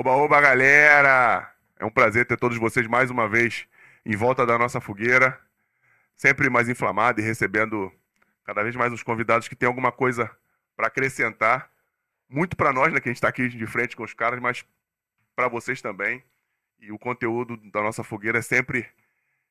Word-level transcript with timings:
Oba, 0.00 0.12
oba, 0.12 0.40
galera! 0.40 1.54
É 1.78 1.84
um 1.84 1.90
prazer 1.90 2.24
ter 2.24 2.38
todos 2.38 2.56
vocês 2.56 2.86
mais 2.86 3.10
uma 3.10 3.28
vez 3.28 3.68
em 4.02 4.16
volta 4.16 4.46
da 4.46 4.56
nossa 4.56 4.80
fogueira, 4.80 5.38
sempre 6.16 6.48
mais 6.48 6.70
inflamado 6.70 7.20
e 7.20 7.22
recebendo 7.22 7.92
cada 8.42 8.62
vez 8.62 8.74
mais 8.74 8.94
os 8.94 9.02
convidados 9.02 9.46
que 9.46 9.54
têm 9.54 9.66
alguma 9.66 9.92
coisa 9.92 10.34
para 10.74 10.86
acrescentar. 10.86 11.70
Muito 12.30 12.56
para 12.56 12.72
nós, 12.72 12.90
né, 12.90 12.98
que 12.98 13.10
a 13.10 13.12
gente 13.12 13.18
está 13.18 13.28
aqui 13.28 13.46
de 13.46 13.66
frente 13.66 13.94
com 13.94 14.02
os 14.02 14.14
caras, 14.14 14.40
mas 14.40 14.64
para 15.36 15.48
vocês 15.48 15.82
também. 15.82 16.24
E 16.78 16.90
o 16.90 16.98
conteúdo 16.98 17.58
da 17.70 17.82
nossa 17.82 18.02
fogueira 18.02 18.38
é 18.38 18.42
sempre, 18.42 18.88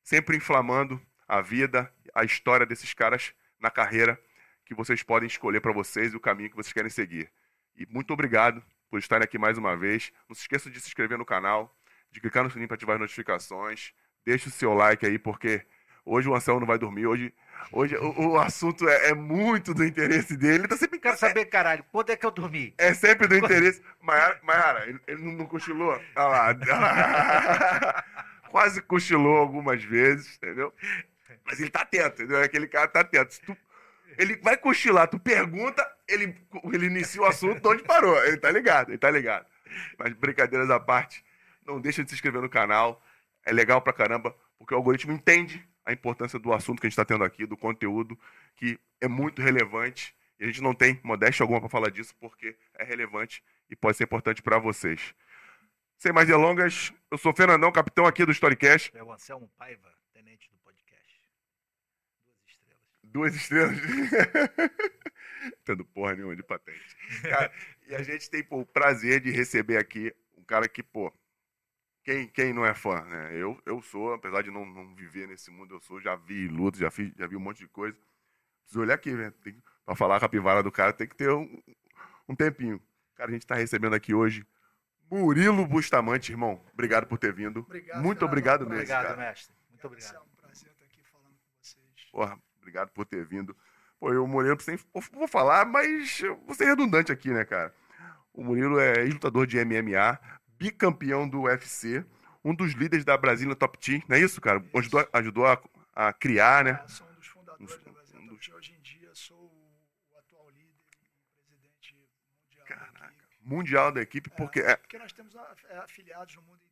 sempre 0.02 0.36
inflamando 0.36 1.00
a 1.28 1.40
vida, 1.40 1.94
a 2.12 2.24
história 2.24 2.66
desses 2.66 2.92
caras 2.92 3.32
na 3.60 3.70
carreira 3.70 4.20
que 4.66 4.74
vocês 4.74 5.00
podem 5.00 5.28
escolher 5.28 5.60
para 5.60 5.72
vocês 5.72 6.12
e 6.12 6.16
o 6.16 6.20
caminho 6.20 6.50
que 6.50 6.56
vocês 6.56 6.72
querem 6.72 6.90
seguir. 6.90 7.30
E 7.76 7.86
muito 7.86 8.12
obrigado 8.12 8.60
por 8.90 8.98
estarem 8.98 9.24
aqui 9.24 9.38
mais 9.38 9.56
uma 9.56 9.76
vez. 9.76 10.12
Não 10.28 10.34
se 10.34 10.42
esqueça 10.42 10.68
de 10.68 10.80
se 10.80 10.88
inscrever 10.88 11.16
no 11.16 11.24
canal, 11.24 11.74
de 12.10 12.20
clicar 12.20 12.42
no 12.42 12.50
sininho 12.50 12.68
para 12.68 12.74
ativar 12.74 12.96
as 12.96 13.00
notificações. 13.00 13.92
Deixe 14.26 14.48
o 14.48 14.50
seu 14.50 14.74
like 14.74 15.06
aí, 15.06 15.18
porque 15.18 15.64
hoje 16.04 16.28
o 16.28 16.34
Anselmo 16.34 16.60
não 16.60 16.66
vai 16.66 16.78
dormir. 16.78 17.06
Hoje, 17.06 17.32
hoje 17.72 17.96
o, 17.96 18.30
o 18.30 18.38
assunto 18.38 18.86
é, 18.88 19.10
é, 19.10 19.14
muito 19.14 19.72
do 19.72 19.84
interesse 19.84 20.36
dele. 20.36 20.62
Ele 20.62 20.68
tá 20.68 20.76
sempre. 20.76 20.98
Quero 20.98 21.16
saber, 21.16 21.46
caralho, 21.46 21.84
quando 21.90 22.10
é 22.10 22.16
que 22.16 22.26
eu 22.26 22.30
dormi? 22.30 22.74
É 22.76 22.92
sempre 22.92 23.26
do 23.26 23.36
interesse. 23.36 23.80
Mayara, 24.02 24.86
ele, 24.86 25.00
ele 25.06 25.22
não, 25.22 25.46
cochilou? 25.46 25.98
Olha 26.16 26.26
lá. 26.26 28.04
Quase 28.50 28.82
cochilou 28.82 29.36
algumas 29.36 29.82
vezes, 29.84 30.36
entendeu? 30.36 30.74
Mas 31.46 31.60
ele 31.60 31.70
tá 31.70 31.82
atento, 31.82 32.22
entendeu? 32.22 32.42
Aquele 32.42 32.66
cara 32.66 32.88
tá 32.88 33.00
atento. 33.00 33.32
Se 33.32 33.40
tu 33.40 33.56
ele 34.18 34.36
vai 34.36 34.56
cochilar, 34.56 35.08
tu 35.08 35.18
pergunta, 35.18 35.86
ele, 36.08 36.36
ele 36.72 36.86
inicia 36.86 37.22
o 37.22 37.24
assunto 37.24 37.60
de 37.60 37.68
onde 37.68 37.82
parou. 37.82 38.16
Ele 38.24 38.36
tá 38.36 38.50
ligado, 38.50 38.90
ele 38.90 38.98
tá 38.98 39.10
ligado. 39.10 39.46
Mas 39.98 40.12
brincadeiras 40.12 40.70
à 40.70 40.80
parte, 40.80 41.24
não 41.66 41.80
deixa 41.80 42.02
de 42.02 42.10
se 42.10 42.14
inscrever 42.16 42.40
no 42.40 42.48
canal. 42.48 43.02
É 43.44 43.52
legal 43.52 43.80
pra 43.80 43.92
caramba, 43.92 44.34
porque 44.58 44.74
o 44.74 44.76
algoritmo 44.76 45.12
entende 45.12 45.66
a 45.84 45.92
importância 45.92 46.38
do 46.38 46.52
assunto 46.52 46.80
que 46.80 46.86
a 46.86 46.90
gente 46.90 46.94
está 46.94 47.04
tendo 47.04 47.24
aqui, 47.24 47.46
do 47.46 47.56
conteúdo, 47.56 48.18
que 48.56 48.78
é 49.00 49.08
muito 49.08 49.40
relevante. 49.40 50.14
E 50.38 50.44
a 50.44 50.46
gente 50.46 50.62
não 50.62 50.74
tem 50.74 50.98
modéstia 51.02 51.44
alguma 51.44 51.60
para 51.60 51.68
falar 51.68 51.90
disso, 51.90 52.14
porque 52.18 52.56
é 52.78 52.84
relevante 52.84 53.42
e 53.68 53.76
pode 53.76 53.96
ser 53.96 54.04
importante 54.04 54.42
para 54.42 54.58
vocês. 54.58 55.14
Sem 55.98 56.12
mais 56.12 56.26
delongas, 56.26 56.92
eu 57.10 57.18
sou 57.18 57.32
o 57.32 57.36
Fernandão, 57.36 57.70
capitão 57.70 58.06
aqui 58.06 58.24
do 58.24 58.32
Storycast. 58.32 58.90
É 58.94 59.02
o 59.02 59.12
Anselmo 59.12 59.50
Paiva. 59.58 59.90
Duas 63.10 63.34
estrelas. 63.34 63.76
Tendo 65.64 65.84
porra 65.84 66.14
nenhuma 66.14 66.36
de 66.36 66.42
patente. 66.42 66.96
Cara, 67.22 67.52
e 67.86 67.94
a 67.94 68.02
gente 68.02 68.28
tem 68.30 68.42
pô, 68.42 68.60
o 68.60 68.66
prazer 68.66 69.20
de 69.20 69.30
receber 69.30 69.78
aqui 69.78 70.14
um 70.36 70.44
cara 70.44 70.68
que, 70.68 70.82
pô, 70.82 71.12
quem, 72.04 72.28
quem 72.28 72.52
não 72.52 72.64
é 72.64 72.74
fã, 72.74 73.02
né? 73.04 73.36
Eu, 73.36 73.60
eu 73.66 73.80
sou, 73.82 74.12
apesar 74.12 74.42
de 74.42 74.50
não, 74.50 74.64
não 74.64 74.94
viver 74.94 75.26
nesse 75.26 75.50
mundo, 75.50 75.74
eu 75.74 75.80
sou, 75.80 76.00
já 76.00 76.16
vi 76.16 76.48
luta, 76.48 76.78
já, 76.78 76.90
fiz, 76.90 77.12
já 77.16 77.26
vi 77.26 77.36
um 77.36 77.40
monte 77.40 77.58
de 77.58 77.68
coisa. 77.68 77.96
Preciso 78.62 78.80
olhar 78.80 78.94
aqui, 78.94 79.12
né? 79.12 79.32
Tem, 79.42 79.60
pra 79.84 79.96
falar 79.96 80.16
a 80.16 80.20
capivara 80.20 80.62
do 80.62 80.70
cara, 80.70 80.92
tem 80.92 81.08
que 81.08 81.16
ter 81.16 81.30
um, 81.30 81.60
um 82.28 82.34
tempinho. 82.34 82.80
Cara, 83.16 83.30
a 83.30 83.32
gente 83.32 83.46
tá 83.46 83.54
recebendo 83.54 83.94
aqui 83.94 84.14
hoje 84.14 84.46
Murilo 85.10 85.66
Bustamante, 85.66 86.30
irmão. 86.30 86.62
Obrigado 86.72 87.06
por 87.06 87.18
ter 87.18 87.32
vindo. 87.32 87.60
Obrigado, 87.60 88.02
Muito 88.02 88.24
obrigado 88.24 88.60
mesmo. 88.60 88.74
Obrigado, 88.76 89.06
cara. 89.06 89.16
mestre. 89.16 89.54
Muito 89.68 89.86
obrigado. 89.86 90.14
É 90.14 90.20
um 90.20 90.36
prazer 90.40 90.70
estar 90.70 90.84
aqui 90.84 91.02
falando 91.02 91.34
com 91.34 91.60
vocês. 91.60 92.10
Porra, 92.12 92.38
Obrigado 92.60 92.90
por 92.90 93.04
ter 93.06 93.24
vindo. 93.24 93.56
Pô, 93.98 94.12
eu, 94.12 94.24
o 94.24 94.28
Murilo, 94.28 94.56
vou 95.12 95.28
falar, 95.28 95.66
mas 95.66 96.20
vou 96.46 96.54
ser 96.54 96.66
redundante 96.66 97.12
aqui, 97.12 97.30
né, 97.30 97.44
cara? 97.44 97.74
O 98.32 98.42
Murilo 98.42 98.78
é 98.78 99.04
lutador 99.04 99.46
de 99.46 99.62
MMA, 99.62 100.18
bicampeão 100.58 101.28
do 101.28 101.42
UFC, 101.42 102.04
um 102.44 102.54
dos 102.54 102.72
líderes 102.72 103.04
da 103.04 103.16
Brasília 103.16 103.54
Top 103.54 103.78
Team, 103.78 104.02
não 104.08 104.16
é 104.16 104.20
isso, 104.20 104.40
cara? 104.40 104.58
Isso. 104.58 104.78
Ajudou, 104.78 105.08
ajudou 105.12 105.46
a, 105.46 105.60
a, 105.94 106.12
criar, 106.12 106.64
né? 106.64 106.80
É, 106.82 106.88
sou 106.88 107.06
um 107.06 107.14
dos 107.14 107.26
fundadores 107.26 107.74
um, 107.74 107.84
da 107.84 107.92
Brasília 107.92 108.22
um. 108.22 108.28
Top 108.28 108.46
Team. 108.46 108.56
Hoje 108.56 108.72
em 108.72 108.80
dia 108.80 109.10
sou 109.14 109.36
o 110.10 110.18
atual 110.18 110.48
líder 110.50 110.72
e 111.02 111.42
presidente 111.44 111.94
mundial 111.94 112.64
Caraca, 112.66 112.98
da 112.98 113.06
equipe. 113.08 113.48
Mundial 113.48 113.92
da 113.92 114.00
equipe, 114.00 114.30
porque... 114.30 114.60
É, 114.60 114.70
é... 114.70 114.76
Porque 114.76 114.98
nós 114.98 115.12
temos 115.12 115.34
é, 115.34 115.76
afiliados 115.78 116.36
no 116.36 116.42
mundo 116.42 116.62
inteiro. 116.64 116.70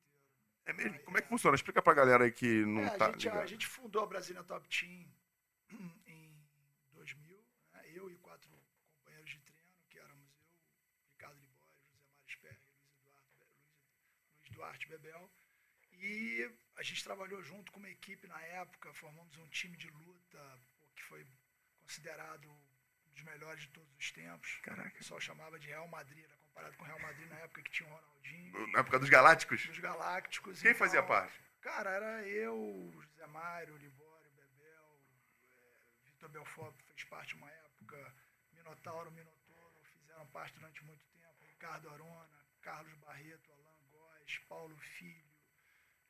É 0.65 0.73
mesmo? 0.73 0.99
Como 1.01 1.19
é 1.19 1.21
que 1.21 1.29
funciona? 1.29 1.55
Explica 1.55 1.83
pra 1.83 1.93
galera 1.93 2.25
aí 2.25 2.33
que 2.33 2.65
não 2.65 2.85
é, 2.85 2.91
tá 2.91 3.07
a 3.07 3.13
gente, 3.13 3.29
a 3.29 3.47
gente 3.47 3.67
fundou 3.67 4.03
a 4.03 4.07
Brasília 4.07 4.43
Top 4.45 4.67
Team 4.69 5.05
em 6.07 6.47
2000, 6.93 7.45
né, 7.73 7.83
eu 7.93 8.11
e 8.11 8.17
quatro 8.17 8.51
companheiros 8.97 9.31
de 9.31 9.41
treino, 9.41 9.73
que 9.89 9.99
éramos 9.99 10.29
eu, 10.35 10.49
Ricardo 11.13 11.41
Libório, 11.41 11.77
José 11.85 11.99
Mário 12.05 12.29
Sperry, 12.29 12.73
Luiz 12.75 12.97
Eduardo, 12.97 13.47
Luiz 14.37 14.51
Duarte 14.51 14.89
Bebel, 14.89 15.31
e 15.93 16.51
a 16.77 16.83
gente 16.83 17.03
trabalhou 17.03 17.43
junto 17.43 17.73
com 17.73 17.81
uma 17.81 17.91
equipe 17.91 18.27
na 18.29 18.41
época, 18.41 18.93
formamos 18.95 19.37
um 19.37 19.49
time 19.49 19.77
de 19.77 19.91
luta 19.91 20.61
que 20.95 21.03
foi 21.05 21.27
considerado 21.81 22.49
um 22.49 23.11
dos 23.11 23.23
melhores 23.23 23.63
de 23.63 23.69
todos 23.71 23.97
os 23.97 24.13
tempos. 24.13 24.61
Caraca. 24.63 24.89
O 24.89 24.99
pessoal 24.99 25.21
chamava 25.21 25.59
de 25.59 25.67
Real 25.67 25.89
Madrid, 25.89 26.25
era 26.25 26.37
comparado 26.37 26.77
com 26.77 26.85
o 26.85 26.87
Real 26.87 27.01
Madrid 27.01 27.29
na 27.29 27.37
época 27.37 27.63
que 27.63 27.71
tinha 27.71 27.89
o 27.89 27.93
Ronaldinho. 27.93 28.67
Na 28.69 28.81
época 28.81 28.99
dos 29.01 29.09
Galácticos? 29.09 29.67
Dos 29.67 29.79
Galácticos. 29.79 30.63
Quem 30.63 30.71
então, 30.71 30.79
fazia 30.79 31.03
parte? 31.03 31.41
Cara, 31.61 31.91
era 31.91 32.29
eu, 32.29 32.91
José 32.93 33.27
Mário, 33.27 33.77
Libório, 33.77 34.08
Vitor 36.19 36.31
Belfort 36.31 36.75
fez 36.83 37.05
parte 37.05 37.37
uma 37.37 37.49
época, 37.49 38.15
Minotauro, 38.53 39.13
Minotouro 39.13 39.81
fizeram 39.85 40.27
parte 40.27 40.53
durante 40.59 40.83
muito 40.85 41.07
tempo, 41.07 41.45
Ricardo 41.49 41.89
Arona, 41.91 42.29
Carlos 42.61 42.93
Barreto, 42.99 43.53
Alain 43.53 43.89
Góes, 43.93 44.39
Paulo 44.49 44.77
Filho. 44.79 45.25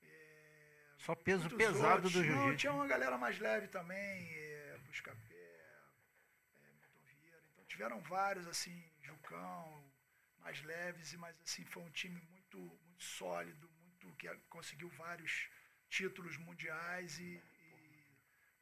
É, 0.03 0.95
Só 0.97 1.15
peso 1.15 1.51
pesado 1.51 2.05
outros. 2.05 2.13
do 2.15 2.25
jiu-jitsu. 2.25 2.57
Tinha 2.57 2.73
uma 2.73 2.87
galera 2.87 3.19
mais 3.19 3.39
leve 3.39 3.69
também, 3.69 4.33
é, 4.33 4.79
Buscapé, 4.87 5.35
é, 5.35 6.71
Milton 6.73 7.05
Vieira. 7.05 7.43
Então 7.53 7.65
tiveram 7.67 8.01
vários, 8.01 8.47
assim, 8.47 8.91
Jucão, 9.03 9.93
mais 10.39 10.63
leves, 10.63 11.13
mas 11.17 11.39
assim, 11.43 11.67
foi 11.67 11.83
um 11.83 11.91
time 11.91 12.19
muito, 12.31 12.59
muito 12.59 13.05
sólido, 13.05 13.71
muito 13.83 14.17
que 14.17 14.27
conseguiu 14.49 14.89
vários 14.89 15.51
títulos 15.91 16.39
mundiais 16.39 17.19
e, 17.19 17.43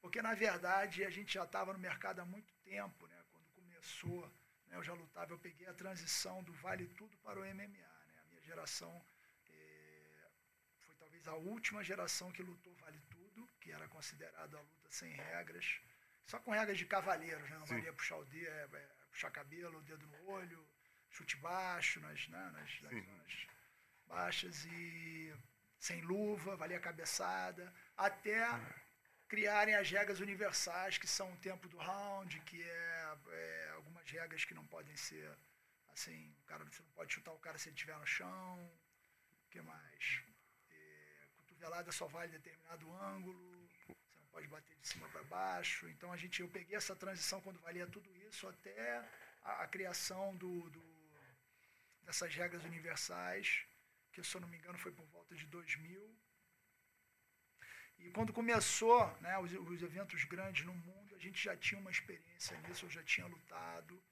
porque, 0.07 0.23
na 0.23 0.35
verdade, 0.35 1.05
a 1.05 1.11
gente 1.11 1.35
já 1.35 1.43
estava 1.43 1.73
no 1.73 1.81
mercado 1.81 2.21
há 2.21 2.25
muito 2.25 2.55
tempo, 2.63 3.09
né? 3.09 3.25
Quando 3.33 3.45
começou, 3.49 4.25
né? 4.69 4.77
eu 4.77 4.83
já 4.85 4.95
lutava, 4.95 5.33
eu 5.33 5.39
peguei 5.39 5.67
a 5.67 5.75
transição 5.75 6.45
do 6.45 6.53
Vale 6.53 6.87
Tudo 6.87 7.17
para 7.25 7.41
o 7.41 7.45
MMA, 7.45 7.67
né? 7.67 8.21
A 8.23 8.29
minha 8.29 8.41
geração 8.41 9.05
é, 9.51 10.29
foi 10.79 10.95
talvez 10.95 11.27
a 11.27 11.35
última 11.35 11.83
geração 11.83 12.31
que 12.31 12.41
lutou 12.41 12.73
Vale 12.77 13.01
Tudo, 13.11 13.49
que 13.61 13.73
era 13.73 13.89
considerado 13.89 14.57
a 14.57 14.61
luta 14.61 14.89
sem 14.91 15.13
regras, 15.13 15.81
só 16.25 16.39
com 16.39 16.53
regras 16.53 16.79
de 16.79 16.87
cavaleiros, 16.87 17.51
né? 17.51 17.59
Não 17.59 17.67
valia 17.67 17.93
puxar 17.93 18.19
o 18.19 18.25
dedo, 18.27 18.77
é, 18.77 18.81
é, 18.81 18.89
puxar 19.11 19.33
cabelo, 19.33 19.79
o 19.79 19.83
dedo 19.83 20.07
no 20.07 20.31
olho, 20.31 20.65
chute 21.11 21.37
baixo 21.39 21.99
nas, 21.99 22.29
né? 22.29 22.51
nas, 22.53 22.81
nas 22.83 23.05
zonas 23.05 23.47
baixas 24.07 24.65
e 24.67 25.35
sem 25.81 26.01
luva, 26.03 26.55
valia 26.55 26.79
cabeçada, 26.79 27.75
até 27.97 28.39
é 28.39 28.86
criarem 29.29 29.75
as 29.75 29.91
regras 29.91 30.21
universais, 30.21 30.99
que 30.99 31.07
são 31.07 31.33
o 31.33 31.37
tempo 31.39 31.69
do 31.69 31.77
round, 31.77 32.39
que 32.41 32.63
é, 32.63 33.17
é 33.29 33.71
algumas 33.75 34.09
regras 34.11 34.45
que 34.45 34.55
não 34.55 34.67
podem 34.67 34.97
ser 34.97 35.29
assim, 35.93 36.35
o 36.43 36.47
cara, 36.47 36.65
você 36.65 36.83
não 36.83 36.91
pode 36.91 37.13
chutar 37.13 37.33
o 37.33 37.39
cara 37.39 37.59
se 37.59 37.69
ele 37.69 37.77
estiver 37.77 37.97
no 37.99 38.07
chão. 38.07 38.71
O 39.47 39.51
que 39.51 39.61
mais? 39.63 40.23
É, 40.71 41.27
cotovelada 41.39 41.91
só 41.91 42.07
vale 42.07 42.31
determinado 42.33 42.93
ângulo, 42.93 43.69
você 43.69 44.19
não 44.19 44.27
pode 44.31 44.47
bater 44.49 44.77
de 44.77 44.89
cima 44.89 45.09
para 45.09 45.23
baixo. 45.25 45.89
Então 45.89 46.13
a 46.13 46.17
gente, 46.17 46.41
eu 46.41 46.49
peguei 46.49 46.77
essa 46.77 46.95
transição 46.95 47.41
quando 47.41 47.61
valia 47.61 47.87
tudo 47.87 48.15
isso 48.29 48.47
até 48.47 49.03
a, 49.43 49.63
a 49.63 49.67
criação 49.67 50.37
do, 50.37 50.69
do, 50.71 50.85
dessas 52.03 52.35
regras 52.35 52.63
universais, 52.65 53.65
que 54.13 54.23
se 54.23 54.35
eu 54.35 54.41
não 54.41 54.49
me 54.49 54.59
engano 54.59 54.79
foi 54.79 54.93
por 54.93 55.07
volta 55.07 55.35
de 55.35 55.47
2000 55.47 56.26
e 57.99 58.11
quando 58.11 58.33
começou 58.33 59.07
né, 59.21 59.39
os, 59.39 59.53
os, 59.53 59.83
eventos 59.83 60.25
grandes 60.25 60.65
no 60.65 60.75
mundo, 60.75 61.15
a 61.15 61.19
gente 61.19 61.43
já 61.43 61.57
tinha 61.57 61.81
uma 61.81 61.91
experiência 61.91 62.59
nisso, 62.61 62.87
eu 62.87 62.91
já 62.91 63.03
tinha 63.03 63.27
lutado 63.27 64.03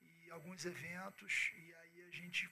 e 0.00 0.30
alguns 0.30 0.64
eventos, 0.64 1.52
e 1.56 1.74
aí 1.74 2.02
a 2.08 2.10
gente 2.10 2.48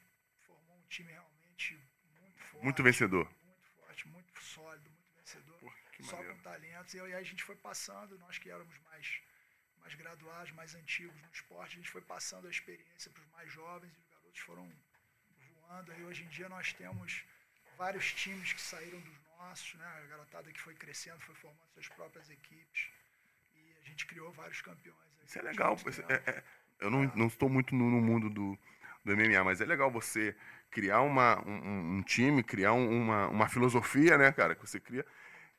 formou 0.47 0.77
um 0.77 0.87
time 0.89 1.13
realmente 1.13 1.81
muito 2.21 2.43
forte. 2.43 2.65
Muito 2.65 2.83
vencedor. 2.83 3.35
Muito 3.45 3.67
forte, 3.67 4.09
muito 4.09 4.43
sólido, 4.43 4.91
muito 4.91 5.13
vencedor. 5.17 5.59
Porra, 5.59 5.77
só 6.01 6.17
maneiro. 6.17 6.37
com 6.37 6.43
talentos. 6.43 6.95
E 6.95 7.01
aí 7.01 7.15
a 7.15 7.23
gente 7.23 7.43
foi 7.43 7.57
passando, 7.57 8.19
nós 8.19 8.39
que 8.39 8.51
éramos 8.51 8.77
mais, 8.81 9.21
mais 9.79 9.95
graduados, 9.95 10.53
mais 10.53 10.75
antigos 10.75 11.21
no 11.23 11.31
esporte, 11.31 11.75
a 11.75 11.77
gente 11.77 11.91
foi 11.91 12.03
passando 12.03 12.47
a 12.47 12.51
experiência 12.51 13.11
para 13.11 13.23
os 13.23 13.29
mais 13.29 13.53
jovens 13.53 13.93
e 13.93 13.99
os 13.99 14.09
garotos 14.09 14.41
foram 14.41 14.73
voando. 15.39 15.93
Aí 15.93 16.05
hoje 16.05 16.25
em 16.25 16.29
dia 16.29 16.49
nós 16.49 16.73
temos 16.73 17.25
vários 17.77 18.13
times 18.13 18.53
que 18.53 18.61
saíram 18.61 19.01
dos 19.01 19.19
nossos, 19.39 19.75
né? 19.75 19.87
A 19.87 20.07
garotada 20.07 20.53
que 20.53 20.61
foi 20.61 20.75
crescendo, 20.75 21.21
foi 21.21 21.35
formando 21.35 21.67
suas 21.75 21.89
próprias 21.89 22.31
equipes. 22.31 22.91
E 23.55 23.77
a 23.81 23.85
gente 23.85 24.07
criou 24.07 24.33
vários 24.33 24.61
campeões. 24.61 24.99
Isso 25.25 25.39
é 25.39 25.43
legal. 25.43 25.77
É, 26.09 26.31
é, 26.31 26.45
eu 26.81 26.91
não, 26.91 27.05
não 27.15 27.27
estou 27.27 27.49
muito 27.49 27.75
no, 27.75 27.91
no, 27.91 28.01
mundo 28.01 28.29
do, 28.31 28.59
do 29.05 29.13
MMA, 29.17 29.43
mas 29.45 29.61
é 29.61 29.65
legal 29.65 29.91
você 29.91 30.37
criar 30.71 31.01
uma, 31.03 31.41
um, 31.47 31.99
um 31.99 32.03
time, 32.03 32.43
criar 32.43 32.73
um- 32.73 32.91
uma, 32.91 33.29
uma 33.29 33.49
filosofia, 33.49 34.19
né, 34.19 34.33
cara, 34.33 34.55
que 34.55 34.61
você 34.67 34.81
cria, 34.81 35.07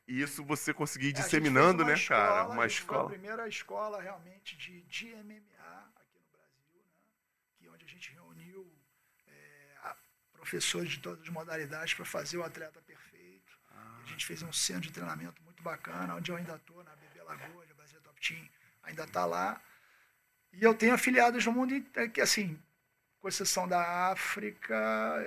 e 0.06 0.20
isso 0.20 0.44
você 0.44 0.72
conseguir 0.72 1.08
ir 1.08 1.10
É, 1.10 1.12
disseminando, 1.22 1.82
uma 1.82 1.92
né, 1.92 1.98
cara, 2.06 2.40
escola, 2.42 2.54
uma 2.54 2.64
a 2.64 2.68
gente 2.68 2.80
Foi 2.82 2.96
a 2.96 2.98
escola. 2.98 3.10
primeira 3.10 3.48
escola 3.48 4.00
realmente 4.02 4.56
de, 4.56 4.82
de 4.82 5.06
MMA 5.14 5.90
aqui 5.96 6.18
no 6.20 6.30
Brasil, 6.30 6.82
né? 6.84 7.00
que 7.56 7.68
onde 7.68 7.84
a 7.84 7.88
gente 7.88 8.12
reuniu 8.12 8.72
é, 9.26 9.74
professores 10.32 10.90
de 10.90 11.00
todas 11.00 11.22
as 11.22 11.28
modalidades 11.28 11.94
para 11.94 12.04
fazer 12.04 12.36
o 12.36 12.44
atleta. 12.44 12.80
A 14.06 14.10
gente 14.10 14.24
fez 14.24 14.42
um 14.42 14.52
centro 14.52 14.82
de 14.82 14.92
treinamento 14.92 15.42
muito 15.42 15.62
bacana, 15.62 16.14
onde 16.14 16.30
eu 16.30 16.36
ainda 16.36 16.54
estou, 16.54 16.82
na 16.84 16.94
BB 16.96 17.22
Lagoa, 17.22 17.66
Brasil 17.76 18.00
Top 18.00 18.20
Team 18.20 18.48
ainda 18.82 19.04
está 19.04 19.26
lá. 19.26 19.60
E 20.52 20.62
eu 20.62 20.74
tenho 20.74 20.94
afiliados 20.94 21.44
no 21.44 21.52
mundo 21.52 21.74
inteiro, 21.74 22.10
que 22.10 22.20
assim, 22.20 22.58
com 23.20 23.28
exceção 23.28 23.68
da 23.68 24.10
África, 24.10 24.74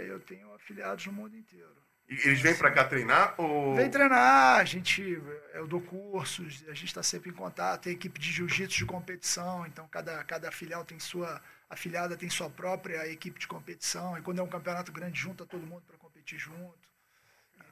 eu 0.08 0.20
tenho 0.22 0.54
afiliados 0.54 1.06
no 1.06 1.14
mundo 1.14 1.36
inteiro. 1.38 1.78
E 2.08 2.14
eles 2.28 2.42
vêm 2.42 2.56
pra 2.56 2.72
cá 2.72 2.86
treinar 2.86 3.36
ou... 3.38 3.76
Vem 3.76 3.90
treinar, 3.92 4.60
a 4.60 4.66
gente, 4.66 5.22
eu 5.54 5.68
dou 5.68 5.80
cursos, 5.80 6.64
a 6.68 6.74
gente 6.74 6.86
está 6.86 7.04
sempre 7.04 7.30
em 7.30 7.34
contato, 7.34 7.84
tem 7.84 7.94
equipe 7.94 8.20
de 8.20 8.32
jiu-jitsu 8.32 8.80
de 8.80 8.86
competição, 8.86 9.64
então 9.68 9.88
cada, 9.88 10.24
cada 10.24 10.52
filial 10.52 10.84
tem 10.84 11.00
sua, 11.00 11.40
afiliada 11.70 12.18
tem 12.18 12.28
sua 12.28 12.50
própria 12.50 13.08
equipe 13.08 13.40
de 13.40 13.48
competição, 13.48 14.18
e 14.18 14.24
quando 14.24 14.40
é 14.40 14.44
um 14.44 14.48
campeonato 14.48 14.92
grande, 14.92 15.20
junta 15.20 15.46
todo 15.46 15.68
mundo 15.68 15.84
para 15.86 15.98
competir 15.98 16.40
junto. 16.40 16.88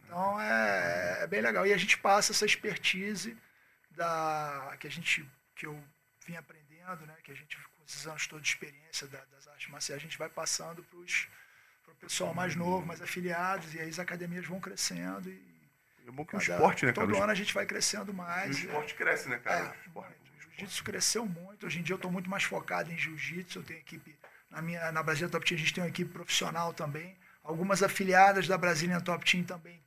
Então 0.08 0.40
é, 0.42 1.20
é 1.24 1.28
bem 1.28 1.42
legal. 1.42 1.68
E 1.68 1.74
a 1.74 1.78
gente 1.78 1.98
passa 1.98 2.32
essa 2.32 2.46
expertise 2.46 3.38
da, 3.92 4.76
que 4.80 4.88
a 4.88 4.92
gente, 4.92 5.28
que 5.56 5.66
eu 5.66 5.82
vim 6.26 6.36
aprendendo, 6.36 7.06
né, 7.06 7.16
que 7.24 7.32
a 7.32 7.36
gente, 7.36 7.58
com 7.58 7.84
esses 7.86 8.06
anos 8.08 8.26
todos 8.28 8.44
de 8.44 8.50
experiência 8.54 9.08
da- 9.08 9.24
das 9.32 9.48
artes 9.48 9.70
marciais, 9.70 10.02
a 10.02 10.04
gente 10.04 10.18
vai 10.18 10.30
passando 10.30 10.84
para 10.84 10.98
o 11.92 11.96
pessoal 11.96 12.34
mais 12.34 12.56
novo, 12.56 12.86
mais 12.86 13.02
afiliados, 13.02 13.74
e 13.74 13.80
aí 13.80 13.90
as 13.90 14.00
academias 14.00 14.46
vão 14.46 14.60
crescendo 14.60 15.30
e 15.30 15.58
É 16.08 16.12
bom 16.12 16.26
que 16.26 16.36
o 16.36 16.40
esporte, 16.40 16.86
né, 16.86 16.94
cara? 16.94 17.08
Todo 17.08 17.22
ano 17.22 17.32
a 17.32 17.36
gente 17.36 17.54
vai 17.54 17.66
crescendo 17.66 18.14
mais. 18.14 18.56
o 18.56 18.60
esporte 18.60 18.94
cresce, 18.96 19.28
né, 19.28 19.40
cara? 19.40 19.66
É, 19.66 19.70
O 19.70 19.76
esporte- 19.88 20.16
o 20.38 20.42
jiu-jitsu 20.42 20.84
cresceu 20.84 21.26
muito. 21.26 21.66
Hoje 21.66 21.80
em 21.80 21.84
dia 21.84 21.94
eu 21.94 21.98
estou 21.98 22.10
muito 22.12 22.30
mais 22.30 22.44
focado 22.44 22.90
em 22.92 22.98
jiu-jitsu. 22.98 23.60
Eu 23.60 23.64
tenho 23.64 23.80
equipe. 23.80 24.18
Na, 24.50 24.62
minha, 24.62 24.90
na 24.94 25.04
Brasília 25.04 25.28
Top 25.30 25.46
Team 25.46 25.58
a 25.58 25.60
gente 25.60 25.74
tem 25.74 25.84
uma 25.84 25.90
equipe 25.90 26.10
profissional 26.12 26.74
também. 26.74 27.18
Algumas 27.44 27.84
afiliadas 27.84 28.48
da 28.48 28.58
Brasília 28.58 29.02
Top 29.02 29.30
Team 29.30 29.44
também 29.44 29.82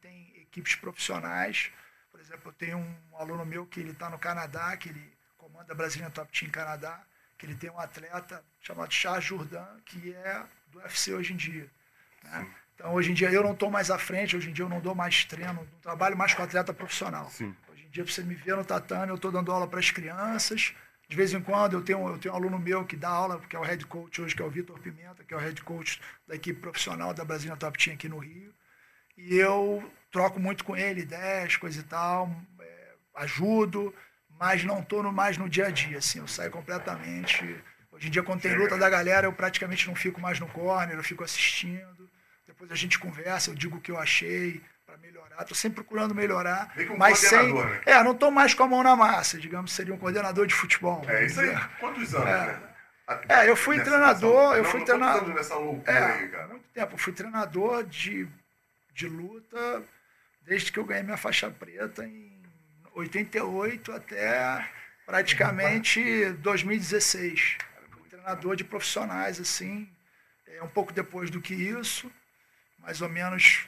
equipes 0.50 0.74
profissionais. 0.74 1.70
Por 2.10 2.20
exemplo, 2.20 2.50
eu 2.50 2.52
tenho 2.52 2.78
um 2.78 3.16
aluno 3.16 3.44
meu 3.46 3.64
que 3.66 3.80
ele 3.80 3.92
está 3.92 4.10
no 4.10 4.18
Canadá, 4.18 4.76
que 4.76 4.88
ele 4.88 5.12
comanda 5.38 5.72
a 5.72 5.76
Brasília 5.76 6.10
Top 6.10 6.30
Team 6.38 6.50
Canadá, 6.50 7.00
que 7.38 7.46
ele 7.46 7.54
tem 7.54 7.70
um 7.70 7.78
atleta 7.78 8.44
chamado 8.60 8.92
Charles 8.92 9.24
Jourdan, 9.24 9.66
que 9.86 10.12
é 10.14 10.44
do 10.70 10.78
UFC 10.78 11.14
hoje 11.14 11.32
em 11.32 11.36
dia. 11.36 11.70
né? 12.24 12.46
Então, 12.74 12.94
hoje 12.94 13.10
em 13.10 13.14
dia 13.14 13.30
eu 13.30 13.42
não 13.42 13.52
estou 13.52 13.70
mais 13.70 13.90
à 13.90 13.98
frente, 13.98 14.36
hoje 14.36 14.50
em 14.50 14.52
dia 14.52 14.64
eu 14.64 14.68
não 14.68 14.80
dou 14.80 14.94
mais 14.94 15.24
treino, 15.24 15.54
não 15.54 15.80
trabalho 15.80 16.16
mais 16.16 16.34
com 16.34 16.42
atleta 16.42 16.72
profissional. 16.72 17.28
Sim. 17.30 17.54
Hoje 17.70 17.84
em 17.84 17.90
dia, 17.90 18.04
para 18.04 18.12
você 18.12 18.22
me 18.22 18.34
ver 18.34 18.56
no 18.56 18.64
tatame, 18.64 19.10
eu 19.10 19.16
estou 19.16 19.30
dando 19.30 19.52
aula 19.52 19.68
para 19.68 19.78
as 19.78 19.90
crianças. 19.90 20.74
De 21.08 21.16
vez 21.16 21.32
em 21.32 21.42
quando, 21.42 21.74
eu 21.74 21.82
tenho, 21.82 22.08
eu 22.08 22.18
tenho 22.18 22.32
um 22.34 22.36
aluno 22.36 22.58
meu 22.58 22.84
que 22.84 22.96
dá 22.96 23.08
aula, 23.08 23.40
que 23.40 23.56
é 23.56 23.58
o 23.58 23.62
head 23.62 23.84
coach 23.86 24.22
hoje, 24.22 24.34
que 24.34 24.40
é 24.40 24.44
o 24.44 24.50
Vitor 24.50 24.78
Pimenta, 24.78 25.24
que 25.24 25.34
é 25.34 25.36
o 25.36 25.40
head 25.40 25.60
coach 25.62 26.00
da 26.26 26.36
equipe 26.36 26.60
profissional 26.60 27.12
da 27.12 27.24
Brasília 27.24 27.56
Top 27.56 27.76
Team 27.76 27.94
aqui 27.94 28.08
no 28.08 28.18
Rio. 28.18 28.54
E 29.16 29.36
eu 29.36 29.92
troco 30.10 30.38
muito 30.40 30.64
com 30.64 30.76
ele, 30.76 31.02
ideias, 31.02 31.56
coisa 31.56 31.80
e 31.80 31.84
tal, 31.84 32.30
é, 32.60 32.88
ajudo, 33.16 33.94
mas 34.38 34.64
não 34.64 34.80
estou 34.80 35.02
mais 35.12 35.36
no 35.36 35.48
dia 35.48 35.66
a 35.66 35.70
dia, 35.70 35.98
assim, 35.98 36.18
eu 36.18 36.28
saio 36.28 36.50
completamente. 36.50 37.44
Hoje 37.92 38.08
em 38.08 38.10
dia, 38.10 38.22
quando 38.22 38.40
tem 38.40 38.54
luta 38.56 38.78
da 38.78 38.88
galera, 38.88 39.26
eu 39.26 39.32
praticamente 39.32 39.86
não 39.86 39.94
fico 39.94 40.20
mais 40.20 40.40
no 40.40 40.48
corner, 40.48 40.96
eu 40.96 41.02
fico 41.04 41.22
assistindo. 41.22 42.08
Depois 42.46 42.70
a 42.72 42.74
gente 42.74 42.98
conversa, 42.98 43.50
eu 43.50 43.54
digo 43.54 43.76
o 43.76 43.80
que 43.80 43.90
eu 43.90 43.98
achei 43.98 44.60
para 44.86 44.96
melhorar. 44.98 45.42
Estou 45.42 45.56
sempre 45.56 45.76
procurando 45.82 46.14
melhorar, 46.14 46.72
um 46.90 46.96
mas 46.96 47.18
sem. 47.18 47.52
né? 47.54 47.80
É, 47.86 48.02
não 48.02 48.12
estou 48.12 48.30
mais 48.30 48.54
com 48.54 48.62
a 48.64 48.68
mão 48.68 48.82
na 48.82 48.96
massa, 48.96 49.38
digamos, 49.38 49.72
seria 49.72 49.94
um 49.94 49.98
coordenador 49.98 50.46
de 50.46 50.54
futebol. 50.54 51.04
É 51.08 51.26
isso 51.26 51.40
aí. 51.40 51.54
Quantos 51.78 52.14
anos, 52.14 52.26
É. 52.28 52.46
né? 52.46 52.60
É, 53.28 53.50
eu 53.50 53.56
fui 53.56 53.76
nessa- 53.76 53.90
treinador, 53.90 54.48
nessa- 54.50 54.58
eu 54.58 54.64
fui 54.64 54.84
treinador- 54.84 55.34
nessa 55.34 55.54
loucura 55.56 55.92
É, 55.92 56.04
aí, 56.12 56.28
cara? 56.28 56.46
muito 56.48 56.68
tempo. 56.72 56.94
Eu 56.94 56.98
fui 56.98 57.12
treinador 57.12 57.82
de, 57.84 58.28
de 58.94 59.08
luta 59.08 59.82
desde 60.42 60.72
que 60.72 60.78
eu 60.78 60.84
ganhei 60.84 61.02
minha 61.02 61.16
faixa 61.16 61.50
preta 61.50 62.04
em 62.04 62.30
88 62.94 63.92
até 63.92 64.68
praticamente 65.06 66.32
2016. 66.38 67.58
Fui 67.90 68.08
treinador 68.08 68.56
de 68.56 68.64
profissionais, 68.64 69.40
assim, 69.40 69.88
é, 70.46 70.62
um 70.62 70.68
pouco 70.68 70.92
depois 70.92 71.30
do 71.30 71.40
que 71.40 71.54
isso, 71.54 72.10
mais 72.78 73.00
ou 73.00 73.08
menos 73.08 73.66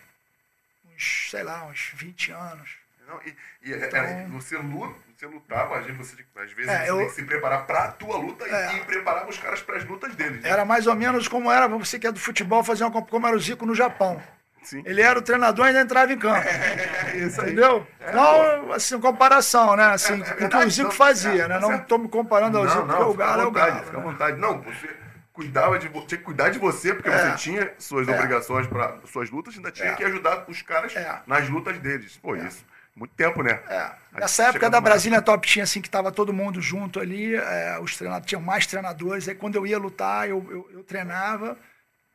uns, 0.95 1.31
sei 1.31 1.43
lá, 1.43 1.65
uns 1.67 1.91
20 1.95 2.31
anos. 2.33 2.77
Não, 3.07 3.21
e, 3.25 3.37
e 3.63 3.73
é- 3.73 3.87
Então- 3.87 3.99
é, 4.01 4.27
você, 4.29 4.57
luta, 4.57 4.99
você 5.17 5.27
lutava, 5.27 5.79
às 5.79 5.85
vezes 5.87 5.99
você, 5.99 6.25
às 6.37 6.53
vezes, 6.53 6.71
É, 6.71 6.85
você 6.85 6.91
eu- 6.91 6.97
tem 6.99 7.07
que 7.09 7.15
se 7.15 7.25
preparar 7.25 7.67
pra 7.67 7.91
tua 7.93 8.17
luta 8.17 8.47
e- 8.47 8.51
É. 8.51 8.77
e, 8.77 8.85
preparar 8.85 9.29
os 9.29 9.39
caras 9.39 9.61
para 9.61 9.77
as 9.77 9.85
lutas 9.85 10.15
deles. 10.15 10.41
né? 10.43 10.49
Era 10.49 10.65
mais 10.65 10.87
ou 10.87 10.95
menos 10.95 11.27
como 11.29 11.51
era, 11.51 11.67
você 11.67 11.99
que 11.99 12.07
é 12.07 12.13
do 12.13 12.21
futebol, 12.21 12.63
fazer 12.63 12.85
uma 12.85 13.03
como 13.03 13.27
era 13.27 13.37
o 13.37 13.41
Zico 13.41 13.67
no 13.67 13.75
Japão. 13.75 14.23
Sim. 14.63 14.83
Ele 14.87 15.01
era 15.03 15.19
o 15.19 15.23
treinador 15.23 15.67
e 15.67 15.69
ainda 15.69 15.81
entrava 15.81 16.13
em 16.13 16.19
campo. 16.19 16.41
É 17.13 17.17
isso 17.19 17.41
aí. 17.41 17.49
Entendeu? 17.49 17.87
não, 18.15 18.73
assim, 18.73 18.99
comparação, 18.99 19.77
né? 19.77 19.85
Assim, 19.87 20.15
É, 20.23 20.45
é 20.45 20.47
o 20.47 20.49
que 20.49 20.57
o 20.57 20.71
Zico 20.71 20.89
não, 20.89 20.97
fazia, 20.97 21.45
é, 21.45 21.49
né? 21.49 21.59
Não 21.59 21.75
estou 21.77 21.99
me 21.99 22.09
comparando 22.09 22.57
ao 22.59 22.67
Zico, 22.69 22.87
porque 22.87 23.03
o 23.03 23.11
fica 23.13 23.25
à 23.25 23.27
Galo 23.29 23.41
é 23.41 23.45
o 23.45 23.47
vontade, 23.49 23.71
Galo. 23.73 23.85
Fica 23.85 23.97
à 23.97 24.01
né? 24.01 24.07
vontade. 24.07 24.41
Não, 24.41 24.63
você 24.63 24.89
cuidava 25.33 25.79
de, 25.79 25.89
tinha 25.89 26.03
que 26.07 26.17
cuidar 26.19 26.49
de 26.51 26.59
você, 26.59 26.95
porque 26.95 27.11
É. 27.11 27.19
você 27.31 27.37
tinha 27.37 27.73
suas 27.79 28.09
É. 28.09 28.15
obrigações 28.15 28.67
para 28.67 28.97
suas 29.11 29.31
lutas, 29.31 29.55
ainda 29.57 29.71
tinha 29.71 29.89
É. 29.91 29.95
que 29.95 30.05
ajudar 30.05 30.45
os 30.49 30.63
caras 30.63 30.95
É. 30.97 31.21
nas 31.27 31.49
lutas 31.49 31.79
deles. 31.79 32.17
Pô, 32.23 32.35
isso. 32.37 32.65
Muito 32.95 33.15
tempo, 33.15 33.43
né? 33.43 33.59
É. 33.69 33.91
Nessa 34.21 34.45
época 34.49 34.69
da 34.69 34.79
Brasília 34.81 35.23
Top 35.23 35.51
Team, 35.51 35.65
assim, 35.65 35.81
que 35.81 35.89
tava 35.89 36.13
todo 36.13 36.31
mundo 36.33 36.61
junto 36.61 37.01
ali, 37.01 37.35
é, 37.35 37.79
os 37.81 37.97
treinadores, 37.97 38.29
tinham 38.29 38.43
mais 38.43 38.67
treinadores. 38.67 39.27
Aí 39.29 39.35
quando 39.35 39.55
eu 39.57 39.67
ia 39.67 39.79
lutar, 39.79 40.29
eu, 40.29 40.47
eu, 40.51 40.69
eu 40.79 40.83
treinava, 40.85 41.57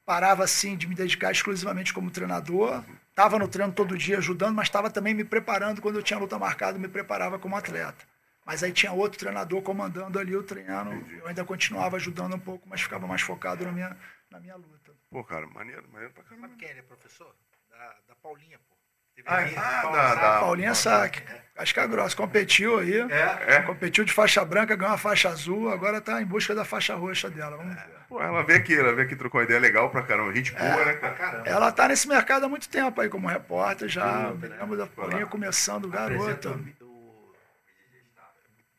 parava 0.07 0.45
assim 0.45 0.77
de 0.77 0.87
me 0.87 0.95
dedicar 0.95 1.33
exclusivamente 1.33 1.93
como 1.93 2.09
treinador. 2.09 2.81
Tava 3.13 3.37
no 3.37 3.45
treino 3.45 3.73
todo 3.73 3.97
dia 3.97 4.19
ajudando, 4.19 4.55
mas 4.55 4.67
estava 4.67 4.89
também 4.89 5.13
me 5.13 5.25
preparando 5.25 5.81
quando 5.81 5.97
eu 5.97 6.03
tinha 6.03 6.17
luta 6.17 6.39
marcada, 6.39 6.79
me 6.79 6.87
preparava 6.87 7.37
como 7.37 7.57
atleta. 7.57 8.07
Mas 8.45 8.63
aí 8.63 8.71
tinha 8.71 8.93
outro 8.93 9.19
treinador 9.19 9.61
comandando 9.61 10.17
ali 10.17 10.33
o 10.33 10.41
treino. 10.41 10.93
Eu 11.19 11.27
ainda 11.27 11.43
continuava 11.43 11.97
ajudando 11.97 12.37
um 12.37 12.39
pouco, 12.39 12.69
mas 12.69 12.79
ficava 12.79 13.05
mais 13.05 13.21
focado 13.21 13.65
na 13.65 13.71
minha, 13.73 13.97
na 14.31 14.39
minha 14.39 14.55
luta. 14.55 14.93
Pô, 15.09 15.21
cara, 15.25 15.45
maneiro, 15.47 15.85
maneiro 15.91 16.13
pra 16.13 16.23
caramba. 16.23 16.47
Sabe 16.47 16.59
quem 16.59 16.69
ele 16.69 16.79
é 16.79 16.83
professor? 16.83 17.35
Da, 17.69 17.95
da 18.07 18.15
Paulinha, 18.15 18.57
pô. 18.59 18.76
Ah, 19.25 19.39
ah, 19.57 19.81
da- 19.91 20.15
da- 20.15 20.39
Paulinha 20.39 20.73
Saque, 20.75 21.21
casca 21.55 21.85
grossa, 21.87 22.15
competiu 22.15 22.79
aí. 22.79 22.99
É. 23.11 23.55
É? 23.55 23.61
Competiu 23.63 24.05
de 24.05 24.13
faixa 24.13 24.45
branca, 24.45 24.75
ganhou 24.75 24.93
a 24.93 24.97
faixa 24.97 25.29
azul, 25.29 25.69
agora 25.71 25.99
tá 25.99 26.21
em 26.21 26.25
busca 26.25 26.53
da 26.55 26.63
faixa 26.63 26.95
roxa 26.95 27.29
dela. 27.29 27.57
Vamos 27.57 27.75
ver. 27.75 27.97
Pô, 28.07 28.21
ela 28.21 28.41
veio 28.43 28.59
aqui, 28.59 28.73
ela 28.73 28.93
veio 28.93 29.05
aqui, 29.05 29.15
trocou 29.17 29.39
uma 29.41 29.43
ideia 29.45 29.59
legal 29.59 29.89
pra 29.89 30.01
caramba. 30.03 30.33
Gente 30.33 30.55
É. 30.55 30.59
boa, 30.59 30.85
né, 30.85 30.93
Pra 30.93 31.09
cara? 31.11 31.31
caramba. 31.31 31.49
Ela 31.49 31.71
tá 31.73 31.87
nesse 31.89 32.07
mercado 32.07 32.45
há 32.45 32.49
muito 32.49 32.69
tempo 32.69 33.01
aí 33.01 33.09
como 33.09 33.27
repórter, 33.27 33.89
já 33.89 34.29
Luta, 34.29 34.47
me 34.47 34.47
né? 34.53 34.57
lembro 34.61 34.77
da 34.77 34.87
Paulinha 34.87 35.25
começando 35.25 35.89
garota. 35.89 36.51
o 36.51 36.57
do 36.57 36.75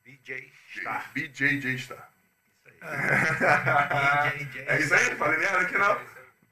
BJ 0.04 0.50
Star. 0.80 1.11
BJJ 1.12 1.78
Star. 1.78 2.09
BJJ 2.80 2.80
É 4.66 4.78
isso 4.78 4.95
aí, 4.95 5.14
falei 5.16 5.38
merda 5.38 5.59
aqui 5.61 5.76
não. 5.76 5.99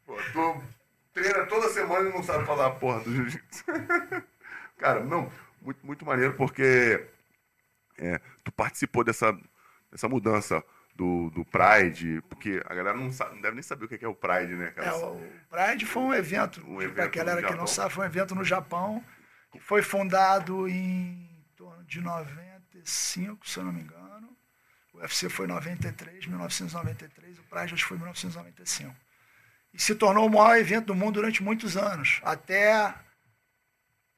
Pô, 0.05 0.19
tu 0.33 0.63
treina 1.17 1.47
toda 1.47 1.71
semana 1.71 2.11
e 2.11 2.13
não 2.13 2.23
sabe 2.23 2.45
falar 2.45 2.67
a 2.67 2.71
porra 2.71 3.01
do 3.01 3.15
jiu-jitsu. 3.15 3.65
Cara, 4.77 5.03
não, 5.03 5.33
muito, 5.63 5.87
muito 5.87 6.05
maneiro 6.05 6.35
porque 6.35 7.09
é, 7.97 8.21
tu 8.45 8.53
participou 8.53 9.03
dessa, 9.03 9.35
dessa 9.91 10.07
mudança 10.09 10.63
do, 10.95 11.31
do 11.31 11.43
Pride, 11.47 12.21
porque 12.29 12.63
a 12.67 12.75
galera 12.75 12.97
não, 12.97 13.11
sabe, 13.11 13.35
não 13.35 13.41
deve 13.41 13.55
nem 13.55 13.63
saber 13.63 13.87
o 13.87 13.89
que 13.89 14.05
é 14.05 14.09
o 14.09 14.15
Pride, 14.15 14.55
né, 14.55 14.71
cara? 14.73 14.89
É, 14.89 14.93
o 14.93 15.21
Pride 15.49 15.87
foi 15.87 16.03
um 16.03 16.15
evento, 16.15 16.61
Um 16.61 16.77
para 16.77 16.85
evento 16.85 17.01
a 17.01 17.25
galera 17.25 17.43
que 17.43 17.55
não 17.55 17.67
sabe, 17.67 17.95
foi 17.95 18.05
um 18.05 18.09
evento 18.09 18.35
no 18.35 18.45
Japão, 18.45 19.03
que 19.51 19.59
foi 19.59 19.81
fundado 19.81 20.69
em 20.69 21.27
torno 21.57 21.83
de 21.85 22.03
95, 22.03 23.49
se 23.49 23.59
eu 23.59 23.65
não 23.65 23.73
me 23.73 23.81
engano. 23.81 24.37
O 24.93 24.99
UFC 24.99 25.31
foi 25.31 25.47
em 25.47 25.49
93, 25.49 26.27
1993, 26.27 27.39
o 27.39 27.43
Pride 27.45 27.75
acho 27.75 27.77
que 27.77 27.85
foi 27.85 27.97
em 27.97 28.01
1995. 28.01 29.06
E 29.77 29.83
se 29.83 29.95
tornou 29.95 30.27
o 30.27 30.31
maior 30.31 30.57
evento 30.57 30.87
do 30.87 30.95
mundo 30.95 31.15
durante 31.15 31.43
muitos 31.43 31.77
anos, 31.77 32.21
até 32.25 32.95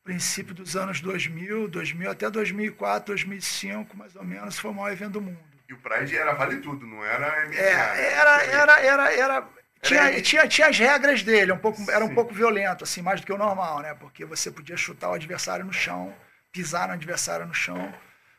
princípio 0.04 0.54
dos 0.54 0.76
anos 0.76 1.00
2000, 1.00 1.68
2000 1.68 2.10
até 2.10 2.30
2004, 2.30 3.08
2005, 3.08 3.96
mais 3.96 4.14
ou 4.14 4.24
menos, 4.24 4.58
foi 4.58 4.70
o 4.70 4.74
maior 4.74 4.92
evento 4.92 5.14
do 5.14 5.20
mundo. 5.20 5.38
E 5.68 5.74
o 5.74 5.78
Pride 5.78 6.16
era 6.16 6.32
vale 6.32 6.60
tudo, 6.60 6.86
não 6.86 7.04
era 7.04 7.44
MMA. 7.44 7.54
É, 7.56 7.76
né? 7.76 8.12
era, 8.12 8.42
era, 8.44 8.80
era, 8.80 9.12
era. 9.12 9.48
Tinha, 9.82 10.22
tinha, 10.22 10.48
tinha 10.48 10.68
as 10.68 10.78
regras 10.78 11.22
dele, 11.22 11.52
um 11.52 11.58
pouco, 11.58 11.90
era 11.90 12.04
um 12.04 12.14
pouco 12.14 12.32
violento, 12.32 12.84
assim, 12.84 13.02
mais 13.02 13.20
do 13.20 13.26
que 13.26 13.32
o 13.32 13.38
normal, 13.38 13.80
né? 13.80 13.94
Porque 13.94 14.24
você 14.24 14.50
podia 14.50 14.76
chutar 14.76 15.10
o 15.10 15.14
adversário 15.14 15.64
no 15.64 15.72
chão, 15.72 16.14
pisar 16.52 16.88
no 16.88 16.94
adversário 16.94 17.46
no 17.46 17.54
chão. 17.54 17.92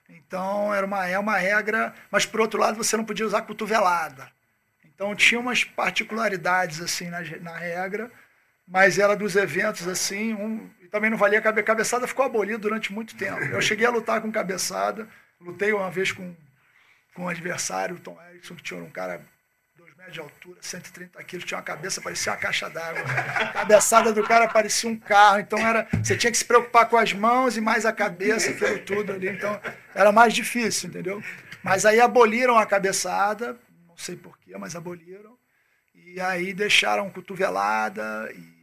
Então 0.09 0.73
era 0.73 0.85
uma, 0.85 1.05
é 1.07 1.19
uma 1.19 1.37
regra, 1.37 1.93
mas 2.09 2.25
por 2.25 2.41
outro 2.41 2.59
lado 2.59 2.77
você 2.77 2.97
não 2.97 3.05
podia 3.05 3.25
usar 3.25 3.43
cotovelada. 3.43 4.31
Então 4.99 5.15
tinha 5.15 5.39
umas 5.39 5.63
particularidades 5.63 6.81
assim 6.81 7.07
na, 7.07 7.21
na 7.39 7.55
regra, 7.55 8.11
mas 8.67 8.99
era 8.99 9.15
dos 9.15 9.37
eventos 9.37 9.87
assim, 9.87 10.33
um, 10.33 10.69
também 10.91 11.09
não 11.09 11.17
valia 11.17 11.41
cabe, 11.41 11.63
cabeçada, 11.63 12.05
ficou 12.05 12.25
abolida 12.25 12.57
durante 12.57 12.91
muito 12.91 13.15
tempo. 13.15 13.39
Eu 13.39 13.61
cheguei 13.61 13.87
a 13.87 13.91
lutar 13.91 14.19
com 14.19 14.29
cabeçada, 14.29 15.07
lutei 15.39 15.71
uma 15.71 15.89
vez 15.89 16.11
com, 16.11 16.35
com 17.15 17.23
um 17.23 17.29
adversário, 17.29 17.95
o 17.95 17.99
Tom 17.99 18.17
Erickson, 18.29 18.55
que 18.55 18.61
tinha 18.61 18.83
um 18.83 18.89
cara 18.89 19.21
2 19.77 19.95
metros 19.95 20.13
de 20.13 20.19
altura, 20.19 20.57
130 20.59 21.23
quilos, 21.23 21.45
tinha 21.45 21.57
uma 21.59 21.63
cabeça, 21.63 22.01
parecia 22.01 22.33
uma 22.33 22.37
caixa 22.37 22.69
d'água. 22.69 23.01
A 23.01 23.47
cabeçada 23.53 24.11
do 24.11 24.21
cara 24.21 24.49
parecia 24.49 24.89
um 24.89 24.97
carro, 24.97 25.39
então 25.39 25.59
era, 25.59 25.87
você 26.03 26.17
tinha 26.17 26.29
que 26.29 26.37
se 26.37 26.43
preocupar 26.43 26.89
com 26.89 26.97
as 26.97 27.13
mãos 27.13 27.55
e 27.55 27.61
mais 27.61 27.85
a 27.85 27.93
cabeça, 27.93 28.49
aquilo 28.49 28.79
tudo 28.79 29.13
ali, 29.13 29.29
então 29.29 29.61
era 29.95 30.11
mais 30.11 30.33
difícil, 30.33 30.89
entendeu? 30.89 31.23
Mas 31.63 31.85
aí 31.85 32.01
aboliram 32.01 32.57
a 32.57 32.65
cabeçada, 32.65 33.57
sei 33.99 34.15
porquê, 34.15 34.57
mas 34.57 34.75
aboliram, 34.75 35.37
e 35.93 36.19
aí 36.19 36.53
deixaram 36.53 37.09
cotovelada 37.09 38.31
e 38.33 38.59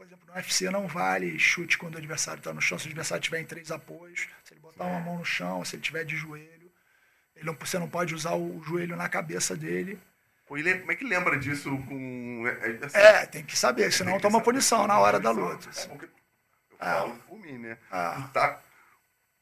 por 0.00 0.06
exemplo, 0.06 0.26
no 0.26 0.32
UFC 0.32 0.70
não 0.70 0.86
vale 0.88 1.38
chute 1.38 1.76
quando 1.76 1.96
o 1.96 1.98
adversário 1.98 2.38
está 2.38 2.54
no 2.54 2.60
chão. 2.62 2.78
Se 2.78 2.86
o 2.86 2.88
adversário 2.88 3.22
tiver 3.22 3.38
em 3.40 3.44
três 3.44 3.70
apoios, 3.70 4.28
se 4.42 4.54
ele 4.54 4.60
botar 4.60 4.84
uma 4.84 4.98
mão 4.98 5.18
no 5.18 5.24
chão, 5.26 5.62
se 5.62 5.76
ele 5.76 5.82
tiver 5.82 6.04
de 6.04 6.16
joelho, 6.16 6.72
ele 7.36 7.44
não, 7.44 7.54
você 7.54 7.78
não 7.78 7.86
pode 7.86 8.14
usar 8.14 8.34
o 8.34 8.62
joelho 8.62 8.96
na 8.96 9.10
cabeça 9.10 9.54
dele. 9.54 10.00
Como 10.46 10.90
é 10.90 10.96
que 10.96 11.04
lembra 11.04 11.38
disso 11.38 11.70
com. 11.86 12.44
é, 12.46 12.84
assim, 12.84 12.96
É, 12.96 13.26
tem 13.26 13.44
que 13.44 13.56
saber, 13.56 13.92
senão 13.92 14.18
toma 14.18 14.40
punição 14.40 14.86
na 14.86 14.98
hora 14.98 15.20
da 15.20 15.30
luta. 15.30 15.66
É, 15.66 15.68
assim. 15.68 15.88
porque 15.90 16.06
eu 16.06 16.78
falo 16.78 17.14
por 17.28 17.38
mim, 17.38 17.58
né? 17.58 17.76
Ah. 17.90 18.22
Tu 18.22 18.32
tá, 18.32 18.62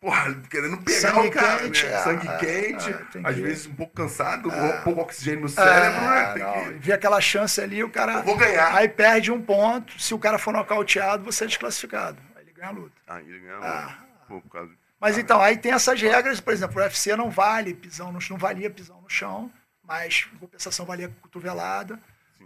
porra, 0.01 0.35
querendo 0.51 0.79
pegar 0.79 1.01
Sangue 1.13 1.29
o 1.29 1.31
cara, 1.33 1.59
quente, 1.63 1.87
né? 1.87 1.93
é, 1.93 1.99
Sangue 2.03 2.29
é, 2.29 2.37
quente, 2.39 2.95
tem 3.13 3.27
às 3.27 3.35
que- 3.35 3.41
vezes 3.43 3.67
um 3.67 3.75
pouco 3.75 3.93
cansado, 3.95 4.49
um 4.49 4.83
pouco 4.83 5.01
oxigênio 5.01 5.41
no 5.43 5.49
cérebro, 5.49 6.01
né? 6.01 6.23
É, 6.23 6.33
Tem 6.35 6.43
não, 6.43 6.53
que... 6.73 6.79
vi 6.79 6.93
aquela 6.93 7.21
chance 7.21 7.61
ali, 7.61 7.83
o 7.83 7.91
cara. 7.91 8.15
Eu 8.15 8.23
vou 8.23 8.37
ganhar. 8.37 8.75
Aí 8.75 8.89
perde 8.89 9.33
um 9.33 9.43
ponto. 9.43 10.01
Se 10.01 10.15
o 10.15 10.19
cara 10.19 10.39
for 10.39 10.53
nocauteado, 10.53 11.25
você 11.25 11.45
é 11.45 11.47
desclassificado. 11.47 12.19
Aí 12.37 12.43
ele 12.43 12.53
ganha 12.53 12.69
a 12.69 12.73
luta. 12.73 12.93
Ah, 13.07 13.21
ele 13.21 13.41
ganhou. 13.41 13.63
Ah. 13.63 13.99
Pô, 14.27 14.41
por 14.41 14.51
causa... 14.51 14.73
Mas 15.01 15.17
então, 15.17 15.41
aí 15.41 15.57
tem 15.57 15.73
essas 15.73 16.01
regras, 16.01 16.41
por 16.41 16.53
exemplo, 16.53 16.77
o 16.81 16.83
UFC 16.83 17.15
não 17.15 17.31
vale 17.31 17.73
pisão 17.73 18.11
no, 18.13 18.19
não 18.31 18.37
valia 18.37 18.69
pisão 18.69 19.01
no 19.01 19.09
chão, 19.09 19.51
mas 19.85 20.29
em 20.35 20.37
compensação 20.39 20.85
valia 20.85 21.09
cotovelada. 21.21 21.99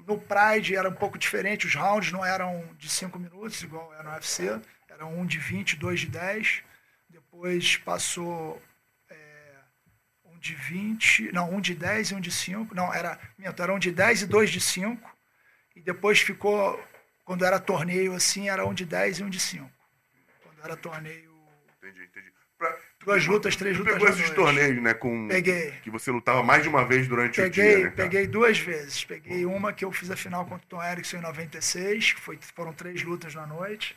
No 0.06 0.18
Pride 0.18 0.76
era 0.76 0.88
um 0.88 0.92
pouco 0.94 1.16
diferente, 1.16 1.66
os 1.66 1.74
rounds 1.74 2.12
não 2.12 2.24
eram 2.24 2.62
de 2.76 2.88
5 2.88 3.18
minutos, 3.18 3.62
igual 3.62 3.92
era 3.94 4.02
no 4.02 4.10
UFC, 4.10 4.60
eram 4.88 5.18
um 5.18 5.24
de 5.24 5.38
20, 5.38 5.76
dois 5.76 6.00
de 6.00 6.08
10. 6.08 6.62
Depois 7.32 7.78
passou 7.78 8.60
é, 9.08 9.16
um 10.26 10.38
de 10.38 10.54
20, 10.54 11.32
não, 11.32 11.50
um 11.50 11.60
de 11.62 11.74
10 11.74 12.10
e 12.10 12.14
um 12.14 12.20
de 12.20 12.30
5. 12.30 12.74
Não, 12.74 12.92
era, 12.92 13.18
minto, 13.38 13.62
era 13.62 13.72
um 13.72 13.78
de 13.78 13.90
10 13.90 14.22
e 14.22 14.26
dois 14.26 14.50
de 14.50 14.60
5. 14.60 15.10
E 15.74 15.80
depois 15.80 16.20
ficou, 16.20 16.78
quando 17.24 17.44
era 17.46 17.58
torneio 17.58 18.14
assim, 18.14 18.50
era 18.50 18.66
um 18.66 18.74
de 18.74 18.84
10 18.84 19.20
e 19.20 19.22
um 19.24 19.30
de 19.30 19.40
5. 19.40 19.68
Quando 20.42 20.62
era 20.62 20.76
torneio 20.76 21.32
Entendi, 21.78 22.04
entendi. 22.04 22.32
Pra... 22.58 22.76
Duas 23.00 23.26
lutas, 23.26 23.56
três 23.56 23.76
lutas 23.76 23.94
pegou 23.94 24.08
esses 24.08 24.20
noite. 24.20 24.34
torneios, 24.36 24.82
né? 24.82 24.94
Com... 24.94 25.26
Peguei. 25.26 25.72
Que 25.82 25.90
você 25.90 26.10
lutava 26.12 26.42
mais 26.44 26.62
de 26.62 26.68
uma 26.68 26.84
vez 26.84 27.08
durante 27.08 27.40
o 27.40 27.44
Peguei, 27.44 27.76
dia, 27.76 27.84
né, 27.86 27.90
peguei 27.90 28.26
duas 28.28 28.58
vezes. 28.58 29.04
Peguei 29.04 29.44
uma 29.44 29.72
que 29.72 29.84
eu 29.84 29.90
fiz 29.90 30.10
a 30.10 30.16
final 30.16 30.44
contra 30.44 30.64
o 30.64 30.68
Tom 30.68 30.82
Erickson 30.82 31.16
em 31.16 31.22
96, 31.22 32.12
que 32.12 32.20
foi, 32.20 32.38
foram 32.54 32.72
três 32.72 33.02
lutas 33.02 33.34
na 33.34 33.46
noite. 33.46 33.96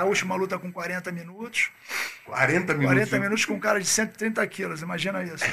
A 0.00 0.04
última 0.04 0.34
luta 0.34 0.58
com 0.58 0.72
40 0.72 1.12
minutos. 1.12 1.70
40 2.24 2.74
minutos. 2.74 2.86
40 2.94 3.18
minutos 3.20 3.44
com 3.44 3.54
um 3.54 3.60
cara 3.60 3.80
de 3.80 3.86
130 3.86 4.46
quilos, 4.46 4.82
imagina 4.82 5.22
isso. 5.22 5.44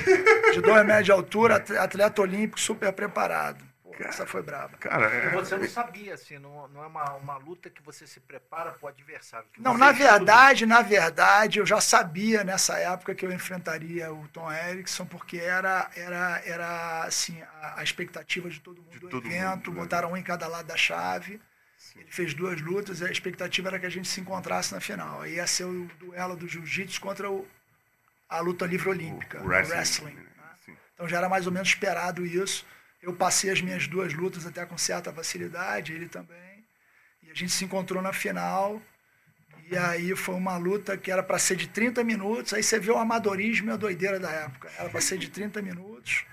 De 0.54 0.62
2 0.62 0.86
metros 0.86 1.06
de 1.06 1.12
altura, 1.12 1.56
at- 1.58 1.72
atleta 1.72 2.22
olímpico, 2.22 2.60
super 2.60 2.92
preparado. 2.94 3.64
Pô, 3.84 3.94
essa 4.00 4.26
foi 4.26 4.42
braba. 4.42 4.78
Cara, 4.80 5.06
é... 5.08 5.30
Você 5.32 5.58
não 5.58 5.68
sabia, 5.68 6.14
assim, 6.14 6.40
não, 6.40 6.68
não 6.70 6.84
é 6.84 6.88
uma, 6.88 7.14
uma 7.18 7.38
luta 7.38 7.70
que 7.70 7.82
você 7.84 8.08
se 8.08 8.20
prepara 8.22 8.72
pro 8.72 8.88
adversário. 8.88 9.46
que 9.54 9.62
Não, 9.62 9.78
na 9.78 9.92
estuda. 9.92 10.10
verdade, 10.12 10.66
na 10.66 10.82
verdade, 10.82 11.60
eu 11.60 11.66
já 11.66 11.80
sabia 11.82 12.44
nessa 12.44 12.78
época 12.80 13.14
que 13.14 13.26
eu 13.26 13.32
enfrentaria 13.32 14.12
o 14.12 14.28
Tom 14.30 14.52
Erickson, 14.52 15.06
porque 15.06 15.38
era, 15.38 15.90
era, 15.96 16.42
era 16.46 17.04
assim, 17.04 17.42
a, 17.62 17.80
a 17.80 17.84
expectativa 17.84 18.50
de 18.50 18.60
todo 18.62 18.82
mundo 18.82 18.92
De 18.92 19.00
do 19.00 19.10
todo 19.10 19.28
evento, 19.28 19.70
mundo, 19.70 19.78
né? 19.78 19.82
botaram 19.82 20.12
um 20.14 20.18
em 20.18 20.24
cada 20.24 20.48
lado 20.48 20.66
da 20.68 20.78
chave. 20.78 21.40
Ele 21.96 22.10
fez 22.10 22.34
duas 22.34 22.62
lutas 22.62 23.02
e 23.02 23.06
a 23.06 23.12
expectativa 23.12 23.70
era 23.70 23.80
que 23.80 23.86
a 23.86 23.90
gente 23.90 24.08
se 24.08 24.22
encontrasse 24.22 24.74
na 24.74 24.80
final. 24.80 25.22
Aí 25.22 25.36
ia 25.36 25.48
ser 25.48 25.66
o 25.66 25.86
duelo 26.00 26.36
do 26.36 26.48
jiu-jitsu 26.48 27.02
contra 27.02 27.30
o, 27.30 27.48
a 28.30 28.40
luta 28.40 28.66
livre 28.66 28.90
olímpica, 28.90 29.40
o 29.40 29.44
o 29.44 29.48
wrestling, 29.48 29.76
wrestling. 29.76 30.14
né? 30.16 30.24
né? 30.68 30.78
Então 30.94 31.08
já 31.08 31.18
era 31.18 31.28
mais 31.28 31.46
ou 31.46 31.52
menos 31.52 31.68
esperado 31.68 32.26
isso. 32.26 32.66
Eu 33.02 33.14
passei 33.14 33.50
as 33.50 33.62
minhas 33.62 33.88
duas 33.88 34.14
lutas 34.14 34.46
até 34.46 34.66
com 34.66 34.78
certa 34.78 35.12
facilidade, 35.12 35.92
ele 35.92 36.08
também. 36.08 36.64
E 37.24 37.32
a 37.32 37.34
gente 37.34 37.52
se 37.52 37.66
encontrou 37.66 38.02
na 38.02 38.14
final. 38.14 38.82
E 39.70 39.78
aí 39.78 40.16
foi 40.16 40.36
uma 40.36 40.58
luta 40.58 40.98
que 40.98 41.12
era 41.12 41.24
para 41.24 41.40
ser 41.40 41.56
de 41.56 41.68
30 41.68 42.04
minutos. 42.04 42.54
Aí 42.54 42.62
você 42.62 42.80
vê 42.80 42.92
o 42.92 42.98
amadorismo 42.98 43.70
e 43.70 43.74
a 43.74 43.78
doideira 43.78 44.20
da 44.20 44.30
época. 44.30 44.70
Era 44.78 44.90
para 44.90 45.02
ser 45.02 45.18
de 45.18 45.30
30 45.30 45.62
minutos. 45.62 46.26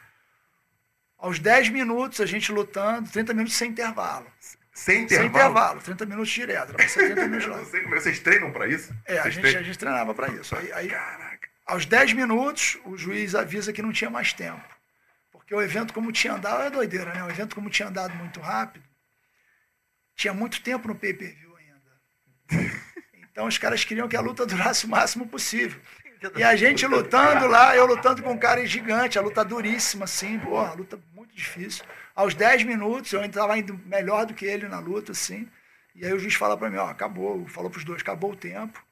Aos 1.16 1.38
10 1.38 1.70
minutos 1.70 2.20
a 2.20 2.26
gente 2.26 2.52
lutando, 2.52 3.10
30 3.10 3.32
minutos 3.34 3.56
sem 3.56 3.70
intervalo. 3.70 4.30
Sem 4.78 5.02
intervalo. 5.02 5.30
Sem 5.32 5.40
intervalo, 5.42 5.80
30 5.80 6.06
minutos 6.06 6.30
direto. 6.30 6.68
Era 6.68 6.74
pra 6.74 6.88
ser 6.88 7.06
30 7.14 7.26
minutos 7.26 7.46
lá. 7.50 7.64
sei. 7.64 7.84
Vocês 7.86 8.20
treinam 8.20 8.52
pra 8.52 8.68
isso? 8.68 8.94
É, 9.04 9.18
a 9.18 9.28
gente, 9.28 9.56
a 9.56 9.62
gente 9.62 9.78
treinava 9.78 10.14
para 10.14 10.28
isso. 10.28 10.56
Aí, 10.56 10.72
aí, 10.72 10.88
Caraca. 10.88 11.48
aos 11.66 11.84
10 11.84 12.12
minutos, 12.12 12.78
o 12.84 12.96
juiz 12.96 13.34
avisa 13.34 13.72
que 13.72 13.82
não 13.82 13.92
tinha 13.92 14.08
mais 14.08 14.32
tempo. 14.32 14.62
Porque 15.32 15.52
o 15.52 15.60
evento, 15.60 15.92
como 15.92 16.12
tinha 16.12 16.34
andado, 16.34 16.62
é 16.62 16.70
doideira, 16.70 17.12
né? 17.12 17.24
O 17.24 17.28
evento, 17.30 17.56
como 17.56 17.68
tinha 17.68 17.88
andado 17.88 18.14
muito 18.14 18.38
rápido, 18.40 18.84
tinha 20.14 20.32
muito 20.32 20.62
tempo 20.62 20.86
no 20.86 20.94
pay-per-view 20.94 21.56
ainda. 21.56 22.78
Então 23.30 23.46
os 23.46 23.56
caras 23.56 23.84
queriam 23.84 24.08
que 24.08 24.16
a 24.16 24.20
luta 24.20 24.44
durasse 24.44 24.84
o 24.84 24.88
máximo 24.88 25.24
possível. 25.28 25.80
E 26.34 26.42
a 26.42 26.56
gente 26.56 26.84
lutando 26.88 27.46
lá, 27.46 27.76
eu 27.76 27.86
lutando 27.86 28.20
com 28.20 28.32
um 28.32 28.38
cara 28.38 28.66
gigante, 28.66 29.16
a 29.16 29.22
luta 29.22 29.44
duríssima, 29.44 30.06
assim, 30.06 30.40
porra, 30.40 30.70
a 30.70 30.74
luta 30.74 30.98
muito 31.14 31.32
difícil. 31.36 31.84
Aos 32.18 32.34
10 32.34 32.64
minutos, 32.64 33.12
eu 33.12 33.20
ainda 33.20 33.30
estava 33.30 33.56
indo 33.56 33.78
melhor 33.86 34.26
do 34.26 34.34
que 34.34 34.44
ele 34.44 34.66
na 34.66 34.80
luta, 34.80 35.12
assim. 35.12 35.48
E 35.94 36.04
aí 36.04 36.12
o 36.12 36.18
juiz 36.18 36.34
fala 36.34 36.56
para 36.56 36.68
mim, 36.68 36.76
ó, 36.76 36.88
acabou, 36.88 37.46
falou 37.46 37.70
para 37.70 37.78
os 37.78 37.84
dois, 37.84 38.02
acabou 38.02 38.32
o 38.32 38.36
tempo. 38.36 38.84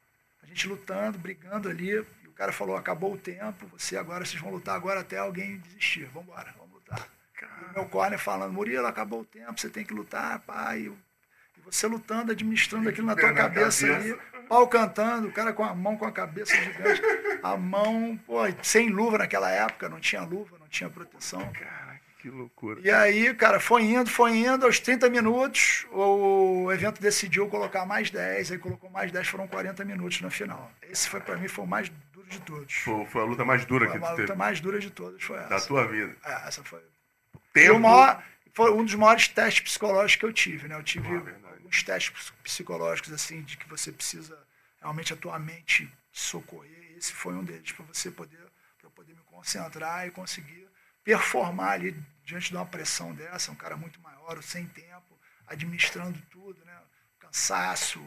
A 0.44 0.46
gente 0.46 0.68
lutando, 0.68 1.18
brigando 1.18 1.68
ali, 1.68 1.90
e 1.90 2.28
o 2.28 2.32
cara 2.36 2.52
falou, 2.52 2.76
acabou 2.76 3.14
o 3.14 3.18
tempo, 3.18 3.66
você 3.76 3.96
agora, 3.96 4.24
vocês 4.24 4.40
vão 4.40 4.52
lutar 4.52 4.76
agora 4.76 5.00
até 5.00 5.18
alguém 5.18 5.58
desistir. 5.58 6.04
Vamos 6.14 6.28
embora, 6.28 6.54
vamos 6.56 6.74
lutar. 6.74 7.08
E 7.42 7.70
o 7.70 7.74
meu 7.74 7.86
corner 7.86 8.16
falando, 8.16 8.52
Murilo, 8.52 8.86
acabou 8.86 9.22
o 9.22 9.24
tempo, 9.24 9.60
você 9.60 9.68
tem 9.68 9.84
que 9.84 9.92
lutar, 9.92 10.38
pai. 10.42 10.82
E 10.82 11.60
você 11.64 11.88
lutando, 11.88 12.30
administrando 12.30 12.88
aquilo 12.88 13.08
na 13.08 13.16
tua 13.16 13.32
na 13.32 13.34
cabeça, 13.34 13.88
cabeça. 13.88 14.14
ali, 14.14 14.46
pau 14.48 14.68
cantando, 14.68 15.26
o 15.26 15.32
cara 15.32 15.52
com 15.52 15.64
a 15.64 15.74
mão 15.74 15.96
com 15.96 16.06
a 16.06 16.12
cabeça 16.12 16.54
gigante, 16.54 17.02
a 17.42 17.56
mão, 17.56 18.16
pô, 18.24 18.42
sem 18.62 18.88
luva 18.88 19.18
naquela 19.18 19.50
época, 19.50 19.88
não 19.88 19.98
tinha 19.98 20.22
luva, 20.22 20.56
não 20.60 20.68
tinha 20.68 20.88
proteção. 20.88 21.40
Caraca, 21.52 21.95
que 22.30 22.36
loucura. 22.36 22.80
E 22.82 22.90
aí, 22.90 23.32
cara, 23.34 23.60
foi 23.60 23.82
indo, 23.84 24.10
foi 24.10 24.36
indo, 24.36 24.66
aos 24.66 24.80
30 24.80 25.08
minutos, 25.08 25.86
o 25.92 26.70
evento 26.72 27.00
decidiu 27.00 27.48
colocar 27.48 27.86
mais 27.86 28.10
10, 28.10 28.52
aí 28.52 28.58
colocou 28.58 28.90
mais 28.90 29.12
10, 29.12 29.28
foram 29.28 29.46
40 29.46 29.84
minutos 29.84 30.20
na 30.20 30.28
final. 30.30 30.72
Esse 30.82 31.08
foi, 31.08 31.20
pra 31.20 31.36
mim, 31.36 31.46
foi 31.46 31.64
o 31.64 31.68
mais 31.68 31.88
duro 32.12 32.26
de 32.28 32.40
todos. 32.40 32.74
Foi, 32.74 33.06
foi 33.06 33.22
a 33.22 33.24
luta 33.24 33.44
mais 33.44 33.64
dura 33.64 33.88
Foi 33.88 33.92
que 33.98 34.04
a 34.04 34.08
tu 34.08 34.10
luta 34.10 34.26
teve 34.26 34.38
mais 34.38 34.60
dura 34.60 34.78
de 34.80 34.90
todas, 34.90 35.22
foi 35.22 35.38
da 35.38 35.54
essa. 35.56 35.68
tua 35.68 35.86
vida. 35.86 36.16
É, 36.24 36.48
essa 36.48 36.64
foi. 36.64 36.80
E 36.80 37.38
Tempo. 37.52 37.74
o 37.74 37.80
maior, 37.80 38.22
foi 38.52 38.72
um 38.72 38.84
dos 38.84 38.94
maiores 38.96 39.28
testes 39.28 39.62
psicológicos 39.62 40.16
que 40.16 40.26
eu 40.26 40.32
tive, 40.32 40.66
né? 40.68 40.74
Eu 40.74 40.82
tive 40.82 41.06
Ah, 41.08 41.50
alguns 41.54 41.82
testes 41.84 42.10
ps- 42.10 42.32
psicológicos, 42.42 43.12
assim, 43.12 43.42
de 43.42 43.56
que 43.56 43.68
você 43.68 43.92
precisa 43.92 44.36
realmente 44.80 45.12
a 45.12 45.16
tua 45.16 45.38
mente 45.38 45.88
socorrer. 46.10 46.94
Esse 46.96 47.12
foi 47.12 47.34
um 47.34 47.44
deles, 47.44 47.70
para 47.72 47.84
você 47.86 48.10
poder, 48.10 48.38
pra 48.78 48.86
eu 48.86 48.90
poder 48.90 49.12
me 49.14 49.22
concentrar 49.26 50.06
e 50.06 50.10
conseguir 50.10 50.66
performar 51.04 51.72
ali 51.74 51.94
diante 52.26 52.50
de 52.50 52.56
uma 52.56 52.66
pressão 52.66 53.14
dessa, 53.14 53.52
um 53.52 53.54
cara 53.54 53.76
muito 53.76 54.00
maior, 54.00 54.42
sem 54.42 54.66
tempo, 54.66 55.18
administrando 55.46 56.20
tudo, 56.28 56.62
né? 56.64 56.76
Cansaço, 57.20 58.02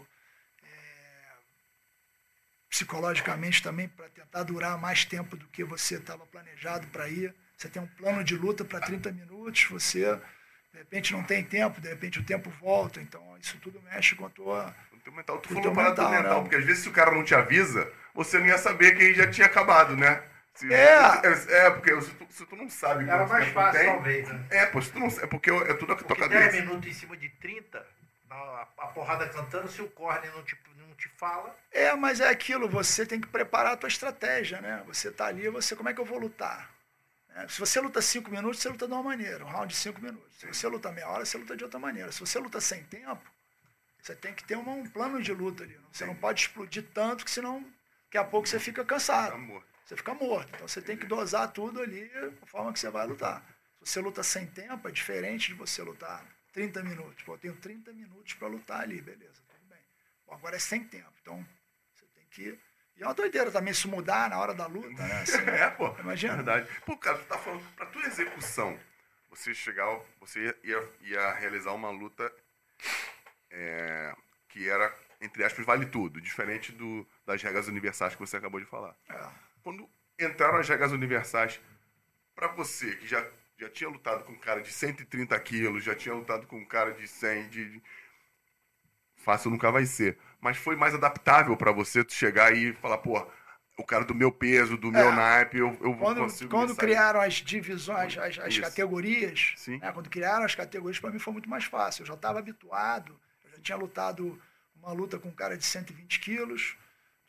é, 0.62 1.32
psicologicamente 2.70 3.64
também 3.64 3.88
para 3.88 4.10
tentar 4.10 4.44
durar 4.44 4.78
mais 4.78 5.06
tempo 5.06 5.38
do 5.38 5.48
que 5.48 5.64
você 5.64 5.96
estava 5.96 6.26
planejado 6.28 6.86
para 6.88 7.08
ir. 7.08 7.34
Você 7.56 7.70
tem 7.70 7.82
um 7.82 7.88
plano 7.88 8.22
de 8.24 8.36
luta 8.36 8.66
para 8.66 8.82
30 8.82 9.12
minutos, 9.14 9.64
você 9.70 10.20
de 10.72 10.78
repente 10.78 11.14
não 11.14 11.24
tem 11.24 11.44
tempo, 11.44 11.82
de 11.82 11.88
repente 11.88 12.20
o 12.20 12.24
tempo 12.24 12.50
volta, 12.50 13.02
então 13.02 13.38
isso 13.38 13.58
tudo 13.60 13.82
mexe 13.82 14.16
com 14.16 14.26
a 14.26 14.30
tua. 14.30 14.76
O 14.92 15.00
teu 15.00 15.14
mental, 15.14 15.40
tu 15.40 15.48
falou 15.48 15.74
parada 15.74 16.02
mental, 16.04 16.12
mental, 16.12 16.36
né? 16.36 16.42
porque 16.42 16.56
às 16.58 16.66
vezes 16.66 16.84
se 16.84 16.90
o 16.90 16.94
cara 16.94 17.12
não 17.12 17.24
te 17.24 17.34
avisa, 17.34 17.92
você 18.14 18.38
não 18.38 18.48
ia 18.48 18.58
saber 18.58 18.98
que 18.98 19.14
já 19.14 19.30
tinha 19.32 19.48
acabado, 19.48 19.96
né? 19.96 20.29
Se- 20.56 20.74
É. 20.74 20.98
É, 21.66 21.72
porque 21.72 22.02
se 22.02 22.12
tu, 22.12 22.28
se 22.30 22.46
tu 22.46 22.56
não 22.56 22.70
sabe 22.70 23.10
Era 23.10 23.26
mais 23.26 23.48
fácil, 23.50 23.80
tem, 23.82 23.90
talvez, 23.90 24.28
né? 24.28 24.46
É, 24.50 24.66
pô, 24.66 24.82
se 24.82 24.92
tu 24.92 25.00
não 25.00 25.08
é 25.08 25.28
porque 25.28 25.50
é 25.52 25.74
tudo 25.74 25.94
a 25.94 25.96
tua 25.96 26.08
Porque 26.08 26.22
cabeça. 26.22 26.52
10 26.52 26.64
minutos 26.66 26.90
em 26.90 26.94
cima 26.94 27.16
de 27.16 27.30
30, 27.30 27.86
a, 28.30 28.68
a 28.78 28.88
porrada 28.88 29.28
cantando, 29.30 29.70
se 29.72 29.82
o 29.82 29.90
corner 29.90 30.32
não 30.34 30.44
te, 30.44 30.58
não 30.78 30.94
te 30.96 31.08
fala, 31.18 31.56
É, 31.72 31.94
mas 31.96 32.20
é 32.20 32.28
aquilo, 32.30 32.68
você 32.68 33.06
tem 33.06 33.22
que 33.22 33.28
preparar 33.28 33.74
a 33.74 33.78
tua 33.78 33.88
estratégia, 33.88 34.60
né? 34.60 34.84
Você 34.88 35.12
tá 35.12 35.28
ali, 35.28 35.48
você, 35.50 35.76
como 35.76 35.88
é 35.90 35.94
que 35.94 36.02
eu 36.02 36.06
vou 36.06 36.20
lutar? 36.20 36.70
né? 37.30 37.48
Se 37.48 37.60
você 37.60 37.80
luta 37.80 38.02
cinco 38.02 38.30
minutos, 38.30 38.60
você 38.60 38.68
luta 38.70 38.86
de 38.88 38.94
uma 38.94 39.04
maneira, 39.04 39.46
um 39.46 39.50
round 39.50 39.68
de 39.74 39.80
cinco 39.80 40.02
minutos. 40.02 40.40
Se 40.40 40.46
você 40.48 40.68
luta 40.68 40.92
meia 40.92 41.08
hora, 41.08 41.24
você 41.26 41.38
luta 41.38 41.56
de 41.56 41.64
outra 41.64 41.80
maneira. 41.80 42.12
Se 42.12 42.20
você 42.20 42.38
luta 42.38 42.60
sem 42.60 42.84
tempo, 42.84 43.22
você 44.02 44.14
tem 44.16 44.34
que 44.34 44.44
ter 44.44 44.56
uma- 44.58 44.74
um 44.74 44.86
plano 44.90 45.22
de 45.22 45.32
luta 45.32 45.64
ali. 45.64 45.80
Você 45.92 46.06
não 46.06 46.16
pode 46.16 46.42
explodir 46.42 46.84
tanto, 46.94 47.24
que 47.24 47.32
senão 47.32 47.64
daqui 48.06 48.18
a 48.18 48.24
pouco 48.24 48.48
você 48.48 48.60
fica 48.60 48.84
cansado. 48.84 49.34
Amor. 49.36 49.64
Você 49.90 49.98
fica 49.98 50.14
morto. 50.14 50.50
Então 50.54 50.68
você 50.68 50.84
tem 50.84 50.96
que 50.96 51.08
dosar 51.08 51.52
tudo 51.52 51.82
ali 51.82 52.08
da 52.10 52.46
forma 52.46 52.72
que 52.72 52.80
você 52.80 52.92
vai 52.92 53.08
lutar. 53.08 53.44
Se 53.82 53.94
você 53.94 54.00
luta 54.00 54.22
sem 54.22 54.46
tempo, 54.46 54.88
é 54.88 54.92
diferente 54.92 55.48
de 55.48 55.56
você 55.56 55.82
lutar 55.82 56.24
30 56.54 56.84
minutos. 56.84 57.24
Pô, 57.24 57.34
eu 57.34 57.40
tenho 57.40 57.56
30 57.56 57.92
minutos 57.94 58.36
para 58.36 58.48
lutar 58.48 58.82
ali, 58.82 59.02
beleza, 59.02 59.42
tudo 59.48 59.68
bem. 59.68 59.80
Bom, 60.28 60.36
agora 60.36 60.58
é 60.58 60.60
sem 60.60 60.84
tempo. 60.84 61.12
Então 61.24 61.44
você 61.96 62.06
tem 62.14 62.24
que. 62.30 62.60
E 62.98 63.02
é 63.02 63.08
uma 63.08 63.16
doideira 63.16 63.50
também 63.50 63.72
isso 63.72 63.90
mudar 63.90 64.30
na 64.30 64.38
hora 64.38 64.54
da 64.54 64.68
luta, 64.68 65.08
né? 65.08 65.22
Assim, 65.24 65.38
É, 65.50 65.72
pô. 65.72 65.90
Imagina. 66.02 66.36
Verdade. 66.36 66.70
Pô, 66.86 66.96
cara, 66.96 67.18
tu 67.18 67.26
tá 67.26 67.40
falando, 67.40 67.66
pra 67.76 67.88
tua 67.88 68.06
execução, 68.06 68.80
você 69.28 69.56
chegar, 69.56 69.88
você 70.20 70.56
ia, 70.64 70.90
ia 71.02 71.34
realizar 71.34 71.72
uma 71.72 71.90
luta 71.90 72.32
é, 73.50 74.16
que 74.50 74.70
era, 74.70 74.96
entre 75.20 75.44
aspas, 75.44 75.66
vale 75.66 75.88
tudo, 75.88 76.22
diferente 76.22 76.72
do, 76.72 77.08
das 77.26 77.42
regras 77.42 77.68
universais 77.68 78.14
que 78.14 78.20
você 78.20 78.38
acabou 78.38 78.60
de 78.60 78.68
falar. 78.68 78.96
É. 79.10 79.49
Quando 79.70 79.88
entraram 80.20 80.58
as 80.58 80.68
regras 80.68 80.92
universais, 80.92 81.62
pra 82.34 82.48
você, 82.48 82.96
que 82.96 83.06
já, 83.06 83.24
já 83.56 83.70
tinha 83.70 83.88
lutado 83.88 84.24
com 84.24 84.32
um 84.32 84.40
cara 84.40 84.62
de 84.62 84.72
130 84.72 85.40
quilos, 85.42 85.84
já 85.84 85.94
tinha 85.94 86.16
lutado 86.16 86.48
com 86.48 86.58
um 86.58 86.66
cara 86.66 86.92
de 86.92 87.08
100, 87.08 87.50
de... 87.50 87.82
Fácil 89.16 89.52
nunca 89.52 89.72
vai 89.72 89.86
ser. 89.86 90.18
Mas 90.42 90.58
foi 90.58 90.76
mais 90.76 90.96
adaptável 90.96 91.56
pra 91.56 91.72
você 91.72 92.04
tu 92.04 92.14
chegar 92.14 92.52
e 92.52 92.74
falar, 92.74 92.98
pô, 92.98 93.24
o 93.78 93.86
cara 93.86 94.04
do 94.04 94.16
meu 94.16 94.32
peso, 94.32 94.76
do 94.76 94.92
meu 94.92 95.10
É. 95.12 95.16
naipe, 95.16 95.60
eu, 95.60 95.78
eu 95.82 95.96
Quando, 95.98 96.18
consigo 96.22 96.50
quando 96.50 96.76
criaram 96.76 97.22
as 97.22 97.36
divisões, 97.36 98.18
as, 98.18 98.40
as 98.40 98.58
categorias, 98.58 99.54
né, 99.68 99.92
quando 99.92 100.10
criaram 100.10 100.46
as 100.46 100.56
categorias, 100.56 100.98
para 101.00 101.12
mim 101.12 101.20
foi 101.20 101.34
muito 101.34 101.48
mais 101.50 101.66
fácil. 101.66 102.02
Eu 102.02 102.08
já 102.08 102.16
estava 102.16 102.40
habituado, 102.40 103.20
eu 103.44 103.52
já 103.52 103.60
tinha 103.60 103.78
lutado 103.78 104.42
uma 104.82 104.94
luta 104.94 105.20
com 105.20 105.30
um 105.30 105.36
cara 105.36 105.56
de 105.56 105.64
120 105.64 106.20
quilos, 106.22 106.76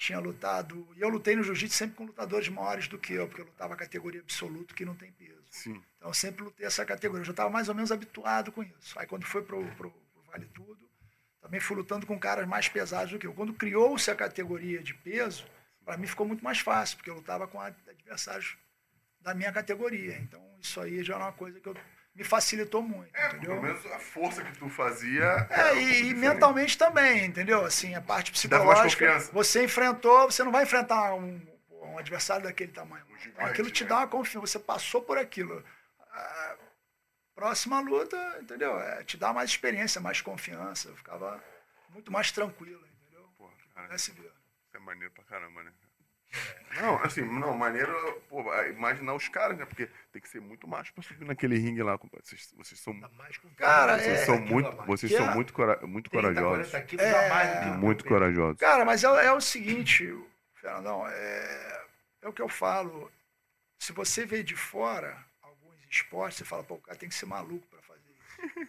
tinha 0.00 0.18
lutado. 0.18 0.88
E 0.96 1.02
eu 1.02 1.10
lutei 1.10 1.36
no 1.36 1.42
jiu-jitsu 1.44 1.76
sempre 1.76 1.94
com 1.96 2.06
lutadores 2.06 2.48
maiores 2.48 2.88
do 2.88 2.98
que 2.98 3.12
eu, 3.12 3.28
porque 3.28 3.42
eu 3.42 3.46
lutava 3.46 3.74
a 3.74 3.76
categoria 3.76 4.20
absoluto 4.22 4.74
que 4.74 4.82
não 4.84 4.94
tem 4.94 5.12
peso. 5.12 5.44
Sim. 5.50 5.82
Então 5.98 6.08
eu 6.08 6.14
sempre 6.14 6.42
lutei 6.42 6.66
essa 6.66 6.84
categoria. 6.86 7.20
Eu 7.20 7.26
já 7.26 7.32
estava 7.32 7.50
mais 7.50 7.68
ou 7.68 7.74
menos 7.74 7.92
habituado 7.92 8.50
com 8.50 8.62
isso. 8.62 8.98
Aí 8.98 9.06
quando 9.06 9.26
foi 9.26 9.42
pro, 9.42 9.62
pro, 9.76 9.90
pro 9.90 10.22
Vale 10.32 10.46
Tudo, 10.54 10.88
também 11.42 11.60
fui 11.60 11.76
lutando 11.76 12.06
com 12.06 12.18
caras 12.18 12.48
mais 12.48 12.66
pesados 12.66 13.12
do 13.12 13.18
que 13.18 13.26
eu. 13.26 13.34
Quando 13.34 13.52
criou-se 13.52 14.10
a 14.10 14.16
categoria 14.16 14.82
de 14.82 14.94
peso, 14.94 15.44
para 15.84 15.98
mim 15.98 16.06
ficou 16.06 16.26
muito 16.26 16.42
mais 16.42 16.60
fácil, 16.60 16.96
porque 16.96 17.10
eu 17.10 17.14
lutava 17.16 17.46
com 17.46 17.60
ad- 17.60 17.76
adversários 17.86 18.56
da 19.20 19.34
minha 19.34 19.52
categoria. 19.52 20.16
Então 20.18 20.42
isso 20.58 20.80
aí 20.80 21.04
já 21.04 21.16
era 21.16 21.24
uma 21.24 21.32
coisa 21.32 21.60
que 21.60 21.68
eu, 21.68 21.76
me 22.14 22.24
facilitou 22.24 22.82
muito, 22.82 23.14
É, 23.14 23.28
entendeu? 23.28 23.50
pelo 23.50 23.62
menos 23.62 23.86
a 23.86 23.98
força 23.98 24.42
que 24.42 24.58
tu 24.58 24.68
fazia. 24.68 25.24
É, 25.50 25.72
um 25.72 25.76
e, 25.76 25.84
diferente. 25.86 26.14
mentalmente 26.14 26.78
também, 26.78 27.24
entendeu? 27.24 27.64
Assim, 27.64 27.94
a 27.94 28.00
parte 28.00 28.32
psicológica. 28.32 29.18
Você 29.32 29.64
enfrentou, 29.64 30.30
você 30.30 30.42
não 30.42 30.52
vai 30.52 30.64
enfrentar 30.64 31.14
um, 31.14 31.40
um 31.70 31.98
adversário 31.98 32.44
daquele 32.44 32.72
tamanho. 32.72 33.04
Um 33.10 33.18
gigante, 33.18 33.50
aquilo 33.50 33.70
te 33.70 33.84
né? 33.84 33.90
dá 33.90 33.98
uma 33.98 34.08
confiança, 34.08 34.46
você 34.46 34.58
passou 34.58 35.02
por 35.02 35.18
aquilo. 35.18 35.64
A 36.12 36.56
próxima 37.34 37.80
luta, 37.80 38.38
entendeu? 38.40 38.78
É, 38.78 39.02
te 39.04 39.16
dá 39.16 39.32
mais 39.32 39.50
experiência, 39.50 40.00
mais 40.00 40.20
confiança. 40.20 40.88
Eu 40.88 40.96
ficava 40.96 41.42
muito 41.90 42.12
mais 42.12 42.30
tranquilo, 42.32 42.84
entendeu? 42.86 43.28
Pô, 43.38 43.50
cara, 43.74 43.94
é 43.94 44.78
maneiro 44.78 45.12
pra 45.14 45.24
caramba, 45.24 45.62
né? 45.62 45.72
Não, 46.80 46.96
assim, 47.02 47.22
não, 47.22 47.52
maneiro, 47.56 47.92
pô, 48.28 48.54
é 48.54 48.70
imaginar 48.70 49.14
os 49.14 49.28
caras, 49.28 49.58
né? 49.58 49.66
Porque 49.66 49.88
tem 50.12 50.22
que 50.22 50.28
ser 50.28 50.40
muito 50.40 50.68
macho 50.68 50.94
pra 50.94 51.02
subir 51.02 51.24
naquele 51.26 51.58
ringue 51.58 51.82
lá. 51.82 51.98
Vocês, 52.22 52.54
vocês 52.56 52.78
são, 52.80 52.94
com 52.94 53.54
Cara, 53.56 53.98
vocês 53.98 54.20
é, 54.20 54.24
são 54.24 54.40
muito, 54.40 54.70
vocês 54.86 55.12
são 55.12 55.28
é- 55.30 55.34
muito, 55.34 55.52
cora- 55.52 55.84
muito 55.86 56.08
30, 56.08 56.28
corajosos. 56.32 56.70
40 56.70 56.86
quilos 56.86 57.04
É, 57.04 57.64
Muito 57.76 58.04
corajosos. 58.04 58.58
Cara, 58.60 58.84
mas 58.84 59.02
é, 59.02 59.26
é 59.26 59.32
o 59.32 59.40
seguinte, 59.40 60.08
Fernandão, 60.54 61.06
é, 61.08 61.82
é 62.22 62.28
o 62.28 62.32
que 62.32 62.40
eu 62.40 62.48
falo. 62.48 63.10
Se 63.80 63.92
você 63.92 64.24
vê 64.24 64.42
de 64.42 64.54
fora 64.54 65.18
alguns 65.42 65.74
esportes, 65.90 66.38
você 66.38 66.44
fala, 66.44 66.62
pô, 66.62 66.74
o 66.76 66.80
cara 66.80 66.96
tem 66.96 67.08
que 67.08 67.14
ser 67.14 67.26
maluco 67.26 67.66
para 67.66 67.82
fazer 67.82 68.00
isso. 68.10 68.68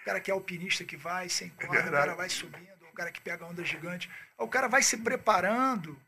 O 0.00 0.04
cara 0.04 0.20
que 0.20 0.30
é 0.30 0.34
alpinista 0.34 0.84
que 0.84 0.96
vai 0.96 1.28
sem 1.28 1.48
corda, 1.50 1.66
o 1.68 1.82
verdade. 1.82 1.92
cara 2.06 2.14
vai 2.14 2.28
subindo, 2.28 2.86
o 2.88 2.92
cara 2.94 3.10
que 3.10 3.20
pega 3.20 3.44
onda 3.44 3.64
gigante. 3.64 4.08
O 4.38 4.46
cara 4.48 4.68
vai 4.68 4.82
se 4.82 4.96
preparando, 4.98 5.98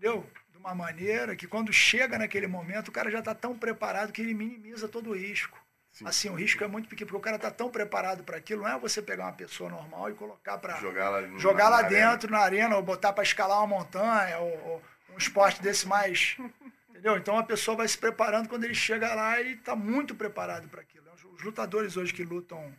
entendeu? 0.00 0.26
De 0.50 0.58
uma 0.58 0.74
maneira 0.74 1.36
que 1.36 1.46
quando 1.46 1.72
chega 1.72 2.18
naquele 2.18 2.46
momento, 2.46 2.88
o 2.88 2.92
cara 2.92 3.10
já 3.10 3.18
está 3.18 3.34
tão 3.34 3.56
preparado 3.56 4.12
que 4.12 4.22
ele 4.22 4.34
minimiza 4.34 4.88
todo 4.88 5.10
o 5.10 5.14
risco. 5.16 5.58
Sim. 5.92 6.06
Assim, 6.06 6.28
o 6.30 6.34
risco 6.34 6.62
é 6.64 6.68
muito 6.68 6.88
pequeno, 6.88 7.08
porque 7.08 7.18
o 7.18 7.22
cara 7.22 7.36
está 7.36 7.50
tão 7.50 7.68
preparado 7.70 8.22
para 8.24 8.36
aquilo, 8.38 8.62
não 8.62 8.68
é 8.70 8.78
você 8.78 9.02
pegar 9.02 9.24
uma 9.24 9.32
pessoa 9.32 9.68
normal 9.68 10.10
e 10.10 10.14
colocar 10.14 10.56
para 10.56 10.76
Jogar 10.76 11.10
lá, 11.10 11.22
jogar 11.36 11.64
na 11.64 11.70
lá 11.70 11.76
arena. 11.78 12.10
dentro 12.12 12.30
na 12.30 12.38
arena 12.38 12.76
ou 12.76 12.82
botar 12.82 13.12
para 13.12 13.24
escalar 13.24 13.58
uma 13.58 13.66
montanha 13.66 14.38
ou, 14.38 14.58
ou 14.68 14.82
um 15.12 15.18
esporte 15.18 15.60
desse 15.60 15.88
mais 15.88 16.36
entendeu 16.88 17.16
então 17.16 17.36
a 17.36 17.42
pessoa 17.42 17.76
vai 17.78 17.88
se 17.88 17.98
preparando 17.98 18.48
quando 18.48 18.62
ele 18.62 18.74
chega 18.74 19.12
lá 19.14 19.40
ele 19.40 19.54
está 19.54 19.74
muito 19.74 20.14
preparado 20.14 20.68
para 20.68 20.80
aquilo 20.80 21.10
os 21.12 21.24
os 21.24 21.42
lutadores 21.42 21.96
hoje 21.96 22.14
que 22.14 22.22
lutam 22.22 22.72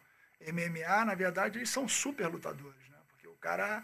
MMA 0.53 1.03
na 1.05 1.13
verdade 1.13 1.57
eles 1.60 1.69
são 1.69 1.88
super 1.89 2.27
lutadores 2.27 2.88
né 2.89 2.97
porque 3.10 3.27
o 3.27 3.36
cara 3.36 3.67
é 3.77 3.84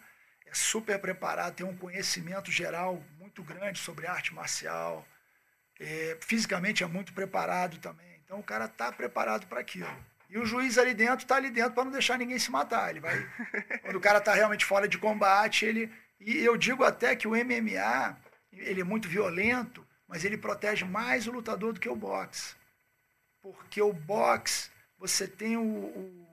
super 0.58 1.00
preparado 1.00 1.56
tem 1.56 1.66
um 1.66 1.78
conhecimento 1.78 2.52
geral 2.52 3.04
muito 3.20 3.44
grande 3.44 3.80
sobre 3.80 4.08
arte 4.08 4.34
marcial 4.34 5.08
é, 5.80 6.18
fisicamente 6.22 6.84
é 6.84 6.88
muito 6.88 7.14
preparado 7.14 7.78
também 7.80 8.22
então 8.26 8.40
o 8.40 8.44
cara 8.44 8.66
está 8.66 8.92
preparado 8.92 9.48
para 9.48 9.60
aquilo 9.60 10.06
e 10.30 10.38
o 10.38 10.46
juiz 10.46 10.78
ali 10.78 10.94
dentro 10.94 11.24
está 11.24 11.36
ali 11.36 11.50
dentro 11.50 11.74
para 11.74 11.86
não 11.86 11.92
deixar 11.92 12.18
ninguém 12.18 12.40
se 12.40 12.52
matar 12.52 12.90
ele 12.90 13.00
vai 13.00 13.18
quando 13.88 13.96
o 13.96 14.02
cara 14.02 14.18
está 14.18 14.34
realmente 14.34 14.66
fora 14.66 14.88
de 14.88 14.98
combate, 14.98 15.66
ele. 15.66 15.92
E 16.20 16.38
eu 16.44 16.58
digo 16.58 16.84
até 16.84 17.16
que 17.16 17.28
o 17.28 17.32
MMA, 17.32 18.18
ele 18.52 18.82
é 18.82 18.84
muito 18.84 19.08
violento, 19.08 19.88
mas 20.08 20.26
ele 20.26 20.38
protege 20.38 20.84
mais 20.84 21.26
o 21.26 21.32
lutador 21.32 21.72
do 21.74 21.80
que 21.80 21.88
o 21.88 21.96
boxe. 21.96 22.56
Porque 23.42 23.82
o 23.82 23.94
boxe, 23.94 24.70
você 24.98 25.26
tem 25.26 25.56
o, 25.56 25.62
o, 25.62 26.27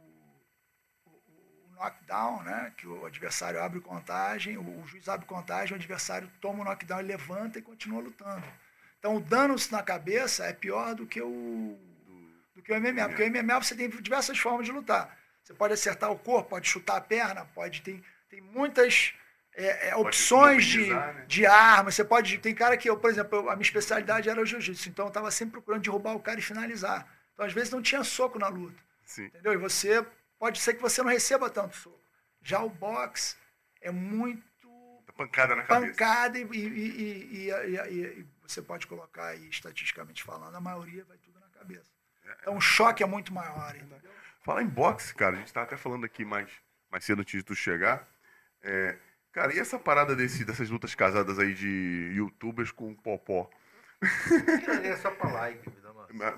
knockdown, 1.85 2.43
né? 2.43 2.73
Que 2.77 2.87
o 2.87 3.07
adversário 3.07 3.63
abre 3.63 3.81
contagem, 3.81 4.57
o, 4.57 4.83
o 4.83 4.87
juiz 4.87 5.09
abre 5.09 5.27
contagem, 5.27 5.75
o 5.75 5.79
adversário 5.79 6.31
toma 6.41 6.63
o 6.63 6.65
knockdown 6.65 7.01
e 7.01 7.05
levanta 7.05 7.59
e 7.59 7.63
continua 7.63 8.03
lutando. 8.03 8.45
Então 8.99 9.17
o 9.17 9.21
dano 9.21 9.55
na 9.71 9.83
cabeça 9.83 10.45
é 10.47 10.53
pior 10.53 10.95
do 10.95 11.07
que 11.07 11.21
o, 11.21 11.79
do 12.55 12.63
que 12.63 12.73
o 12.73 12.81
MMA. 12.81 13.09
Porque 13.09 13.23
o 13.23 13.31
MMA 13.31 13.63
você 13.63 13.75
tem 13.75 13.89
diversas 13.89 14.39
formas 14.39 14.67
de 14.67 14.73
lutar. 14.73 15.17
Você 15.43 15.53
pode 15.53 15.75
acertar 15.75 16.11
o 16.11 16.19
corpo, 16.19 16.51
pode 16.51 16.67
chutar 16.67 16.97
a 16.97 17.01
perna, 17.01 17.45
pode 17.55 17.83
tem, 17.83 18.03
tem 18.31 18.41
muitas 18.41 19.13
é, 19.55 19.91
é, 19.91 19.97
opções 19.97 20.65
de, 20.65 20.87
né? 20.87 21.25
de 21.29 21.47
arma. 21.47 21.91
Você 21.91 22.05
pode. 22.05 22.39
Tem 22.39 22.55
cara 22.55 22.77
que 22.77 22.89
eu, 22.89 22.97
por 22.97 23.11
exemplo, 23.11 23.51
a 23.51 23.55
minha 23.55 23.63
especialidade 23.63 24.29
era 24.29 24.41
o 24.41 24.47
jiu-jitsu, 24.47 24.89
então 24.89 25.05
eu 25.05 25.09
estava 25.09 25.31
sempre 25.31 25.53
procurando 25.53 25.83
derrubar 25.83 26.15
o 26.15 26.21
cara 26.21 26.39
e 26.39 26.43
finalizar. 26.43 27.07
Então, 27.33 27.45
às 27.45 27.53
vezes, 27.53 27.71
não 27.71 27.83
tinha 27.83 28.03
soco 28.03 28.39
na 28.39 28.49
luta. 28.49 28.83
Sim. 29.05 29.27
Entendeu? 29.27 29.53
E 29.53 29.57
você 29.57 30.05
pode 30.39 30.61
ser 30.61 30.75
que 30.75 30.83
você 30.83 31.03
não 31.03 31.11
receba 31.11 31.49
tanto 31.51 31.77
soco. 31.77 32.01
Já 32.43 32.61
o 32.63 32.69
boxe 32.71 33.37
é 33.81 33.91
muito 33.91 34.45
Pancada 35.17 35.55
na 35.55 35.63
cabeça. 35.63 35.93
pancada 35.93 36.39
e, 36.39 36.43
e- 36.43 37.49
e- 37.49 37.51
e- 37.51 38.27
você 38.43 38.61
pode 38.61 38.87
colocar 38.87 39.27
aí, 39.29 39.49
estatisticamente 39.49 40.25
falando, 40.25 40.55
a 40.57 40.61
maioria 40.61 41.05
vai 41.05 41.17
tudo 41.19 41.39
na 41.39 41.49
cabeça. 41.51 41.89
Então 42.41 42.57
o 42.57 42.61
choque 42.61 43.03
é 43.03 43.07
muito 43.07 43.33
maior. 43.33 43.77
Entendeu? 43.77 44.11
Falar 44.43 44.63
em 44.63 44.67
boxe, 44.67 45.15
cara, 45.15 45.37
a 45.37 45.39
gente 45.39 45.53
tava 45.53 45.67
até 45.67 45.77
falando 45.77 46.05
aqui 46.05 46.25
mais, 46.25 46.51
mais 46.91 47.05
cedo 47.05 47.21
antes 47.21 47.33
de 47.33 47.45
tu 47.45 47.55
chegar. 47.55 48.07
É, 48.61 48.99
cara, 49.33 49.55
e 49.55 49.59
essa 49.61 49.79
parada 49.79 50.17
desse, 50.17 50.45
dessas 50.45 50.69
lutas 50.69 50.95
casadas 50.97 51.39
aí 51.39 51.55
de 51.55 52.13
youtubers 52.17 52.73
com 52.73 52.93
popó? 52.95 53.49
É 54.83 54.97
só 54.97 55.11
pra 55.11 55.31
like, 55.31 55.69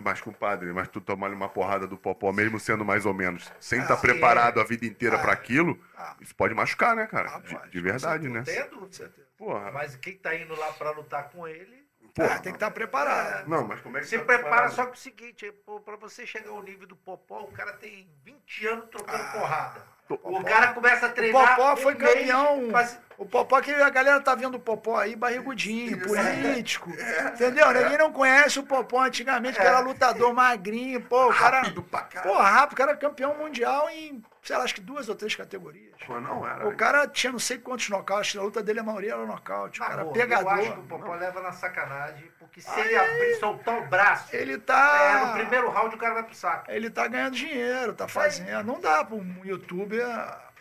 Mas, 0.02 0.20
compadre, 0.20 0.72
mas 0.72 0.88
tu 0.88 1.00
tomar 1.00 1.30
uma 1.30 1.48
porrada 1.48 1.86
do 1.86 1.96
popó, 1.98 2.32
mesmo 2.32 2.58
sendo 2.58 2.84
mais 2.84 3.04
ou 3.04 3.12
menos, 3.12 3.50
sem 3.60 3.80
Ah, 3.80 3.82
estar 3.82 3.96
sim, 3.96 4.02
preparado 4.02 4.60
a 4.60 4.64
vida 4.64 4.86
inteira 4.86 5.16
Ah. 5.16 5.18
pra 5.20 5.32
aquilo, 5.32 5.78
Ah, 5.96 6.16
isso 6.20 6.34
pode 6.34 6.54
machucar, 6.54 6.94
né, 6.96 7.06
cara? 7.06 7.30
Ah, 7.34 7.38
De, 7.40 7.70
de 7.70 7.80
verdade, 7.80 8.28
né? 8.28 8.44
Certeza. 8.44 9.12
Porra, 9.36 9.70
Mas 9.72 9.96
quem 9.96 10.16
tá 10.16 10.34
indo 10.34 10.54
lá 10.58 10.72
pra 10.72 10.90
lutar 10.92 11.28
com 11.30 11.46
ele, 11.46 11.84
porra. 12.14 12.34
Ah, 12.36 12.38
tem 12.38 12.52
que 12.52 12.56
estar 12.56 12.70
preparado. 12.70 13.46
Não, 13.48 13.66
mas 13.66 13.80
como 13.82 13.98
é 13.98 14.00
que 14.00 14.06
se 14.06 14.16
tá 14.18 14.24
prepara 14.24 14.42
preparado? 14.48 14.74
só 14.74 14.86
com 14.86 14.92
o 14.94 14.96
seguinte, 14.96 15.50
pô, 15.66 15.78
pra 15.80 15.96
você 15.96 16.26
chegar 16.26 16.50
ao 16.50 16.62
nível 16.62 16.86
do 16.86 16.96
Popó, 16.96 17.40
o 17.40 17.52
cara 17.52 17.74
tem 17.74 18.08
20 18.24 18.66
anos 18.66 18.86
trocando 18.90 19.22
Ah. 19.22 19.32
porrada. 19.32 19.82
Tô- 20.08 20.14
O 20.22 20.42
cara 20.44 20.72
começa 20.72 21.06
a 21.06 21.08
treinar. 21.10 21.56
Popó 21.56 21.76
foi 21.76 21.94
um 21.94 21.98
mês, 21.98 22.14
campeão. 22.14 22.70
faz- 22.70 22.98
O 23.18 23.24
Popó, 23.24 23.60
que 23.62 23.72
a 23.72 23.88
galera 23.88 24.20
tá 24.20 24.34
vendo 24.34 24.56
o 24.56 24.60
Popó 24.60 24.98
aí, 24.98 25.16
barrigudinho, 25.16 25.98
político. 26.02 26.90
Entendeu? 27.32 27.72
Ninguém 27.72 27.96
não 27.96 28.12
conhece 28.12 28.58
o 28.58 28.62
Popó 28.62 29.02
antigamente, 29.02 29.58
que 29.58 29.66
era 29.66 29.78
lutador 29.80 30.34
magrinho, 30.34 31.00
pô, 31.00 31.30
o 31.30 31.34
cara. 31.34 31.58
Rápido 31.62 31.82
pra 31.82 32.02
caralho. 32.02 32.34
Pô, 32.34 32.42
rápido, 32.42 32.72
o 32.74 32.76
cara 32.76 32.90
era 32.90 33.00
campeão 33.00 33.34
mundial 33.38 33.88
em, 33.88 34.22
sei 34.42 34.56
lá, 34.56 34.64
acho 34.64 34.74
que 34.74 34.82
duas 34.82 35.08
ou 35.08 35.14
três 35.14 35.34
categorias. 35.34 35.94
Pô, 36.06 36.20
não 36.20 36.46
era. 36.46 36.68
O 36.68 36.76
cara 36.76 37.06
tinha 37.08 37.32
não 37.32 37.38
sei 37.38 37.56
quantos 37.56 37.88
nocautes, 37.88 38.36
a 38.36 38.42
luta 38.42 38.62
dele 38.62 38.80
a 38.80 38.82
maioria 38.82 39.12
era 39.14 39.24
nocaute. 39.24 39.80
O 39.80 39.84
cara 39.84 40.02
boa, 40.02 40.12
pegador. 40.12 40.52
Eu 40.52 40.58
acho 40.60 40.72
que 40.72 40.78
o 40.80 40.82
Popó 40.82 41.14
leva 41.14 41.40
na 41.40 41.52
sacanagem, 41.52 42.30
porque 42.38 42.60
se 42.60 42.80
ele 42.80 42.96
abrir, 42.96 43.34
soltar 43.40 43.78
o 43.78 43.86
braço, 43.86 44.36
Ele 44.36 44.54
é, 44.54 44.58
tá. 44.58 45.24
no 45.28 45.32
primeiro 45.40 45.70
round 45.70 45.94
o 45.94 45.98
cara 45.98 46.14
vai 46.14 46.22
pro 46.22 46.34
saco. 46.34 46.70
Ele 46.70 46.90
tá 46.90 47.08
ganhando 47.08 47.34
dinheiro, 47.34 47.94
tá 47.94 48.06
fazendo. 48.06 48.62
Não 48.64 48.78
dá 48.78 49.02
pra 49.04 49.16
um 49.16 49.40
youtuber 49.42 50.04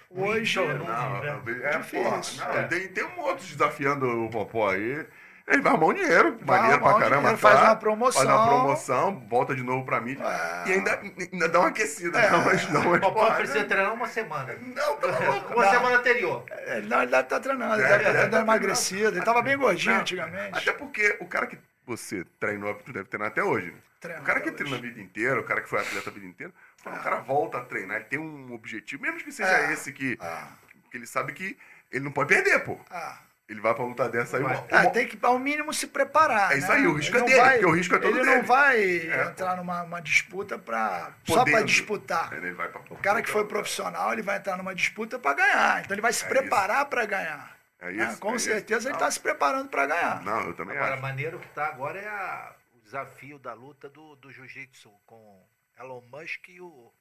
hoje. 0.09 0.59
Então, 0.59 0.77
Não, 0.85 1.21
né? 1.21 1.41
é, 1.63 1.77
Difícil, 1.77 2.03
porra, 2.03 2.53
não, 2.53 2.59
é. 2.59 2.63
tem, 2.67 2.87
tem 2.89 3.03
um 3.03 3.19
outro 3.21 3.45
desafiando 3.45 4.25
o 4.25 4.29
Popó 4.29 4.69
aí. 4.71 5.05
Ele 5.47 5.61
vai 5.61 5.73
arrumar 5.73 5.85
um 5.87 5.93
dinheiro, 5.93 6.39
Vai 6.41 6.59
maneiro 6.59 6.81
pra 6.81 6.93
caramba. 6.95 7.17
dinheiro, 7.17 7.37
faz 7.37 7.59
tá? 7.59 7.65
uma 7.65 7.75
promoção. 7.75 8.25
Faz 8.25 8.35
uma 8.35 8.47
promoção, 8.47 9.19
volta 9.29 9.53
de 9.55 9.61
novo 9.61 9.85
pra 9.85 10.01
mídia. 10.01 10.23
É. 10.23 10.69
E 10.69 10.73
ainda, 10.73 10.99
ainda 11.31 11.47
dá 11.49 11.59
uma 11.59 11.67
aquecida. 11.69 12.19
É. 12.19 12.31
Não, 12.31 12.43
mas 12.43 12.67
não, 12.71 12.81
O 12.81 12.89
mas, 12.89 12.99
Popó 13.01 13.25
porra, 13.25 13.35
precisa 13.35 13.63
treinar 13.63 13.93
uma 13.93 14.07
semana. 14.07 14.55
Não, 14.59 14.95
tá 14.97 15.07
louco. 15.23 15.53
Uma 15.53 15.65
Não. 15.65 15.71
semana 15.71 15.97
anterior. 15.97 16.43
Ele, 16.49 16.87
não, 16.87 16.97
ele 17.03 17.11
deve 17.11 17.23
estar 17.23 17.39
treinando, 17.39 17.75
ele 17.75 17.83
É, 17.83 17.87
deve 17.89 18.03
estar 18.05 18.09
é, 18.09 18.21
dando 18.23 18.31
tá 18.31 18.39
emagrecida. 18.41 19.09
Ele 19.09 19.21
tava 19.25 19.41
bem 19.43 19.55
gordinho 19.55 19.93
Não, 19.93 20.01
antigamente. 20.01 20.57
Até 20.57 20.73
porque 20.73 21.15
o 21.21 21.27
cara 21.27 21.45
que 21.45 21.59
você 21.85 22.25
treinou, 22.39 22.73
tu 22.73 22.91
deve 22.91 23.07
treinar 23.07 23.27
até 23.27 23.43
hoje. 23.43 23.67
né? 23.67 23.77
Treina 23.99 24.21
o 24.21 24.23
cara 24.23 24.41
que 24.41 24.51
treina 24.51 24.77
a 24.77 24.79
vida 24.79 24.99
inteira, 24.99 25.39
o 25.39 25.43
cara 25.43 25.61
que 25.61 25.69
foi 25.69 25.79
atleta 25.79 26.09
a 26.09 26.13
vida 26.13 26.25
inteira, 26.25 26.51
quando 26.85 26.99
o 26.99 27.03
cara 27.03 27.17
volta 27.17 27.57
a 27.57 27.61
treinar, 27.65 27.97
ele 27.97 28.05
tem 28.05 28.19
um 28.19 28.53
objetivo, 28.53 29.01
mesmo 29.01 29.17
que 29.19 29.31
seja 29.31 29.49
É. 29.49 29.73
esse 29.73 29.91
que, 29.91 30.17
Ah, 30.21 30.47
que 30.91 30.97
ele 30.97 31.07
sabe 31.07 31.33
que 31.33 31.57
ele 31.91 32.03
não 32.05 32.11
pode 32.11 32.29
perder, 32.29 32.63
pô. 32.63 32.79
ah. 32.91 33.19
Ele 33.47 33.61
vai 33.61 33.75
pra 33.75 33.83
luta 33.85 34.09
dessa 34.09 34.37
aí. 34.37 34.43
Vai. 34.43 34.55
uma- 34.55 34.67
Ah, 34.71 34.81
uma- 34.81 34.89
tem 34.89 35.07
que, 35.07 35.19
ao 35.23 35.37
mínimo, 35.37 35.71
se 35.71 35.85
preparar. 35.85 36.51
É 36.53 36.57
isso 36.57 36.67
né? 36.67 36.75
aí, 36.77 36.87
o 36.87 36.93
risco 36.93 37.11
Ele 37.15 37.17
é 37.17 37.19
não 37.21 37.27
dele, 37.27 37.39
vai- 37.41 37.51
porque 37.53 37.65
o 37.67 37.71
risco 37.75 37.95
é 37.95 37.99
todo 37.99 38.17
Ele 38.17 38.25
dele. 38.25 38.35
não 38.37 38.43
vai 38.43 38.79
É. 39.07 39.23
entrar 39.25 39.57
numa 39.57 39.83
uma 39.83 39.99
disputa 40.01 40.57
pra, 40.57 41.11
só 41.25 41.35
Podendo. 41.45 41.63
disputar. 41.65 42.33
Ele 42.33 42.53
vai 42.53 42.69
pra- 42.69 42.81
O 42.89 42.95
cara 42.97 43.21
que 43.21 43.29
foi 43.29 43.45
profissional, 43.47 44.11
ele 44.13 44.23
vai 44.23 44.37
entrar 44.37 44.57
numa 44.57 44.73
disputa 44.73 45.19
para 45.19 45.35
ganhar. 45.35 45.81
Então 45.83 45.93
ele 45.93 46.01
vai 46.01 46.11
se 46.11 46.25
É 46.25 46.27
preparar 46.27 46.85
para 46.87 47.05
ganhar. 47.05 47.55
É 47.79 47.91
né? 47.91 48.05
isso, 48.07 48.19
Com 48.19 48.33
é 48.33 48.35
isso. 48.37 48.45
certeza 48.45 48.85
ele 48.89 48.93
Não. 48.93 48.95
está 48.99 49.11
se 49.11 49.19
preparando 49.19 49.69
para 49.69 49.85
ganhar. 49.85 50.23
Não, 50.23 50.41
eu 50.47 50.53
também 50.55 50.75
Agora, 50.77 50.93
acho. 50.93 51.01
maneiro 51.03 51.37
que 51.39 51.47
tá 51.49 51.67
agora 51.67 51.99
é 51.99 52.07
a- 52.07 52.51
o 52.73 52.79
desafio 52.79 53.37
da 53.37 53.53
luta 53.53 53.87
do, 53.87 54.15
do 54.15 54.31
jiu-jitsu 54.31 54.89
com 55.05 55.45
Elon 55.79 56.01
Musk 56.11 56.49
e 56.49 56.61
o, 56.61 56.91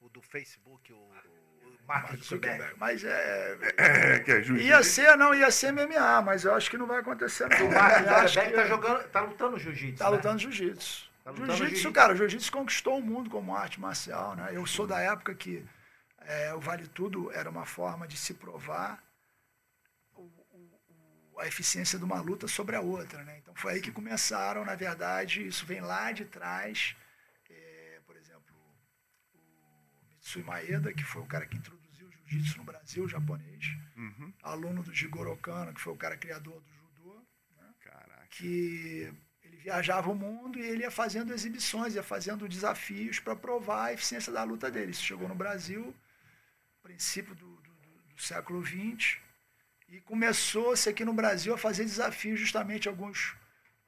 o 0.00 0.08
do 0.08 0.20
Facebook, 0.22 0.92
o, 0.92 0.96
o 0.96 1.78
Mark 1.86 2.14
Zuckerberg. 2.16 2.74
Mas 2.78 3.04
é, 3.04 3.58
É, 3.76 4.18
que 4.24 4.30
é 4.32 4.42
juiz. 4.42 4.64
ia 4.64 4.82
ser, 4.82 5.16
não, 5.16 5.34
ia 5.34 5.50
ser 5.50 5.72
MMA, 5.72 6.22
mas 6.22 6.44
eu 6.44 6.54
acho 6.54 6.70
que 6.70 6.78
não 6.78 6.86
vai 6.86 7.00
acontecer. 7.00 7.48
Não. 7.48 7.56
O 7.68 7.72
Mark 7.72 8.28
Zuckerberg 8.28 8.54
tá 8.54 8.66
jogando, 8.66 9.08
tá 9.10 9.20
lutando 9.20 9.58
jiu-jitsu. 9.58 9.98
tá 9.98 10.10
né? 10.10 10.16
lutando 10.16 10.38
jiu-jitsu. 10.38 11.08
Tá 11.24 11.32
Jiu-jitsu, 11.32 11.56
jiu-jitsu. 11.58 11.92
cara, 11.92 12.12
o 12.14 12.16
jiu-jitsu 12.16 12.50
conquistou 12.50 12.98
o 12.98 13.02
mundo 13.02 13.28
como 13.28 13.54
arte 13.54 13.78
marcial, 13.78 14.34
né? 14.34 14.48
Eu 14.52 14.66
sou 14.66 14.86
da 14.86 14.98
época 15.00 15.34
que 15.34 15.64
é, 16.22 16.54
o 16.54 16.60
Vale 16.60 16.86
Tudo 16.88 17.30
era 17.32 17.50
uma 17.50 17.66
forma 17.66 18.08
de 18.08 18.16
se 18.16 18.34
provar 18.34 19.02
a 21.38 21.46
eficiência 21.46 21.98
de 21.98 22.04
uma 22.04 22.20
luta 22.20 22.48
sobre 22.48 22.76
a 22.76 22.80
outra, 22.80 23.22
né? 23.24 23.38
Então 23.38 23.54
foi 23.54 23.74
aí 23.74 23.80
que 23.80 23.92
começaram, 23.92 24.64
na 24.64 24.74
verdade, 24.74 25.46
isso 25.46 25.64
vem 25.64 25.80
lá 25.80 26.10
de 26.12 26.24
trás. 26.24 26.96
é, 27.48 28.00
por 28.06 28.16
exemplo, 28.16 28.56
o 30.36 30.38
Mitsui 30.38 30.42
Maeda, 30.42 30.92
que 30.92 31.02
foi 31.04 31.22
o 31.22 31.26
cara 31.26 31.46
que 31.46 31.56
introduziu 31.56 32.06
o 32.06 32.12
jiu-jitsu 32.12 32.58
no 32.58 32.64
Brasil, 32.64 33.08
japonês, 33.08 33.64
Uhum. 33.96 34.32
aluno 34.42 34.82
do 34.82 34.94
Jigoro 34.94 35.36
Kano, 35.38 35.72
que 35.72 35.80
foi 35.80 35.92
o 35.92 35.96
cara 35.96 36.16
criador 36.16 36.60
do 36.60 36.72
judô, 36.72 37.26
Caraca. 37.80 38.26
que 38.30 39.12
ele 39.42 39.56
viajava 39.56 40.10
o 40.10 40.14
mundo 40.14 40.58
e 40.58 40.62
ele 40.62 40.82
ia 40.82 40.90
fazendo 40.90 41.32
exibições, 41.32 41.94
ia 41.94 42.02
fazendo 42.02 42.46
desafios 42.48 43.18
para 43.18 43.34
provar 43.34 43.86
a 43.86 43.92
eficiência 43.94 44.32
da 44.32 44.44
luta 44.44 44.70
dele. 44.70 44.90
Isso 44.92 45.02
chegou 45.04 45.26
no 45.28 45.34
Brasil, 45.34 45.94
princípio 46.82 47.34
do, 47.34 47.56
do- 47.56 47.74
do- 47.74 48.14
do 48.14 48.22
século 48.22 48.64
XX, 48.64 49.18
e 49.88 50.00
começou-se 50.02 50.88
aqui 50.88 51.04
no 51.04 51.14
Brasil 51.14 51.54
a 51.54 51.58
fazer 51.58 51.84
desafios 51.84 52.38
justamente 52.38 52.88
alguns 52.88 53.34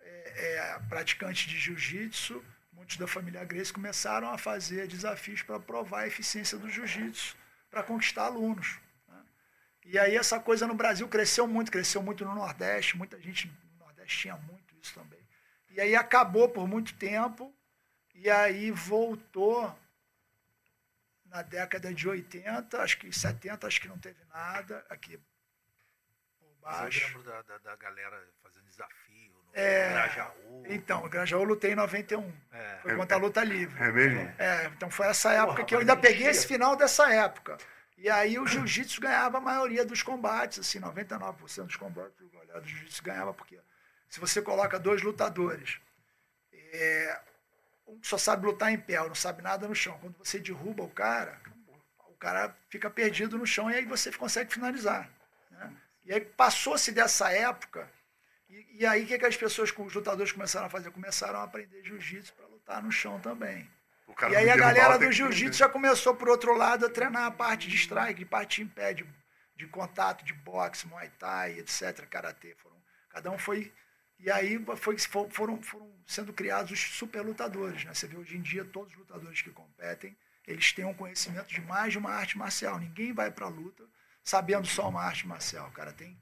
é, 0.00 0.56
é, 0.56 0.78
praticantes 0.88 1.46
de 1.46 1.58
jiu-jitsu, 1.58 2.42
da 2.98 3.06
família 3.06 3.44
Grace 3.44 3.72
começaram 3.72 4.30
a 4.30 4.38
fazer 4.38 4.86
desafios 4.86 5.42
para 5.42 5.58
provar 5.60 6.00
a 6.00 6.06
eficiência 6.06 6.58
do 6.58 6.68
jiu-jitsu, 6.68 7.36
para 7.70 7.82
conquistar 7.82 8.24
alunos. 8.24 8.78
né? 9.08 9.22
E 9.84 9.98
aí 9.98 10.16
essa 10.16 10.38
coisa 10.40 10.66
no 10.66 10.74
Brasil 10.74 11.06
cresceu 11.08 11.46
muito, 11.46 11.70
cresceu 11.70 12.02
muito 12.02 12.24
no 12.24 12.34
Nordeste, 12.34 12.96
muita 12.96 13.20
gente 13.20 13.46
no 13.78 13.84
Nordeste 13.84 14.18
tinha 14.18 14.36
muito 14.36 14.74
isso 14.82 14.94
também. 14.94 15.20
E 15.70 15.80
aí 15.80 15.94
acabou 15.94 16.48
por 16.48 16.66
muito 16.66 16.94
tempo, 16.94 17.54
e 18.14 18.28
aí 18.28 18.70
voltou 18.70 19.76
na 21.24 21.42
década 21.42 21.94
de 21.94 22.08
80, 22.08 22.82
acho 22.82 22.98
que 22.98 23.12
70, 23.12 23.66
acho 23.66 23.80
que 23.80 23.88
não 23.88 23.98
teve 23.98 24.22
nada, 24.24 24.84
aqui 24.90 25.16
por 25.16 26.48
Mas 26.62 26.74
Eu 26.74 26.80
baixo. 26.82 27.06
lembro 27.06 27.22
da, 27.22 27.42
da, 27.42 27.58
da 27.58 27.76
galera 27.76 28.28
É. 29.52 29.88
Grajaú. 29.90 30.40
Então, 30.68 31.04
o 31.04 31.08
Grajaú 31.08 31.40
eu 31.40 31.44
lutei 31.44 31.72
em 31.72 31.74
91, 31.76 32.32
É. 32.52 32.78
foi 32.82 32.96
contra 32.96 33.16
a 33.16 33.20
luta 33.20 33.42
livre. 33.42 33.82
É 33.82 33.90
mesmo? 33.90 34.20
É, 34.38 34.66
então 34.66 34.90
foi 34.90 35.06
essa 35.08 35.32
época 35.32 35.54
Porra, 35.56 35.64
que 35.64 35.74
eu 35.74 35.80
ainda 35.80 35.96
peguei 35.96 36.28
esse 36.28 36.46
final 36.46 36.76
dessa 36.76 37.12
época. 37.12 37.58
E 37.98 38.08
aí 38.08 38.38
o 38.38 38.46
jiu-jitsu 38.46 39.00
ganhava 39.00 39.38
a 39.38 39.40
maioria 39.40 39.84
dos 39.84 40.02
combates, 40.02 40.60
assim, 40.60 40.80
99% 40.80 41.66
dos 41.66 41.76
combates 41.76 42.14
do 42.18 42.30
jiu-jitsu 42.68 43.02
ganhava, 43.02 43.34
porque 43.34 43.58
se 44.08 44.20
você 44.20 44.40
coloca 44.40 44.78
dois 44.78 45.02
lutadores, 45.02 45.78
é, 46.72 47.20
um 47.86 47.98
que 47.98 48.06
só 48.06 48.16
sabe 48.16 48.46
lutar 48.46 48.72
em 48.72 48.78
pé, 48.78 48.96
não 48.98 49.14
sabe 49.14 49.42
nada 49.42 49.66
no 49.66 49.74
chão, 49.74 49.98
quando 50.00 50.16
você 50.16 50.38
derruba 50.38 50.82
o 50.84 50.88
cara, 50.90 51.38
o 52.06 52.14
cara 52.14 52.56
fica 52.68 52.88
perdido 52.88 53.36
no 53.36 53.46
chão 53.46 53.70
e 53.70 53.74
aí 53.74 53.84
você 53.84 54.12
consegue 54.12 54.52
finalizar. 54.52 55.10
né? 55.50 55.72
E 56.04 56.12
aí 56.12 56.20
passou-se 56.20 56.92
dessa 56.92 57.30
época, 57.32 57.90
e, 58.50 58.80
e 58.80 58.86
aí 58.86 59.04
o 59.04 59.06
que, 59.06 59.18
que 59.18 59.26
as 59.26 59.36
pessoas, 59.36 59.72
os 59.76 59.94
lutadores 59.94 60.32
começaram 60.32 60.66
a 60.66 60.70
fazer? 60.70 60.90
Começaram 60.90 61.38
a 61.38 61.44
aprender 61.44 61.82
jiu-jitsu 61.84 62.34
para 62.34 62.46
lutar 62.46 62.82
no 62.82 62.90
chão 62.90 63.20
também. 63.20 63.70
E 64.28 64.36
aí 64.36 64.50
a 64.50 64.56
galera 64.56 64.98
do 64.98 65.06
que 65.06 65.12
jiu-jitsu 65.12 65.58
já 65.58 65.68
começou, 65.68 66.14
por 66.14 66.28
outro 66.28 66.54
lado, 66.54 66.84
a 66.84 66.90
treinar 66.90 67.24
a 67.24 67.30
parte 67.30 67.68
de 67.68 67.76
strike, 67.76 68.24
parte 68.24 68.60
em 68.60 68.66
pé, 68.66 68.92
de, 68.92 69.06
de 69.56 69.66
contato, 69.68 70.24
de 70.24 70.34
boxe, 70.34 70.86
muay 70.88 71.08
thai, 71.18 71.58
etc., 71.58 72.06
karatê. 72.08 72.54
Foram, 72.56 72.76
cada 73.08 73.30
um 73.30 73.38
foi... 73.38 73.72
E 74.18 74.30
aí 74.30 74.62
foi, 74.76 74.98
foram, 75.30 75.62
foram 75.62 75.90
sendo 76.06 76.32
criados 76.32 76.72
os 76.72 76.80
super 76.80 77.22
lutadores. 77.22 77.84
Né? 77.84 77.94
Você 77.94 78.06
vê 78.06 78.16
hoje 78.16 78.36
em 78.36 78.42
dia, 78.42 78.64
todos 78.64 78.92
os 78.92 78.98
lutadores 78.98 79.40
que 79.40 79.50
competem, 79.50 80.14
eles 80.46 80.72
têm 80.72 80.84
um 80.84 80.92
conhecimento 80.92 81.46
de 81.46 81.60
mais 81.62 81.92
de 81.92 81.98
uma 81.98 82.10
arte 82.10 82.36
marcial. 82.36 82.78
Ninguém 82.78 83.12
vai 83.12 83.30
para 83.30 83.46
a 83.46 83.50
luta 83.50 83.84
sabendo 84.22 84.66
só 84.66 84.88
uma 84.88 85.02
arte 85.02 85.26
marcial. 85.26 85.68
O 85.68 85.72
cara 85.72 85.92
tem... 85.92 86.20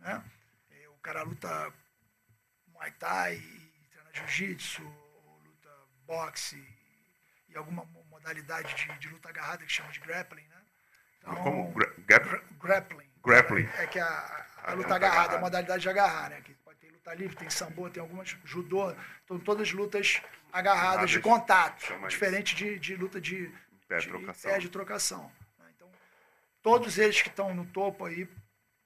Né? 0.00 0.24
Cara 1.06 1.22
luta 1.22 1.72
Muay 2.72 2.90
Thai, 2.98 3.36
treina 3.92 4.10
Jiu-Jitsu, 4.12 4.82
luta 4.82 5.70
boxe 6.04 6.60
e 7.48 7.56
alguma 7.56 7.84
mo- 7.84 8.02
modalidade 8.10 8.74
de, 8.74 8.98
de 8.98 9.08
luta 9.10 9.28
agarrada 9.28 9.64
que 9.64 9.70
chama 9.72 9.92
de 9.92 10.00
grappling, 10.00 10.42
né? 10.48 10.56
Então, 11.20 11.36
Como? 11.44 11.72
Gra- 11.74 11.94
gra- 12.18 12.42
grappling. 12.60 13.08
Grappling. 13.24 13.68
É 13.78 13.86
que 13.86 14.00
a, 14.00 14.04
a- 14.04 14.46
a 14.64 14.70
A 14.72 14.74
luta 14.74 14.76
luta 14.82 14.94
agarrada, 14.96 15.20
agarrada. 15.20 15.36
a 15.36 15.40
modalidade 15.40 15.82
de 15.82 15.88
agarrar, 15.88 16.30
né? 16.30 16.40
Que 16.40 16.54
pode 16.54 16.78
ter 16.80 16.90
luta 16.90 17.14
livre, 17.14 17.36
tem 17.36 17.50
sambo, 17.50 17.88
tem 17.88 18.00
algumas 18.00 18.30
judô, 18.44 18.90
então 19.24 19.38
todas 19.38 19.70
lutas 19.70 20.20
agarradas 20.52 21.08
de 21.08 21.20
contato, 21.20 21.86
diferente 22.08 22.56
de, 22.56 22.80
de 22.80 22.96
luta 22.96 23.20
de, 23.20 23.48
Pé, 23.86 23.98
de, 23.98 24.08
trocação. 24.08 24.50
é, 24.50 24.58
de 24.58 24.68
trocação. 24.68 25.32
né? 25.60 25.66
Então, 25.76 25.88
todos 26.64 26.98
eles 26.98 27.22
que 27.22 27.28
estão 27.28 27.54
no 27.54 27.64
topo 27.66 28.06
aí, 28.06 28.28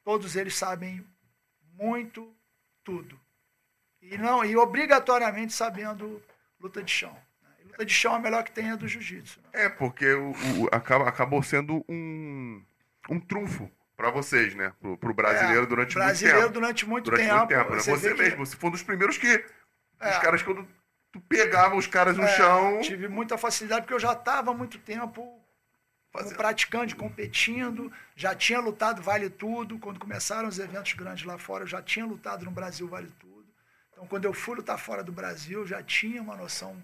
todos 0.04 0.36
eles 0.36 0.54
sabem 0.54 1.02
muito 1.80 2.34
tudo. 2.84 3.18
E 4.02 4.16
não 4.18 4.44
e 4.44 4.56
obrigatoriamente 4.56 5.52
sabendo 5.52 6.22
luta 6.60 6.82
de 6.82 6.90
chão. 6.90 7.16
né? 7.42 7.48
E 7.60 7.64
luta 7.64 7.84
de 7.84 7.92
chão 7.92 8.12
é 8.14 8.16
a 8.16 8.20
melhor 8.20 8.44
que 8.44 8.52
tem 8.52 8.70
é 8.70 8.76
do 8.76 8.86
jiu-jitsu. 8.88 9.40
né? 9.40 9.64
É, 9.64 9.68
porque 9.68 10.12
o, 10.12 10.30
o- 10.30 10.68
acaba, 10.72 11.08
acabou 11.08 11.42
sendo 11.42 11.84
um, 11.88 12.62
um 13.08 13.20
trunfo 13.20 13.70
pra 13.96 14.10
vocês, 14.10 14.54
né? 14.54 14.72
Pro, 14.80 14.96
pro 14.96 15.14
brasileiro 15.14 15.64
É, 15.64 15.66
durante 15.66 15.94
brasileiro 15.94 16.38
muito 16.38 16.48
tempo. 16.48 16.60
durante 16.60 16.86
muito 16.86 17.04
durante 17.04 17.22
tempo. 17.22 17.36
muito 17.36 17.48
tempo, 17.48 17.70
né? 17.72 17.78
você 17.80 17.90
Você, 17.90 18.08
vê 18.08 18.14
que- 18.14 18.22
mesmo, 18.22 18.46
você 18.46 18.56
foi 18.56 18.68
um 18.68 18.72
dos 18.72 18.82
primeiros 18.82 19.18
que. 19.18 19.44
É. 20.00 20.10
Os 20.10 20.18
caras, 20.18 20.42
quando 20.42 20.66
tu 21.12 21.20
pegava 21.20 21.76
os 21.76 21.86
caras 21.86 22.16
no 22.16 22.22
É, 22.24 22.36
chão. 22.36 22.80
Tive 22.80 23.08
muita 23.08 23.36
facilidade 23.36 23.82
porque 23.82 23.92
eu 23.94 24.00
já 24.00 24.12
estava 24.12 24.50
há 24.50 24.54
muito 24.54 24.78
tempo 24.78 25.39
como 26.12 26.24
Fazendo. 26.24 26.36
praticante, 26.36 26.96
competindo, 26.96 27.92
já 28.16 28.34
tinha 28.34 28.60
lutado 28.60 29.02
Vale 29.02 29.30
Tudo. 29.30 29.78
Quando 29.78 30.00
começaram 30.00 30.48
os 30.48 30.58
eventos 30.58 30.92
grandes 30.94 31.24
lá 31.24 31.38
fora, 31.38 31.64
eu 31.64 31.68
já 31.68 31.80
tinha 31.80 32.04
lutado 32.04 32.44
no 32.44 32.50
Brasil 32.50 32.88
Vale 32.88 33.10
Tudo. 33.18 33.46
Então, 33.92 34.06
quando 34.06 34.24
eu 34.24 34.32
fui 34.32 34.56
lutar 34.56 34.78
fora 34.78 35.04
do 35.04 35.12
Brasil, 35.12 35.66
já 35.66 35.82
tinha 35.82 36.20
uma 36.20 36.36
noção, 36.36 36.76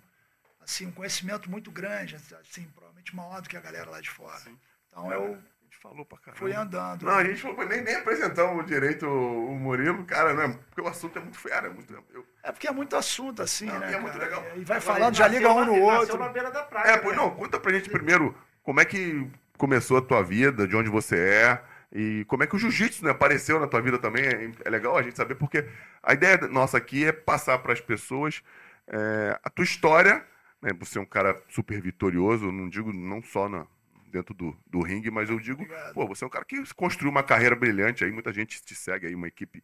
assim, 0.60 0.86
um 0.86 0.92
conhecimento 0.92 1.50
muito 1.50 1.70
grande, 1.70 2.14
assim, 2.14 2.68
provavelmente 2.74 3.14
maior 3.16 3.40
do 3.40 3.48
que 3.48 3.56
a 3.56 3.60
galera 3.60 3.90
lá 3.90 4.00
de 4.00 4.10
fora. 4.10 4.42
Então, 4.88 5.12
eu 5.12 5.42
gente 5.76 5.82
falou 5.82 6.04
pra 6.04 6.18
caramba. 6.18 6.38
Foi 6.38 6.52
andando. 6.52 7.04
Não, 7.04 7.14
a 7.14 7.24
gente 7.24 7.40
falou, 7.40 7.66
nem, 7.66 7.82
nem 7.82 7.94
apresentamos 7.94 8.66
direito 8.66 9.06
o 9.06 9.54
Murilo, 9.54 10.04
cara, 10.04 10.34
né? 10.34 10.58
Porque 10.68 10.80
o 10.80 10.88
assunto 10.88 11.18
é 11.18 11.22
muito 11.22 11.38
fera, 11.38 11.66
é 11.66 11.70
muito. 11.70 11.92
Eu, 12.10 12.26
é 12.42 12.50
porque 12.50 12.66
é 12.66 12.72
muito 12.72 12.96
assunto, 12.96 13.42
assim, 13.42 13.66
não, 13.66 13.78
né? 13.78 13.92
É 13.92 13.98
muito 13.98 14.18
legal. 14.18 14.42
E 14.56 14.64
vai 14.64 14.80
falando, 14.80 15.14
já 15.14 15.28
liga 15.28 15.52
um 15.52 15.64
no 15.64 15.80
outro. 15.80 16.18
na 16.18 16.28
beira 16.28 16.50
da 16.50 16.62
praia. 16.62 16.92
É, 16.92 16.96
pois 16.96 17.16
né? 17.16 17.22
não, 17.22 17.30
conta 17.34 17.60
pra 17.60 17.72
gente 17.72 17.90
primeiro 17.90 18.36
como 18.66 18.80
é 18.80 18.84
que 18.84 19.24
começou 19.56 19.96
a 19.96 20.02
tua 20.02 20.24
vida, 20.24 20.66
de 20.66 20.74
onde 20.74 20.90
você 20.90 21.16
é. 21.16 21.64
E 21.92 22.24
como 22.24 22.42
é 22.42 22.48
que 22.48 22.56
o 22.56 22.58
jiu-jitsu 22.58 23.04
né, 23.04 23.12
apareceu 23.12 23.60
na 23.60 23.68
tua 23.68 23.80
vida 23.80 23.96
também? 23.96 24.24
É, 24.24 24.50
é, 24.64 24.68
legal 24.68 24.98
a 24.98 25.02
gente 25.02 25.16
saber, 25.16 25.36
porque 25.36 25.64
a 26.02 26.12
ideia 26.12 26.36
nossa 26.48 26.76
aqui 26.76 27.04
é 27.04 27.12
passar 27.12 27.58
para 27.58 27.72
as 27.72 27.80
pessoas 27.80 28.42
é, 28.88 29.38
a 29.40 29.48
tua 29.48 29.64
história. 29.64 30.26
Né, 30.60 30.72
você 30.76 30.98
é 30.98 31.00
um 31.00 31.06
cara 31.06 31.40
super 31.48 31.80
vitorioso, 31.80 32.50
não 32.50 32.68
digo 32.68 32.92
não 32.92 33.22
só 33.22 33.48
na, 33.48 33.68
dentro 34.10 34.34
do, 34.34 34.56
do 34.66 34.80
ringue, 34.80 35.12
mas 35.12 35.30
eu 35.30 35.38
digo, 35.38 35.62
Obrigado. 35.62 35.94
pô, 35.94 36.04
você 36.08 36.24
é 36.24 36.26
um 36.26 36.30
cara 36.30 36.44
que 36.44 36.60
construiu 36.74 37.12
uma 37.12 37.22
carreira 37.22 37.54
brilhante 37.54 38.02
aí, 38.02 38.10
muita 38.10 38.32
gente 38.32 38.60
te 38.64 38.74
segue 38.74 39.06
aí, 39.06 39.14
uma 39.14 39.28
equipe. 39.28 39.62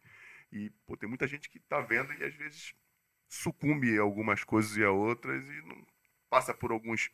E 0.49 0.69
pô, 0.87 0.95
tem 0.95 1.09
muita 1.09 1.27
gente 1.27 1.49
que 1.49 1.57
está 1.57 1.81
vendo 1.81 2.13
e 2.13 2.23
às 2.23 2.33
vezes 2.35 2.73
sucumbe 3.27 3.97
a 3.99 4.01
algumas 4.01 4.45
coisas 4.45 4.77
e 4.77 4.83
a 4.83 4.91
outras 4.91 5.43
e 5.43 5.61
não 5.67 5.85
passa 6.29 6.53
por 6.53 6.71
alguns 6.71 7.11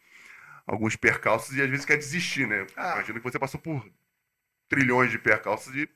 alguns 0.70 0.96
percalços 0.96 1.56
e 1.56 1.62
às 1.62 1.70
vezes 1.70 1.84
quer 1.84 1.98
desistir, 1.98 2.48
né? 2.48 2.68
Ah. 2.76 2.94
Imagina 2.94 3.20
que 3.20 3.24
você 3.24 3.40
passou 3.40 3.60
por 3.60 3.92
trilhões 4.68 5.10
de 5.10 5.18
percalços 5.18 5.74
e, 5.76 5.90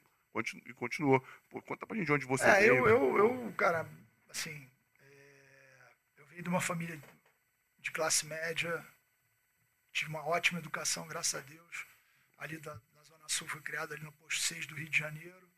e 0.65 0.73
continuou. 0.73 1.23
Pô, 1.47 1.61
conta 1.61 1.85
pra 1.85 1.95
gente 1.95 2.11
onde 2.11 2.25
você 2.25 2.45
é, 2.45 2.59
veio. 2.59 2.87
Eu, 2.87 2.87
eu, 2.87 3.17
eu, 3.17 3.53
cara, 3.53 3.87
assim, 4.31 4.67
é, 4.99 5.77
eu 6.17 6.25
venho 6.25 6.41
de 6.41 6.49
uma 6.49 6.59
família 6.59 6.99
de 7.77 7.91
classe 7.91 8.25
média, 8.25 8.83
tive 9.91 10.09
uma 10.09 10.25
ótima 10.25 10.57
educação, 10.57 11.07
graças 11.07 11.39
a 11.39 11.43
Deus. 11.43 11.85
Ali 12.39 12.57
da, 12.57 12.73
da 12.73 13.03
Zona 13.03 13.29
Sul, 13.29 13.47
fui 13.47 13.61
criado 13.61 13.93
ali 13.93 14.03
no 14.03 14.11
posto 14.13 14.41
6 14.41 14.65
do 14.65 14.75
Rio 14.75 14.89
de 14.89 14.97
Janeiro. 14.97 15.53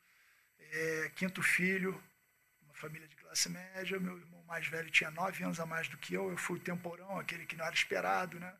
É, 0.60 1.12
quinto 1.16 1.42
filho, 1.42 2.04
uma 2.64 2.74
família 2.74 3.08
de 3.08 3.16
classe 3.16 3.48
média. 3.48 3.98
Meu 3.98 4.18
irmão 4.18 4.44
mais 4.44 4.68
velho 4.68 4.92
tinha 4.92 5.10
nove 5.10 5.42
anos 5.42 5.62
a 5.62 5.66
mais 5.66 5.88
do 5.88 5.98
que 5.98 6.14
eu. 6.14 6.30
Eu 6.30 6.38
fui 6.38 6.58
o 6.58 6.62
temporão, 6.62 7.18
aquele 7.18 7.46
que 7.46 7.56
não 7.56 7.66
era 7.66 7.74
esperado, 7.74 8.38
né? 8.42 8.54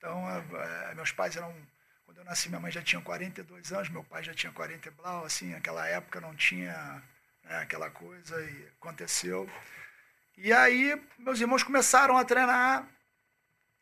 Então, 0.00 0.26
é, 0.30 0.94
meus 0.94 1.12
pais 1.12 1.36
eram 1.36 1.54
quando 2.06 2.16
eu 2.16 2.24
nasci, 2.24 2.48
minha 2.48 2.60
mãe 2.60 2.72
já 2.72 2.80
tinha 2.80 3.00
42 3.02 3.72
anos, 3.72 3.90
meu 3.90 4.02
pai 4.02 4.24
já 4.24 4.32
tinha 4.32 4.50
40 4.50 4.88
e 4.88 4.90
blau, 4.90 5.24
assim, 5.26 5.52
naquela 5.52 5.86
época 5.86 6.20
não 6.20 6.34
tinha 6.34 7.00
né, 7.44 7.58
aquela 7.58 7.90
coisa 7.90 8.42
e 8.42 8.66
aconteceu. 8.80 9.48
E 10.36 10.52
aí, 10.52 11.00
meus 11.18 11.38
irmãos 11.38 11.62
começaram 11.62 12.16
a 12.16 12.24
treinar 12.24 12.88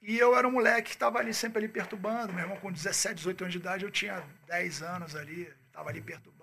e 0.02 0.18
eu 0.18 0.36
era 0.36 0.46
um 0.46 0.50
moleque 0.50 0.90
que 0.90 0.96
estava 0.96 1.20
ali 1.20 1.32
sempre 1.32 1.58
ali 1.58 1.68
perturbando. 1.68 2.32
Meu 2.32 2.42
irmão 2.42 2.58
com 2.58 2.72
17, 2.72 3.14
18 3.14 3.44
anos 3.44 3.52
de 3.52 3.58
idade, 3.60 3.84
eu 3.84 3.90
tinha 3.90 4.22
10 4.46 4.82
anos 4.82 5.14
ali, 5.14 5.50
estava 5.68 5.88
ali 5.88 6.02
perturbando 6.02 6.37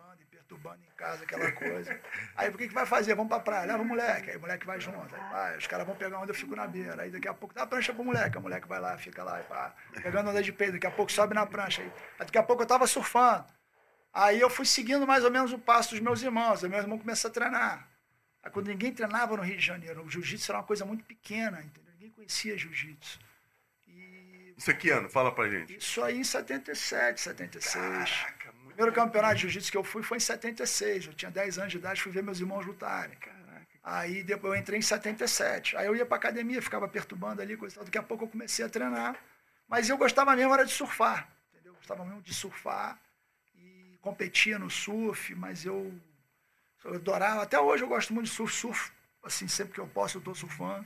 perturbando 0.46 0.80
em 0.84 0.96
casa, 0.96 1.24
aquela 1.24 1.52
coisa. 1.52 2.00
Aí, 2.36 2.50
o 2.50 2.58
que, 2.58 2.68
que 2.68 2.74
vai 2.74 2.86
fazer? 2.86 3.16
Vamos 3.16 3.30
pra 3.30 3.40
praia, 3.40 3.66
leva 3.66 3.82
o 3.82 3.86
moleque. 3.86 4.30
Aí 4.30 4.38
o 4.38 4.40
moleque 4.40 4.66
vai 4.66 4.80
junto. 4.80 5.14
Aí, 5.16 5.58
os 5.58 5.68
caras 5.68 5.86
vão 5.86 5.96
pegar 5.96 6.20
onde 6.20 6.32
eu 6.32 6.36
fico 6.36 6.56
na 6.56 6.68
beira. 6.68 7.02
Aí 7.02 7.10
daqui 7.12 7.28
a 7.28 7.34
pouco 7.34 7.54
dá 7.54 7.64
a 7.64 7.68
prancha 7.68 7.94
pro 7.94 8.04
moleque. 8.04 8.38
O 8.38 8.42
moleque 8.42 8.68
vai 8.68 8.80
lá, 8.80 8.98
fica 8.98 9.24
lá, 9.24 9.42
e 9.42 9.44
pá, 9.44 9.76
pegando 10.02 10.30
onda 10.30 10.42
de 10.42 10.54
peito. 10.54 10.74
Daqui 10.74 10.88
a 10.88 10.92
pouco 10.92 11.12
sobe 11.12 11.34
na 11.34 11.46
prancha. 11.46 11.82
Aí, 11.82 11.92
daqui 12.20 12.38
a 12.38 12.44
pouco 12.44 12.64
eu 12.64 12.68
tava 12.68 12.88
surfando. 12.88 13.46
Aí 14.14 14.40
eu 14.40 14.50
fui 14.50 14.66
seguindo 14.66 15.06
mais 15.06 15.26
ou 15.26 15.32
menos 15.32 15.52
o 15.52 15.60
passo 15.60 15.92
dos 15.92 16.00
meus 16.00 16.22
irmãos. 16.22 16.64
Aí 16.64 16.70
meu 16.70 16.80
irmão 16.80 16.98
começou 16.98 17.30
a 17.30 17.34
treinar. 17.34 17.90
Aí 18.42 18.52
quando 18.52 18.68
ninguém 18.68 18.94
treinava 18.94 19.36
no 19.36 19.44
Rio 19.44 19.58
de 19.58 19.66
Janeiro, 19.66 20.04
o 20.04 20.10
jiu-jitsu 20.10 20.52
era 20.52 20.60
uma 20.60 20.66
coisa 20.66 20.86
muito 20.86 21.04
pequena, 21.04 21.62
entendeu? 21.62 21.92
Ninguém 21.94 22.12
conhecia 22.12 22.58
jiu-jitsu. 22.58 23.20
Isso 24.58 24.72
aqui 24.72 24.90
ano? 24.90 25.10
Fala 25.10 25.34
pra 25.34 25.50
gente. 25.50 25.76
Isso 25.76 26.02
aí 26.02 26.18
em 26.18 26.24
77, 26.24 27.20
76. 27.20 27.76
Caraca, 27.76 28.54
primeiro 28.76 28.94
campeonato 28.94 29.36
de 29.36 29.42
jiu-jitsu 29.42 29.72
que 29.72 29.78
eu 29.78 29.84
fui 29.84 30.04
foi 30.04 30.18
em 30.18 30.20
76. 30.20 31.08
Eu 31.08 31.14
tinha 31.14 31.32
10 31.32 31.60
anos 31.60 31.72
de 31.72 31.78
idade, 31.78 32.02
fui 32.02 32.12
ver 32.12 32.22
meus 32.22 32.40
irmãos 32.40 32.66
lutarem. 32.66 33.18
Caraca. 33.18 33.66
Aí 33.82 34.22
depois 34.22 34.54
eu 34.54 34.60
entrei 34.60 34.80
em 34.80 34.82
77. 34.82 35.78
Aí 35.78 35.88
eu 35.88 35.96
ia 35.96 36.06
pra 36.06 36.18
academia, 36.18 36.62
ficava 36.62 36.88
perturbando 36.88 37.42
ali, 37.42 37.56
coisa. 37.56 37.84
Daqui 37.84 37.98
a 37.98 38.04
pouco 38.04 38.26
eu 38.26 38.28
comecei 38.28 38.66
a 38.66 38.70
treinar. 38.70 39.16
Mas 39.68 39.90
eu 39.90 39.98
gostava 39.98 40.36
mesmo 40.36 40.54
era 40.54 40.66
de 40.66 40.72
surfar. 40.72 41.30
Entendeu? 41.54 41.72
Eu 41.72 41.78
gostava 41.78 42.04
mesmo 42.04 42.22
de 42.22 42.34
surfar 42.34 43.00
e 43.56 43.98
competia 44.02 44.60
no 44.60 44.70
surf, 44.70 45.34
mas 45.36 45.66
eu, 45.66 45.94
eu 46.84 46.96
adorava. 46.96 47.44
Até 47.44 47.60
hoje 47.60 47.84
eu 47.84 47.88
gosto 47.88 48.14
muito 48.14 48.28
de 48.28 48.34
surf, 48.34 48.54
surf. 48.54 48.92
Assim, 49.24 49.48
sempre 49.48 49.74
que 49.74 49.80
eu 49.80 49.88
posso, 49.88 50.18
eu 50.18 50.20
estou 50.20 50.36
surfando 50.36 50.86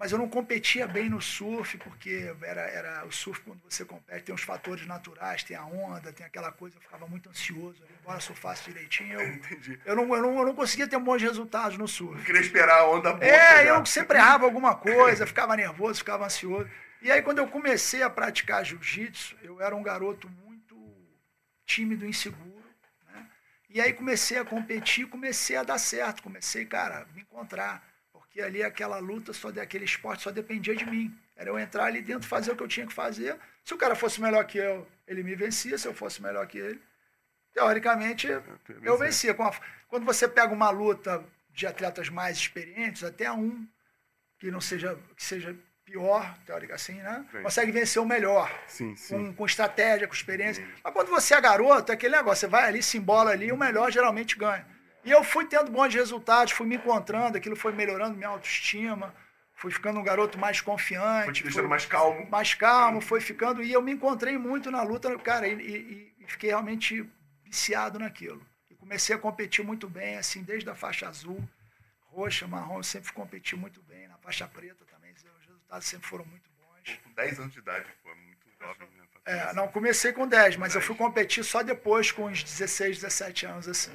mas 0.00 0.12
eu 0.12 0.16
não 0.16 0.30
competia 0.30 0.86
bem 0.86 1.10
no 1.10 1.20
surf, 1.20 1.76
porque 1.76 2.34
era, 2.42 2.62
era 2.62 3.06
o 3.06 3.12
surf, 3.12 3.38
quando 3.42 3.60
você 3.68 3.84
compete, 3.84 4.24
tem 4.24 4.34
os 4.34 4.40
fatores 4.40 4.86
naturais, 4.86 5.44
tem 5.44 5.54
a 5.54 5.66
onda, 5.66 6.10
tem 6.10 6.24
aquela 6.24 6.50
coisa, 6.50 6.78
eu 6.78 6.80
ficava 6.80 7.06
muito 7.06 7.28
ansioso. 7.28 7.84
Embora 8.00 8.18
surfasse 8.18 8.64
direitinho, 8.64 9.20
eu, 9.20 9.40
eu, 9.84 9.96
não, 9.96 10.16
eu, 10.16 10.22
não, 10.22 10.38
eu 10.38 10.46
não 10.46 10.54
conseguia 10.54 10.88
ter 10.88 10.98
bons 10.98 11.20
resultados 11.20 11.76
no 11.76 11.86
surf. 11.86 12.18
Eu 12.18 12.24
queria 12.24 12.40
esperar 12.40 12.78
a 12.78 12.90
onda 12.90 13.12
boa. 13.12 13.26
É, 13.26 13.68
eu 13.68 13.84
sempre 13.84 14.16
errava 14.16 14.46
alguma 14.46 14.74
coisa, 14.74 15.26
ficava 15.26 15.54
nervoso, 15.54 15.98
ficava 15.98 16.24
ansioso. 16.24 16.70
E 17.02 17.12
aí, 17.12 17.20
quando 17.20 17.40
eu 17.40 17.48
comecei 17.48 18.02
a 18.02 18.08
praticar 18.08 18.64
jiu-jitsu, 18.64 19.36
eu 19.42 19.60
era 19.60 19.76
um 19.76 19.82
garoto 19.82 20.30
muito 20.46 20.76
tímido, 21.66 22.06
inseguro. 22.06 22.64
Né? 23.12 23.26
E 23.68 23.78
aí 23.82 23.92
comecei 23.92 24.38
a 24.38 24.46
competir, 24.46 25.06
comecei 25.08 25.56
a 25.56 25.62
dar 25.62 25.76
certo, 25.76 26.22
comecei, 26.22 26.64
cara, 26.64 27.00
a 27.02 27.14
me 27.14 27.20
encontrar 27.20 27.89
que 28.30 28.40
ali 28.40 28.62
aquela 28.62 28.98
luta, 28.98 29.32
só 29.32 29.48
aquele 29.48 29.84
esporte 29.84 30.22
só 30.22 30.30
dependia 30.30 30.74
de 30.74 30.86
mim. 30.86 31.16
Era 31.36 31.50
eu 31.50 31.58
entrar 31.58 31.84
ali 31.84 32.00
dentro, 32.00 32.28
fazer 32.28 32.52
o 32.52 32.56
que 32.56 32.62
eu 32.62 32.68
tinha 32.68 32.86
que 32.86 32.92
fazer. 32.92 33.36
Se 33.64 33.74
o 33.74 33.78
cara 33.78 33.94
fosse 33.94 34.20
melhor 34.20 34.44
que 34.44 34.58
eu, 34.58 34.86
ele 35.06 35.22
me 35.22 35.34
vencia. 35.34 35.76
Se 35.76 35.88
eu 35.88 35.94
fosse 35.94 36.22
melhor 36.22 36.46
que 36.46 36.58
ele, 36.58 36.80
teoricamente, 37.52 38.28
eu 38.82 38.96
vencia. 38.96 39.34
Quando 39.88 40.04
você 40.04 40.28
pega 40.28 40.52
uma 40.52 40.70
luta 40.70 41.24
de 41.50 41.66
atletas 41.66 42.08
mais 42.08 42.36
experientes, 42.36 43.02
até 43.02 43.30
um 43.32 43.66
que 44.38 44.50
não 44.50 44.60
seja, 44.60 44.98
que 45.16 45.24
seja 45.24 45.56
pior, 45.84 46.38
teórica 46.46 46.74
assim, 46.74 46.94
né? 46.94 47.26
Sim. 47.32 47.42
Consegue 47.42 47.72
vencer 47.72 48.00
o 48.00 48.06
melhor. 48.06 48.50
Sim, 48.68 48.94
sim. 48.94 49.14
Com, 49.14 49.34
com 49.34 49.46
estratégia, 49.46 50.06
com 50.06 50.14
experiência. 50.14 50.66
Mas 50.84 50.92
quando 50.92 51.08
você 51.08 51.34
é 51.34 51.40
garoto, 51.40 51.90
é 51.90 51.94
aquele 51.94 52.16
negócio, 52.16 52.40
você 52.40 52.46
vai 52.46 52.64
ali, 52.64 52.82
se 52.82 52.96
embola 52.96 53.32
ali, 53.32 53.50
o 53.50 53.56
melhor 53.56 53.90
geralmente 53.90 54.36
ganha. 54.36 54.66
E 55.04 55.10
eu 55.10 55.24
fui 55.24 55.46
tendo 55.46 55.70
bons 55.70 55.94
resultados, 55.94 56.52
fui 56.52 56.66
me 56.66 56.76
encontrando, 56.76 57.36
aquilo 57.36 57.56
foi 57.56 57.72
melhorando 57.72 58.16
minha 58.16 58.28
autoestima, 58.28 59.14
fui 59.54 59.70
ficando 59.70 59.98
um 59.98 60.02
garoto 60.02 60.38
mais 60.38 60.60
confiante. 60.60 61.24
Foi 61.24 61.32
te 61.32 61.42
deixando 61.42 61.68
mais 61.68 61.86
calmo. 61.86 62.28
Mais 62.30 62.54
calmo, 62.54 63.00
foi 63.00 63.20
ficando. 63.20 63.62
E 63.62 63.72
eu 63.72 63.80
me 63.80 63.92
encontrei 63.92 64.36
muito 64.36 64.70
na 64.70 64.82
luta, 64.82 65.16
cara, 65.18 65.48
e, 65.48 65.54
e, 65.54 66.14
e 66.18 66.26
fiquei 66.26 66.50
realmente 66.50 67.08
viciado 67.44 67.98
naquilo. 67.98 68.44
E 68.70 68.74
comecei 68.74 69.14
a 69.16 69.18
competir 69.18 69.64
muito 69.64 69.88
bem, 69.88 70.16
assim, 70.16 70.42
desde 70.42 70.68
a 70.68 70.74
faixa 70.74 71.08
azul, 71.08 71.42
roxa, 72.06 72.46
marrom, 72.46 72.78
eu 72.78 72.82
sempre 72.82 73.12
competi 73.12 73.56
muito 73.56 73.82
bem. 73.82 74.06
Na 74.08 74.18
faixa 74.18 74.46
preta 74.46 74.84
também, 74.84 75.12
os 75.12 75.22
resultados 75.46 75.86
sempre 75.86 76.06
foram 76.06 76.24
muito 76.26 76.50
bons. 76.50 76.98
Com 77.02 77.12
10 77.12 77.40
anos 77.40 77.52
de 77.52 77.58
idade, 77.58 77.86
foi 78.02 78.14
muito 78.14 78.46
jovem, 78.58 78.88
né? 78.96 78.99
É, 79.30 79.52
não, 79.52 79.68
comecei 79.68 80.12
com 80.12 80.26
10, 80.26 80.56
mas 80.56 80.72
10. 80.72 80.74
eu 80.74 80.80
fui 80.88 80.96
competir 80.96 81.44
só 81.44 81.62
depois, 81.62 82.10
com 82.10 82.26
uns 82.26 82.42
16, 82.42 82.96
17 82.96 83.46
anos, 83.46 83.68
assim. 83.68 83.92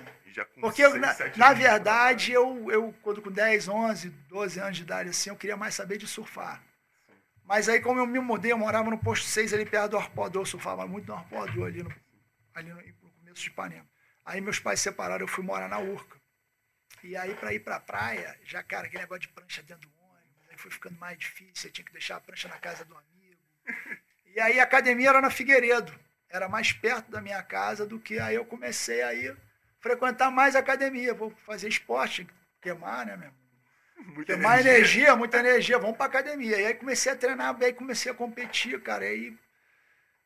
Porque, 0.62 0.82
6, 0.82 1.02
na, 1.02 1.14
na 1.36 1.54
verdade, 1.54 2.32
eu, 2.32 2.72
eu, 2.72 2.96
quando 3.02 3.22
com 3.22 3.30
10, 3.30 3.68
11, 3.68 4.10
12 4.30 4.60
anos 4.62 4.78
de 4.78 4.84
idade, 4.84 5.10
assim, 5.10 5.30
eu 5.30 5.36
queria 5.36 5.58
mais 5.58 5.76
saber 5.76 5.98
de 5.98 6.08
surfar. 6.08 6.64
Mas 7.44 7.68
aí, 7.68 7.82
como 7.82 8.00
eu 8.00 8.08
me 8.08 8.18
mudei, 8.20 8.54
eu 8.54 8.58
morava 8.58 8.90
no 8.90 8.98
posto 8.98 9.26
6, 9.26 9.54
ali 9.54 9.66
perto 9.66 9.92
do 9.92 9.98
Arpoador, 9.98 10.44
eu 10.44 10.46
surfava 10.46 10.88
muito 10.88 11.08
no 11.08 11.16
Arpoador, 11.16 11.68
ali 11.68 11.84
no, 11.84 11.94
ali 12.54 12.70
no, 12.70 12.76
no 12.78 13.12
começo 13.12 13.42
de 13.42 13.50
Ipanema. 13.50 13.86
Aí 14.24 14.40
meus 14.40 14.60
pais 14.60 14.80
separaram, 14.80 15.26
eu 15.26 15.28
fui 15.28 15.44
morar 15.44 15.68
na 15.68 15.80
Urca. 15.80 16.18
E 17.04 17.18
aí, 17.18 17.36
para 17.36 17.54
ir 17.54 17.60
para 17.60 17.76
a 17.76 17.80
praia, 17.82 18.40
já, 18.46 18.64
cara, 18.64 18.88
aquele 18.88 19.04
negócio 19.04 19.24
de 19.24 19.28
prancha 19.28 19.62
dentro 19.64 19.90
do 19.90 20.02
ônibus, 20.02 20.50
aí 20.50 20.58
foi 20.58 20.72
ficando 20.72 20.98
mais 20.98 21.18
difícil, 21.20 21.70
eu 21.70 21.74
tinha 21.74 21.86
que 21.86 21.92
deixar 21.92 22.16
a 22.16 22.22
prancha 22.22 22.48
na 22.48 22.58
casa 22.58 22.86
do 22.86 22.96
amigo. 22.96 23.42
E 24.36 24.42
aí 24.42 24.60
a 24.60 24.64
academia 24.64 25.08
era 25.08 25.22
na 25.22 25.30
Figueiredo, 25.30 25.98
era 26.30 26.50
mais 26.50 26.74
perto 26.74 27.10
da 27.10 27.22
minha 27.22 27.42
casa 27.42 27.86
do 27.86 27.98
que 27.98 28.20
aí 28.20 28.36
eu 28.36 28.44
comecei 28.44 29.02
a 29.02 29.14
ir 29.14 29.36
frequentar 29.80 30.30
mais 30.30 30.58
academia, 30.58 31.14
vou 31.14 31.32
fazer 31.46 31.70
esporte, 31.70 32.28
queimar, 32.62 33.06
né, 33.06 33.16
mesmo? 33.16 33.36
Muita 34.14 34.34
queimar 34.34 34.60
energia. 34.60 34.78
energia, 34.78 35.16
muita 35.16 35.38
energia, 35.38 35.80
vamos 35.80 35.96
para 35.96 36.08
academia. 36.08 36.60
E 36.60 36.66
aí 36.66 36.74
comecei 36.74 37.14
a 37.14 37.16
treinar, 37.16 37.56
aí 37.62 37.72
comecei 37.72 38.12
a 38.12 38.16
competir, 38.16 38.82
cara, 38.82 39.06
e 39.06 39.08
aí 39.08 39.38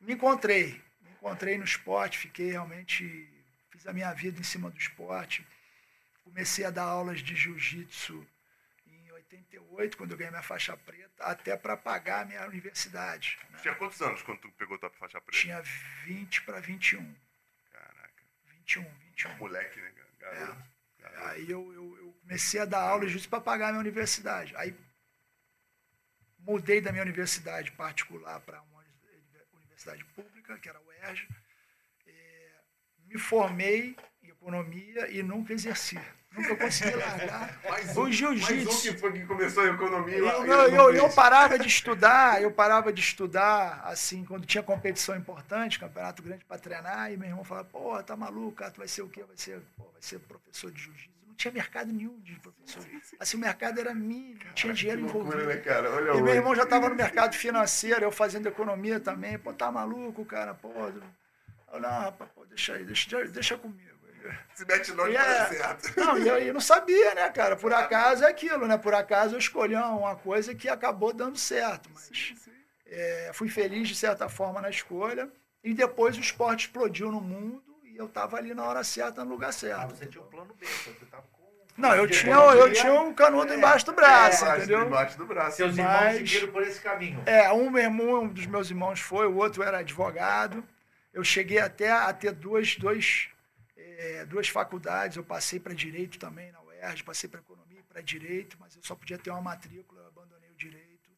me 0.02 0.14
encontrei, 0.14 0.82
me 1.04 1.12
encontrei 1.12 1.56
no 1.60 1.64
esporte, 1.64 2.18
fiquei 2.18 2.50
realmente, 2.50 3.30
fiz 3.70 3.86
a 3.86 3.94
minha 3.94 4.12
vida 4.12 4.40
em 4.40 4.44
cima 4.44 4.72
do 4.72 4.78
esporte. 4.78 5.46
Comecei 6.24 6.66
a 6.66 6.72
dar 6.72 6.86
aulas 6.86 7.20
de 7.20 7.36
jiu-jitsu 7.36 8.26
88, 9.30 9.98
quando 9.98 10.12
eu 10.12 10.18
ganhei 10.18 10.32
minha 10.32 10.44
faixa 10.44 10.76
preta, 10.76 11.24
até 11.24 11.56
para 11.56 11.78
pagar 11.78 12.22
a 12.22 12.26
minha 12.26 12.46
universidade. 12.48 13.38
Né? 13.52 13.60
Tinha 13.62 13.76
quantos 13.76 14.02
anos 14.02 14.22
quando 14.24 14.40
tu 14.40 14.52
pegou 14.54 14.78
tua 14.80 14.90
faixa 14.92 15.22
preta? 15.22 15.40
Tinha 15.40 15.62
20 16.06 16.42
para 16.44 16.60
21. 16.60 17.16
Caraca. 17.72 18.24
21, 18.48 18.84
21. 18.84 19.36
Moleque, 19.38 19.80
né? 19.80 19.94
Garoto. 20.20 20.64
É. 20.64 21.28
Aí 21.28 21.50
eu, 21.50 21.74
eu, 21.74 21.98
eu, 21.98 22.14
comecei 22.22 22.60
a 22.60 22.66
dar 22.66 22.82
aula 22.82 23.08
justo 23.08 23.30
para 23.30 23.42
pagar 23.42 23.68
a 23.68 23.72
minha 23.72 23.80
universidade. 23.80 24.56
Aí 24.56 24.76
mudei 26.40 26.82
da 26.82 26.92
minha 26.92 27.04
universidade 27.04 27.72
particular 27.72 28.40
para 28.42 28.62
uma 28.62 28.84
universidade 29.54 30.04
pública, 30.06 30.58
que 30.58 30.70
era 30.70 30.78
a 30.78 30.82
UERJ. 30.82 31.28
É, 32.08 32.52
me 33.06 33.18
formei 33.18 33.96
em 34.22 34.30
economia 34.30 35.10
e 35.10 35.24
nunca 35.24 35.54
exerci. 35.54 36.00
Nunca 36.36 36.56
consegui 36.56 36.96
largar 36.96 37.60
Mais 37.68 37.98
o 37.98 38.02
um, 38.02 38.04
mais 38.04 38.10
um 38.10 38.12
jiu-jitsu. 38.12 38.82
que 38.82 38.98
foi 38.98 39.14
que 39.14 39.26
começou 39.26 39.64
a 39.64 39.68
economia. 39.68 40.18
Eu, 40.18 40.46
não 40.46 40.68
eu, 40.68 40.96
eu 40.96 41.10
parava 41.10 41.58
de 41.58 41.68
estudar, 41.68 42.42
eu 42.42 42.52
parava 42.52 42.94
de 42.94 43.02
estudar, 43.02 43.82
assim, 43.86 44.24
quando 44.24 44.46
tinha 44.46 44.64
competição 44.64 45.16
importante, 45.16 45.80
campeonato 45.80 46.22
grande 46.22 46.46
para 46.46 46.58
treinar, 46.60 47.12
e 47.12 47.18
meu 47.18 47.30
irmão 47.30 47.44
falava, 47.44 47.68
pô, 47.68 48.02
tá 48.04 48.16
maluco, 48.16 48.58
cara, 48.58 48.72
tu 48.72 48.78
vai 48.78 48.88
ser 48.88 49.02
o 49.02 49.10
quê? 49.10 49.24
Vai 49.24 49.38
ser, 49.38 49.60
pô, 49.76 49.86
vai 49.86 50.02
ser 50.02 50.20
professor 50.20 50.72
de 50.72 50.82
jiu-jitsu. 50.82 51.10
Não 51.28 51.34
tinha 51.36 51.52
mercado 51.52 51.92
nenhum 51.92 52.20
de 52.20 52.40
professor. 52.40 52.86
Assim, 53.20 53.38
o 53.38 53.40
mercado 53.40 53.80
era 53.80 53.94
mínimo, 53.94 54.40
não 54.46 54.54
tinha 54.54 54.74
dinheiro 54.74 55.02
loucura, 55.02 55.26
envolvido. 55.26 55.48
né, 55.48 55.58
cara? 55.58 55.90
Olha 55.90 56.12
E 56.12 56.22
meu 56.22 56.36
irmão 56.36 56.56
já 56.56 56.64
estava 56.64 56.90
no 56.90 56.96
mercado 56.96 57.36
financeiro, 57.36 58.04
eu 58.04 58.12
fazendo 58.12 58.48
economia 58.48 59.00
também. 59.00 59.40
Pô, 59.40 59.52
tá 59.54 59.72
maluco, 59.72 60.24
cara? 60.26 60.54
Pô, 60.54 60.70
eu, 61.74 61.80
não, 61.80 61.90
rapaz, 61.90 62.30
pô, 62.36 62.46
deixa 62.46 62.74
aí, 62.74 62.84
deixa, 62.84 63.26
deixa 63.28 63.58
comigo. 63.58 63.99
Se 64.54 64.66
mete 64.66 64.92
E 64.92 64.94
vai 64.94 65.12
é- 65.16 65.18
dar 65.18 65.50
certo. 65.50 65.94
Não, 66.00 66.18
e 66.18 66.28
eu, 66.28 66.38
eu 66.38 66.54
não 66.54 66.62
sabia, 66.62 67.14
né, 67.16 67.30
cara? 67.30 67.56
Por 67.56 67.74
acaso 67.74 68.24
é 68.24 68.28
aquilo, 68.28 68.68
né? 68.68 68.78
Por 68.78 68.94
acaso 68.94 69.36
eu 69.36 69.40
escolhi 69.40 69.76
uma 69.76 70.16
coisa 70.16 70.54
que 70.56 70.68
acabou 70.68 71.14
dando 71.14 71.38
certo. 71.38 71.90
Mas 71.94 72.12
é, 72.86 73.32
fui 73.34 73.50
feliz, 73.50 73.88
de 73.88 73.96
certa 73.96 74.28
forma, 74.28 74.62
na 74.62 74.70
escolha. 74.70 75.30
E 75.64 75.74
depois 75.74 76.18
o 76.18 76.22
esporte 76.22 76.68
explodiu 76.68 77.12
no 77.12 77.20
mundo 77.22 77.62
e 77.84 77.98
eu 77.98 78.06
estava 78.06 78.38
ali 78.38 78.54
na 78.54 78.64
hora 78.64 78.84
certa, 78.84 79.24
no 79.26 79.32
lugar 79.32 79.50
Ah, 79.50 79.52
certo. 79.54 79.96
você 79.96 80.06
tinha 80.06 80.24
um 80.24 80.28
plano 80.28 80.54
B, 80.60 80.66
você 80.66 80.92
tava 81.12 81.24
com. 81.32 81.40
Não, 81.78 81.96
eu 81.96 82.08
tinha, 82.10 82.36
eu 82.36 82.74
tinha 82.74 82.94
um 82.94 83.14
canudo 83.14 83.54
embaixo 83.54 83.86
do 83.86 83.94
braço, 83.94 84.44
Embaixo, 84.44 84.58
entendeu? 84.64 84.86
Embaixo 84.86 85.18
do 85.18 85.26
braço. 85.26 85.58
Seus 85.58 85.78
irmãos 85.78 85.94
Mas- 85.94 86.18
seguiram 86.18 86.52
por 86.52 86.62
esse 86.64 86.82
caminho. 86.82 87.24
É, 87.26 87.50
um 87.54 87.70
meu 87.70 87.82
irmão, 87.84 88.24
um 88.24 88.28
dos 88.28 88.46
meus 88.46 88.70
irmãos 88.70 89.00
foi, 89.00 89.28
o 89.28 89.36
outro 89.38 89.64
era 89.64 89.78
advogado. 89.80 90.64
Eu 91.14 91.24
cheguei 91.24 91.60
até 91.60 91.90
a 91.92 92.12
ter 92.14 92.32
duas, 92.34 92.76
dois, 92.76 93.30
é, 94.02 94.26
duas 94.26 94.48
faculdades. 94.48 95.18
Eu 95.18 95.24
passei 95.24 95.60
para 95.60 95.74
direito 95.74 96.18
também 96.18 96.52
na 96.52 96.62
UERJ, 96.62 97.04
passei 97.04 97.30
para 97.30 97.40
economia 97.42 97.80
e 97.80 97.84
para 97.84 98.02
direito, 98.02 98.58
mas 98.60 98.76
eu 98.76 98.82
só 98.84 98.96
podia 98.96 99.18
ter 99.18 99.30
uma 99.32 99.42
matrícula, 99.42 100.02
eu 100.02 100.08
abandonei 100.08 100.50
o 100.50 100.56
direito. 100.56 101.10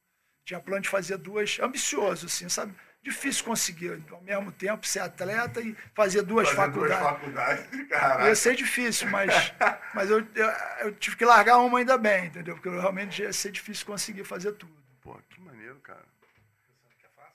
Tinha 0.43 0.59
plano 0.59 0.81
de 0.81 0.89
fazer 0.89 1.17
duas, 1.17 1.59
ambicioso, 1.59 2.25
assim, 2.25 2.49
sabe? 2.49 2.73
Difícil 3.03 3.43
conseguir, 3.45 4.03
ao 4.11 4.21
mesmo 4.21 4.51
tempo, 4.51 4.85
ser 4.85 4.99
atleta 4.99 5.59
e 5.61 5.75
fazer 5.95 6.21
duas 6.21 6.49
Fazer 6.49 6.71
duas 6.71 6.91
faculdades. 6.91 7.19
faculdades. 7.21 7.87
Caraca. 7.89 8.27
Ia 8.27 8.35
ser 8.35 8.55
difícil, 8.55 9.09
mas, 9.09 9.31
mas 9.95 10.09
eu, 10.09 10.19
eu, 10.35 10.49
eu 10.81 10.95
tive 10.95 11.15
que 11.15 11.25
largar 11.25 11.57
uma 11.57 11.79
ainda 11.79 11.97
bem, 11.97 12.25
entendeu? 12.25 12.53
Porque 12.55 12.67
eu 12.69 12.79
realmente 12.79 13.21
ia 13.23 13.33
ser 13.33 13.51
difícil 13.51 13.85
conseguir 13.87 14.23
fazer 14.23 14.51
tudo. 14.53 14.75
Pô, 15.01 15.17
que 15.29 15.39
maneiro, 15.41 15.79
cara. 15.79 16.05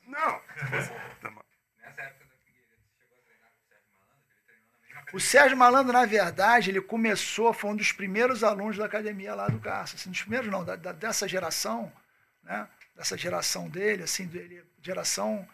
Não. 0.06 0.40
Tá 1.20 1.30
ma- 1.30 1.44
Nessa 1.82 2.02
época 2.02 2.26
da 2.26 2.36
Figueiredo, 2.44 2.78
você 2.86 2.94
chegou 3.00 3.16
a 3.16 3.20
treinar 3.26 3.50
com 3.50 3.58
o 3.58 3.68
Sérgio 3.68 3.90
Malandro? 3.92 4.22
Ele 4.30 4.40
treinou 4.46 4.70
na 4.70 4.78
mesma 4.86 4.95
O 5.12 5.20
Sérgio 5.20 5.56
Malandro, 5.56 5.92
na 5.92 6.04
verdade, 6.04 6.70
ele 6.70 6.80
começou, 6.80 7.52
foi 7.52 7.70
um 7.70 7.76
dos 7.76 7.92
primeiros 7.92 8.42
alunos 8.42 8.76
da 8.76 8.86
academia 8.86 9.34
lá 9.34 9.48
do 9.48 9.58
Carça. 9.60 9.96
Assim, 9.96 10.10
dos 10.10 10.20
primeiros 10.20 10.50
não, 10.50 10.64
da, 10.64 10.76
da- 10.76 10.92
dessa 10.92 11.28
geração, 11.28 11.92
né? 12.42 12.68
Dessa 12.94 13.16
geração 13.16 13.68
dele, 13.68 14.02
assim, 14.02 14.26
dele, 14.26 14.64
geração. 14.82 15.46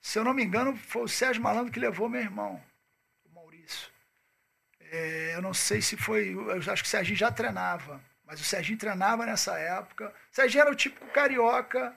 Se 0.00 0.18
eu 0.18 0.24
não 0.24 0.32
me 0.34 0.42
engano, 0.44 0.76
foi 0.76 1.02
o 1.02 1.08
Sérgio 1.08 1.42
Malandro 1.42 1.72
que 1.72 1.80
levou 1.80 2.08
meu 2.08 2.20
irmão, 2.20 2.62
o 3.24 3.34
Maurício. 3.34 3.88
É, 4.90 5.34
eu 5.34 5.42
não 5.42 5.52
sei 5.54 5.82
se 5.82 5.96
foi. 5.96 6.32
Eu 6.34 6.58
acho 6.72 6.82
que 6.82 6.88
o 6.88 6.90
Serginho 6.90 7.16
já 7.18 7.30
treinava, 7.30 8.00
mas 8.24 8.40
o 8.40 8.44
Serginho 8.44 8.78
treinava 8.78 9.26
nessa 9.26 9.58
época. 9.58 10.08
O 10.32 10.34
Serginho 10.34 10.62
era 10.62 10.70
o 10.70 10.74
típico 10.74 11.06
carioca, 11.08 11.94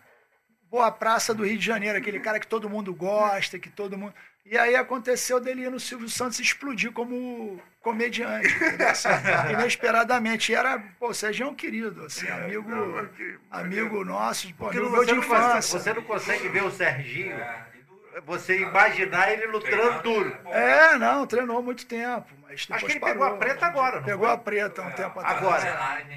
boa 0.63 0.91
praça 0.91 1.33
do 1.33 1.45
Rio 1.45 1.57
de 1.57 1.65
Janeiro, 1.65 1.97
aquele 1.97 2.19
cara 2.19 2.39
que 2.39 2.47
todo 2.47 2.69
mundo 2.69 2.93
gosta, 2.93 3.59
que 3.59 3.69
todo 3.69 3.97
mundo. 3.97 4.13
E 4.49 4.57
aí 4.57 4.75
aconteceu 4.77 5.39
dele 5.41 5.63
ir 5.63 5.69
no 5.69 5.79
Silvio 5.79 6.07
Santos 6.09 6.39
explodir 6.39 6.91
como 6.93 7.61
comediante? 7.81 8.47
Assim, 8.89 9.09
inesperadamente. 9.51 10.51
E 10.51 10.55
era, 10.55 10.79
pô, 10.97 11.09
o 11.09 11.13
Serginho 11.13 11.47
é 11.47 11.51
um 11.51 11.55
querido, 11.55 12.05
assim, 12.05 12.27
amigo, 12.29 12.69
Não, 12.69 13.05
que 13.07 13.37
amigo 13.51 14.05
nosso, 14.05 14.53
pô, 14.55 14.69
amigo 14.69 14.85
você, 14.85 14.91
meu 14.91 15.05
de 15.05 15.11
não 15.15 15.21
consegue, 15.21 15.43
infância. 15.47 15.79
você 15.79 15.93
não 15.93 16.01
consegue 16.03 16.47
ver 16.47 16.63
o 16.63 16.71
Serginho, 16.71 17.35
É, 17.35 18.21
você 18.25 18.59
imaginar 18.61 19.31
ele 19.33 19.47
lutando 19.47 20.01
duro. 20.01 20.37
É, 20.47 20.97
não, 20.97 21.27
treinou 21.27 21.61
muito 21.61 21.85
tempo, 21.85 22.27
mas 22.43 22.65
depois 22.65 22.83
que 22.85 22.91
ele 22.93 22.99
parou. 23.01 23.15
pegou 23.15 23.27
a 23.27 23.37
preta 23.37 23.65
agora, 23.65 23.97
não 23.97 24.05
Pegou 24.05 24.25
foi? 24.27 24.33
a 24.33 24.37
preta 24.37 24.81
um 24.81 24.91
tempo 24.91 25.19
atrás. 25.19 25.37
Agora. 25.37 26.07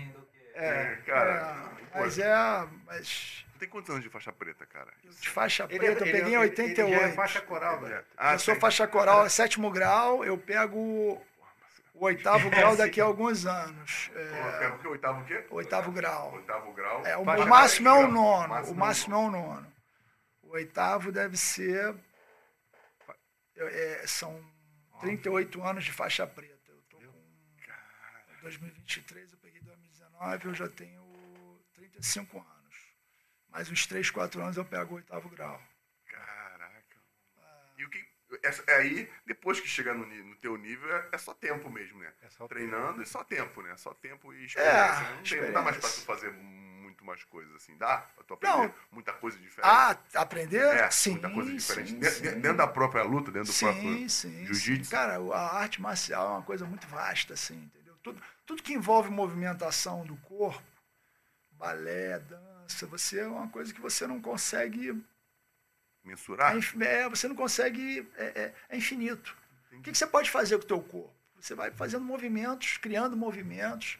É, 0.55 0.99
cara. 1.05 1.57
É, 1.95 1.99
mas 2.01 2.19
é, 2.19 2.35
mas 2.87 3.45
Tem 3.61 3.69
quantos 3.69 3.91
anos 3.91 4.03
de 4.03 4.09
faixa 4.11 4.33
preta, 4.33 4.65
cara? 4.67 4.91
de 5.05 5.29
faixa 5.29 5.65
Ele, 5.69 5.79
preta 5.79 6.01
eu 6.03 6.07
ele- 6.07 6.13
peguei 6.19 6.33
em 6.33 6.37
ele- 6.37 6.51
88. 6.51 6.81
Ele 6.81 6.99
já 7.01 7.07
é 7.09 7.13
faixa 7.13 7.41
coral, 7.43 7.79
velho. 7.81 8.05
Ah, 8.17 8.33
eu 8.33 8.39
sou 8.39 8.55
tem. 8.55 8.61
faixa 8.61 8.87
coral, 8.89 9.29
sétimo 9.31 9.71
grau, 9.71 10.25
eu 10.25 10.39
pego 10.39 10.79
o 10.79 12.05
oitavo 12.07 12.49
grau 12.49 12.75
daqui 12.75 13.01
a 13.01 13.05
alguns 13.05 13.45
anos. 13.45 14.11
É, 14.15 14.59
pega 14.59 14.75
o 14.75 14.79
quê? 14.79 14.89
Oitavo 14.89 15.21
o 15.21 15.25
quê? 15.27 15.47
oitavo 15.51 15.93
grau. 15.93 16.33
Oitavo 16.35 16.73
grau. 16.73 17.07
É, 17.07 17.17
o, 17.19 17.21
o 17.21 17.47
máximo 17.47 17.89
é 17.91 17.93
o 17.93 18.09
nono. 18.09 18.49
Máximo 18.49 18.75
O 18.75 18.79
máximo 18.79 19.15
é 19.15 19.19
o 19.19 19.31
nono. 19.31 19.73
O 20.43 20.49
oitavo 20.53 21.13
deve 21.13 21.37
ser. 21.37 21.95
é, 23.57 24.05
são 24.07 24.43
38 25.01 25.63
anos 25.63 25.85
de 25.85 25.93
faixa 25.93 26.27
preta. 26.27 26.59
Eu 26.73 26.81
tô 26.89 26.97
com. 26.97 27.05
Em 28.39 28.41
2023, 28.43 29.33
eu 29.33 29.39
peguei 29.39 29.61
2019, 29.61 30.47
eu 30.49 30.55
já 30.55 30.69
tenho 30.69 31.61
35 31.75 32.39
anos. 32.39 32.50
Mais 33.53 33.71
uns 33.71 33.87
3, 33.87 34.11
4 34.11 34.41
anos 34.43 34.57
eu 34.57 34.65
pego 34.65 34.93
o 34.95 34.97
oitavo 34.97 35.29
grau. 35.29 35.61
Caraca. 36.07 36.97
E 37.77 37.85
o 37.85 37.91
que. 37.91 37.99
É, 38.45 38.73
é 38.73 38.77
aí, 38.77 39.11
depois 39.27 39.59
que 39.59 39.67
chegar 39.67 39.93
no, 39.93 40.07
no 40.07 40.37
teu 40.37 40.57
nível, 40.57 40.95
é, 40.95 41.09
é 41.13 41.19
só 41.19 41.35
tempo 41.35 41.69
mesmo, 41.69 41.99
né? 41.99 42.13
É 42.23 42.31
só 42.31 42.47
Treinando 42.47 43.03
e 43.03 43.07
só 43.07 43.25
tempo, 43.25 43.61
né? 43.61 43.77
Só 43.77 43.93
tempo 43.93 44.33
e 44.33 44.45
experiência. 44.45 44.71
É, 45.05 45.15
não, 45.17 45.23
tem, 45.25 45.41
não 45.43 45.53
dá 45.53 45.63
mais 45.63 45.77
pra 45.79 45.89
tu 45.89 45.93
experiência. 45.99 46.31
fazer 46.31 46.31
muito 46.33 47.05
mais 47.05 47.25
coisas 47.25 47.53
assim. 47.57 47.77
Dá 47.77 47.99
pra 48.15 48.23
tu 48.23 48.35
aprender 48.35 48.57
Não. 48.69 48.75
muita 48.93 49.13
coisa 49.15 49.37
diferente. 49.37 49.69
Ah, 49.69 49.99
aprender? 50.15 50.63
é, 50.65 50.89
sim, 50.93 51.13
muita 51.13 51.31
coisa 51.31 51.53
diferente. 51.53 51.91
sim, 51.91 51.99
De- 51.99 52.11
sim. 52.11 52.23
de- 52.23 52.35
Dentro 52.37 52.57
da 52.59 52.69
própria 52.69 53.03
luta, 53.03 53.33
dentro 53.33 53.49
do 53.49 53.53
sim, 53.53 53.67
próprio 53.67 54.45
jiu-jitsu. 54.47 54.91
Cara, 54.93 55.15
a 55.35 55.57
arte 55.59 55.83
marcial 55.83 56.27
é 56.27 56.31
uma 56.31 56.43
coisa 56.43 56.65
muito 56.65 56.87
vasta, 56.87 57.35
assim, 57.35 57.65
entendeu? 57.65 57.97
Tudo, 58.01 58.23
tudo 58.47 58.63
que 58.63 58.73
envolve 58.75 59.11
movimentação 59.11 60.07
do 60.07 60.17
corpo, 60.19 60.63
balé, 61.51 62.19
dança, 62.21 62.50
você 62.87 63.21
é 63.21 63.27
uma 63.27 63.49
coisa 63.49 63.73
que 63.73 63.81
você 63.81 64.07
não 64.07 64.21
consegue. 64.21 65.03
mensurar. 66.05 66.55
É, 66.57 66.85
é, 67.03 67.09
você 67.09 67.29
não 67.29 67.37
consegue. 67.37 68.09
É, 68.17 68.25
é- 68.25 68.55
é 68.71 68.77
infinito. 68.77 69.37
O 69.73 69.83
que, 69.83 69.93
que 69.93 69.99
você 69.99 70.07
pode 70.07 70.31
fazer 70.31 70.59
com 70.59 70.65
o 70.65 70.67
teu 70.67 70.83
corpo? 70.83 71.15
Você 71.41 71.55
vai 71.55 71.71
fazendo 71.71 72.05
movimentos, 72.05 72.77
criando 72.77 73.17
movimentos. 73.17 73.99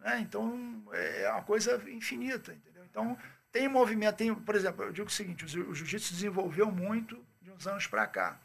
Né? 0.00 0.20
Então, 0.20 0.82
é 0.92 1.30
uma 1.30 1.42
coisa 1.42 1.82
infinita, 1.90 2.52
entendeu? 2.52 2.84
Então, 2.84 3.16
tem 3.50 3.68
movimento, 3.68 4.16
tem, 4.16 4.34
por 4.34 4.54
exemplo, 4.54 4.84
eu 4.84 4.92
digo 4.92 5.08
o 5.08 5.10
seguinte, 5.12 5.44
o 5.44 5.74
jiu-jitsu 5.74 6.12
desenvolveu 6.12 6.70
muito 6.70 7.24
de 7.40 7.50
uns 7.50 7.66
anos 7.66 7.86
para 7.86 8.06
cá. 8.06 8.38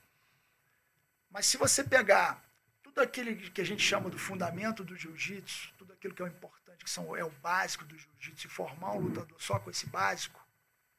Mas 1.29 1.47
se 1.47 1.57
você 1.57 1.83
pegar 1.83 2.41
tudo 2.89 3.01
aquilo 3.01 3.35
que 3.51 3.61
a 3.61 3.65
gente 3.65 3.83
chama 3.83 4.09
do 4.09 4.17
fundamento 4.17 4.83
do 4.83 4.95
jiu-jitsu, 4.95 5.73
tudo 5.77 5.93
aquilo 5.93 6.13
que 6.13 6.21
é 6.21 6.25
o 6.25 6.27
importante, 6.27 6.83
que 6.83 6.89
são, 6.89 7.15
é 7.15 7.23
o 7.23 7.29
básico 7.29 7.85
do 7.85 7.95
jiu-jitsu, 7.97 8.47
e 8.47 8.49
formar 8.49 8.93
um 8.93 8.99
lutador 8.99 9.39
só 9.39 9.59
com 9.59 9.69
esse 9.69 9.87
básico, 9.87 10.43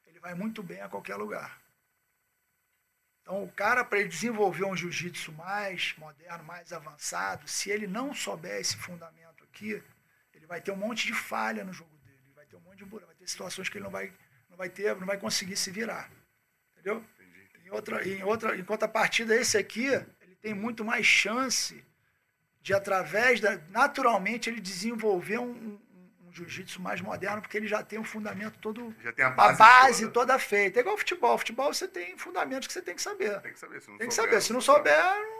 ele 0.05 0.19
vai 0.19 0.33
muito 0.33 0.63
bem 0.63 0.81
a 0.81 0.89
qualquer 0.89 1.15
lugar. 1.15 1.61
Então, 3.21 3.43
o 3.43 3.51
cara, 3.51 3.83
para 3.83 3.99
ele 3.99 4.09
desenvolver 4.09 4.65
um 4.65 4.75
jiu-jitsu 4.75 5.31
mais 5.33 5.93
moderno, 5.97 6.43
mais 6.43 6.71
avançado, 6.71 7.47
se 7.47 7.69
ele 7.69 7.87
não 7.87 8.13
souber 8.13 8.59
esse 8.59 8.77
fundamento 8.77 9.43
aqui, 9.43 9.83
ele 10.33 10.45
vai 10.45 10.61
ter 10.61 10.71
um 10.71 10.77
monte 10.77 11.05
de 11.05 11.13
falha 11.13 11.63
no 11.63 11.73
jogo 11.73 11.95
dele, 11.97 12.19
ele 12.25 12.33
vai 12.33 12.45
ter 12.45 12.55
um 12.55 12.61
monte 12.61 12.77
de 12.77 12.85
buraco, 12.85 13.07
vai 13.07 13.15
ter 13.15 13.27
situações 13.27 13.67
que 13.67 13.77
ele 13.77 13.83
não 13.83 13.91
vai, 13.91 14.13
não 14.49 14.57
vai 14.57 14.69
ter, 14.69 14.95
não 14.95 15.05
vai 15.05 15.17
conseguir 15.17 15.57
se 15.57 15.69
virar. 15.69 16.09
Entendeu? 16.71 17.05
Entendi. 17.19 17.67
Em 17.67 17.69
outra, 17.69 18.07
em 18.07 18.23
outra, 18.23 18.57
em 18.57 18.63
contrapartida, 18.63 19.35
esse 19.35 19.57
aqui, 19.57 19.89
tem 20.41 20.53
muito 20.53 20.83
mais 20.83 21.05
chance 21.05 21.83
de, 22.61 22.73
através 22.73 23.39
da. 23.39 23.57
Naturalmente, 23.69 24.49
ele 24.49 24.59
desenvolver 24.61 25.37
um, 25.39 25.51
um- 25.51 25.79
um 26.27 26.33
jiu-jitsu 26.33 26.81
mais 26.81 27.01
moderno, 27.01 27.41
porque 27.41 27.57
ele 27.57 27.67
já 27.67 27.83
tem 27.83 27.99
um 27.99 28.03
fundamento 28.03 28.57
todo. 28.59 28.95
Já 29.03 29.11
tem 29.11 29.25
a 29.25 29.27
A 29.27 29.31
base. 29.31 29.57
base 29.59 30.01
toda. 30.03 30.13
toda 30.13 30.39
feita. 30.39 30.79
É 30.79 30.81
igual 30.81 30.97
futebol. 30.97 31.37
Futebol 31.37 31.73
você 31.73 31.87
tem 31.87 32.17
fundamentos 32.17 32.67
que 32.67 32.73
você 32.73 32.81
tem 32.81 32.95
que 32.95 33.01
saber. 33.01 33.39
Tem 33.41 33.51
que 33.53 33.59
saber. 33.59 33.81
Se 33.81 33.89
não 33.89 33.97
Tem 33.97 34.07
que 34.07 34.13
souber, 34.13 34.31
saber. 34.31 34.41
Se 34.41 34.53
não 34.53 34.61
souber, 34.61 34.95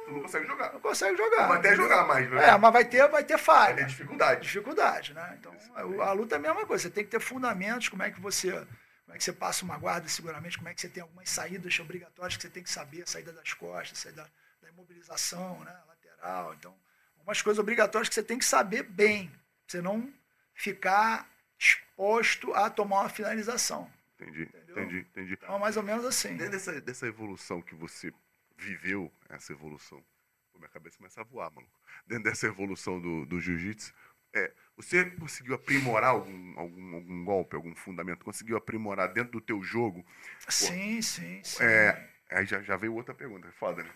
Tu 0.06 0.12
não 0.12 0.22
consegue 0.22 0.46
jogar. 0.48 0.74
não 0.74 0.80
consegue 0.82 1.18
jogar. 1.18 1.48
Vai 1.48 1.58
até 1.60 1.76
jogar 1.76 2.06
mais, 2.08 2.30
né? 2.30 2.50
É, 2.50 2.58
mas 2.58 2.74
vai 2.74 2.84
ter, 2.86 3.08
vai 3.08 3.24
ter 3.24 3.36
Vai 3.38 3.44
falha 3.46 3.76
ter 3.78 3.86
dificuldade. 3.86 4.42
dificuldade, 4.42 5.14
né? 5.14 5.38
Então, 5.40 5.56
a, 5.76 5.82
a 6.10 6.12
luta 6.12 6.36
é 6.36 6.38
a 6.38 6.42
mesma 6.42 6.66
coisa. 6.66 6.84
Você 6.84 6.90
tem 6.90 7.04
que 7.06 7.10
ter 7.12 7.22
fundamentos, 7.22 7.88
como 7.88 8.04
é 8.04 8.12
que 8.12 8.20
você, 8.20 8.52
como 8.52 9.16
é 9.16 9.18
que 9.18 9.24
você 9.24 9.32
passa 9.32 9.64
uma 9.64 9.78
guarda 9.78 10.10
seguramente, 10.10 10.58
como 10.58 10.68
é 10.70 10.74
que 10.74 10.82
você 10.82 10.90
tem 10.90 11.02
algumas 11.02 11.30
saídas 11.30 11.80
obrigatórias 11.80 12.36
que 12.36 12.42
você 12.42 12.50
tem 12.50 12.64
que 12.64 12.70
saber, 12.70 13.08
saída 13.08 13.32
das 13.32 13.54
costas, 13.54 13.98
saída 13.98 14.24
da 14.24 14.30
imobilização, 14.72 15.64
né? 15.64 15.80
lateral. 15.88 16.54
Então, 16.54 16.76
algumas 17.18 17.42
coisas 17.42 17.60
obrigatórias 17.60 18.10
que 18.10 18.16
você 18.16 18.24
tem 18.24 18.38
que 18.38 18.46
saber 18.46 18.84
bem, 18.84 19.28
pra 19.30 19.40
você 19.68 19.82
não 19.82 20.12
ficar 20.54 21.30
exposto 21.58 22.54
a 22.54 22.70
tomar 22.70 23.02
uma 23.02 23.10
finalização. 23.10 23.92
Entendi, 24.16 24.44
Entendeu? 24.44 24.84
entendi, 24.84 25.00
entendi. 25.00 25.34
Então, 25.34 25.56
é 25.56 25.60
mais 25.60 25.78
ou 25.78 25.84
menos 25.84 26.06
assim. 26.06 26.36
Dentro 26.36 26.52
dessa, 26.52 26.82
dessa 26.82 27.08
evolução 27.08 27.62
que 27.62 27.76
você 27.76 28.14
viveu 28.58 29.12
essa 29.30 29.52
evolução, 29.52 30.04
pô, 30.52 30.60
minha 30.60 30.70
cabeça 30.70 30.98
começa 30.98 31.22
a 31.22 31.24
voar, 31.24 31.52
maluco. 31.52 31.80
Dentro 32.06 32.26
dessa 32.26 32.46
evolução 32.48 33.02
do, 33.02 33.26
do 33.26 33.40
jiu-jitsu, 33.40 33.94
é, 34.34 34.54
você 34.78 35.10
conseguiu 35.12 35.56
aprimorar 35.56 36.12
algum, 36.12 36.60
algum, 36.60 36.96
algum 36.96 37.26
golpe, 37.26 37.56
algum 37.56 37.76
fundamento? 37.76 38.24
Conseguiu 38.24 38.58
aprimorar 38.58 39.12
dentro 39.12 39.34
do 39.34 39.42
teu 39.42 39.62
jogo? 39.62 40.06
Sim, 40.48 41.02
sim, 41.02 41.44
sim. 41.44 41.64
É, 41.64 42.10
aí 42.30 42.46
já, 42.46 42.62
já 42.62 42.78
veio 42.78 42.96
outra 42.96 43.14
pergunta, 43.14 43.48
é 43.48 43.52
foda, 43.52 43.84
né? 43.84 43.92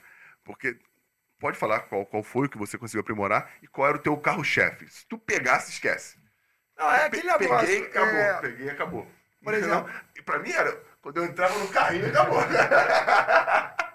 Porque 0.46 0.78
pode 1.40 1.58
falar 1.58 1.82
qual, 1.82 2.06
qual 2.06 2.24
foi 2.24 2.46
o 2.46 2.50
que 2.50 2.58
você 2.58 2.78
conseguiu 2.78 3.02
aprimorar 3.02 3.52
e 3.62 3.68
qual 3.68 3.90
era 3.90 3.98
o 3.98 4.02
teu 4.02 4.16
carro-chefe. 4.16 4.88
Se 4.90 5.06
tu 5.08 5.18
pegasse, 5.18 5.72
esquece. 5.72 6.18
Não, 6.78 6.90
é 6.90 7.10
Pe- 7.10 7.18
aquele 7.18 7.32
negócio. 7.38 7.68
Peguei, 7.68 7.86
acabou. 7.88 8.16
é, 8.20 8.34
Peguei, 8.42 8.70
acabou. 8.70 9.08
Por 9.44 9.54
exemplo- 9.54 9.88
Não, 9.90 10.02
E 10.16 10.22
pra 10.22 10.40
mim 10.40 10.52
era, 10.52 10.78
quando 11.02 11.18
eu 11.18 11.26
entrava 11.26 11.58
no 11.60 11.68
carrinho, 11.68 12.08
acabou. 12.08 12.40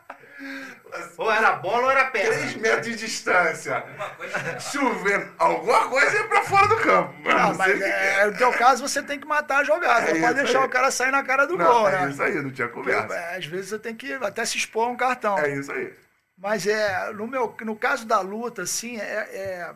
Ou 1.18 1.30
era 1.30 1.52
bola 1.52 1.84
ou 1.84 1.90
era 1.90 2.06
Três 2.10 2.54
pedra. 2.54 2.60
metros 2.60 2.86
de 2.86 2.96
distância. 3.06 3.82
Coisa. 4.16 4.58
Chovendo. 4.60 5.32
Alguma 5.38 5.88
coisa 5.88 6.18
é 6.18 6.22
pra 6.24 6.42
fora 6.44 6.66
do 6.66 6.76
campo. 6.78 7.14
Não, 7.22 7.38
não 7.50 7.54
mas 7.56 7.74
que 7.76 7.82
é, 7.84 8.26
no 8.26 8.36
teu 8.36 8.50
caso 8.54 8.88
você 8.88 9.02
tem 9.02 9.20
que 9.20 9.26
matar 9.26 9.58
a 9.58 9.64
jogada. 9.64 10.08
É 10.10 10.14
não 10.14 10.20
pode 10.22 10.34
deixar 10.42 10.60
aí. 10.60 10.64
o 10.66 10.68
cara 10.70 10.90
sair 10.90 11.10
na 11.12 11.22
cara 11.22 11.46
do 11.46 11.56
Não, 11.58 11.64
gol, 11.66 11.88
é 11.90 12.04
né? 12.06 12.10
isso 12.10 12.22
aí, 12.22 12.34
não 12.42 12.50
tinha 12.50 12.68
conversa. 12.68 13.14
É, 13.14 13.36
Às 13.36 13.44
vezes 13.46 13.68
você 13.68 13.78
tem 13.78 13.94
que 13.94 14.12
até 14.14 14.44
se 14.46 14.56
expor 14.56 14.88
a 14.88 14.90
um 14.90 14.96
cartão. 14.96 15.38
É 15.38 15.50
isso 15.50 15.70
aí. 15.70 15.94
Mas 16.40 16.66
é, 16.66 17.12
no, 17.12 17.26
meu, 17.26 17.54
no 17.60 17.76
caso 17.76 18.06
da 18.06 18.20
luta, 18.20 18.62
assim, 18.62 18.96
é, 18.98 19.02
é- 19.02 19.74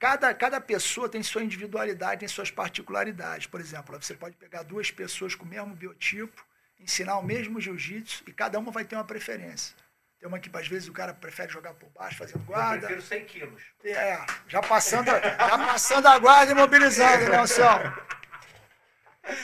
cada, 0.00 0.34
cada 0.34 0.60
pessoa 0.60 1.08
tem 1.08 1.22
sua 1.22 1.44
individualidade, 1.44 2.18
tem 2.20 2.28
suas 2.28 2.50
particularidades. 2.50 3.46
Por 3.46 3.60
exemplo, 3.60 3.96
você 4.02 4.12
pode 4.14 4.36
pegar 4.36 4.64
duas 4.64 4.90
pessoas 4.90 5.34
com 5.36 5.44
o 5.44 5.48
mesmo 5.48 5.74
biotipo, 5.76 6.44
ensinar 6.80 7.16
o 7.18 7.22
mesmo 7.22 7.60
jiu-jitsu 7.60 8.24
e 8.26 8.32
cada 8.32 8.58
uma 8.58 8.72
vai 8.72 8.84
ter 8.84 8.96
uma 8.96 9.04
preferência. 9.04 9.76
Tem 10.18 10.28
uma 10.28 10.40
que, 10.40 10.50
às 10.56 10.66
vezes, 10.66 10.88
o 10.88 10.92
cara 10.92 11.14
prefere 11.14 11.52
jogar 11.52 11.74
por 11.74 11.88
baixo, 11.90 12.18
fazendo 12.18 12.40
Eu 12.40 12.44
guarda. 12.46 12.78
prefiro 12.86 13.02
100 13.02 13.24
quilos. 13.24 13.62
É, 13.84 14.18
já 14.48 14.60
passando, 14.60 15.08
a- 15.08 15.20
já 15.20 15.58
passando 15.66 16.06
a 16.08 16.18
guarda 16.18 16.50
e 16.50 16.54
mobilizando, 16.54 17.28
né, 17.28 17.38
Anselmo? 17.38 17.92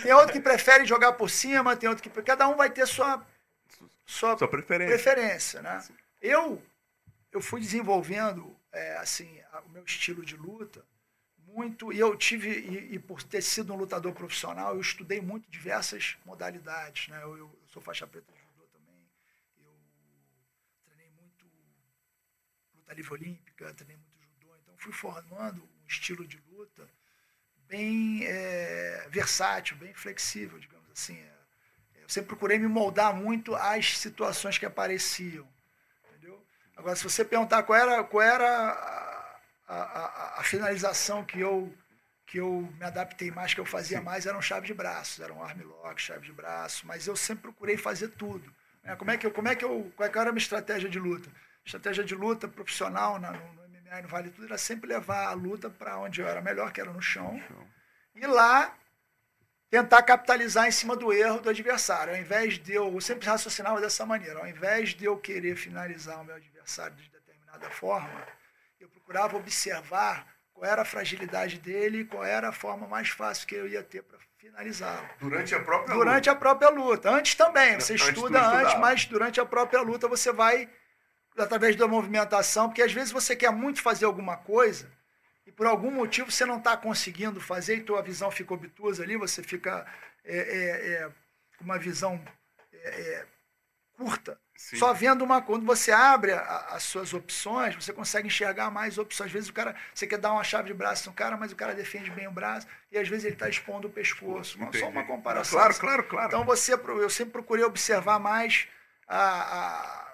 Tem 0.03 0.13
outro 0.13 0.33
que 0.33 0.41
prefere 0.41 0.85
jogar 0.85 1.13
por 1.13 1.31
cima, 1.31 1.77
tem 1.77 1.89
outro 1.89 2.03
que. 2.03 2.23
Cada 2.23 2.49
um 2.49 2.57
vai 2.57 2.69
ter 2.69 2.85
sua, 2.87 3.25
sua 4.05 4.37
Sua 4.37 4.49
preferência. 4.49 4.95
preferência, 4.95 5.63
né? 5.63 5.81
Eu, 6.21 6.63
eu 7.33 7.41
fui 7.41 7.61
desenvolvendo, 7.61 8.57
é, 8.73 8.97
assim, 8.99 9.41
o 9.67 9.71
meu 9.71 9.85
estilo 9.85 10.25
de 10.25 10.37
luta 10.37 10.85
muito, 11.47 11.93
e 11.93 11.99
eu 11.99 12.17
tive, 12.17 12.51
e, 12.51 12.95
e 12.95 12.99
por 12.99 13.23
ter 13.23 13.43
sido 13.43 13.73
um 13.73 13.77
lutador 13.77 14.13
profissional, 14.15 14.75
eu 14.75 14.81
estudei 14.81 15.21
muito 15.21 15.51
diversas 15.51 16.17
modalidades, 16.27 17.09
né? 17.09 17.23
Eu, 17.23 17.39
eu- 17.39 17.61
sou 17.69 17.83
faixa 17.83 18.07
preta 18.07 18.33
de 18.33 18.39
judô 18.41 18.67
também, 18.73 19.09
eu 19.59 19.73
treinei 20.85 21.11
muito 21.21 21.47
luta 22.75 22.95
livre 22.95 23.13
olímpica, 23.15 23.73
treinei 23.75 23.97
muito 23.97 24.17
judô, 24.41 24.55
então 24.63 24.75
fui 24.79 24.93
formando 24.93 25.63
um 25.63 25.87
estilo 25.87 26.27
de 26.27 26.39
luta 26.51 26.89
bem 27.69 28.25
é, 28.25 29.09
versátil, 29.11 29.77
bem 29.77 29.95
flexível, 29.95 30.59
digamos 30.59 30.91
assim. 30.93 31.19
É, 31.19 32.03
eu 32.05 32.09
sempre 32.09 32.29
procurei 32.31 32.59
me 32.59 32.69
moldar 32.69 33.15
muito 33.15 33.55
às 33.57 33.99
situações 33.99 34.59
que 34.59 34.67
apareciam. 34.67 35.49
Agora, 36.79 36.97
se 36.97 37.05
você 37.05 37.25
perguntar 37.25 37.63
qual 37.65 37.79
era, 37.79 38.05
qual 38.05 38.23
era 38.23 38.49
a, 39.67 39.75
a, 39.75 40.41
a- 40.41 40.43
finalização 40.45 41.25
que 41.25 41.41
eu, 41.41 41.75
que 42.27 42.39
eu 42.39 42.73
me 42.79 42.85
adaptei 42.85 43.31
mais, 43.31 43.53
que 43.53 43.61
eu 43.61 43.67
fazia 43.67 44.01
mais, 44.01 44.27
eram 44.27 44.41
chave 44.41 44.67
de 44.67 44.73
braços, 44.75 45.21
eram 45.21 45.43
arm 45.43 45.61
lock, 45.63 46.01
chave 46.01 46.25
de 46.27 46.33
braço, 46.33 46.87
mas 46.87 47.07
eu 47.07 47.17
sempre 47.17 47.43
procurei 47.43 47.77
fazer 47.77 48.09
tudo. 48.09 48.51
né? 48.85 48.97
Como 48.97 49.11
é 49.11 49.17
que 49.19 49.27
eu, 49.27 49.31
como 49.33 49.49
é 49.49 49.57
que 49.57 49.65
eu, 49.65 49.93
qual 49.97 50.09
era 50.09 50.31
a 50.31 50.33
minha 50.33 50.39
estratégia 50.43 50.89
de 50.89 50.99
luta? 50.99 51.29
Estratégia 51.65 52.05
de 52.05 52.15
luta 52.15 52.49
profissional 52.49 53.19
na- 53.19 53.33
no, 53.33 53.53
no 53.55 53.63
MMA 53.69 53.99
e 53.99 54.03
no 54.03 54.09
Vale 54.09 54.31
Tudo 54.31 54.47
era 54.47 54.57
sempre 54.59 54.89
levar 54.89 55.27
a 55.27 55.33
luta 55.33 55.69
para 55.69 55.99
onde 55.99 56.21
eu 56.21 56.29
era 56.29 56.41
melhor, 56.41 56.73
que 56.73 56.81
era 56.81 56.93
no 56.93 57.03
chão, 57.03 57.43
e 58.15 58.27
lá 58.27 58.73
tentar 59.71 60.03
capitalizar 60.03 60.67
em 60.67 60.71
cima 60.71 60.97
do 60.97 61.13
erro 61.13 61.41
do 61.41 61.51
adversário. 61.51 62.15
Ao 62.15 62.21
invés 62.21 62.59
de 62.59 62.75
eu, 62.75 62.93
eu 62.93 63.01
sempre 63.01 63.29
raciocinava 63.29 63.81
dessa 63.81 64.05
maneira, 64.07 64.39
ao 64.39 64.47
invés 64.47 64.95
de 64.95 65.05
eu 65.05 65.17
querer 65.17 65.57
finalizar 65.57 66.21
o 66.21 66.25
meu 66.25 66.35
adversário 66.35 66.97
de 66.97 67.11
determinada 67.11 67.71
forma, 67.71 68.27
eu 68.81 68.89
procurava 68.89 69.37
observar 69.37 70.27
qual 70.53 70.71
era 70.71 70.83
a 70.83 70.85
fragilidade 70.85 71.59
dele 71.59 72.01
e 72.01 72.05
qual 72.05 72.25
era 72.25 72.49
a 72.49 72.53
forma 72.53 72.87
mais 72.87 73.09
fácil 73.11 73.47
que 73.47 73.55
eu 73.55 73.69
ia 73.69 73.83
ter 73.83 74.03
para 74.03 74.19
finalizá-lo. 74.39 75.09
Durante 75.21 75.55
a 75.55 75.61
própria 75.61 75.95
Durante 75.95 76.31
a 76.31 76.35
própria 76.35 76.69
luta. 76.71 77.11
Antes 77.11 77.35
também, 77.35 77.75
você 77.75 77.93
Antes 77.93 78.07
tu 78.07 78.13
estuda 78.13 78.41
antes, 78.41 78.79
mas 78.79 79.05
durante 79.05 79.41
a 79.41 79.47
própria 79.47 79.83
luta 79.83 80.09
você 80.09 80.33
vai, 80.33 80.69
através 81.37 81.77
da 81.77 81.87
movimentação, 81.87 82.69
porque 82.69 82.83
às 82.83 82.93
vezes 82.93 83.13
você 83.13 83.37
quer 83.37 83.53
muito 83.53 83.83
fazer 83.83 84.07
alguma 84.07 84.37
coisa 84.37 84.98
e 85.49 85.53
por 85.53 85.67
algum 85.67 85.91
motivo 85.91 86.31
você 86.31 86.45
não 86.45 86.59
está 86.59 86.77
conseguindo 86.77 87.41
fazer 87.41 87.77
e 87.77 87.83
tua 87.83 88.03
visão 88.03 88.31
fica 88.31 88.53
obtusa 88.53 89.03
ali, 89.03 89.17
você 89.17 89.43
fica 89.43 89.87
é, 90.25 90.37
é, 90.37 90.93
é, 90.93 91.11
com 91.57 91.65
uma 91.65 91.79
visão 91.79 92.21
é, 92.71 92.89
é, 93.01 93.27
curta. 93.97 94.39
Sim. 94.55 94.77
Só 94.77 94.93
vendo 94.93 95.23
uma 95.25 95.41
quando 95.41 95.65
você 95.65 95.91
abre 95.93 96.33
a- 96.33 96.67
as 96.73 96.83
suas 96.83 97.15
opções, 97.15 97.75
você 97.77 97.93
consegue 97.93 98.27
enxergar 98.27 98.71
mais 98.71 98.99
opções. 98.99 99.29
Às 99.29 99.33
vezes 99.33 99.49
o 99.49 99.53
cara, 99.53 99.75
você 99.95 100.07
quer 100.07 100.19
dar 100.19 100.33
uma 100.33 100.45
chave 100.45 100.69
de 100.69 100.75
braço 100.75 101.09
no 101.09 101.15
cara, 101.15 101.37
mas 101.37 101.53
o 101.53 101.57
cara 101.57 101.75
defende 101.75 102.11
bem 102.11 102.27
o 102.27 102.33
braço 102.33 102.67
e 102.93 102.99
às 102.99 103.09
vezes 103.09 103.25
ele 103.25 103.35
está 103.35 103.49
expondo 103.49 103.89
o 103.89 103.91
pescoço. 103.91 104.59
Não, 104.59 104.73
Só 104.73 104.89
uma 104.89 105.05
comparação. 105.05 105.59
Claro, 105.59 105.75
claro, 105.79 106.05
claro. 106.05 106.29
Então 106.29 106.45
você, 106.45 106.75
eu 106.75 107.09
sempre 107.11 107.33
procurei 107.33 107.65
observar 107.65 108.19
mais 108.19 108.69
a, 109.07 109.19
a, 109.19 110.08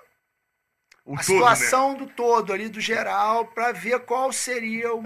o 1.05 1.15
a 1.15 1.23
todo, 1.23 1.41
né? 1.45 1.55
situação 1.55 1.95
do 1.95 2.07
todo 2.07 2.53
ali, 2.53 2.69
do 2.69 2.81
geral, 2.81 3.47
para 3.47 3.73
ver 3.73 4.01
qual 4.01 4.33
seria 4.33 4.95
o- 4.95 5.05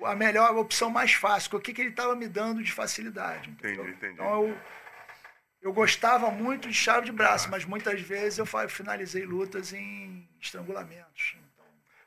o- 0.00 0.06
a 0.06 0.14
melhor 0.14 0.48
a 0.48 0.52
opção 0.60 0.90
mais 0.90 1.12
fácil, 1.14 1.56
o 1.56 1.60
que, 1.60 1.72
que 1.72 1.80
ele 1.82 1.90
estava 1.90 2.14
me 2.16 2.26
dando 2.28 2.62
de 2.62 2.72
facilidade. 2.72 3.50
entendeu? 3.50 3.84
Entendi, 3.84 3.96
entendi. 3.96 4.14
Então 4.14 4.48
eu, 4.48 4.58
eu 5.62 5.72
gostava 5.72 6.30
muito 6.30 6.68
de 6.68 6.74
chave 6.74 7.06
de 7.06 7.12
braço, 7.12 7.48
mas 7.50 7.64
muitas 7.64 8.00
vezes 8.00 8.38
eu 8.38 8.46
finalizei 8.68 9.24
lutas 9.24 9.72
em 9.72 10.28
estrangulamentos. 10.40 11.36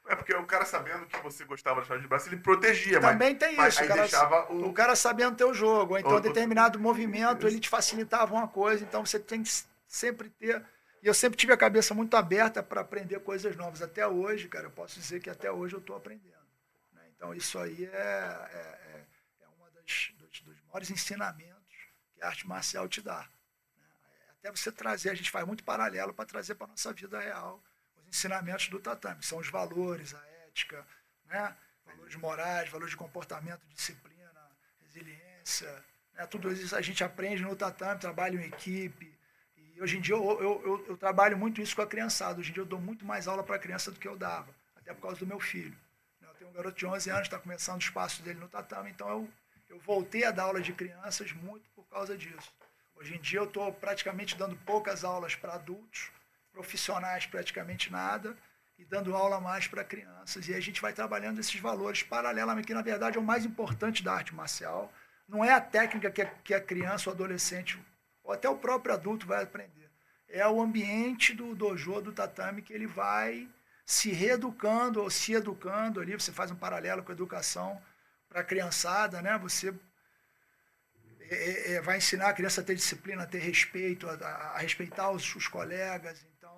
É 0.09 0.15
porque 0.15 0.33
o 0.33 0.45
cara 0.45 0.63
sabendo 0.63 1.05
que 1.05 1.19
você 1.21 1.43
gostava 1.43 1.81
de 1.81 1.87
chave 1.87 2.01
de 2.01 2.07
braço, 2.07 2.29
ele 2.29 2.37
protegia, 2.37 2.97
mas- 3.01 3.11
também 3.11 3.35
tem 3.35 3.57
mas 3.57 3.73
isso, 3.73 3.81
aí 3.83 3.87
o 3.87 3.89
cara, 3.89 4.01
deixava 4.03 4.53
o... 4.53 4.67
o 4.69 4.73
cara 4.73 4.95
sabendo 4.95 5.35
teu 5.35 5.53
jogo, 5.53 5.97
então 5.97 6.13
O- 6.13 6.15
o- 6.15 6.21
determinado 6.21 6.79
movimento 6.79 7.45
ele 7.45 7.59
te 7.59 7.67
facilitava 7.67 8.33
uma 8.33 8.47
coisa, 8.47 8.83
então 8.85 9.05
você 9.05 9.19
tem 9.19 9.43
que 9.43 9.49
sempre 9.85 10.29
ter. 10.29 10.63
E 11.01 11.07
eu 11.07 11.13
sempre 11.13 11.37
tive 11.37 11.53
a 11.53 11.57
cabeça 11.57 11.93
muito 11.93 12.15
aberta 12.15 12.63
para 12.63 12.81
aprender 12.81 13.19
coisas 13.19 13.55
novas. 13.55 13.81
Até 13.81 14.07
hoje, 14.07 14.47
cara, 14.47 14.65
eu 14.65 14.71
posso 14.71 14.99
dizer 14.99 15.21
que 15.21 15.29
até 15.29 15.51
hoje 15.51 15.75
eu 15.75 15.79
estou 15.79 15.95
aprendendo. 15.95 16.47
né? 16.93 17.03
Então 17.15 17.33
isso 17.33 17.59
aí 17.59 17.85
é, 17.85 17.89
é, 17.89 18.79
é, 18.91 19.05
é 19.41 19.47
das, 19.75 20.11
dos, 20.17 20.41
dos 20.41 20.61
maiores 20.63 20.89
ensinamentos 20.89 21.57
que 22.15 22.23
a 22.23 22.27
arte 22.27 22.47
marcial 22.47 22.87
te 22.87 23.01
dá. 23.01 23.27
né? 23.77 23.85
Até 24.39 24.51
você 24.51 24.71
trazer, 24.71 25.11
a 25.11 25.15
gente 25.15 25.29
faz 25.29 25.45
muito 25.45 25.63
paralelo 25.63 26.13
para 26.13 26.25
trazer 26.25 26.55
para 26.55 26.65
a 26.65 26.69
nossa 26.69 26.91
vida 26.93 27.19
real 27.19 27.63
os 27.97 28.07
ensinamentos 28.07 28.69
do 28.69 28.79
tatame, 28.79 29.23
são 29.23 29.37
os 29.37 29.49
valores, 29.49 30.13
a 30.13 30.27
ética, 30.47 30.85
né? 31.25 31.55
valores 31.85 32.15
morais, 32.15 32.69
valores 32.69 32.91
de 32.91 32.97
comportamento, 32.97 33.65
disciplina, 33.67 34.51
resiliência. 34.81 35.85
Né? 36.13 36.25
Tudo 36.27 36.51
isso 36.51 36.75
a 36.75 36.81
gente 36.81 37.03
aprende 37.03 37.43
no 37.43 37.55
tatame, 37.55 37.99
trabalho 37.99 38.39
em 38.39 38.47
equipe. 38.47 39.16
Hoje 39.79 39.97
em 39.97 40.01
dia 40.01 40.15
eu, 40.15 40.23
eu, 40.41 40.61
eu, 40.65 40.85
eu 40.89 40.97
trabalho 40.97 41.37
muito 41.37 41.61
isso 41.61 41.75
com 41.75 41.81
a 41.81 41.87
criançada. 41.87 42.39
Hoje 42.39 42.49
em 42.49 42.53
dia 42.53 42.61
eu 42.61 42.67
dou 42.67 42.79
muito 42.79 43.05
mais 43.05 43.27
aula 43.27 43.43
para 43.43 43.55
a 43.55 43.59
criança 43.59 43.91
do 43.91 43.99
que 43.99 44.07
eu 44.07 44.17
dava, 44.17 44.47
até 44.75 44.93
por 44.93 45.01
causa 45.01 45.19
do 45.19 45.27
meu 45.27 45.39
filho. 45.39 45.75
Eu 46.21 46.33
tenho 46.35 46.49
um 46.49 46.53
garoto 46.53 46.77
de 46.77 46.85
11 46.85 47.09
anos, 47.09 47.23
está 47.23 47.39
começando 47.39 47.77
o 47.77 47.83
espaço 47.83 48.21
dele 48.23 48.39
no 48.39 48.47
tatame, 48.47 48.89
então 48.89 49.09
eu, 49.09 49.29
eu 49.69 49.79
voltei 49.79 50.23
a 50.23 50.31
dar 50.31 50.43
aula 50.43 50.61
de 50.61 50.73
crianças 50.73 51.31
muito 51.31 51.69
por 51.75 51.85
causa 51.87 52.17
disso. 52.17 52.51
Hoje 52.95 53.15
em 53.15 53.19
dia 53.19 53.39
eu 53.39 53.45
estou 53.45 53.71
praticamente 53.71 54.35
dando 54.35 54.55
poucas 54.57 55.03
aulas 55.03 55.35
para 55.35 55.53
adultos, 55.53 56.11
profissionais 56.51 57.27
praticamente 57.27 57.91
nada, 57.91 58.35
e 58.79 58.85
dando 58.85 59.15
aula 59.15 59.39
mais 59.39 59.67
para 59.67 59.83
crianças. 59.83 60.47
E 60.47 60.53
a 60.53 60.59
gente 60.59 60.81
vai 60.81 60.93
trabalhando 60.93 61.39
esses 61.39 61.59
valores 61.59 62.03
paralelamente, 62.03 62.67
que 62.67 62.73
na 62.73 62.81
verdade 62.81 63.17
é 63.17 63.19
o 63.19 63.23
mais 63.23 63.45
importante 63.45 64.03
da 64.03 64.13
arte 64.13 64.33
marcial. 64.33 64.91
Não 65.27 65.43
é 65.43 65.51
a 65.51 65.61
técnica 65.61 66.11
que 66.43 66.53
a 66.53 66.61
criança 66.61 67.09
ou 67.09 67.13
adolescente, 67.13 67.79
ou 68.27 68.33
até 68.33 68.47
o 68.49 68.57
próprio 68.57 68.93
adulto 68.93 69.25
vai 69.25 69.43
aprender. 69.43 69.89
É 70.27 70.45
o 70.47 70.61
ambiente 70.61 71.33
do 71.33 71.55
dojo, 71.55 72.01
do 72.01 72.11
tatame, 72.11 72.61
que 72.61 72.73
ele 72.73 72.85
vai 72.87 73.47
se 73.85 74.11
reeducando 74.11 75.01
ou 75.01 75.09
se 75.09 75.33
educando 75.33 76.01
ali. 76.01 76.13
Você 76.13 76.31
faz 76.33 76.51
um 76.51 76.55
paralelo 76.55 77.03
com 77.03 77.11
a 77.11 77.15
educação 77.15 77.81
para 78.29 78.41
a 78.41 78.43
criançada, 78.43 79.21
né? 79.21 79.37
Você 79.39 79.73
é, 81.29 81.73
é, 81.75 81.81
vai 81.81 81.97
ensinar 81.97 82.29
a 82.29 82.33
criança 82.33 82.61
a 82.61 82.63
ter 82.63 82.75
disciplina, 82.75 83.23
a 83.23 83.27
ter 83.27 83.39
respeito, 83.39 84.07
a, 84.09 84.13
a- 84.13 84.57
respeitar 84.59 85.09
os, 85.11 85.35
os 85.35 85.47
colegas. 85.47 86.25
Então, 86.37 86.57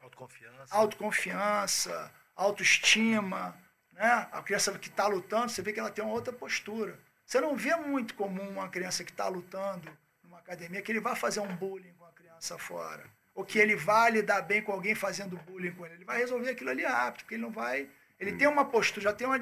Autoconfiança. 0.00 0.74
autoconfiança, 0.74 2.12
autoestima, 2.36 3.56
né? 3.92 4.28
A 4.32 4.42
criança 4.42 4.76
que 4.78 4.88
está 4.88 5.06
lutando, 5.06 5.50
você 5.50 5.62
vê 5.62 5.72
que 5.72 5.80
ela 5.80 5.90
tem 5.90 6.04
uma 6.04 6.12
outra 6.14 6.32
postura. 6.32 6.98
Você 7.24 7.40
não 7.40 7.56
vê 7.56 7.74
muito 7.76 8.14
comum 8.14 8.48
uma 8.48 8.68
criança 8.68 9.04
que 9.04 9.10
está 9.10 9.28
lutando 9.28 9.90
numa 10.22 10.38
academia 10.38 10.82
que 10.82 10.92
ele 10.92 11.00
vai 11.00 11.16
fazer 11.16 11.40
um 11.40 11.56
bullying 11.56 11.92
com 11.98 12.04
a 12.04 12.12
criança 12.12 12.58
fora. 12.58 13.04
ou 13.34 13.44
que 13.44 13.58
ele 13.58 13.74
vai 13.74 14.10
lidar 14.10 14.42
bem 14.42 14.60
com 14.60 14.72
alguém 14.72 14.94
fazendo 14.94 15.36
bullying 15.38 15.72
com 15.72 15.86
ele. 15.86 15.94
Ele 15.94 16.04
vai 16.04 16.18
resolver 16.18 16.50
aquilo 16.50 16.70
ali 16.70 16.84
rápido, 16.84 17.22
porque 17.22 17.34
ele 17.34 17.42
não 17.42 17.50
vai. 17.50 17.88
Ele 18.20 18.32
tem 18.32 18.46
uma 18.46 18.64
postura, 18.64 19.04
já 19.04 19.12
tem 19.12 19.26
uma. 19.26 19.38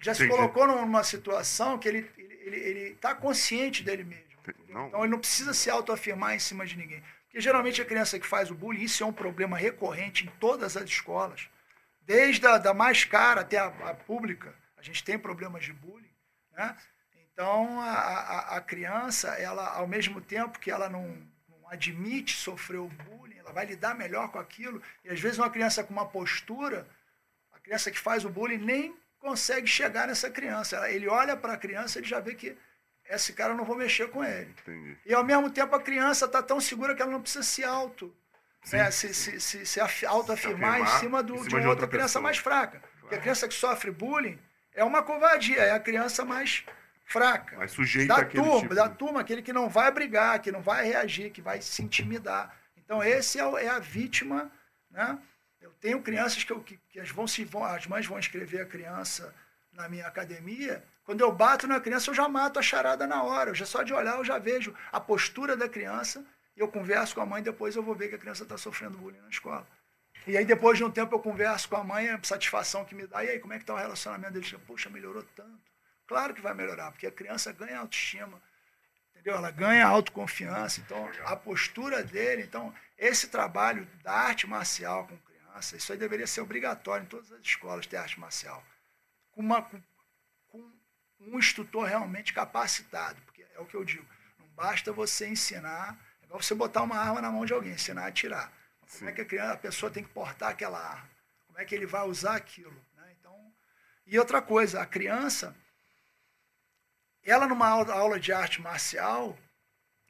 Já 0.00 0.14
se 0.14 0.24
Entendi. 0.24 0.36
colocou 0.36 0.66
numa 0.66 1.02
situação 1.02 1.78
que 1.78 1.88
ele 1.88 2.10
ele 2.18 2.34
ele, 2.44 2.56
ele 2.56 2.94
tá 2.96 3.14
consciente 3.14 3.82
dele 3.82 4.04
mesmo. 4.04 4.24
Não. 4.68 4.88
Então 4.88 5.00
ele 5.00 5.10
não 5.10 5.18
precisa 5.18 5.54
se 5.54 5.70
autoafirmar 5.70 6.34
em 6.34 6.38
cima 6.38 6.66
de 6.66 6.76
ninguém. 6.76 7.02
Porque 7.24 7.40
geralmente 7.40 7.80
a 7.80 7.84
criança 7.84 8.18
que 8.18 8.26
faz 8.26 8.50
o 8.50 8.54
bullying, 8.54 8.82
isso 8.82 9.02
é 9.02 9.06
um 9.06 9.12
problema 9.12 9.56
recorrente 9.56 10.24
em 10.24 10.28
todas 10.38 10.76
as 10.76 10.84
escolas. 10.84 11.48
Desde 12.02 12.46
a 12.46 12.58
da 12.58 12.74
mais 12.74 13.04
cara 13.04 13.40
até 13.40 13.58
a, 13.58 13.66
a 13.66 13.94
pública, 13.94 14.54
a 14.76 14.82
gente 14.82 15.02
tem 15.02 15.18
problemas 15.18 15.64
de 15.64 15.72
bullying. 15.72 16.12
Né? 16.52 16.76
Então 17.34 17.80
a, 17.80 17.90
a, 17.92 18.56
a 18.56 18.60
criança, 18.60 19.28
ela, 19.34 19.68
ao 19.74 19.86
mesmo 19.86 20.20
tempo 20.20 20.58
que 20.58 20.70
ela 20.70 20.88
não, 20.88 21.18
não 21.48 21.68
admite 21.68 22.36
sofrer 22.36 22.78
o 22.78 22.88
bullying, 22.88 23.36
ela 23.38 23.52
vai 23.52 23.66
lidar 23.66 23.94
melhor 23.94 24.28
com 24.30 24.38
aquilo. 24.38 24.80
E 25.04 25.10
às 25.10 25.20
vezes 25.20 25.38
uma 25.38 25.50
criança 25.50 25.82
com 25.84 25.92
uma 25.92 26.06
postura, 26.06 26.86
a 27.52 27.58
criança 27.58 27.90
que 27.90 27.98
faz 27.98 28.24
o 28.24 28.30
bullying 28.30 28.58
nem 28.58 28.96
consegue 29.18 29.66
chegar 29.66 30.06
nessa 30.06 30.30
criança. 30.30 30.88
Ele 30.90 31.08
olha 31.08 31.36
para 31.36 31.54
a 31.54 31.58
criança, 31.58 31.98
ele 31.98 32.06
já 32.06 32.20
vê 32.20 32.34
que 32.34 32.56
esse 33.10 33.32
cara 33.32 33.52
eu 33.52 33.56
não 33.56 33.64
vou 33.64 33.76
mexer 33.76 34.08
com 34.10 34.22
ele. 34.24 34.54
Entendi. 34.62 34.96
E 35.04 35.12
ao 35.12 35.24
mesmo 35.24 35.50
tempo 35.50 35.74
a 35.74 35.80
criança 35.82 36.26
está 36.26 36.42
tão 36.42 36.60
segura 36.60 36.94
que 36.94 37.02
ela 37.02 37.10
não 37.10 37.20
precisa 37.20 37.42
se 37.44 37.64
auto. 37.64 38.14
Sim. 38.62 38.76
né, 38.78 38.90
se, 38.90 39.12
se, 39.12 39.38
se, 39.40 39.66
se 39.66 39.78
af- 39.80 40.04
autoafirmar 40.06 40.80
em 40.80 40.86
cima, 40.98 41.22
do, 41.22 41.34
em 41.34 41.38
cima 41.38 41.44
de 41.44 41.48
de 41.50 41.54
uma 41.56 41.68
outra 41.68 41.70
outra 41.84 41.88
criança 41.88 42.18
mais 42.20 42.38
fraca. 42.38 42.80
Porque 43.00 43.14
a 43.16 43.18
criança 43.18 43.46
que 43.46 43.52
sofre 43.52 43.90
bullying 43.90 44.38
é 44.72 44.82
uma 44.82 45.02
covardia, 45.02 45.58
é 45.60 45.72
a 45.72 45.78
criança 45.80 46.24
mais 46.24 46.64
fraca. 47.04 47.56
Mas 47.58 47.72
sujeita 47.72 48.14
Da 48.14 48.24
turma, 48.24 48.60
tipo. 48.60 48.74
da 48.74 48.88
turma, 48.88 49.20
aquele 49.20 49.42
que 49.42 49.52
não 49.52 49.68
vai 49.68 49.90
brigar, 49.90 50.40
que 50.40 50.50
não 50.50 50.60
vai 50.60 50.86
reagir, 50.86 51.30
que 51.30 51.42
vai 51.42 51.60
se 51.60 51.82
intimidar. 51.82 52.56
Então, 52.76 53.02
esse 53.02 53.38
é, 53.38 53.42
é 53.42 53.68
a 53.68 53.78
vítima. 53.78 54.50
Né? 54.90 55.18
Eu 55.60 55.70
tenho 55.80 56.02
crianças 56.02 56.44
que, 56.44 56.52
eu, 56.52 56.60
que, 56.60 56.76
que 56.88 57.00
as, 57.00 57.10
vão, 57.10 57.26
se, 57.26 57.44
vão, 57.44 57.64
as 57.64 57.86
mães 57.86 58.06
vão 58.06 58.18
escrever 58.18 58.62
a 58.62 58.66
criança 58.66 59.34
na 59.72 59.88
minha 59.88 60.06
academia. 60.06 60.84
Quando 61.04 61.20
eu 61.20 61.32
bato 61.32 61.66
na 61.66 61.80
criança, 61.80 62.10
eu 62.10 62.14
já 62.14 62.28
mato 62.28 62.58
a 62.58 62.62
charada 62.62 63.06
na 63.06 63.22
hora. 63.22 63.50
Eu 63.50 63.54
já, 63.54 63.66
só 63.66 63.82
de 63.82 63.92
olhar, 63.92 64.16
eu 64.16 64.24
já 64.24 64.38
vejo 64.38 64.74
a 64.90 65.00
postura 65.00 65.56
da 65.56 65.68
criança. 65.68 66.24
E 66.56 66.60
eu 66.60 66.68
converso 66.68 67.14
com 67.14 67.20
a 67.20 67.26
mãe, 67.26 67.42
depois 67.42 67.74
eu 67.74 67.82
vou 67.82 67.94
ver 67.94 68.08
que 68.08 68.14
a 68.14 68.18
criança 68.18 68.44
está 68.44 68.56
sofrendo 68.56 68.96
bullying 68.96 69.20
na 69.20 69.28
escola. 69.28 69.66
E 70.26 70.36
aí, 70.36 70.44
depois 70.44 70.78
de 70.78 70.84
um 70.84 70.90
tempo, 70.90 71.14
eu 71.14 71.18
converso 71.18 71.68
com 71.68 71.76
a 71.76 71.84
mãe, 71.84 72.08
a 72.08 72.18
satisfação 72.22 72.84
que 72.84 72.94
me 72.94 73.06
dá. 73.06 73.22
E 73.24 73.28
aí, 73.28 73.38
como 73.38 73.52
é 73.52 73.56
que 73.56 73.64
está 73.64 73.74
o 73.74 73.76
relacionamento 73.76 74.32
deles? 74.32 74.54
Poxa, 74.66 74.88
melhorou 74.88 75.22
tanto. 75.34 75.73
Claro 76.06 76.34
que 76.34 76.40
vai 76.40 76.54
melhorar, 76.54 76.90
porque 76.90 77.06
a 77.06 77.12
criança 77.12 77.52
ganha 77.52 77.78
autoestima, 77.78 78.40
entendeu? 79.10 79.36
Ela 79.36 79.50
ganha 79.50 79.86
autoconfiança. 79.86 80.80
Então, 80.80 81.10
a 81.24 81.34
postura 81.34 82.02
dele. 82.02 82.42
Então, 82.42 82.74
esse 82.98 83.28
trabalho 83.28 83.86
da 84.02 84.12
arte 84.12 84.46
marcial 84.46 85.06
com 85.06 85.16
criança, 85.18 85.76
isso 85.76 85.92
aí 85.92 85.98
deveria 85.98 86.26
ser 86.26 86.42
obrigatório 86.42 87.04
em 87.04 87.08
todas 87.08 87.32
as 87.32 87.40
escolas 87.40 87.86
ter 87.86 87.96
arte 87.96 88.20
marcial. 88.20 88.62
Com, 89.32 89.40
uma, 89.40 89.62
com, 89.62 89.82
com 90.48 90.72
um 91.20 91.38
instrutor 91.38 91.84
realmente 91.84 92.32
capacitado, 92.32 93.20
porque 93.22 93.44
é 93.54 93.60
o 93.60 93.66
que 93.66 93.74
eu 93.74 93.84
digo. 93.84 94.06
Não 94.38 94.46
basta 94.48 94.92
você 94.92 95.26
ensinar, 95.28 95.98
é 96.22 96.26
igual 96.26 96.42
você 96.42 96.54
botar 96.54 96.82
uma 96.82 96.96
arma 96.96 97.20
na 97.20 97.30
mão 97.30 97.46
de 97.46 97.52
alguém, 97.52 97.72
ensinar 97.72 98.04
a 98.04 98.08
atirar. 98.08 98.52
Mas 98.82 98.98
Como 98.98 99.08
é 99.08 99.12
que 99.12 99.22
a, 99.22 99.24
criança, 99.24 99.52
a 99.54 99.56
pessoa 99.56 99.90
tem 99.90 100.04
que 100.04 100.10
portar 100.10 100.50
aquela 100.50 100.78
arma? 100.78 101.10
Como 101.46 101.58
é 101.58 101.64
que 101.64 101.74
ele 101.74 101.86
vai 101.86 102.02
usar 102.06 102.36
aquilo? 102.36 102.74
né? 102.94 103.14
Então, 103.18 103.52
e 104.06 104.18
outra 104.18 104.42
coisa, 104.42 104.82
a 104.82 104.86
criança, 104.86 105.56
ela 107.24 107.46
numa 107.46 107.68
aula, 107.68 108.20
de 108.20 108.32
arte 108.32 108.60
marcial, 108.60 109.36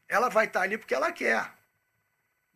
ela 0.09 0.29
vai 0.29 0.47
estar 0.47 0.63
ali 0.63 0.77
porque 0.77 0.95
ela 0.95 1.13
quer. 1.13 1.51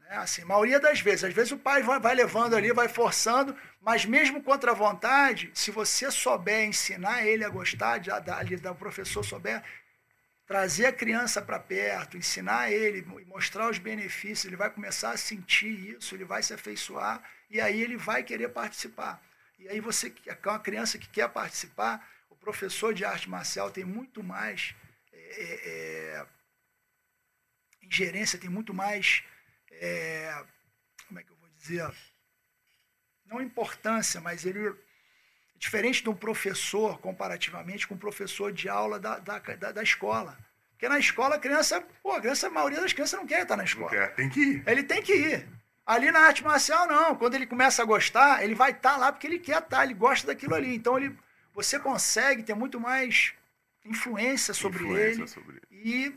Né? 0.00 0.16
Assim, 0.16 0.44
maioria 0.44 0.80
das 0.80 1.00
vezes. 1.00 1.24
Às 1.24 1.34
vezes 1.34 1.52
o 1.52 1.59
pai 1.59 1.82
vai, 1.82 2.00
vai 2.00 2.14
levando 2.14 2.54
ali, 2.54 2.72
vai 2.72 2.88
forçando, 2.88 3.56
mas 3.80 4.04
mesmo 4.04 4.42
contra 4.42 4.72
a 4.72 4.74
vontade, 4.74 5.50
se 5.54 5.70
você 5.70 6.11
souber 6.11 6.64
ensinar 6.64 7.26
ele 7.26 7.44
a 7.44 7.48
gostar, 7.48 7.98
de, 7.98 8.11
ali, 8.11 8.56
o 8.56 8.74
professor 8.74 9.24
souber 9.24 9.62
trazer 10.46 10.86
a 10.86 10.92
criança 10.92 11.42
para 11.42 11.59
perto, 11.59 12.16
ensinar 12.16 12.72
ele, 12.72 13.02
mo- 13.02 13.20
mostrar 13.26 13.70
os 13.70 13.76
benefícios, 13.76 14.46
ele 14.46 14.56
vai 14.56 14.70
começar 14.70 15.11
a 15.11 15.16
sentir 15.16 15.94
isso, 15.96 16.14
ele 16.14 16.24
vai 16.24 16.42
se 16.42 16.54
afeiçoar 16.54 17.22
e 17.50 17.61
aí 17.61 17.82
ele 17.82 17.98
vai 17.98 18.22
querer 18.22 18.48
participar. 18.48 19.22
E 19.59 19.68
aí 19.68 19.78
você, 19.78 20.12
é 20.26 20.48
uma 20.48 20.59
criança 20.59 20.96
que 20.96 21.09
quer 21.09 21.28
participar, 21.28 22.02
professor 22.41 22.95
de 22.95 23.05
arte 23.05 23.28
marcial 23.28 23.70
tem 23.70 23.84
muito 23.84 24.22
mais 24.22 24.74
é, 25.12 25.18
é, 25.18 26.16
é, 26.16 26.26
ingerência, 27.82 28.39
tem 28.39 28.51
muito 28.51 28.72
mais, 28.72 29.22
é, 29.70 30.45
como 31.07 31.20
é 31.20 31.22
que 31.22 31.30
eu 31.30 31.36
vou 31.36 31.49
dizer, 31.51 31.93
não 33.26 33.41
importância, 33.41 34.20
mas 34.20 34.45
ele 34.45 34.74
diferente 35.59 36.03
de 36.03 36.09
um 36.09 36.14
professor, 36.14 36.99
comparativamente 37.01 37.86
com 37.86 37.95
um 37.95 37.99
professor 37.99 38.53
de 38.53 38.68
aula 38.68 38.99
da, 38.99 39.18
da, 39.18 39.39
da, 39.39 39.72
da 39.72 39.82
escola. 39.82 40.39
Porque 40.70 40.89
na 40.89 40.99
escola 40.99 41.34
a 41.34 41.39
criança, 41.39 41.84
pô, 42.03 42.12
a 42.12 42.20
criança, 42.20 42.47
a 42.47 42.51
maioria 42.51 42.80
das 42.80 42.93
crianças 42.93 43.18
não 43.18 43.26
quer 43.26 43.43
estar 43.43 43.57
na 43.57 43.64
escola. 43.64 43.91
quer, 43.91 44.14
tem 44.14 44.28
que 44.28 44.41
ir. 44.41 44.62
Ele 44.64 44.82
tem 44.84 45.03
que 45.03 45.12
ir. 45.12 45.49
Ali 45.84 46.12
na 46.12 46.20
arte 46.20 46.45
marcial, 46.45 46.86
não. 46.86 47.16
Quando 47.16 47.34
ele 47.34 47.47
começa 47.47 47.82
a 47.82 47.84
gostar, 47.84 48.45
ele 48.45 48.55
vai 48.55 48.70
estar 48.70 48.97
lá 48.97 49.11
porque 49.11 49.26
ele 49.26 49.41
quer 49.41 49.61
estar, 49.61 49.82
ele 49.82 49.95
gosta 49.95 50.28
daquilo 50.28 50.55
ali. 50.55 50.72
Então 50.74 50.97
ele, 50.97 51.18
você 51.59 51.76
consegue 51.80 52.44
ter 52.44 52.54
muito 52.54 52.78
mais 52.78 53.34
influência 53.84 54.54
sobre 54.54 54.84
Influência 54.84 55.20
ele. 55.22 55.28
sobre. 55.28 55.61
E 55.72 56.14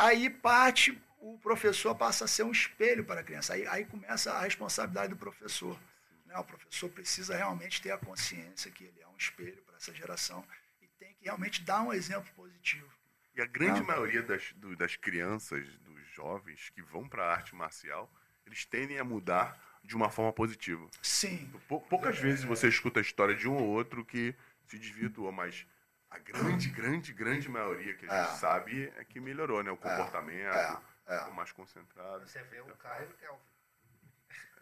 aí 0.00 0.30
parte, 0.30 0.98
o 1.20 1.38
professor 1.38 1.94
passa 1.94 2.24
a 2.24 2.28
ser 2.28 2.42
um 2.42 2.50
espelho 2.50 3.04
para 3.04 3.20
a 3.20 3.22
criança. 3.22 3.52
Aí, 3.52 3.66
aí 3.66 3.84
começa 3.84 4.32
a 4.32 4.40
responsabilidade 4.40 5.10
do 5.10 5.16
professor. 5.16 5.78
né? 6.26 6.38
O 6.38 6.44
professor 6.44 6.88
precisa 6.88 7.36
realmente 7.36 7.82
ter 7.82 7.90
a 7.90 7.98
consciência 7.98 8.70
que 8.70 8.84
ele 8.84 9.00
é 9.02 9.06
um 9.08 9.16
espelho 9.18 9.60
para 9.62 9.76
essa 9.76 9.92
geração 9.94 10.42
e 10.80 10.86
tem 10.98 11.12
que 11.14 11.24
realmente 11.24 11.60
dar 11.62 11.82
um 11.82 11.92
exemplo 11.92 12.30
positivo. 12.34 12.88
E 13.34 13.42
a 13.42 13.46
grande 13.46 13.80
Não. 13.80 13.86
maioria 13.86 14.22
das, 14.22 14.52
do- 14.54 14.74
das 14.76 14.96
crianças, 14.96 15.66
dos 15.80 16.00
jovens 16.14 16.70
que 16.70 16.80
vão 16.82 17.06
para 17.06 17.24
a 17.24 17.30
arte 17.32 17.54
marcial, 17.54 18.10
eles 18.46 18.64
tendem 18.64 18.98
a 18.98 19.04
mudar 19.04 19.58
de 19.84 19.94
uma 19.96 20.10
forma 20.10 20.32
positiva. 20.32 20.86
Sim, 21.02 21.50
Pou- 21.68 21.80
Poucas 21.82 22.18
vezes 22.18 22.44
você 22.44 22.68
escuta 22.68 23.00
a 23.00 23.02
história 23.02 23.34
de 23.34 23.48
um 23.48 23.54
ou 23.56 23.68
outro 23.68 24.04
que 24.04 24.34
se 24.72 24.78
desvirtuou, 24.78 25.30
mas 25.30 25.66
a 26.10 26.18
grande, 26.18 26.70
grande, 26.70 27.12
grande 27.12 27.48
maioria 27.48 27.94
que 27.94 28.06
a 28.06 28.08
gente 28.08 28.34
É. 28.34 28.36
sabe 28.36 28.92
é 28.96 29.04
que 29.04 29.20
melhorou, 29.20 29.62
né? 29.62 29.70
O 29.70 29.76
comportamento, 29.76 30.54
é, 30.54 30.78
é. 31.06 31.18
ficou 31.18 31.34
mais 31.34 31.52
concentrado. 31.52 32.26
Você 32.26 32.42
vê 32.44 32.60
o 32.60 32.76
Caio 32.76 33.08
e 33.08 33.12
o 33.12 33.16
Kelvin. 33.16 33.42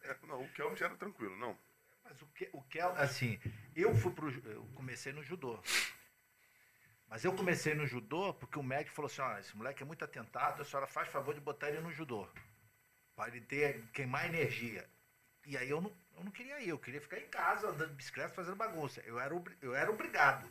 É, 0.02 0.16
não, 0.26 0.42
o 0.42 0.48
Kelvin 0.52 0.76
já 0.76 0.86
era 0.86 0.96
tranquilo, 0.96 1.36
não. 1.36 1.56
Mas 2.02 2.20
o 2.22 2.26
que, 2.28 2.50
o 2.52 2.62
que 2.62 2.80
assim, 2.80 3.38
eu 3.76 3.94
fui 3.94 4.12
pro, 4.12 4.30
eu 4.48 4.66
comecei 4.74 5.12
no 5.12 5.22
judô. 5.22 5.62
Mas 7.06 7.24
eu 7.24 7.32
comecei 7.34 7.74
no 7.74 7.86
judô 7.86 8.34
porque 8.34 8.58
o 8.58 8.62
médico 8.62 8.96
falou 8.96 9.06
assim, 9.06 9.20
ó, 9.20 9.38
esse 9.38 9.56
moleque 9.56 9.82
é 9.82 9.86
muito 9.86 10.04
atentado, 10.04 10.62
a 10.62 10.64
senhora 10.64 10.86
faz 10.88 11.08
favor 11.08 11.34
de 11.34 11.40
botar 11.40 11.68
ele 11.68 11.80
no 11.80 11.92
judô. 11.92 12.28
Para 13.14 13.28
ele 13.28 13.40
ter, 13.42 13.86
queimar 13.92 14.26
energia. 14.26 14.88
E 15.46 15.56
aí 15.56 15.68
eu 15.70 15.80
não, 15.80 15.92
eu 16.16 16.24
não 16.24 16.30
queria 16.30 16.60
ir, 16.60 16.68
eu 16.68 16.78
queria 16.78 17.00
ficar 17.00 17.18
em 17.18 17.28
casa, 17.28 17.68
andando 17.68 17.88
de 17.90 17.94
bicicleta, 17.96 18.34
fazendo 18.34 18.56
bagunça. 18.56 19.00
Eu 19.06 19.18
era, 19.18 19.34
eu 19.62 19.74
era 19.74 19.90
obrigado. 19.90 20.46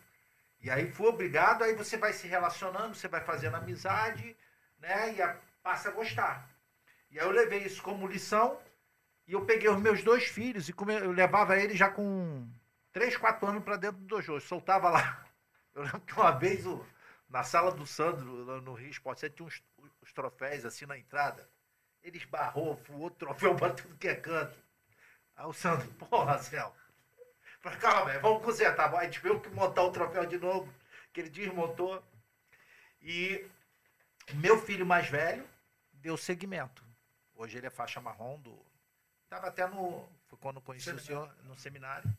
E 0.62 0.70
aí 0.70 0.92
fui 0.92 1.08
obrigado, 1.08 1.64
aí 1.64 1.74
você 1.74 1.98
vai 1.98 2.12
se 2.12 2.28
relacionando, 2.28 2.96
você 2.96 3.08
vai 3.08 3.22
fazendo 3.22 3.56
amizade, 3.56 4.36
né? 4.80 5.14
E 5.14 5.22
a- 5.22 5.38
passa 5.64 5.90
a 5.90 5.92
gostar. 5.92 6.50
E 7.12 7.20
aí 7.20 7.26
eu 7.26 7.32
levei 7.32 7.60
isso 7.64 7.82
como 7.82 8.08
lição 8.08 8.60
e 9.28 9.34
eu 9.34 9.46
peguei 9.46 9.70
os 9.70 9.80
meus 9.80 10.04
dois 10.04 10.26
filhos 10.26 10.68
e 10.70 10.74
come- 10.74 10.96
eu 11.00 11.12
levava 11.12 11.58
eles 11.58 11.78
já 11.78 11.90
com 11.90 12.48
3, 12.92 13.16
4 13.16 13.48
anos 13.48 13.64
para 13.64 13.78
dentro 13.78 13.98
do 13.98 14.06
dojo. 14.08 14.34
Eu 14.34 14.40
soltava 14.42 14.90
lá. 14.90 15.26
Eu 15.76 15.84
lembro 15.84 16.02
que 16.02 16.14
uma 16.14 16.32
vez 16.32 16.66
o- 16.66 16.86
na 17.30 17.44
sala 17.44 17.72
do 17.72 17.86
Sandro, 17.86 18.44
lá 18.44 18.60
no 18.60 18.74
Rio 18.74 18.90
Esporte 18.90 19.30
tinha 19.30 19.46
uns, 19.48 19.64
os 20.02 20.12
troféus 20.12 20.66
assim 20.66 20.86
na 20.86 20.98
entrada. 20.98 21.48
Ele 22.04 22.18
esbarrou, 22.18 22.76
voou 22.88 23.10
troféu 23.12 23.56
para 23.56 23.74
tudo 23.74 23.96
que 23.98 24.08
é 24.08 24.16
canto. 24.16 24.58
Aí 25.40 25.46
o 25.46 25.54
Sandro, 25.54 25.88
porra, 25.94 26.38
céu. 26.38 26.76
Falei, 27.62 27.80
calma, 27.80 28.06
velho, 28.08 28.22
vamos 28.22 28.44
consertar. 28.44 28.92
Gente 29.04 29.22
veio 29.22 29.40
que 29.40 29.50
montar 29.50 29.84
o 29.84 29.92
troféu 29.92 30.26
de 30.26 30.38
novo, 30.38 30.72
que 31.14 31.22
ele 31.22 31.30
desmontou. 31.30 32.04
E 33.02 33.50
meu 34.34 34.62
filho 34.62 34.86
mais 34.86 35.08
velho 35.08 35.48
deu 35.94 36.18
segmento. 36.18 36.84
Hoje 37.34 37.58
ele 37.58 37.68
é 37.68 37.70
faixa 37.70 38.02
marrom 38.02 38.38
do. 38.42 38.60
Estava 39.24 39.48
até 39.48 39.66
no. 39.66 40.06
Foi 40.28 40.38
quando 40.40 40.60
conheci 40.60 40.92
o 40.92 41.00
senhor 41.00 41.34
no 41.46 41.58
seminário. 41.58 42.12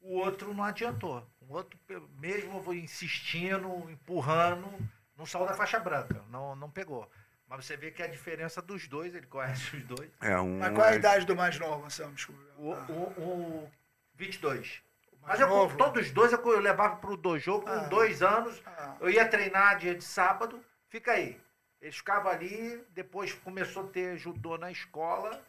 O 0.00 0.18
outro 0.18 0.52
não 0.52 0.64
adiantou. 0.64 1.24
O 1.42 1.54
outro, 1.54 1.78
mesmo 2.18 2.54
eu 2.54 2.60
vou 2.60 2.74
insistindo, 2.74 3.88
empurrando, 3.88 4.68
não 5.16 5.24
saiu 5.24 5.46
da 5.46 5.54
faixa 5.54 5.78
branca. 5.78 6.24
Não, 6.28 6.56
não 6.56 6.68
pegou. 6.68 7.08
Mas 7.56 7.66
você 7.66 7.76
vê 7.76 7.90
que 7.90 8.02
a 8.02 8.06
diferença 8.08 8.60
dos 8.60 8.88
dois, 8.88 9.14
ele 9.14 9.26
conhece 9.26 9.76
os 9.76 9.84
dois. 9.84 10.10
É 10.20 10.38
um. 10.40 10.58
Mas 10.58 10.72
qual 10.74 10.86
é 10.88 10.92
a 10.92 10.96
idade 10.96 11.24
do 11.24 11.36
mais 11.36 11.58
novo, 11.58 11.86
Anselmo? 11.86 12.14
Desculpa. 12.14 12.40
O, 12.58 12.72
Ah, 12.72 12.86
o, 12.88 13.20
o 13.62 13.70
22. 14.16 14.82
o 15.12 15.16
Mas 15.26 15.38
eu, 15.40 15.48
novo? 15.48 15.76
todos 15.76 16.06
os 16.06 16.10
dois 16.12 16.32
eu, 16.32 16.38
eu 16.44 16.60
levava 16.60 16.96
pro 16.96 17.16
dojo 17.16 17.60
com 17.60 17.68
Ah. 17.68 17.86
dois 17.88 18.22
anos. 18.22 18.60
Ah, 18.66 18.96
Eu 19.00 19.08
ia 19.10 19.28
treinar 19.28 19.78
dia 19.78 19.94
de 19.94 20.02
sábado, 20.04 20.60
fica 20.88 21.12
aí. 21.12 21.40
Eles 21.80 21.96
ficavam 21.96 22.30
ali, 22.32 22.82
depois 22.90 23.32
começou 23.32 23.84
a 23.84 23.88
ter 23.88 24.16
judô 24.16 24.56
na 24.58 24.70
escola. 24.70 25.40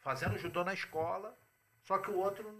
fazendo 0.00 0.36
judô 0.36 0.64
na 0.64 0.74
escola, 0.74 1.32
só 1.84 1.96
que 1.96 2.10
o 2.10 2.18
outro 2.18 2.50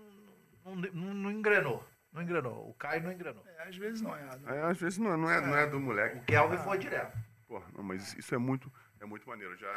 não, 0.64 0.76
não, 0.76 1.14
não, 1.14 1.30
engrenou. 1.30 1.84
Não 2.12 2.22
engrenou. 2.22 2.68
O 2.70 2.74
Caio 2.74 3.02
não 3.02 3.10
engrenou. 3.10 3.42
É, 3.58 3.68
às 3.68 3.76
vezes 3.76 4.00
não 4.00 4.14
é. 4.14 4.22
Não. 4.36 4.54
É, 4.54 4.62
às 4.70 4.78
vezes 4.78 4.98
não, 4.98 5.16
não, 5.16 5.28
é, 5.28 5.40
não 5.40 5.56
é 5.56 5.66
do 5.66 5.80
moleque. 5.80 6.18
O 6.18 6.22
Kelvin 6.24 6.58
foi 6.58 6.78
direto. 6.78 7.18
Porra, 7.52 7.66
não, 7.74 7.82
mas 7.84 8.14
isso 8.14 8.34
é 8.34 8.38
muito, 8.38 8.72
é 8.98 9.04
muito 9.04 9.28
maneiro. 9.28 9.54
Já 9.58 9.70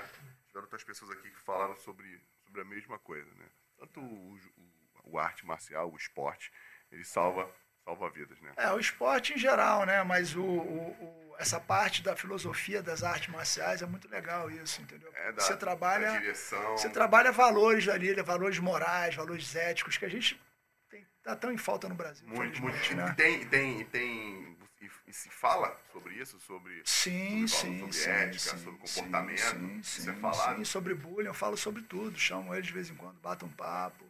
tiveram 0.47 0.63
outras 0.63 0.81
pessoas 0.85 1.11
aqui 1.11 1.29
que 1.29 1.39
falaram 1.41 1.75
sobre, 1.75 2.21
sobre 2.45 2.61
a 2.61 2.63
mesma 2.63 2.97
coisa, 2.97 3.29
né? 3.35 3.45
Tanto 3.77 3.99
o, 3.99 4.33
o, 4.33 5.11
o 5.11 5.19
arte 5.19 5.45
marcial, 5.45 5.91
o 5.91 5.97
esporte, 5.97 6.53
ele 6.89 7.03
salva, 7.03 7.51
salva 7.83 8.09
vidas, 8.09 8.39
né? 8.39 8.53
É, 8.55 8.71
o 8.71 8.79
esporte 8.79 9.33
em 9.33 9.37
geral, 9.37 9.85
né? 9.85 10.01
Mas 10.05 10.37
o, 10.37 10.41
o- 10.41 10.91
o- 11.03 11.35
essa 11.37 11.59
parte 11.59 12.01
da 12.01 12.15
filosofia 12.15 12.81
das 12.81 13.03
artes 13.03 13.27
marciais 13.27 13.81
é 13.81 13.85
muito 13.85 14.07
legal 14.07 14.49
isso, 14.49 14.81
entendeu? 14.81 15.11
É 15.13 15.33
da, 15.33 15.41
você 15.41 15.51
da 15.51 15.59
trabalha, 15.59 16.17
direção. 16.17 16.77
você 16.77 16.89
trabalha 16.89 17.29
valores 17.33 17.89
ali, 17.89 18.15
né? 18.15 18.23
valores 18.23 18.57
morais, 18.57 19.15
valores 19.15 19.53
éticos 19.53 19.97
que 19.97 20.05
a 20.05 20.09
gente 20.09 20.41
tem, 20.89 21.05
tá 21.21 21.35
tão 21.35 21.51
em 21.51 21.57
falta 21.57 21.89
no 21.89 21.95
Brasil, 21.95 22.25
muito, 22.25 22.61
muito. 22.61 22.89
E 22.89 22.95
né? 22.95 23.13
tem, 23.17 23.45
tem, 23.49 23.83
tem, 23.87 24.57
e, 24.85 25.09
e 25.09 25.13
se 25.13 25.29
fala 25.29 25.75
sobre 25.91 26.15
isso, 26.15 26.39
sobre 26.39 26.81
Sim, 26.85 27.47
sobre 27.47 27.71
sim, 27.73 27.79
sobre 27.79 27.93
sim, 27.93 28.09
ética, 28.09 28.39
sim, 28.39 28.57
sobre 28.63 28.87
sim, 28.87 29.01
comportamento, 29.01 29.39
sim, 29.39 29.83
sim, 29.83 30.09
é 30.09 30.13
falado. 30.15 30.57
sim, 30.57 30.65
sobre 30.65 30.93
bullying, 30.93 31.27
eu 31.27 31.33
falo 31.33 31.57
sobre 31.57 31.81
tudo, 31.83 32.17
chamo 32.19 32.53
eles 32.53 32.67
de 32.67 32.73
vez 32.73 32.89
em 32.89 32.95
quando, 32.95 33.19
bato 33.19 33.45
um 33.45 33.51
papo, 33.51 34.05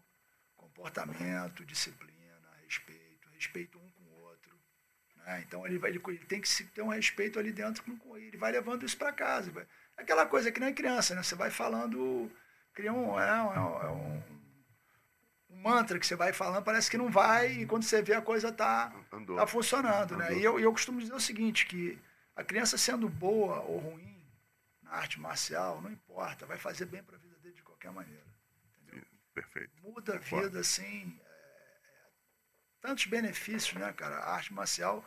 comportamento, 0.55 1.65
disciplina, 1.65 2.49
respeito, 2.63 3.30
respeito 3.30 3.78
um 3.78 3.89
com 3.91 4.03
o 4.03 4.21
outro. 4.23 4.51
né? 5.17 5.43
Então 5.47 5.65
ele, 5.65 5.78
vai, 5.78 5.89
ele, 5.91 6.01
ele 6.07 6.26
tem 6.26 6.41
que 6.41 6.63
ter 6.65 6.82
um 6.82 6.88
respeito 6.89 7.39
ali 7.39 7.51
dentro 7.51 7.84
com, 7.84 7.97
com 7.97 8.17
ele, 8.17 8.38
vai 8.38 8.51
levando 8.51 8.86
isso 8.86 8.97
para 8.97 9.11
casa. 9.13 9.51
vai- 9.51 9.67
É 9.97 10.01
aquela 10.01 10.26
coisa 10.26 10.51
que 10.51 10.59
nem 10.59 10.73
criança, 10.73 11.15
né? 11.15 11.23
Você 11.23 11.36
vai 11.36 11.49
falando, 11.51 12.30
cria 12.73 12.91
um, 12.91 13.19
é, 13.19 13.41
um- 13.43 13.53
é 13.53 13.59
um, 13.59 14.15
um 14.17 14.35
mantra 15.66 15.97
que 15.97 16.05
você 16.05 16.16
vai 16.16 16.32
falando, 16.32 16.63
parece 16.63 16.91
que 16.91 16.97
não 16.97 17.09
vai, 17.09 17.51
e 17.53 17.66
quando 17.66 17.84
você 17.84 17.99
vê 17.99 18.13
a 18.13 18.22
coisa 18.22 18.51
tá, 18.51 18.93
Andou. 19.11 19.36
tá 19.36 19.47
funcionando, 19.47 20.16
né? 20.16 20.28
Andou. 20.28 20.39
E 20.39 20.43
eu, 20.43 20.59
eu 20.59 20.72
costumo 20.72 20.99
dizer 20.99 21.16
o 21.16 21.20
seguinte, 21.20 21.66
que 21.66 21.97
a 22.36 22.43
criança 22.43 22.78
sendo 22.78 23.09
boa 23.09 23.61
ou 23.61 23.80
ruim 23.80 24.24
na 24.84 24.91
arte 24.91 25.20
marcial, 25.20 25.82
não 25.82 25.91
importa, 25.91 26.45
vai 26.45 26.57
fazer 26.57 26.86
bem 26.86 27.01
para 27.01 27.16
a 27.16 27.20
vida 27.20 27.36
dele 27.39 27.55
de 27.55 27.63
qualquer 27.63 27.91
maneira. 27.91 28.24
Entendeu? 28.84 29.07
Perfeito. 29.34 29.72
Muda 29.82 30.16
a 30.16 30.20
vida, 30.20 30.59
assim, 30.59 31.20
é, 31.20 31.30
é, 31.30 32.09
tantos 32.80 33.07
benefícios, 33.07 33.74
né, 33.74 33.91
cara? 33.93 34.18
A 34.18 34.36
arte 34.36 34.53
marcial 34.53 35.03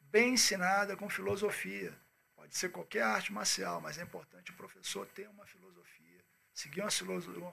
bem 0.00 0.32
ensinada 0.32 0.96
com 0.96 1.10
filosofia. 1.10 1.94
Pode 2.34 2.56
ser 2.56 2.70
qualquer 2.70 3.02
arte 3.02 3.32
marcial, 3.34 3.82
mas 3.82 3.98
é 3.98 4.02
importante 4.02 4.50
o 4.50 4.54
professor 4.54 5.06
ter 5.08 5.28
uma 5.28 5.44
filosofia, 5.44 6.24
seguir 6.54 6.80
uma 6.80 6.90
filosofia, 6.90 7.52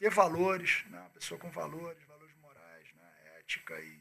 ter 0.00 0.10
valores, 0.10 0.82
né? 0.88 0.98
uma 0.98 1.10
pessoa 1.10 1.38
com 1.38 1.50
valores, 1.50 2.02
valores 2.04 2.34
morais, 2.40 2.86
né? 2.94 3.38
ética 3.38 3.78
e, 3.78 4.00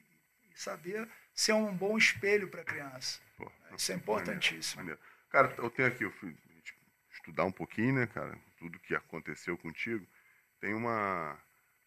e 0.49 0.59
saber 0.59 1.07
ser 1.33 1.51
um 1.53 1.75
bom 1.75 1.97
espelho 1.97 2.47
para 2.47 2.61
a 2.61 2.63
criança. 2.63 3.19
Pô, 3.37 3.51
Isso 3.75 3.91
é 3.91 3.95
maneiro, 3.95 3.97
importantíssimo. 3.97 4.81
maneiro. 4.81 4.99
Cara, 5.29 5.53
eu 5.57 5.69
tenho 5.69 5.89
aqui, 5.89 6.05
eu 6.05 6.11
fui 6.11 6.35
estudar 7.11 7.43
um 7.43 7.51
pouquinho, 7.51 7.95
né, 7.95 8.07
cara? 8.07 8.37
Tudo 8.57 8.79
que 8.79 8.95
aconteceu 8.95 9.57
contigo. 9.57 10.07
Tem 10.61 10.73
uma, 10.73 11.37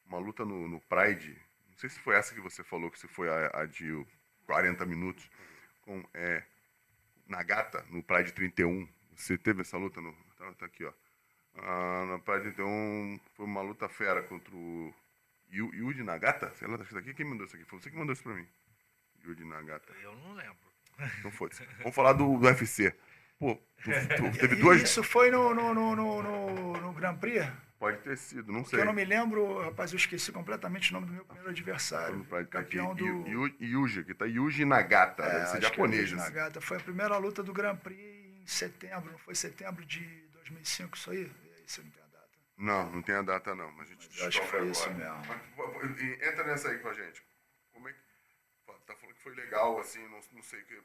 uma 0.05 0.19
luta 0.19 0.45
no, 0.45 0.69
no 0.69 0.81
Pride. 0.83 1.41
Não 1.71 1.79
sei 1.79 1.89
se 1.89 1.99
foi 2.01 2.15
essa 2.15 2.35
que 2.35 2.41
você 2.41 2.63
falou, 2.63 2.91
que 2.91 2.99
se 2.99 3.09
foi 3.09 3.31
a, 3.31 3.63
a 3.63 3.67
de 3.67 4.07
40 4.47 4.85
minutos. 4.85 5.29
Com, 5.83 6.05
é, 6.13 6.45
Nagata, 7.27 7.85
no 7.89 8.03
Pride 8.03 8.33
31. 8.33 8.87
Você 9.17 9.39
teve 9.39 9.63
essa 9.63 9.79
luta? 9.79 10.01
No, 10.01 10.13
tá, 10.37 10.53
tá 10.53 10.67
aqui, 10.67 10.85
ó. 10.85 10.93
Ah, 11.59 12.05
na 12.09 12.19
Pride 12.19 12.53
31 12.53 13.21
foi 13.37 13.47
uma 13.47 13.61
luta 13.61 13.89
fera 13.89 14.23
contra 14.23 14.55
o 14.55 14.93
Yu- 15.51 15.75
Yuji 15.75 16.03
Nagata? 16.03 16.51
Sei 16.57 16.67
lá, 16.67 16.75
escrito 16.77 16.99
aqui. 16.99 17.15
Quem 17.15 17.27
mandou 17.27 17.47
isso 17.47 17.55
aqui? 17.57 17.65
Foi 17.65 17.79
você 17.79 17.91
que 17.91 17.97
mandou 17.97 18.13
isso 18.13 18.23
pra 18.23 18.35
mim. 18.35 18.47
Yuji 19.25 19.45
Nagata. 19.45 19.93
Eu 20.03 20.15
não 20.17 20.33
lembro. 20.35 20.57
Então 21.19 21.31
foda-se. 21.31 21.65
Vamos 21.79 21.95
falar 21.95 22.13
do, 22.15 22.39
do 22.39 22.47
UFC. 22.47 22.95
Pô, 23.39 23.55
tu, 23.83 23.91
tu 24.17 24.33
teve 24.39 24.57
duas. 24.57 24.81
Isso 24.83 25.03
foi 25.03 25.31
no, 25.31 25.55
no, 25.55 25.75
no, 25.75 25.95
no, 25.97 26.23
no- 26.81 26.93
Grand 26.93 27.17
Prix? 27.17 27.47
Pode 27.79 27.99
ter 27.99 28.17
sido, 28.17 28.53
não 28.53 28.61
Porque 28.63 28.77
sei. 28.77 28.81
eu 28.81 28.85
não 28.87 28.93
me 28.93 29.05
lembro, 29.05 29.59
rapaz, 29.61 29.91
eu 29.93 29.97
esqueci 29.97 30.31
completamente 30.31 30.91
o 30.91 30.95
nome 30.95 31.07
do 31.09 31.13
meu 31.15 31.25
primeiro 31.25 31.51
adversário. 31.51 32.25
Tá 32.27 32.39
aqui, 32.39 32.51
Campeão 32.51 32.95
do. 32.95 33.05
Yu- 33.05 33.27
Yu- 33.27 33.57
Yuji, 33.61 34.01
aqui 34.01 34.15
tá 34.15 34.25
Yuji 34.25 34.65
Nagata, 34.65 35.25
É, 35.25 35.31
deve 35.33 35.47
ser 35.47 35.51
acho 35.51 35.59
que 35.59 35.67
é 35.67 35.69
japonês. 35.69 36.03
Yuji 36.03 36.15
assim. 36.15 36.25
Nagata. 36.25 36.61
Foi 36.61 36.77
a 36.77 36.81
primeira 36.81 37.17
luta 37.17 37.43
do 37.43 37.53
Grand 37.53 37.75
Prix 37.77 37.99
em 38.01 38.47
setembro, 38.47 39.11
não 39.11 39.19
foi 39.19 39.35
setembro 39.35 39.85
de 39.85 39.99
2005 40.33 40.97
isso 40.97 41.11
aí? 41.11 41.29
Eu 41.81 41.85
não 41.85 41.91
tenho 41.93 42.05
a 42.05 42.09
data. 42.09 42.29
Não, 42.59 42.91
não 42.93 43.03
tem 43.03 43.15
a 43.15 43.23
data 43.23 43.55
não, 43.55 43.73
mas 43.73 43.89
a 43.89 43.93
gente 43.95 44.09
Mas 44.11 44.23
acho 44.23 44.41
que 44.41 44.47
foi 44.47 44.69
isso 44.71 44.89
agora. 44.89 45.15
mesmo. 45.19 45.27
Mas, 45.27 45.55
pô, 45.73 45.87
e 46.03 46.13
Entra 46.29 46.45
nessa 46.45 46.69
aí 46.69 46.79
com 46.79 46.89
a 46.89 46.95
gente. 46.95 47.23
Como 47.73 47.89
é 47.89 47.93
que. 47.93 48.01
Tá 48.87 48.97
falando 48.97 49.15
que 49.15 49.23
foi 49.23 49.35
legal, 49.35 49.79
assim, 49.79 50.03
não, 50.09 50.21
não 50.33 50.43
sei 50.43 50.61
o 50.61 50.67
que. 50.67 50.83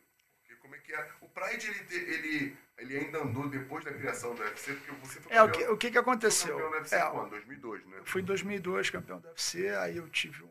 Como 0.61 0.75
é 0.75 0.79
que 0.79 0.93
é. 0.93 1.11
O 1.21 1.29
Pride, 1.29 1.67
ele, 1.67 1.95
ele, 2.13 2.57
ele 2.77 2.97
ainda 2.97 3.19
andou 3.19 3.47
depois 3.49 3.83
da 3.83 3.93
criação 3.93 4.33
do 4.33 4.41
UFC, 4.41 4.73
porque 4.75 4.91
você 5.05 5.19
foi 5.21 5.31
É, 5.33 5.41
o 5.43 5.45
campeão- 5.47 5.65
que, 5.67 5.71
o 5.73 5.77
que, 5.77 5.91
que 5.91 5.97
aconteceu? 5.97 6.57
campeão 6.57 6.71
UFC 6.71 6.95
É, 6.95 7.09
quando? 7.09 7.29
2002, 7.31 7.85
né? 7.85 7.97
eu 7.99 8.05
fui 8.05 8.21
em 8.21 8.25
2002 8.25 8.89
campeão 8.89 9.19
do 9.19 9.27
UFC, 9.27 9.69
aí 9.75 9.97
eu 9.97 10.09
tive 10.09 10.43
um, 10.43 10.47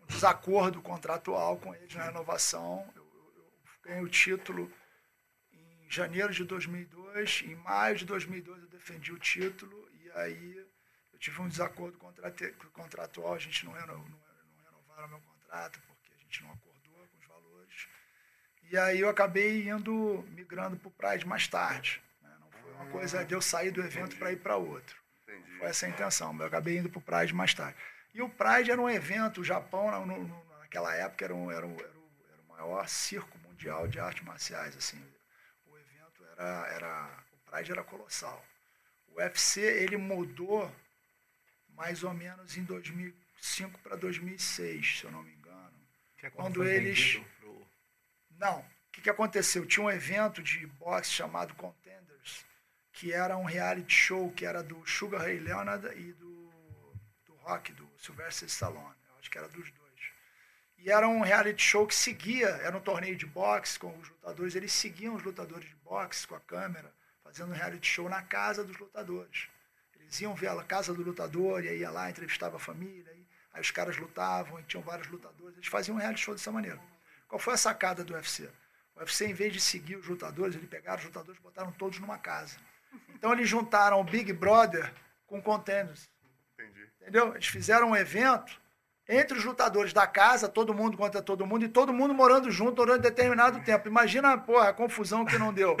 um 0.00 0.06
desacordo 0.06 0.80
contratual 0.82 1.58
com 1.58 1.74
eles 1.74 1.94
na 1.94 2.04
renovação. 2.04 2.88
Eu, 2.94 3.02
eu- 3.02 3.34
eu 3.36 3.52
ganhei 3.82 4.02
o 4.04 4.08
título 4.08 4.70
janeiro 5.94 6.32
de 6.32 6.44
2002, 6.44 7.42
em 7.46 7.54
maio 7.56 7.96
de 7.96 8.04
2002 8.06 8.62
eu 8.62 8.68
defendi 8.68 9.12
o 9.12 9.18
título 9.18 9.88
e 10.02 10.10
aí 10.12 10.56
eu 11.12 11.18
tive 11.18 11.40
um 11.40 11.48
desacordo 11.48 11.98
contratual, 12.72 13.34
a 13.34 13.38
gente 13.38 13.64
não, 13.64 13.72
reno, 13.72 13.86
não, 13.86 13.98
não 13.98 14.64
renovaram 14.64 15.08
meu 15.08 15.20
contrato 15.20 15.80
porque 15.86 16.12
a 16.14 16.16
gente 16.18 16.42
não 16.42 16.52
acordou 16.52 17.06
com 17.08 17.18
os 17.18 17.26
valores. 17.26 17.88
E 18.70 18.76
aí 18.78 19.00
eu 19.00 19.08
acabei 19.08 19.68
indo, 19.68 20.24
migrando 20.30 20.76
para 20.76 20.88
o 20.88 20.90
Pride 20.90 21.26
mais 21.26 21.46
tarde. 21.46 22.02
né? 22.22 22.30
Não 22.40 22.50
foi 22.50 22.72
uma 22.72 22.86
coisa 22.86 23.24
de 23.24 23.34
eu 23.34 23.42
sair 23.42 23.70
do 23.70 23.82
evento 23.82 24.16
para 24.16 24.32
ir 24.32 24.38
para 24.38 24.56
outro. 24.56 24.96
Entendi. 25.24 25.58
Foi 25.58 25.66
essa 25.68 25.86
a 25.86 25.88
intenção, 25.90 26.32
mas 26.32 26.40
eu 26.40 26.46
acabei 26.46 26.78
indo 26.78 26.88
para 26.88 26.98
o 26.98 27.02
Pride 27.02 27.34
mais 27.34 27.52
tarde. 27.54 27.76
E 28.14 28.20
o 28.22 28.28
Pride 28.28 28.70
era 28.70 28.80
um 28.80 28.88
evento, 28.90 29.42
o 29.42 29.44
Japão, 29.44 29.90
no- 30.06 30.24
no- 30.26 30.44
naquela 30.58 30.94
época, 30.94 31.24
era, 31.24 31.34
um, 31.34 31.50
era, 31.50 31.66
um, 31.66 31.74
era, 31.78 31.88
o, 31.98 32.24
era 32.32 32.42
o 32.42 32.48
maior 32.48 32.88
circo 32.88 33.38
mundial 33.38 33.86
de 33.86 34.00
artes 34.00 34.24
marciais. 34.24 34.74
Assim. 34.76 35.02
Era, 36.36 36.66
era. 36.68 37.24
O 37.32 37.50
Pride 37.50 37.72
era 37.72 37.84
colossal. 37.84 38.44
O 39.08 39.16
UFC, 39.20 39.60
ele 39.60 39.96
mudou 39.96 40.70
mais 41.74 42.02
ou 42.02 42.12
menos 42.14 42.56
em 42.56 42.64
2005 42.64 43.78
para 43.80 43.96
2006, 43.96 44.98
se 45.00 45.04
eu 45.04 45.10
não 45.10 45.22
me 45.22 45.32
engano. 45.32 45.72
Que 46.18 46.26
é 46.26 46.30
Quando 46.30 46.56
foi 46.56 46.74
eles- 46.74 47.16
pro- 47.40 47.66
Não. 48.38 48.60
O 48.60 48.64
que, 48.92 49.00
que 49.02 49.10
aconteceu? 49.10 49.66
Tinha 49.66 49.84
um 49.86 49.90
evento 49.90 50.42
de 50.42 50.66
boxe 50.66 51.10
chamado 51.10 51.54
Contenders, 51.54 52.44
que 52.92 53.10
era 53.12 53.36
um 53.38 53.44
reality 53.44 53.92
show 53.94 54.30
que 54.32 54.44
era 54.44 54.62
do 54.62 54.86
Sugar 54.86 55.22
Ray 55.22 55.38
Leonard 55.40 55.86
e 55.98 56.12
do, 56.12 56.50
do 57.26 57.34
Rock, 57.36 57.72
do 57.72 57.88
Sylvester 57.98 58.46
Stallone. 58.48 58.94
Eu 59.08 59.18
acho 59.18 59.30
que 59.30 59.38
era 59.38 59.48
dos 59.48 59.70
dois. 59.70 59.81
E 60.84 60.90
era 60.90 61.06
um 61.06 61.20
reality 61.20 61.62
show 61.62 61.86
que 61.86 61.94
seguia, 61.94 62.48
era 62.48 62.76
um 62.76 62.80
torneio 62.80 63.14
de 63.14 63.24
boxe 63.24 63.78
com 63.78 63.96
os 63.96 64.08
lutadores, 64.08 64.56
eles 64.56 64.72
seguiam 64.72 65.14
os 65.14 65.22
lutadores 65.22 65.68
de 65.68 65.76
boxe 65.76 66.26
com 66.26 66.34
a 66.34 66.40
câmera, 66.40 66.92
fazendo 67.22 67.50
um 67.52 67.54
reality 67.54 67.86
show 67.86 68.08
na 68.08 68.20
casa 68.20 68.64
dos 68.64 68.76
lutadores. 68.76 69.48
Eles 69.94 70.20
iam 70.20 70.34
ver 70.34 70.48
a 70.48 70.64
casa 70.64 70.92
do 70.92 71.00
lutador, 71.00 71.64
e 71.64 71.68
aí 71.68 71.78
ia 71.78 71.90
lá, 71.90 72.10
entrevistava 72.10 72.56
a 72.56 72.58
família, 72.58 73.12
aí, 73.12 73.24
aí 73.52 73.60
os 73.60 73.70
caras 73.70 73.96
lutavam, 73.96 74.58
e 74.58 74.64
tinham 74.64 74.82
vários 74.82 75.06
lutadores. 75.06 75.56
Eles 75.56 75.68
faziam 75.68 75.94
um 75.94 76.00
reality 76.00 76.20
show 76.20 76.34
dessa 76.34 76.50
maneira. 76.50 76.80
Qual 77.28 77.38
foi 77.38 77.54
a 77.54 77.58
sacada 77.58 78.02
do 78.02 78.14
UFC? 78.14 78.50
O 78.96 78.98
UFC, 78.98 79.26
em 79.26 79.34
vez 79.34 79.52
de 79.52 79.60
seguir 79.60 79.94
os 79.94 80.08
lutadores, 80.08 80.56
eles 80.56 80.68
pegaram 80.68 80.98
os 80.98 81.04
lutadores 81.04 81.38
e 81.38 81.42
botaram 81.44 81.70
todos 81.70 82.00
numa 82.00 82.18
casa. 82.18 82.56
Então 83.14 83.32
eles 83.32 83.48
juntaram 83.48 84.00
o 84.00 84.04
Big 84.04 84.32
Brother 84.32 84.92
com 85.28 85.40
contenders. 85.40 86.10
Entendi. 86.54 86.90
Entendeu? 87.00 87.34
Eles 87.34 87.46
fizeram 87.46 87.90
um 87.90 87.96
evento 87.96 88.60
entre 89.08 89.36
os 89.36 89.44
lutadores 89.44 89.92
da 89.92 90.06
casa, 90.06 90.48
todo 90.48 90.72
mundo 90.72 90.96
contra 90.96 91.20
todo 91.20 91.46
mundo, 91.46 91.64
e 91.64 91.68
todo 91.68 91.92
mundo 91.92 92.14
morando 92.14 92.50
junto 92.50 92.72
durante 92.76 93.02
determinado 93.02 93.60
tempo. 93.60 93.88
Imagina, 93.88 94.38
porra, 94.38 94.68
a 94.68 94.72
confusão 94.72 95.24
que 95.24 95.36
não 95.38 95.52
deu. 95.52 95.76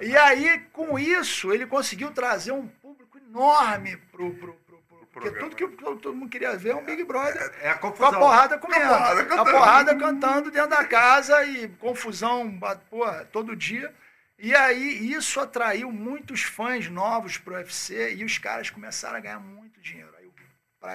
E 0.00 0.16
aí, 0.16 0.60
com 0.72 0.98
isso, 0.98 1.52
ele 1.52 1.66
conseguiu 1.66 2.10
trazer 2.10 2.52
um 2.52 2.66
público 2.66 3.18
enorme 3.18 3.96
pro. 3.96 4.32
pro, 4.34 4.54
pro, 4.54 4.78
pro 4.78 5.06
porque 5.12 5.30
tudo 5.32 5.56
que 5.56 5.66
todo 5.68 6.14
mundo 6.14 6.30
queria 6.30 6.56
ver 6.56 6.70
é 6.70 6.74
um 6.76 6.84
Big 6.84 7.02
Brother. 7.04 7.52
É 7.60 7.70
a 7.70 7.74
Com 7.78 7.88
a 7.88 7.90
confusão. 7.90 8.20
porrada 8.20 8.58
comendo. 8.58 8.88
porrada 8.88 9.20
A 9.20 9.26
cantando. 9.26 9.50
porrada 9.50 9.96
cantando 9.96 10.50
dentro 10.50 10.70
da 10.70 10.84
casa 10.84 11.44
e 11.44 11.68
confusão, 11.68 12.58
porra, 12.88 13.24
todo 13.24 13.56
dia. 13.56 13.92
E 14.38 14.54
aí 14.54 15.12
isso 15.12 15.40
atraiu 15.40 15.90
muitos 15.90 16.42
fãs 16.42 16.88
novos 16.88 17.36
pro 17.36 17.54
UFC 17.54 18.14
e 18.14 18.24
os 18.24 18.38
caras 18.38 18.70
começaram 18.70 19.16
a 19.16 19.20
ganhar 19.20 19.40
muito 19.40 19.80
dinheiro. 19.80 20.12
Aí 20.16 20.26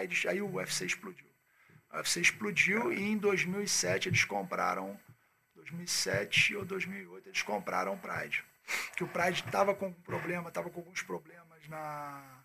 o, 0.08 0.30
aí 0.30 0.42
o 0.42 0.56
UFC 0.56 0.86
explodiu. 0.86 1.33
O 1.94 1.98
UFC 1.98 2.20
explodiu 2.22 2.92
e 2.92 3.02
em 3.02 3.18
2007 3.18 4.10
eles 4.10 4.26
compraram, 4.26 5.00
2007 5.56 6.56
ou 6.56 6.66
2008 6.66 7.30
eles 7.30 7.42
compraram 7.44 7.94
o 7.94 7.98
Pride. 8.00 8.44
Que 8.98 9.04
o 9.04 9.08
Pride 9.08 9.44
estava 9.46 9.76
com 9.76 9.88
um 9.88 9.94
problema, 9.94 10.50
estava 10.50 10.70
com 10.70 10.80
alguns 10.80 11.02
problemas 11.02 11.44
mas 11.50 11.68
na, 11.70 12.44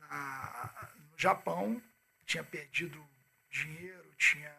na- 0.00 0.90
no 1.10 1.18
Japão 1.18 1.82
tinha 2.24 2.44
perdido 2.44 3.04
dinheiro, 3.50 4.14
tinha, 4.16 4.54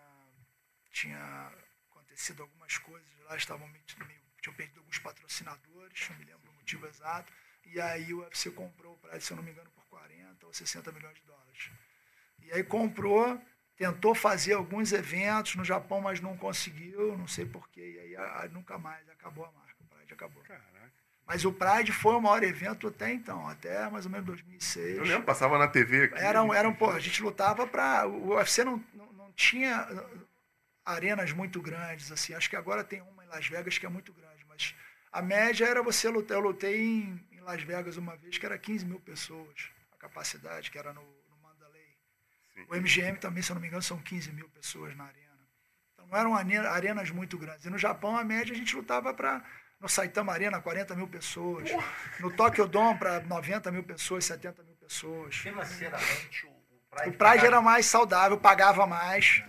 tinha 0.92 1.52
acontecido 1.92 2.42
algumas 2.44 2.78
coisas 2.78 3.08
lá, 3.26 3.36
estavam 3.38 3.68
meio- 3.68 3.84
tinham 4.42 4.56
perdido 4.56 4.80
alguns 4.80 5.00
patrocinadores, 5.00 6.10
não 6.10 6.18
me 6.18 6.26
lembro 6.26 6.52
o 6.52 6.56
motivo 6.56 6.86
exato, 6.88 7.32
e 7.66 7.80
aí 7.82 8.14
o 8.14 8.20
UFC 8.20 8.52
comprou 8.52 8.94
o 8.94 8.98
Pride, 8.98 9.24
se 9.24 9.32
eu 9.32 9.38
não 9.38 9.44
me 9.44 9.52
engano, 9.52 9.70
por 9.72 9.86
40 9.88 10.46
ou 10.46 10.54
60 10.54 10.92
milhões 10.92 11.16
de 11.16 11.24
dólares. 11.24 11.70
E 12.48 12.54
aí 12.54 12.64
comprou, 12.64 13.40
tentou 13.76 14.16
fazer 14.16 14.54
alguns 14.54 14.92
eventos 14.92 15.56
no 15.56 15.64
Japão, 15.66 16.02
mas 16.02 16.20
não 16.20 16.36
conseguiu, 16.38 17.18
não 17.18 17.28
sei 17.28 17.46
porquê, 17.46 17.82
e 17.96 18.00
aí 18.00 18.16
a- 18.16 18.44
a- 18.44 18.48
nunca 18.48 18.78
mais, 18.78 19.08
acabou 19.10 19.46
a 19.46 19.52
marca, 19.52 19.76
o 19.80 19.86
Pride 19.86 20.14
acabou. 20.14 20.42
Caraca. 20.44 20.68
Mas 21.26 21.44
o 21.44 21.52
Pride 21.52 21.92
foi 21.92 22.16
o 22.16 22.22
maior 22.22 22.42
evento 22.42 22.88
até 22.88 23.12
então, 23.12 23.46
até 23.50 23.90
mais 23.90 24.06
ou 24.06 24.12
menos 24.12 24.26
2006. 24.26 24.98
Eu 24.98 25.04
lembro, 25.04 25.26
passava 25.26 25.58
na 25.58 25.68
TV 25.68 26.06
aqui. 26.06 26.18
Era, 26.18 26.42
um- 26.42 26.54
era 26.54 26.68
um, 26.70 26.74
pô, 26.74 26.90
a 26.90 27.00
gente 27.00 27.22
lutava 27.22 27.68
para 27.68 28.08
O 28.08 28.30
UFC 28.30 28.64
não, 28.64 28.82
não, 28.94 29.12
não 29.12 29.32
tinha 29.34 29.86
uh, 29.92 30.28
arenas 30.86 31.34
muito 31.34 31.62
grandes, 31.62 32.12
assim. 32.14 32.34
Acho 32.34 32.50
que 32.50 32.56
agora 32.56 32.82
tem 32.84 33.02
uma 33.02 33.26
em 33.26 33.28
Las 33.28 33.46
Vegas 33.46 33.78
que 33.78 33.86
é 33.86 33.90
muito 33.90 34.14
grande, 34.14 34.46
mas 34.48 34.74
a 35.12 35.22
média 35.22 35.66
era 35.66 35.84
você 35.84 36.08
lutar. 36.08 36.38
Eu 36.38 36.42
lutei 36.42 36.80
em, 36.82 37.28
em 37.32 37.42
Las 37.42 37.62
Vegas 37.62 37.98
uma 37.98 38.16
vez 38.16 38.38
que 38.38 38.46
era 38.46 38.58
15 38.58 38.86
mil 38.86 39.00
pessoas, 39.02 39.70
a 39.92 39.98
capacidade, 39.98 40.72
que 40.72 40.78
era 40.78 40.94
no. 40.94 41.17
Sim. 42.58 42.66
O 42.70 42.76
MGM 42.76 43.20
também, 43.20 43.44
se 43.44 43.52
eu 43.52 43.54
não 43.54 43.62
me 43.62 43.68
engano, 43.68 43.84
são 43.84 44.00
15 44.00 44.32
mil 44.32 44.50
pessoas 44.50 44.96
na 44.98 45.04
arena. 45.04 45.28
Então 45.94 46.08
não 46.08 46.18
eram 46.18 46.34
arenas 46.36 47.12
muito 47.12 47.38
grandes. 47.38 47.66
E 47.66 47.70
no 47.70 47.78
Japão, 47.78 48.18
a 48.18 48.24
média, 48.24 48.54
a 48.54 48.58
gente 48.58 48.76
lutava 48.76 49.14
para. 49.14 49.44
No 49.80 49.88
Saitama 49.88 50.34
Arena, 50.34 50.60
40 50.60 50.96
mil 50.96 51.08
pessoas. 51.08 51.70
No 52.20 52.36
Tokyo 52.36 52.68
Dome, 52.68 52.98
para 52.98 53.20
90 53.20 53.72
mil 53.72 53.84
pessoas, 53.84 54.26
70 54.26 54.64
mil 54.64 54.76
pessoas. 54.76 55.36
Financeiramente, 55.36 56.48
o, 56.48 56.50
o 56.50 56.82
Pride. 56.90 57.10
O 57.10 57.14
Pride 57.14 57.46
era 57.46 57.62
mais 57.62 57.86
saudável, 57.86 58.40
pagava 58.40 58.88
mais. 58.88 59.44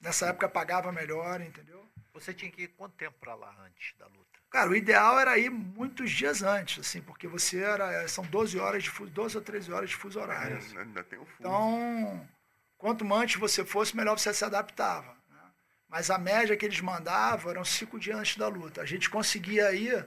Nessa 0.00 0.28
época 0.28 0.48
pagava 0.48 0.90
melhor, 0.90 1.42
entendeu? 1.42 1.86
Você 2.14 2.32
tinha 2.32 2.50
que 2.50 2.62
ir 2.62 2.68
quanto 2.68 2.94
tempo 2.94 3.18
pra 3.20 3.34
lá 3.34 3.54
antes 3.66 3.94
da 3.98 4.06
luta? 4.06 4.24
Cara, 4.48 4.70
o 4.70 4.76
ideal 4.76 5.18
era 5.18 5.36
ir 5.36 5.50
muitos 5.50 6.10
dias 6.12 6.40
antes, 6.40 6.78
assim, 6.78 7.02
porque 7.02 7.26
você 7.26 7.60
era. 7.60 8.06
São 8.06 8.24
12 8.24 8.58
horas 8.58 8.84
de 8.84 8.88
fuso, 8.88 9.10
12 9.10 9.36
ou 9.36 9.42
13 9.42 9.72
horas 9.72 9.90
de 9.90 9.96
fuso 9.96 10.18
horário. 10.18 10.56
É, 10.56 10.80
ainda 10.80 11.02
tem 11.02 11.18
o 11.18 11.26
fuso. 11.26 11.36
Então, 11.40 12.28
quanto 12.76 13.12
antes 13.12 13.40
você 13.40 13.64
fosse, 13.64 13.96
melhor 13.96 14.18
você 14.18 14.32
se 14.32 14.44
adaptava. 14.44 15.16
né? 15.30 15.42
Mas 15.88 16.10
a 16.10 16.18
média 16.18 16.56
que 16.56 16.64
eles 16.64 16.80
mandavam 16.80 17.50
eram 17.50 17.64
cinco 17.64 17.98
dias 17.98 18.18
antes 18.18 18.36
da 18.36 18.48
luta. 18.48 18.82
A 18.82 18.86
gente 18.86 19.08
conseguia 19.08 19.72
ir, 19.72 20.06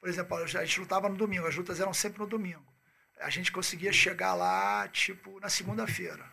por 0.00 0.08
exemplo, 0.08 0.36
a 0.36 0.46
gente 0.46 0.80
lutava 0.80 1.08
no 1.08 1.16
domingo, 1.16 1.46
as 1.46 1.54
lutas 1.54 1.80
eram 1.80 1.94
sempre 1.94 2.18
no 2.18 2.26
domingo. 2.26 2.64
A 3.20 3.30
gente 3.30 3.50
conseguia 3.50 3.92
chegar 3.92 4.34
lá, 4.34 4.86
tipo, 4.88 5.40
na 5.40 5.48
segunda-feira. 5.48 6.24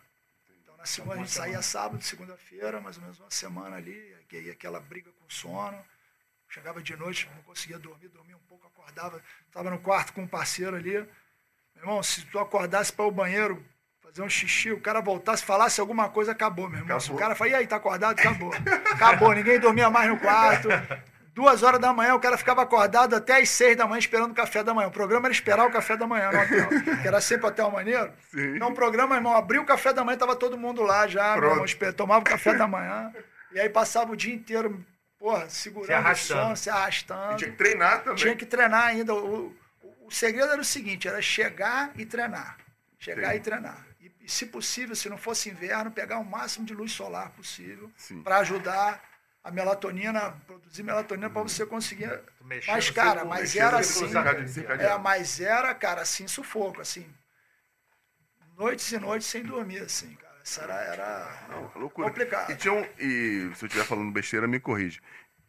Então, 0.62 0.76
na 0.76 0.84
segunda, 0.84 1.14
a 1.14 1.18
gente 1.18 1.30
saía 1.30 1.62
sábado, 1.62 2.02
segunda-feira, 2.04 2.80
mais 2.80 2.96
ou 2.96 3.02
menos 3.02 3.18
uma 3.20 3.30
semana 3.30 3.76
ali, 3.76 4.16
que 4.28 4.36
aí 4.36 4.50
aquela 4.50 4.80
briga 4.80 5.10
com 5.12 5.28
sono. 5.30 5.82
Chegava 6.48 6.82
de 6.82 6.94
noite, 6.94 7.28
não 7.34 7.42
conseguia 7.42 7.78
dormir, 7.78 8.08
dormia 8.08 8.36
um 8.36 8.46
pouco, 8.46 8.66
acordava, 8.66 9.20
estava 9.46 9.70
no 9.70 9.78
quarto 9.80 10.12
com 10.12 10.22
um 10.22 10.28
parceiro 10.28 10.76
ali. 10.76 10.92
Meu 10.92 11.82
irmão, 11.82 12.02
se 12.02 12.24
tu 12.26 12.38
acordasse 12.38 12.92
para 12.92 13.04
o 13.06 13.10
banheiro, 13.10 13.64
fazer 14.14 14.22
um 14.22 14.30
xixi, 14.30 14.70
o 14.70 14.80
cara 14.80 15.00
voltasse, 15.00 15.44
falasse 15.44 15.80
alguma 15.80 16.08
coisa, 16.08 16.30
acabou, 16.30 16.68
meu 16.70 16.78
irmão. 16.80 17.00
Se 17.00 17.06
o 17.10 17.14
Acabou. 17.14 17.18
cara 17.20 17.34
fala, 17.34 17.50
e 17.50 17.54
aí, 17.54 17.66
tá 17.66 17.76
acordado? 17.76 18.18
Acabou. 18.18 18.52
Acabou, 18.92 19.32
ninguém 19.32 19.58
dormia 19.58 19.90
mais 19.90 20.08
no 20.08 20.18
quarto. 20.18 20.68
Duas 21.34 21.64
horas 21.64 21.80
da 21.80 21.92
manhã, 21.92 22.14
o 22.14 22.20
cara 22.20 22.38
ficava 22.38 22.62
acordado 22.62 23.16
até 23.16 23.40
às 23.40 23.48
seis 23.48 23.76
da 23.76 23.88
manhã 23.88 23.98
esperando 23.98 24.30
o 24.30 24.34
café 24.34 24.62
da 24.62 24.72
manhã. 24.72 24.86
O 24.86 24.92
programa 24.92 25.26
era 25.26 25.32
esperar 25.32 25.66
o 25.66 25.70
café 25.70 25.96
da 25.96 26.06
manhã 26.06 26.30
no 26.30 26.40
hotel, 26.40 26.68
que 27.02 27.08
era 27.08 27.20
sempre 27.20 27.46
hotel 27.48 27.72
maneiro. 27.72 28.12
Sim. 28.30 28.54
Então 28.54 28.68
o 28.68 28.74
programa, 28.74 29.16
irmão, 29.16 29.34
abriu 29.34 29.62
o 29.62 29.66
café 29.66 29.92
da 29.92 30.04
manhã, 30.04 30.16
tava 30.16 30.36
todo 30.36 30.56
mundo 30.56 30.80
lá 30.82 31.08
já, 31.08 31.36
meu 31.36 31.50
irmão, 31.50 31.66
tomava 31.96 32.20
o 32.20 32.24
café 32.24 32.54
da 32.54 32.68
manhã. 32.68 33.12
E 33.52 33.58
aí 33.58 33.68
passava 33.68 34.12
o 34.12 34.16
dia 34.16 34.32
inteiro, 34.32 34.84
porra, 35.18 35.48
segurando 35.48 35.88
Se 35.88 35.92
o 35.92 35.96
arrastando. 35.96 36.48
som, 36.50 36.56
se 36.56 36.70
arrastando. 36.70 37.32
E 37.32 37.36
tinha 37.36 37.50
que 37.50 37.56
treinar 37.56 37.98
também. 38.04 38.14
Tinha 38.14 38.36
que 38.36 38.46
treinar 38.46 38.84
ainda. 38.84 39.12
O, 39.12 39.56
o, 39.82 40.06
o 40.06 40.10
segredo 40.12 40.52
era 40.52 40.60
o 40.60 40.64
seguinte, 40.64 41.08
era 41.08 41.20
chegar 41.20 41.90
e 41.96 42.06
treinar. 42.06 42.58
Chegar 43.00 43.30
Sim. 43.32 43.36
e 43.36 43.40
treinar. 43.40 43.93
E, 44.24 44.30
se 44.30 44.46
possível, 44.46 44.96
se 44.96 45.08
não 45.10 45.18
fosse 45.18 45.50
inverno, 45.50 45.90
pegar 45.90 46.18
o 46.18 46.24
máximo 46.24 46.64
de 46.64 46.72
luz 46.74 46.92
solar 46.92 47.30
possível 47.32 47.90
para 48.22 48.38
ajudar 48.38 49.02
a 49.42 49.50
melatonina, 49.50 50.32
produzir 50.46 50.82
melatonina 50.82 51.28
para 51.28 51.42
você 51.42 51.66
conseguir. 51.66 52.08
Mas, 52.40 52.66
no 52.66 52.94
cara, 52.94 53.24
mas 53.26 53.54
era 53.54 53.78
assim. 53.80 54.06
É, 54.78 54.96
mas 54.98 55.40
era, 55.40 55.74
cara, 55.74 56.00
assim, 56.00 56.26
sufoco, 56.26 56.80
assim. 56.80 57.06
Noites 58.56 58.90
e 58.92 58.98
noites 58.98 59.28
sem 59.28 59.42
dormir, 59.42 59.82
assim, 59.82 60.14
cara. 60.14 60.40
Isso 60.42 60.60
era, 60.60 60.74
era 60.74 61.46
Não, 61.50 61.70
loucura. 61.74 62.08
complicado. 62.08 62.50
E 62.50 62.56
tinha 62.56 62.72
um, 62.72 62.86
e 62.98 63.50
se 63.54 63.64
eu 63.64 63.66
estiver 63.66 63.84
falando 63.84 64.10
besteira, 64.12 64.46
me 64.46 64.60
corrige. 64.60 65.00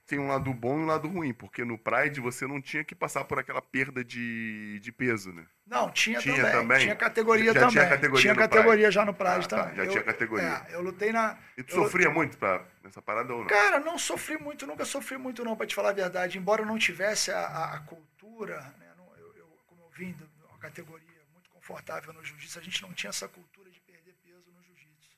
Tem 0.08 0.20
um 0.20 0.28
lado 0.28 0.54
bom 0.54 0.78
e 0.78 0.84
um 0.84 0.86
lado 0.86 1.08
ruim, 1.08 1.34
porque 1.34 1.66
no 1.66 1.80
Pride 1.80 2.22
você 2.22 2.46
não 2.46 2.62
tinha 2.62 2.84
que 2.84 2.94
passar 2.94 3.24
por 3.26 3.40
aquela 3.40 3.60
perda 3.60 4.04
de, 4.04 4.80
de 4.80 4.92
peso, 4.92 5.34
né? 5.34 5.44
Não, 5.66 5.90
tinha, 5.90 6.20
Tinha 6.20 6.36
também. 6.36 6.52
também? 6.52 6.80
Tinha 6.82 6.96
categoria 6.96 7.46
Já 7.54 7.60
também. 7.62 7.70
tinha 7.72 7.88
categoria 7.90 8.34
no 8.34 8.40
categoria 8.40 8.92
já 8.92 9.04
no 9.04 9.14
Pride 9.16 9.32
Ah, 9.32 9.48
tá, 9.48 9.62
também. 9.64 9.76
já 9.78 9.84
Eu- 9.86 9.90
tinha 9.90 10.04
categoria. 10.04 10.64
É, 10.70 10.76
eu 10.76 10.82
lutei 10.82 11.12
na. 11.12 11.40
E 11.58 11.64
tu 11.64 11.74
sofria 11.74 12.12
muito 12.12 12.38
pra, 12.38 12.64
nessa 12.84 13.02
parada 13.02 13.34
ou 13.34 13.40
não? 13.42 13.48
Cara, 13.48 13.80
não 13.80 13.98
sofri 13.98 14.38
muito, 14.38 14.68
nunca 14.68 14.86
sofri 14.86 15.18
muito 15.18 15.44
não, 15.44 15.56
para 15.56 15.66
te 15.66 15.74
falar 15.74 15.90
a 15.90 15.94
verdade. 15.94 16.38
Embora 16.38 16.62
eu 16.62 16.68
não 16.68 16.78
tivesse 16.78 17.32
a, 17.32 17.40
a- 17.40 17.74
a 17.76 17.80
cultura, 17.80 18.62
né, 18.78 18.88
eu, 19.18 19.34
eu- 19.38 19.58
como 19.66 19.82
eu 19.82 19.90
vim 19.90 20.12
de 20.14 20.24
uma 20.48 20.60
categoria 20.60 21.08
muito 21.34 21.50
confortável 21.50 22.14
no 22.14 22.24
jiu-jitsu, 22.24 22.60
a 22.60 22.62
gente 22.62 22.80
não 22.84 22.94
tinha 22.94 23.10
essa 23.10 23.28
cultura 23.28 23.72
de 23.72 23.80
perder 23.80 24.14
peso 24.24 24.52
no 24.56 24.62
jiu-jitsu. 24.64 25.10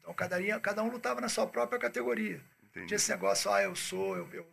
Então 0.00 0.14
cada, 0.14 0.60
cada 0.60 0.80
um 0.84 0.90
lutava 0.92 1.20
na 1.20 1.28
sua 1.28 1.48
própria 1.48 1.80
categoria. 1.80 2.40
Entendi. 2.70 2.86
Tinha 2.86 2.96
esse 2.96 3.10
negócio, 3.10 3.50
ah, 3.52 3.62
eu 3.62 3.74
sou, 3.74 4.16
eu, 4.16 4.28
eu, 4.32 4.46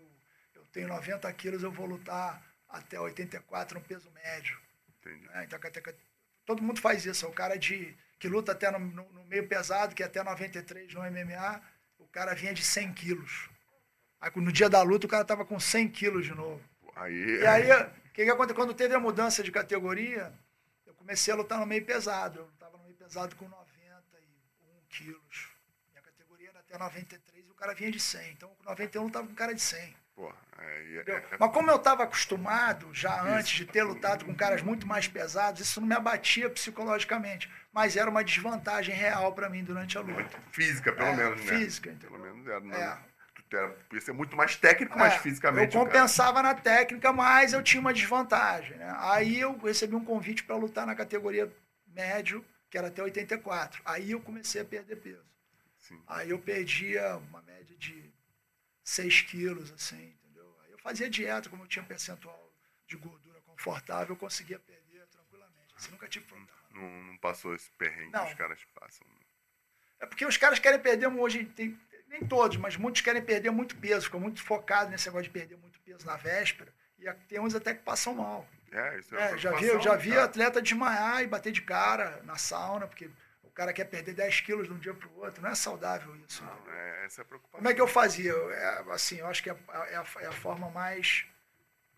eu 0.55 0.65
tenho 0.71 0.87
90 0.87 1.31
quilos, 1.33 1.63
eu 1.63 1.71
vou 1.71 1.85
lutar 1.85 2.43
até 2.69 2.99
84 2.99 3.79
no 3.79 3.85
peso 3.85 4.09
médio. 4.11 4.59
Entendi. 4.99 5.25
né? 5.27 5.45
Então, 5.45 5.59
todo 6.45 6.61
mundo 6.63 6.79
faz 6.81 7.05
isso. 7.05 7.27
O 7.27 7.33
cara 7.33 7.57
de, 7.57 7.95
que 8.19 8.27
luta 8.27 8.51
até 8.51 8.69
no, 8.71 8.79
no- 8.79 9.11
no 9.11 9.23
meio 9.25 9.47
pesado, 9.47 9.93
que 9.95 10.03
é 10.03 10.05
até 10.05 10.23
93 10.23 10.93
no 10.93 11.01
MMA, 11.01 11.61
o 11.99 12.07
cara 12.07 12.33
vinha 12.33 12.53
de 12.53 12.63
100 12.63 12.93
quilos. 12.93 13.49
Aí 14.19 14.31
no 14.35 14.51
dia 14.51 14.69
da 14.69 14.81
luta 14.81 15.05
o 15.05 15.09
cara 15.09 15.23
tava 15.25 15.45
com 15.45 15.59
100 15.59 15.89
quilos 15.89 16.25
de 16.25 16.33
novo. 16.33 16.61
Aí, 16.95 17.13
E 17.41 17.45
aí, 17.47 17.71
o 17.71 18.11
que, 18.11 18.23
que 18.23 18.29
aconteceu? 18.29 18.55
Quando 18.55 18.73
teve 18.73 18.95
a 18.95 18.99
mudança 18.99 19.43
de 19.43 19.51
categoria, 19.51 20.33
eu 20.85 20.93
comecei 20.95 21.33
a 21.33 21.37
lutar 21.37 21.59
no 21.59 21.65
meio 21.65 21.85
pesado. 21.85 22.39
Eu 22.39 22.45
lutava 22.45 22.77
no 22.77 22.83
meio 22.85 22.95
pesado 22.95 23.35
com 23.35 23.47
91 23.47 24.81
quilos. 24.89 25.49
Minha 25.91 26.01
categoria 26.01 26.49
era 26.49 26.59
até 26.59 26.77
93 26.77 27.34
e 27.34 27.34
o 27.34 27.34
cara 27.65 27.73
vinha 27.73 27.91
de 27.91 27.99
100. 27.99 28.31
Então, 28.31 28.49
com 28.49 28.69
91 28.69 29.01
eu 29.01 29.05
lutava 29.07 29.27
com 29.27 29.33
cara 29.33 29.53
de 29.53 29.61
100. 29.61 29.95
porra, 30.15 30.35
aí 30.57 30.97
é- 30.97 31.01
Entendeu? 31.01 31.15
é- 31.17 31.37
Mas 31.39 31.51
como 31.51 31.69
eu 31.69 31.75
estava 31.75 32.03
acostumado, 32.03 32.89
já 32.93 33.21
antes 33.23 33.51
de 33.53 33.65
ter 33.65 33.83
lutado 33.83 34.23
com 34.23 34.33
caras 34.33 34.61
muito 34.61 34.87
mais 34.87 35.07
pesados, 35.09 35.59
isso 35.61 35.81
não 35.81 35.87
me 35.87 35.95
abatia 35.95 36.49
psicologicamente. 36.49 37.51
Mas 37.73 37.97
era 37.97 38.09
uma 38.09 38.23
desvantagem 38.23 38.95
real 38.95 39.33
para 39.33 39.49
mim 39.49 39.63
durante 39.63 39.97
a 39.97 40.01
luta. 40.01 40.37
física, 40.51 40.93
pelo 40.93 41.09
É, 41.09 41.15
menos, 41.15 41.43
né? 41.43 41.57
física, 41.57 41.89
entendeu? 41.89 42.11
Pelo 42.11 42.23
menos 42.23 42.47
era. 42.47 42.59
Não, 42.61 42.73
É. 42.75 42.97
Tu 43.49 43.57
era, 43.57 43.67
podia 43.69 44.01
ser 44.01 44.11
muito 44.13 44.35
mais 44.35 44.55
técnico, 44.55 44.97
mas 44.97 45.13
É, 45.13 45.19
fisicamente. 45.19 45.75
Eu 45.75 45.83
compensava 45.85 46.41
na 46.41 46.55
técnica, 46.55 47.11
mas 47.13 47.53
eu 47.53 47.61
tinha 47.61 47.79
uma 47.81 47.93
desvantagem. 47.93 48.75
Né? 48.77 48.91
Aí 48.97 49.39
eu 49.39 49.55
recebi 49.57 49.95
um 49.95 50.03
convite 50.03 50.43
para 50.43 50.55
lutar 50.55 50.87
na 50.87 50.95
categoria 50.95 51.51
médio, 51.93 52.43
que 52.71 52.77
era 52.77 52.87
até 52.87 53.03
84. 53.03 53.81
Aí 53.85 54.11
eu 54.11 54.19
comecei 54.19 54.61
a 54.61 54.65
perder 54.65 54.95
peso. 54.95 55.23
Sim. 55.87 56.01
Aí 56.07 56.29
eu 56.29 56.39
perdia 56.39 57.17
uma 57.17 57.41
média 57.43 57.75
de 57.77 58.11
6 58.83 59.21
quilos, 59.21 59.71
assim, 59.71 60.15
entendeu? 60.23 60.57
Aí 60.65 60.71
eu 60.71 60.79
fazia 60.79 61.09
dieta, 61.09 61.49
como 61.49 61.63
eu 61.63 61.67
tinha 61.67 61.83
um 61.83 61.87
percentual 61.87 62.51
de 62.87 62.95
gordura 62.97 63.39
confortável, 63.41 64.13
eu 64.15 64.19
conseguia 64.19 64.57
perder 64.59 65.05
tranquilamente. 65.07 65.73
Assim, 65.75 65.91
nunca 65.91 66.07
tive 66.07 66.25
problema. 66.25 66.49
Não, 66.71 67.03
não 67.03 67.17
passou 67.17 67.53
esse 67.55 67.69
perrengue 67.71 68.11
Não. 68.11 68.25
que 68.25 68.31
os 68.31 68.37
caras 68.37 68.59
passam. 68.73 69.07
né? 69.07 69.25
É 69.99 70.05
porque 70.05 70.25
os 70.25 70.37
caras 70.37 70.59
querem 70.59 70.79
perder 70.79 71.07
hoje, 71.07 71.45
tem, 71.45 71.79
nem 72.07 72.25
todos, 72.27 72.57
mas 72.57 72.75
muitos 72.75 73.01
querem 73.01 73.21
perder 73.23 73.51
muito 73.51 73.75
peso, 73.77 74.05
ficam 74.05 74.19
muito 74.19 74.43
focados 74.43 74.91
nesse 74.91 75.07
negócio 75.07 75.25
de 75.25 75.29
perder 75.29 75.57
muito 75.57 75.79
peso 75.81 76.05
na 76.05 76.17
véspera. 76.17 76.73
E 76.97 77.11
tem 77.27 77.39
uns 77.39 77.53
até 77.53 77.73
que 77.75 77.83
passam 77.83 78.15
mal. 78.15 78.47
É, 78.71 78.99
isso 78.99 79.15
é, 79.15 79.33
É, 79.33 79.37
já 79.37 79.51
vi, 79.53 79.81
já 79.81 79.95
vi 79.95 80.17
atleta 80.17 80.61
desmaiar 80.61 81.21
e 81.23 81.27
bater 81.27 81.51
de 81.51 81.61
cara 81.61 82.21
na 82.23 82.37
sauna, 82.37 82.87
porque 82.87 83.09
cara 83.55 83.73
quer 83.73 83.85
perder 83.85 84.13
10 84.13 84.41
quilos 84.41 84.67
de 84.67 84.73
um 84.73 84.79
dia 84.79 84.93
para 84.93 85.07
o 85.07 85.17
outro. 85.19 85.41
Não 85.41 85.49
é 85.49 85.55
saudável 85.55 86.15
isso. 86.17 86.43
Não, 86.43 86.71
é, 86.71 87.05
essa 87.05 87.21
é 87.21 87.23
a 87.23 87.25
preocupação. 87.25 87.57
Como 87.59 87.69
é 87.69 87.73
que 87.73 87.81
eu 87.81 87.87
fazia? 87.87 88.31
Eu, 88.31 88.51
é, 88.51 88.85
assim, 88.91 89.17
eu 89.17 89.27
acho 89.27 89.41
que 89.41 89.49
é, 89.49 89.53
a- 89.69 89.85
é 89.87 89.95
a, 89.95 90.05
é 90.21 90.25
a 90.27 90.31
forma 90.31 90.69
mais 90.69 91.25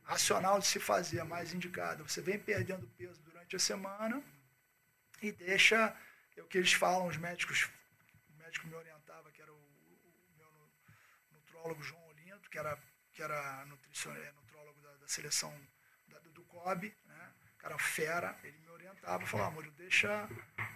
racional 0.04 0.60
de 0.60 0.68
se 0.68 0.80
fazer, 0.80 1.20
a 1.20 1.26
mais 1.26 1.54
indicada. 1.54 2.04
Você 2.04 2.22
vem 2.22 2.40
perdendo 2.40 2.88
peso 2.98 3.22
durante 3.24 3.56
a 3.56 3.60
semana 3.60 4.24
e 5.22 5.32
deixa 5.32 5.96
é 6.38 6.42
o 6.42 6.46
que 6.48 6.58
eles 6.60 6.72
falam, 6.74 7.08
os 7.08 7.18
médicos, 7.18 7.68
o 8.30 8.34
médico 8.38 8.68
me 8.68 8.76
orientava, 8.76 9.32
que 9.32 9.42
era 9.42 9.52
o, 9.52 9.56
o 9.56 10.38
meu 10.38 10.52
nu- 10.52 10.72
nutrólogo 11.32 11.82
João 11.82 12.08
Olinto, 12.10 12.48
que 12.52 12.60
era, 12.60 12.78
que 13.12 13.24
era 13.24 13.66
nutricion- 13.66 14.14
é, 14.16 14.32
nutrólogo 14.34 14.80
da, 14.82 14.94
da 14.98 15.08
seleção 15.08 15.52
da- 16.08 16.20
do 16.20 16.44
COB, 16.44 16.96
né? 17.08 17.34
cara 17.58 17.78
fera, 17.80 18.38
ele 18.44 18.60
orientava, 19.08 19.26
falava, 19.26 19.50
amor, 19.52 19.68
deixa 19.78 20.28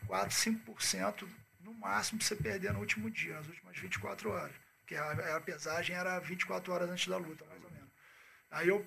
4, 0.08 0.36
5% 0.36 1.28
no 1.60 1.74
máximo 1.74 2.20
pra 2.20 2.28
você 2.28 2.36
perder 2.36 2.74
no 2.74 2.80
último 2.80 3.10
dia, 3.10 3.36
nas 3.36 3.48
últimas 3.48 3.78
24 3.78 4.32
horas. 4.32 4.56
Porque 4.80 4.96
a, 4.96 5.36
a 5.36 5.42
pesagem 5.42 5.96
era 5.96 6.18
24 6.20 6.72
horas 6.74 6.90
antes 6.90 7.08
da 7.08 7.18
luta, 7.18 7.46
mais 7.50 7.64
ou 7.64 7.72
menos. 7.72 7.90
Aí 8.50 8.68
eu 8.70 8.86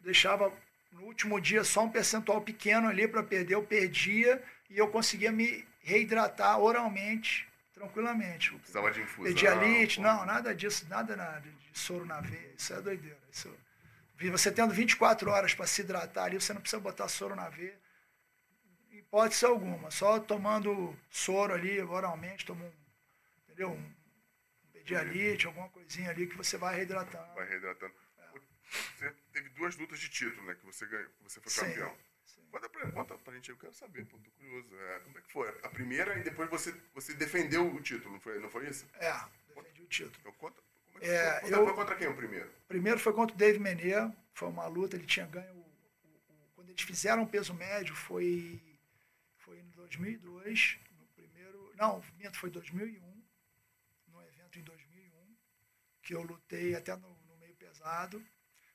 deixava 0.00 0.52
no 0.92 1.02
último 1.02 1.40
dia 1.40 1.62
só 1.62 1.84
um 1.84 1.90
percentual 1.90 2.40
pequeno 2.40 2.88
ali 2.88 3.06
para 3.06 3.22
perder, 3.22 3.54
eu 3.54 3.62
perdia 3.62 4.42
e 4.70 4.78
eu 4.78 4.88
conseguia 4.88 5.30
me 5.30 5.66
reidratar 5.82 6.58
oralmente, 6.58 7.46
tranquilamente. 7.74 8.52
Precisava 8.54 8.90
de 8.90 9.00
infusão. 9.00 9.24
Pedialite, 9.24 10.00
não, 10.00 10.24
nada 10.24 10.54
disso, 10.54 10.86
nada, 10.88 11.14
nada 11.14 11.40
de 11.40 11.78
soro 11.78 12.04
na 12.04 12.20
veia, 12.20 12.54
isso 12.56 12.72
é 12.72 12.80
doideira. 12.80 13.18
Isso, 13.30 13.54
você 14.32 14.50
tendo 14.50 14.74
24 14.74 15.30
horas 15.30 15.54
para 15.54 15.66
se 15.66 15.82
hidratar 15.82 16.24
ali, 16.24 16.40
você 16.40 16.52
não 16.52 16.60
precisa 16.60 16.80
botar 16.80 17.06
soro 17.08 17.36
na 17.36 17.48
veia, 17.48 17.78
hipótese 19.08 19.44
alguma, 19.44 19.90
só 19.90 20.20
tomando 20.20 20.96
soro 21.10 21.54
ali 21.54 21.80
oralmente, 21.80 22.44
toma 22.44 22.64
um, 22.64 22.72
entendeu? 23.44 23.70
Um 23.70 23.92
pedialite, 24.72 25.46
alguma 25.46 25.68
coisinha 25.70 26.10
ali 26.10 26.26
que 26.26 26.36
você 26.36 26.56
vai 26.56 26.76
reidratando. 26.76 27.34
Vai 27.34 27.48
reidratando. 27.48 27.94
Você 28.98 29.10
teve 29.32 29.48
duas 29.50 29.76
lutas 29.76 29.98
de 29.98 30.10
título, 30.10 30.46
né? 30.46 30.54
Que 30.54 30.66
você, 30.66 30.86
ganhou, 30.86 31.08
que 31.08 31.22
você 31.24 31.40
foi 31.40 31.50
Sim, 31.50 31.60
campeão. 31.60 31.96
sim. 32.26 32.40
Conta 32.50 32.68
pra, 32.68 32.92
conta 32.92 33.18
pra 33.18 33.34
gente, 33.34 33.48
eu 33.50 33.56
quero 33.56 33.72
saber, 33.72 34.04
pô, 34.06 34.18
tô 34.18 34.30
curioso. 34.32 34.68
É, 34.78 34.98
como 35.00 35.18
é 35.18 35.20
que 35.22 35.32
foi? 35.32 35.48
A 35.62 35.68
primeira 35.70 36.18
e 36.18 36.22
depois 36.22 36.50
você, 36.50 36.74
você 36.94 37.14
defendeu 37.14 37.66
o 37.66 37.80
título, 37.80 38.12
não 38.12 38.20
foi, 38.20 38.38
não 38.38 38.50
foi 38.50 38.68
isso? 38.68 38.86
É, 38.94 39.12
defendi 39.54 39.82
o 39.82 39.86
título. 39.86 40.16
Então 40.20 40.32
conta. 40.32 40.60
Como 40.92 40.98
é 40.98 41.00
que 41.00 41.06
É, 41.10 41.30
foi? 41.32 41.40
Conta, 41.40 41.56
eu- 41.56 41.64
foi 41.66 41.74
contra 41.74 41.96
quem 41.96 42.08
o 42.08 42.14
primeiro? 42.16 42.50
Primeiro 42.68 42.98
foi 43.00 43.12
contra 43.14 43.34
o 43.34 43.38
Dave 43.38 43.58
Menier, 43.58 44.10
foi 44.34 44.48
uma 44.48 44.66
luta, 44.66 44.96
ele 44.96 45.06
tinha 45.06 45.24
ganho. 45.26 45.54
o- 45.54 45.58
o- 45.58 46.34
o- 46.34 46.48
quando 46.54 46.68
eles 46.68 46.82
fizeram 46.82 47.22
o 47.22 47.26
peso 47.28 47.54
médio 47.54 47.94
foi, 47.94 48.60
2002, 49.88 50.78
no 50.98 51.06
primeiro. 51.08 51.72
Não, 51.76 52.02
minto, 52.18 52.38
foi 52.38 52.50
2001, 52.50 53.24
no 54.08 54.22
evento 54.22 54.58
em 54.58 54.62
2001, 54.62 55.36
que 56.02 56.14
eu 56.14 56.22
lutei 56.22 56.74
até 56.74 56.94
no, 56.96 57.08
no 57.24 57.36
meio 57.38 57.54
pesado. 57.56 58.24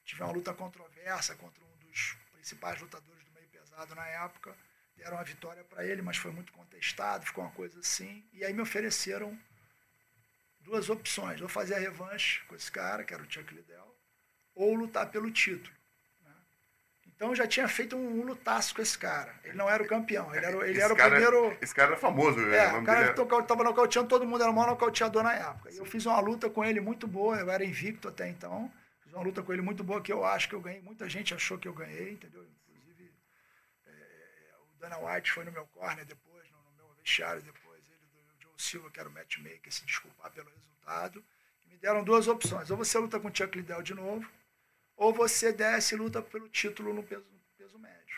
Tive 0.04 0.24
uma 0.24 0.32
luta 0.32 0.54
controversa 0.54 1.36
contra 1.36 1.64
um 1.64 1.78
dos 1.78 2.18
principais 2.32 2.82
lutadores 2.82 3.24
do 3.24 3.32
meio 3.32 3.48
pesado 3.50 3.94
na 3.96 4.06
época. 4.08 4.58
Deram 4.96 5.18
a 5.18 5.24
vitória 5.24 5.64
para 5.64 5.86
ele, 5.86 6.02
mas 6.02 6.18
foi 6.18 6.32
muito 6.32 6.52
contestado, 6.52 7.26
ficou 7.26 7.44
uma 7.44 7.54
coisa 7.54 7.80
assim. 7.80 8.28
E 8.34 8.44
aí 8.44 8.54
me 8.54 8.62
ofereceram 8.62 9.40
duas 10.60 10.90
opções: 10.90 11.42
ou 11.42 11.48
fazer 11.48 11.76
a 11.76 11.80
revanche 11.80 12.44
com 12.46 12.56
esse 12.56 12.72
cara, 12.72 13.04
que 13.04 13.14
era 13.14 13.24
o 13.24 13.32
Chuck 13.32 13.54
Liddell, 13.54 13.96
ou 14.56 14.74
lutar 14.74 15.10
pelo 15.12 15.32
título. 15.32 15.76
Então 17.24 17.32
eu 17.32 17.36
já 17.38 17.48
tinha 17.48 17.70
feito 17.70 17.96
um, 17.96 18.20
um 18.20 18.26
lutaço 18.26 18.76
com 18.76 18.82
esse 18.82 18.98
cara. 18.98 19.34
Ele 19.46 19.54
não 19.56 19.70
era 19.70 19.82
o 19.82 19.88
campeão, 19.88 20.36
ele 20.36 20.46
era, 20.46 20.58
o- 20.58 20.62
ele 20.66 20.82
era 20.82 20.94
o 20.94 20.98
cara- 20.98 21.12
primeiro. 21.16 21.58
Esse 21.62 21.74
cara 21.74 21.92
era 21.92 21.98
famoso, 22.00 22.38
né? 22.38 22.58
É, 22.58 22.74
o 22.74 22.84
cara 22.84 23.00
dele 23.04 23.14
toca- 23.14 23.44
tava 23.44 23.64
nocauteando 23.64 24.10
todo 24.10 24.26
mundo, 24.28 24.42
era 24.42 24.52
o 24.52 24.54
maior 24.54 24.72
nocauteador 24.72 25.24
na 25.24 25.34
época. 25.34 25.72
E 25.72 25.78
eu 25.78 25.86
fiz 25.86 26.06
uma 26.06 26.20
luta 26.20 26.50
com 26.50 26.66
ele 26.66 26.82
muito 26.82 27.08
boa, 27.08 27.38
eu 27.38 27.50
era 27.50 27.64
invicto 27.64 28.10
até 28.10 28.28
então. 28.28 28.70
Fiz 29.02 29.14
uma 29.14 29.24
luta 29.24 29.42
com 29.42 29.54
ele 29.54 29.62
muito 29.62 29.86
boa 29.86 30.02
que 30.02 30.12
eu 30.12 30.26
acho 30.26 30.50
que 30.50 30.56
eu 30.56 30.60
ganhei. 30.60 30.82
Muita 30.82 31.08
gente 31.08 31.34
achou 31.34 31.58
que 31.58 31.66
eu 31.66 31.74
ganhei, 31.74 32.12
entendeu? 32.12 32.46
Inclusive, 32.68 33.10
é, 33.88 33.92
o 34.76 34.80
Dana 34.82 34.98
White 34.98 35.32
foi 35.32 35.46
no 35.46 35.52
meu 35.54 35.66
corner 35.68 36.04
depois, 36.06 36.44
no, 36.52 36.58
no 36.58 36.76
meu 36.76 36.94
vestiário 37.02 37.42
depois, 37.42 37.80
ele 37.88 38.06
do 38.38 38.44
Joe 38.44 38.52
Silva, 38.58 38.90
que 38.92 39.00
era 39.00 39.08
o 39.08 39.12
matchmaker, 39.14 39.72
se 39.74 39.86
desculpar 39.86 40.30
pelo 40.32 40.50
resultado. 40.50 41.24
E 41.66 41.70
me 41.70 41.78
deram 41.78 42.04
duas 42.04 42.28
opções. 42.28 42.70
Ou 42.70 42.76
você 42.76 42.98
luta 43.00 43.18
com 43.18 43.30
o 43.30 43.34
Chuck 43.34 43.56
Liddell 43.58 43.82
de 43.82 43.94
novo, 43.94 44.30
ou 44.96 45.14
você 45.14 45.52
desce 45.52 45.96
e 45.96 45.98
luta 45.98 46.22
pelo 46.22 46.48
título 46.50 46.94
no 46.94 47.04
peso, 47.04 47.26
peso 47.58 47.78
médio. 47.80 48.18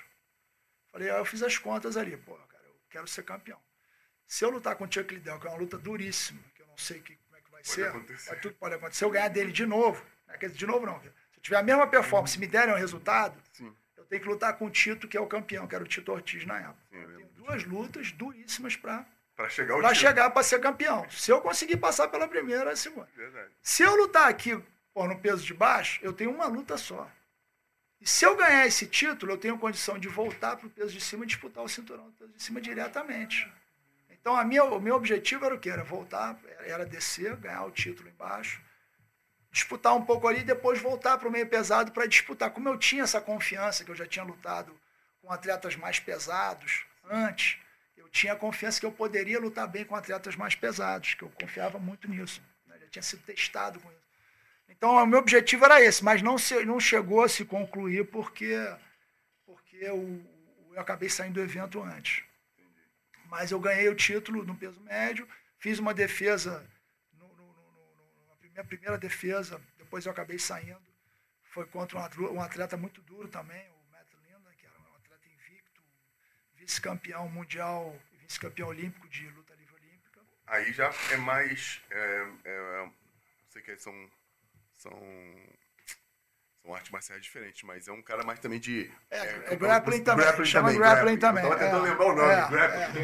Falei, 0.91 1.09
aí 1.09 1.17
eu 1.17 1.25
fiz 1.25 1.41
as 1.43 1.57
contas 1.57 1.97
ali, 1.97 2.15
pô, 2.17 2.35
cara, 2.35 2.63
eu 2.65 2.75
quero 2.89 3.07
ser 3.07 3.23
campeão. 3.23 3.59
Se 4.27 4.43
eu 4.43 4.49
lutar 4.49 4.75
com 4.75 4.85
o 4.85 4.91
Chuck 4.91 5.13
Liddell, 5.13 5.39
que 5.39 5.47
é 5.47 5.49
uma 5.49 5.59
luta 5.59 5.77
duríssima, 5.77 6.41
que 6.55 6.61
eu 6.61 6.67
não 6.67 6.77
sei 6.77 6.99
que, 7.01 7.15
como 7.17 7.37
é 7.37 7.41
que 7.41 7.51
vai 7.51 7.61
Pode 7.61 7.69
ser, 7.73 7.87
acontecer. 7.87 8.31
mas 8.31 8.41
tudo 8.41 8.55
pode 8.55 8.75
acontecer. 8.75 8.97
Se 8.99 9.05
eu 9.05 9.09
ganhar 9.11 9.27
dele 9.29 9.51
de 9.51 9.65
novo, 9.65 10.03
né, 10.27 10.37
de 10.37 10.65
novo 10.65 10.85
não, 10.85 10.99
se 11.01 11.07
eu 11.07 11.41
tiver 11.41 11.57
a 11.57 11.63
mesma 11.63 11.87
performance, 11.87 12.33
se 12.33 12.39
me 12.39 12.47
derem 12.47 12.73
o 12.73 12.77
resultado, 12.77 13.39
Sim. 13.53 13.75
eu 13.95 14.05
tenho 14.05 14.21
que 14.21 14.27
lutar 14.27 14.57
com 14.57 14.65
o 14.65 14.69
Tito, 14.69 15.07
que 15.07 15.15
é 15.15 15.21
o 15.21 15.27
campeão, 15.27 15.67
que 15.67 15.75
era 15.75 15.83
o 15.83 15.87
Tito 15.87 16.11
Ortiz 16.11 16.45
na 16.45 16.59
época. 16.59 16.79
Sim, 16.89 17.01
eu 17.01 17.15
tenho 17.17 17.29
duas 17.29 17.63
lutas 17.65 18.11
duríssimas 18.11 18.75
para 18.75 19.05
Pra 19.35 19.49
chegar 19.49 19.73
ao 19.73 19.81
para 19.81 19.93
chegar 19.93 20.29
para 20.29 20.43
ser 20.43 20.59
campeão. 20.61 21.09
Se 21.09 21.29
eu 21.29 21.41
conseguir 21.41 21.75
passar 21.75 22.07
pela 22.07 22.25
primeira, 22.25 22.71
a 22.71 22.75
segunda. 22.75 23.09
Verdade. 23.13 23.51
Se 23.61 23.83
eu 23.83 23.93
lutar 23.97 24.29
aqui 24.29 24.57
pô, 24.95 25.05
no 25.05 25.19
peso 25.19 25.45
de 25.45 25.53
baixo, 25.53 25.99
eu 26.01 26.13
tenho 26.13 26.31
uma 26.31 26.45
luta 26.45 26.77
só. 26.77 27.11
E 27.99 28.07
se 28.07 28.25
eu 28.25 28.37
ganhar 28.37 28.65
esse 28.65 28.87
título, 28.87 29.33
eu 29.33 29.37
tenho 29.37 29.59
condição 29.59 29.99
de 29.99 30.07
voltar 30.07 30.55
para 30.55 30.67
o 30.67 30.69
peso 30.69 30.93
de 30.93 31.01
cima 31.01 31.25
e 31.25 31.27
disputar 31.27 31.61
o 31.61 31.67
cinturão 31.67 32.05
do 32.05 32.13
peso 32.13 32.31
de 32.31 32.41
cima 32.41 32.61
diretamente. 32.61 33.51
Então, 34.09 34.37
a 34.37 34.45
minha, 34.45 34.63
o 34.63 34.79
meu 34.79 34.95
objetivo 34.95 35.43
era 35.45 35.53
o 35.53 35.59
quê? 35.59 35.69
Era 35.69 35.83
voltar, 35.83 36.39
era 36.61 36.85
descer, 36.85 37.35
ganhar 37.35 37.65
o 37.65 37.71
título 37.71 38.07
embaixo, 38.07 38.61
disputar 39.51 39.93
um 39.93 40.05
pouco 40.05 40.29
ali 40.29 40.39
e 40.39 40.43
depois 40.45 40.81
voltar 40.81 41.17
para 41.17 41.27
o 41.27 41.31
meio 41.31 41.47
pesado 41.47 41.91
para 41.91 42.05
disputar. 42.05 42.51
Como 42.51 42.69
eu 42.69 42.77
tinha 42.77 43.03
essa 43.03 43.19
confiança, 43.19 43.83
que 43.83 43.91
eu 43.91 43.95
já 43.95 44.07
tinha 44.07 44.23
lutado 44.23 44.73
com 45.21 45.29
atletas 45.31 45.75
mais 45.75 45.99
pesados 45.99 46.85
antes, 47.03 47.59
eu 47.97 48.07
tinha 48.07 48.33
confiança 48.35 48.79
que 48.79 48.85
eu 48.85 48.93
poderia 48.93 49.39
lutar 49.41 49.67
bem 49.67 49.83
com 49.83 49.95
atletas 49.95 50.37
mais 50.37 50.55
pesados, 50.55 51.15
que 51.15 51.23
eu 51.23 51.29
confiava 51.31 51.77
muito 51.77 52.07
nisso. 52.09 52.41
né? 52.65 52.77
Já 52.79 52.87
tinha 52.87 53.03
sido 53.03 53.23
testado 53.23 53.77
com 53.81 53.91
isso. 53.91 54.04
Então, 54.67 54.91
o 54.95 55.05
meu 55.05 55.19
objetivo 55.19 55.65
era 55.65 55.81
esse, 55.81 56.03
mas 56.03 56.21
não, 56.21 56.37
se, 56.37 56.65
não 56.65 56.79
chegou 56.79 57.23
a 57.23 57.29
se 57.29 57.45
concluir 57.45 58.05
porque, 58.09 58.55
porque 59.45 59.77
eu, 59.77 60.21
eu 60.71 60.79
acabei 60.79 61.09
saindo 61.09 61.35
do 61.35 61.41
evento 61.41 61.81
antes. 61.81 62.23
Mas 63.25 63.51
eu 63.51 63.59
ganhei 63.59 63.89
o 63.89 63.95
título 63.95 64.43
no 64.43 64.55
peso 64.55 64.79
médio, 64.81 65.27
fiz 65.57 65.79
uma 65.79 65.93
defesa, 65.93 66.67
no, 67.13 67.27
no, 67.27 67.35
no, 67.35 68.25
na 68.27 68.49
minha 68.49 68.63
primeira 68.63 68.97
defesa, 68.97 69.61
depois 69.77 70.05
eu 70.05 70.11
acabei 70.11 70.37
saindo. 70.37 70.85
Foi 71.43 71.65
contra 71.65 71.97
um 71.97 72.41
atleta, 72.41 72.75
muito 72.75 73.01
duro 73.01 73.27
também, 73.29 73.69
o 73.69 73.91
Matt 73.91 74.11
Linda, 74.27 74.53
que 74.57 74.65
era 74.65 74.77
um 74.77 74.95
atleta 74.95 75.27
invicto, 75.27 75.81
vice-campeão 76.57 77.29
mundial 77.29 77.95
vice-campeão 78.25 78.69
olímpico 78.69 79.07
de 79.07 79.27
luta 79.29 79.53
livre 79.55 79.75
olímpica. 79.75 80.21
Aí 80.47 80.73
já 80.73 80.91
é 81.11 81.17
mais. 81.17 81.81
É, 81.89 82.27
é, 82.45 82.89
sei 83.49 83.61
que 83.61 83.77
são. 83.77 83.93
São. 84.89 85.45
São 86.63 86.73
artes 86.73 86.91
marciais 86.91 87.21
diferentes, 87.23 87.61
mas 87.63 87.87
é 87.87 87.91
um 87.91 88.01
cara 88.01 88.23
mais 88.23 88.39
também 88.39 88.59
de. 88.59 88.91
É, 89.09 89.17
é 89.19 89.33
campeão- 89.41 89.57
grappling 89.59 90.03
também, 90.03 90.45
chama 90.45 90.73
grappling 90.73 91.17
também, 91.17 91.43
Eu 91.43 91.49
tava 91.51 91.63
tentando 91.63 91.85
é, 91.85 91.89
lembrar 91.89 92.05
o 92.05 92.15
nome, 92.15 92.31
é, 92.33 92.47
grappling. 92.49 93.01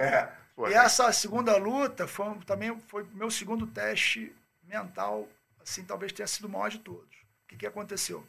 É. 0.00 0.36
E 0.70 0.72
essa 0.72 1.12
segunda 1.12 1.54
luta 1.58 2.08
foi, 2.08 2.34
também 2.46 2.80
foi 2.88 3.04
meu 3.12 3.30
segundo 3.30 3.66
teste 3.66 4.34
mental, 4.62 5.28
assim, 5.60 5.84
talvez 5.84 6.14
tenha 6.14 6.26
sido 6.26 6.46
o 6.46 6.48
maior 6.48 6.70
de 6.70 6.78
todos. 6.78 7.14
O 7.44 7.48
que, 7.48 7.56
que 7.58 7.66
aconteceu? 7.66 8.26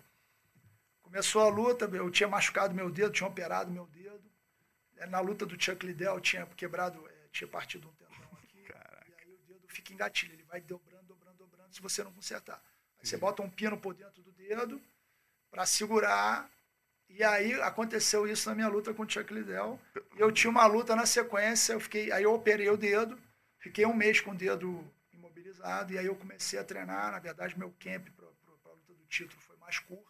Começou 1.02 1.42
a 1.42 1.48
luta, 1.48 1.86
eu 1.86 2.12
tinha 2.12 2.28
machucado 2.28 2.76
meu 2.76 2.90
dedo, 2.92 3.14
tinha 3.14 3.30
operado 3.30 3.72
meu 3.72 3.86
dedo. 3.88 4.30
É, 4.98 5.06
Na 5.06 5.22
luta 5.22 5.46
do 5.46 5.56
Chuck 5.58 5.86
Liddell, 5.86 6.16
eu 6.16 6.20
tinha 6.20 6.46
quebrado, 6.48 7.02
é, 7.08 7.28
tinha 7.32 7.48
partido 7.48 7.88
um 7.88 7.94
tendão 7.94 8.30
aqui. 8.44 8.58
E 8.58 8.74
aí 8.74 9.34
o 9.34 9.38
dedo 9.48 9.66
fica 9.70 9.94
em 9.94 9.96
gatilho, 9.96 10.34
ele 10.34 10.44
vai 10.44 10.60
dobrando, 10.60 11.06
dobrando, 11.06 11.38
dobrando, 11.38 11.74
se 11.74 11.82
você 11.82 12.04
não 12.04 12.12
consertar. 12.12 12.62
Aí 13.00 13.06
você 13.06 13.18
bota 13.18 13.42
um 13.42 13.50
pino 13.50 13.78
por 13.78 13.94
dentro 13.94 14.22
do 14.22 14.32
dedo 14.32 14.82
para 15.52 15.66
segurar. 15.66 16.50
E 17.10 17.24
aí 17.24 17.54
aconteceu 17.62 18.28
isso 18.28 18.50
na 18.50 18.56
minha 18.56 18.68
luta 18.68 18.94
com 18.94 19.04
o 19.04 19.10
Chuck 19.10 19.34
Liddell. 19.34 19.80
E 20.16 20.20
eu 20.20 20.32
tinha 20.32 20.50
uma 20.52 20.66
luta 20.66 20.96
na 20.96 21.06
sequência, 21.06 21.74
eu 21.74 21.80
fiquei, 21.80 22.12
aí 22.12 22.24
eu 22.24 22.34
operei 22.34 22.70
o 22.70 22.76
dedo, 22.76 23.18
fiquei 23.60 23.86
um 23.86 23.94
mês 23.96 24.20
com 24.20 24.32
o 24.32 24.36
dedo 24.36 24.84
imobilizado, 25.14 25.94
e 25.94 25.98
aí 25.98 26.06
eu 26.06 26.16
comecei 26.16 26.60
a 26.60 26.64
treinar. 26.64 27.12
Na 27.12 27.20
verdade, 27.20 27.58
meu 27.58 27.74
camp 27.80 28.08
para 28.10 28.26
a 28.26 28.74
luta 28.74 28.94
do 28.94 29.06
título 29.06 29.42
foi 29.42 29.56
mais 29.58 29.80
curto. 29.80 30.06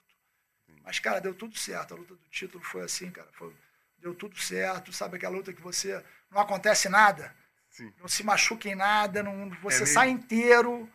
Mas, 0.84 1.00
cara, 1.00 1.20
deu 1.20 1.34
tudo 1.36 1.56
certo. 1.58 1.94
A 1.94 1.98
luta 1.98 2.16
do 2.16 2.30
título 2.30 2.64
foi 2.64 2.82
assim, 2.84 3.12
cara. 3.12 3.30
foi- 3.34 3.54
deu 4.00 4.16
tudo 4.16 4.38
certo. 4.40 4.92
Sabe 4.94 5.18
aquela 5.18 5.36
luta 5.36 5.54
que 5.54 5.62
você 5.62 6.04
não 6.32 6.40
acontece 6.42 6.88
nada? 6.90 7.36
Sim. 7.70 7.94
Não 8.00 8.08
se 8.08 8.24
machuca 8.24 8.68
em 8.70 8.76
nada, 8.76 9.22
não, 9.22 9.50
você 9.62 9.84
É 9.84 9.86
sai 9.86 10.10
inteiro. 10.10 10.90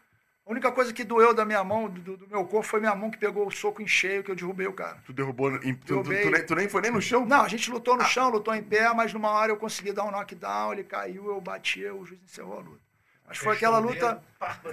A 0.44 0.50
única 0.50 0.72
coisa 0.72 0.92
que 0.92 1.04
doeu 1.04 1.32
da 1.32 1.44
minha 1.44 1.62
mão, 1.62 1.88
do, 1.88 2.16
do 2.16 2.26
meu 2.28 2.44
corpo, 2.44 2.62
foi 2.66 2.80
minha 2.80 2.94
mão 2.94 3.10
que 3.10 3.18
pegou 3.18 3.46
o 3.46 3.50
soco 3.50 3.80
em 3.80 3.86
cheio, 3.86 4.24
que 4.24 4.30
eu 4.30 4.34
derrubei 4.34 4.66
o 4.66 4.72
cara. 4.72 4.98
Tu 5.06 5.12
derrubou. 5.12 5.54
em- 5.56 5.74
tu, 5.74 6.02
tu, 6.02 6.02
tu 6.02 6.30
nem, 6.30 6.46
tu 6.46 6.54
nem 6.54 6.68
foi 6.68 6.82
nem 6.82 6.90
no 6.90 7.00
chão? 7.00 7.24
Não, 7.24 7.42
a 7.42 7.48
gente 7.48 7.70
lutou 7.70 7.96
no 7.96 8.04
chão, 8.04 8.28
lutou 8.28 8.54
em 8.54 8.62
pé, 8.62 8.92
mas 8.92 9.12
numa 9.12 9.30
hora 9.30 9.52
eu 9.52 9.56
consegui 9.56 9.92
dar 9.92 10.04
um 10.04 10.10
knockdown, 10.10 10.72
ele 10.72 10.84
caiu, 10.84 11.26
eu 11.26 11.40
bati, 11.40 11.84
o 11.86 12.04
juiz 12.04 12.20
encerrou 12.22 12.58
a 12.58 12.60
luta. 12.60 12.80
Mas 13.26 13.38
foi 13.38 13.54
aquela 13.54 13.78
luta, 13.78 14.22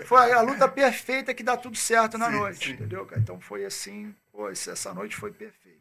foi 0.07 0.31
a 0.33 0.41
luta 0.41 0.67
perfeita 0.67 1.33
que 1.33 1.43
dá 1.43 1.55
tudo 1.55 1.77
certo 1.77 2.17
na 2.17 2.27
Sim, 2.27 2.37
noite, 2.39 2.65
sim. 2.65 2.73
entendeu, 2.73 3.05
cara? 3.05 3.21
Então 3.21 3.39
foi 3.39 3.63
assim, 3.63 4.13
pô, 4.31 4.49
essa 4.49 4.93
noite 4.93 5.15
foi 5.15 5.31
perfeita. 5.31 5.79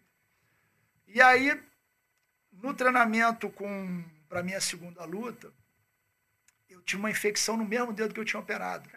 E 1.09 1.21
aí, 1.21 1.61
no 2.53 2.75
treinamento 2.75 3.51
com 3.51 4.05
para 4.29 4.43
minha 4.43 4.61
segunda 4.61 5.05
luta, 5.05 5.53
eu 6.69 6.81
tinha 6.83 6.99
uma 6.99 7.11
infecção 7.11 7.57
no 7.57 7.65
mesmo 7.65 7.93
dedo 7.93 8.15
que 8.15 8.21
eu 8.21 8.25
tinha 8.25 8.41
operado. 8.41 8.89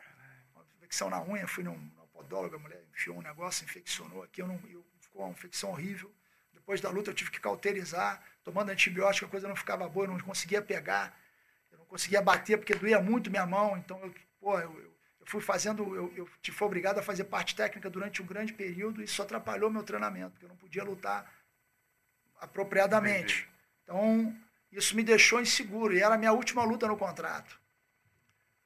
Infecção 0.91 1.09
na 1.09 1.23
unha, 1.23 1.47
fui 1.47 1.63
num, 1.63 1.77
num 1.77 2.07
podólogo, 2.07 2.57
a 2.57 2.59
mulher 2.59 2.83
enfiou 2.93 3.17
um 3.17 3.21
negócio, 3.21 3.63
infeccionou 3.63 4.23
aqui, 4.23 4.41
eu 4.41 4.47
não, 4.47 4.59
eu, 4.69 4.85
ficou 4.99 5.23
uma 5.23 5.31
infecção 5.31 5.71
horrível. 5.71 6.13
Depois 6.51 6.81
da 6.81 6.89
luta 6.89 7.11
eu 7.11 7.13
tive 7.13 7.31
que 7.31 7.39
cauterizar, 7.39 8.21
tomando 8.43 8.71
antibiótico, 8.71 9.25
a 9.25 9.29
coisa 9.29 9.47
não 9.47 9.55
ficava 9.55 9.87
boa, 9.87 10.05
eu 10.05 10.11
não 10.11 10.19
conseguia 10.19 10.61
pegar, 10.61 11.17
eu 11.71 11.77
não 11.77 11.85
conseguia 11.85 12.21
bater 12.21 12.57
porque 12.57 12.75
doía 12.75 12.99
muito 12.99 13.31
minha 13.31 13.45
mão. 13.45 13.77
Então, 13.77 14.01
eu, 14.03 14.13
pô, 14.37 14.59
eu, 14.59 14.69
eu, 14.81 15.25
fui 15.27 15.39
fazendo, 15.39 15.95
eu, 15.95 16.13
eu 16.13 16.29
te 16.41 16.51
fui 16.51 16.67
obrigado 16.67 16.99
a 16.99 17.01
fazer 17.01 17.23
parte 17.23 17.55
técnica 17.55 17.89
durante 17.89 18.21
um 18.21 18.25
grande 18.25 18.51
período 18.51 19.01
e 19.01 19.05
isso 19.05 19.21
atrapalhou 19.21 19.71
meu 19.71 19.83
treinamento, 19.83 20.31
porque 20.31 20.43
eu 20.43 20.49
não 20.49 20.57
podia 20.57 20.83
lutar 20.83 21.33
apropriadamente. 22.41 23.49
Então, 23.85 24.37
isso 24.69 24.93
me 24.93 25.03
deixou 25.03 25.39
inseguro 25.39 25.93
e 25.93 26.01
era 26.01 26.15
a 26.15 26.17
minha 26.17 26.33
última 26.33 26.65
luta 26.65 26.85
no 26.85 26.97
contrato. 26.97 27.57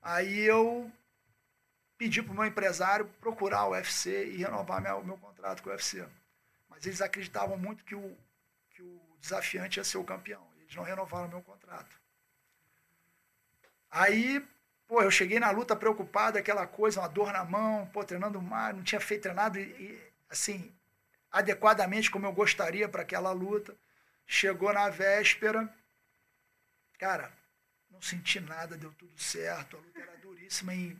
Aí 0.01 0.39
eu 0.39 0.91
pedi 1.97 2.21
para 2.21 2.31
o 2.31 2.35
meu 2.35 2.45
empresário 2.45 3.05
procurar 3.19 3.65
o 3.65 3.71
UFC 3.71 4.25
e 4.27 4.37
renovar 4.37 4.81
meu, 4.81 5.03
meu 5.03 5.17
contrato 5.17 5.63
com 5.63 5.69
o 5.69 5.71
UFC. 5.71 6.05
Mas 6.69 6.85
eles 6.85 7.01
acreditavam 7.01 7.57
muito 7.57 7.83
que 7.83 7.95
o, 7.95 8.17
que 8.71 8.81
o 8.81 9.01
desafiante 9.19 9.79
ia 9.79 9.83
ser 9.83 9.97
o 9.97 10.03
campeão. 10.03 10.45
Eles 10.59 10.75
não 10.75 10.83
renovaram 10.83 11.27
meu 11.27 11.41
contrato. 11.41 11.95
Aí, 13.89 14.45
pô, 14.87 15.01
eu 15.01 15.09
cheguei 15.09 15.39
na 15.39 15.51
luta 15.51 15.75
preocupado, 15.75 16.37
aquela 16.37 16.67
coisa, 16.67 16.99
uma 16.99 17.07
dor 17.07 17.31
na 17.31 17.45
mão, 17.45 17.87
pô, 17.87 18.03
treinando 18.03 18.41
mais, 18.41 18.75
não 18.75 18.83
tinha 18.83 18.99
feito 18.99 19.23
treinado, 19.23 19.57
e, 19.57 19.63
e, 19.63 20.13
assim, 20.29 20.73
adequadamente 21.31 22.11
como 22.11 22.25
eu 22.25 22.33
gostaria 22.33 22.89
para 22.89 23.03
aquela 23.03 23.31
luta. 23.31 23.75
Chegou 24.27 24.73
na 24.73 24.89
véspera, 24.89 25.73
cara, 26.97 27.31
não 27.89 28.01
senti 28.01 28.39
nada, 28.39 28.75
deu 28.75 28.91
tudo 28.93 29.17
certo, 29.17 29.77
a 29.77 29.79
luta 29.79 29.99
era 30.01 30.17
duríssima. 30.17 30.73
Em 30.73 30.99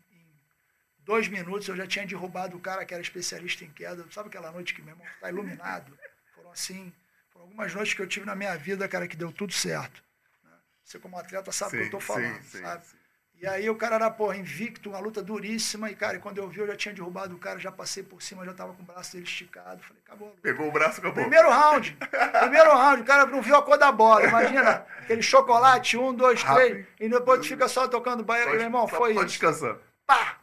dois 1.06 1.28
minutos 1.28 1.68
eu 1.68 1.76
já 1.76 1.86
tinha 1.88 2.06
derrubado 2.06 2.58
o 2.58 2.60
cara 2.60 2.84
que 2.86 2.94
era 2.94 3.02
especialista 3.02 3.64
em 3.64 3.70
queda. 3.70 4.06
Sabe 4.12 4.28
aquela 4.30 4.52
noite 4.52 4.74
que 4.74 4.82
meu 4.82 4.94
irmão 4.94 5.08
está 5.16 5.30
iluminado? 5.30 5.98
Foram 6.36 6.52
assim, 6.52 6.92
foram 7.32 7.46
algumas 7.46 7.74
noites 7.74 7.94
que 7.94 8.02
eu 8.02 8.08
tive 8.08 8.26
na 8.26 8.36
minha 8.36 8.56
vida, 8.58 8.88
cara, 8.88 9.08
que 9.08 9.16
deu 9.16 9.32
tudo 9.32 9.54
certo. 9.54 10.04
né? 10.44 10.52
Você 10.84 11.00
como 11.00 11.18
atleta 11.18 11.52
sabe 11.52 11.70
o 11.70 11.72
que 11.72 11.78
eu 11.78 11.86
estou 11.86 12.00
falando, 12.02 12.42
sim, 12.44 12.62
sabe? 12.62 12.86
sim. 12.86 12.98
E 13.38 13.46
aí 13.46 13.70
o 13.70 13.76
cara 13.76 13.96
era, 13.96 14.10
porra, 14.10 14.38
invicto, 14.38 14.90
uma 14.92 14.98
luta 15.00 15.22
duríssima. 15.22 15.92
E, 15.92 15.96
cara, 15.96 16.18
quando 16.20 16.38
eu 16.38 16.48
vi, 16.48 16.60
eu 16.62 16.68
já 16.68 16.76
tinha 16.76 16.94
derrubado 16.94 17.36
o 17.36 17.38
cara, 17.38 17.60
já 17.60 17.70
passei 17.70 18.02
por 18.02 18.22
cima, 18.22 18.46
já 18.46 18.54
tava 18.54 18.74
com 18.74 18.82
o 18.82 18.86
braço 18.86 19.12
dele 19.12 19.26
esticado. 19.26 19.84
Falei, 19.84 20.02
acabou. 20.06 20.30
Pegou 20.42 20.70
o 20.70 20.72
braço, 20.72 21.00
acabou. 21.02 21.22
Primeiro 21.22 21.50
round. 21.50 21.98
Primeiro 22.40 22.70
round. 22.74 23.02
O 23.02 23.06
cara 23.06 23.26
não 23.26 23.42
viu 23.42 23.58
a 23.58 23.62
cor 23.62 23.78
da 23.78 23.92
bola. 23.92 24.24
Imagina, 24.26 24.86
aquele 25.02 25.22
chocolate, 25.22 25.98
um, 25.98 26.14
dois, 26.14 26.42
três. 26.42 26.58
Rápido. 26.72 26.88
E 26.98 27.10
depois 27.10 27.42
tu 27.42 27.48
fica 27.50 27.68
só 27.68 27.90
tocando 27.90 28.24
banheiro. 28.24 28.52
Só- 28.52 28.56
Meu 28.56 28.66
irmão, 28.66 28.88
só- 28.88 28.96
foi 28.96 29.14
só 29.14 29.20
isso. 29.20 29.28
descansando. 29.28 29.82
Pá! 30.08 30.38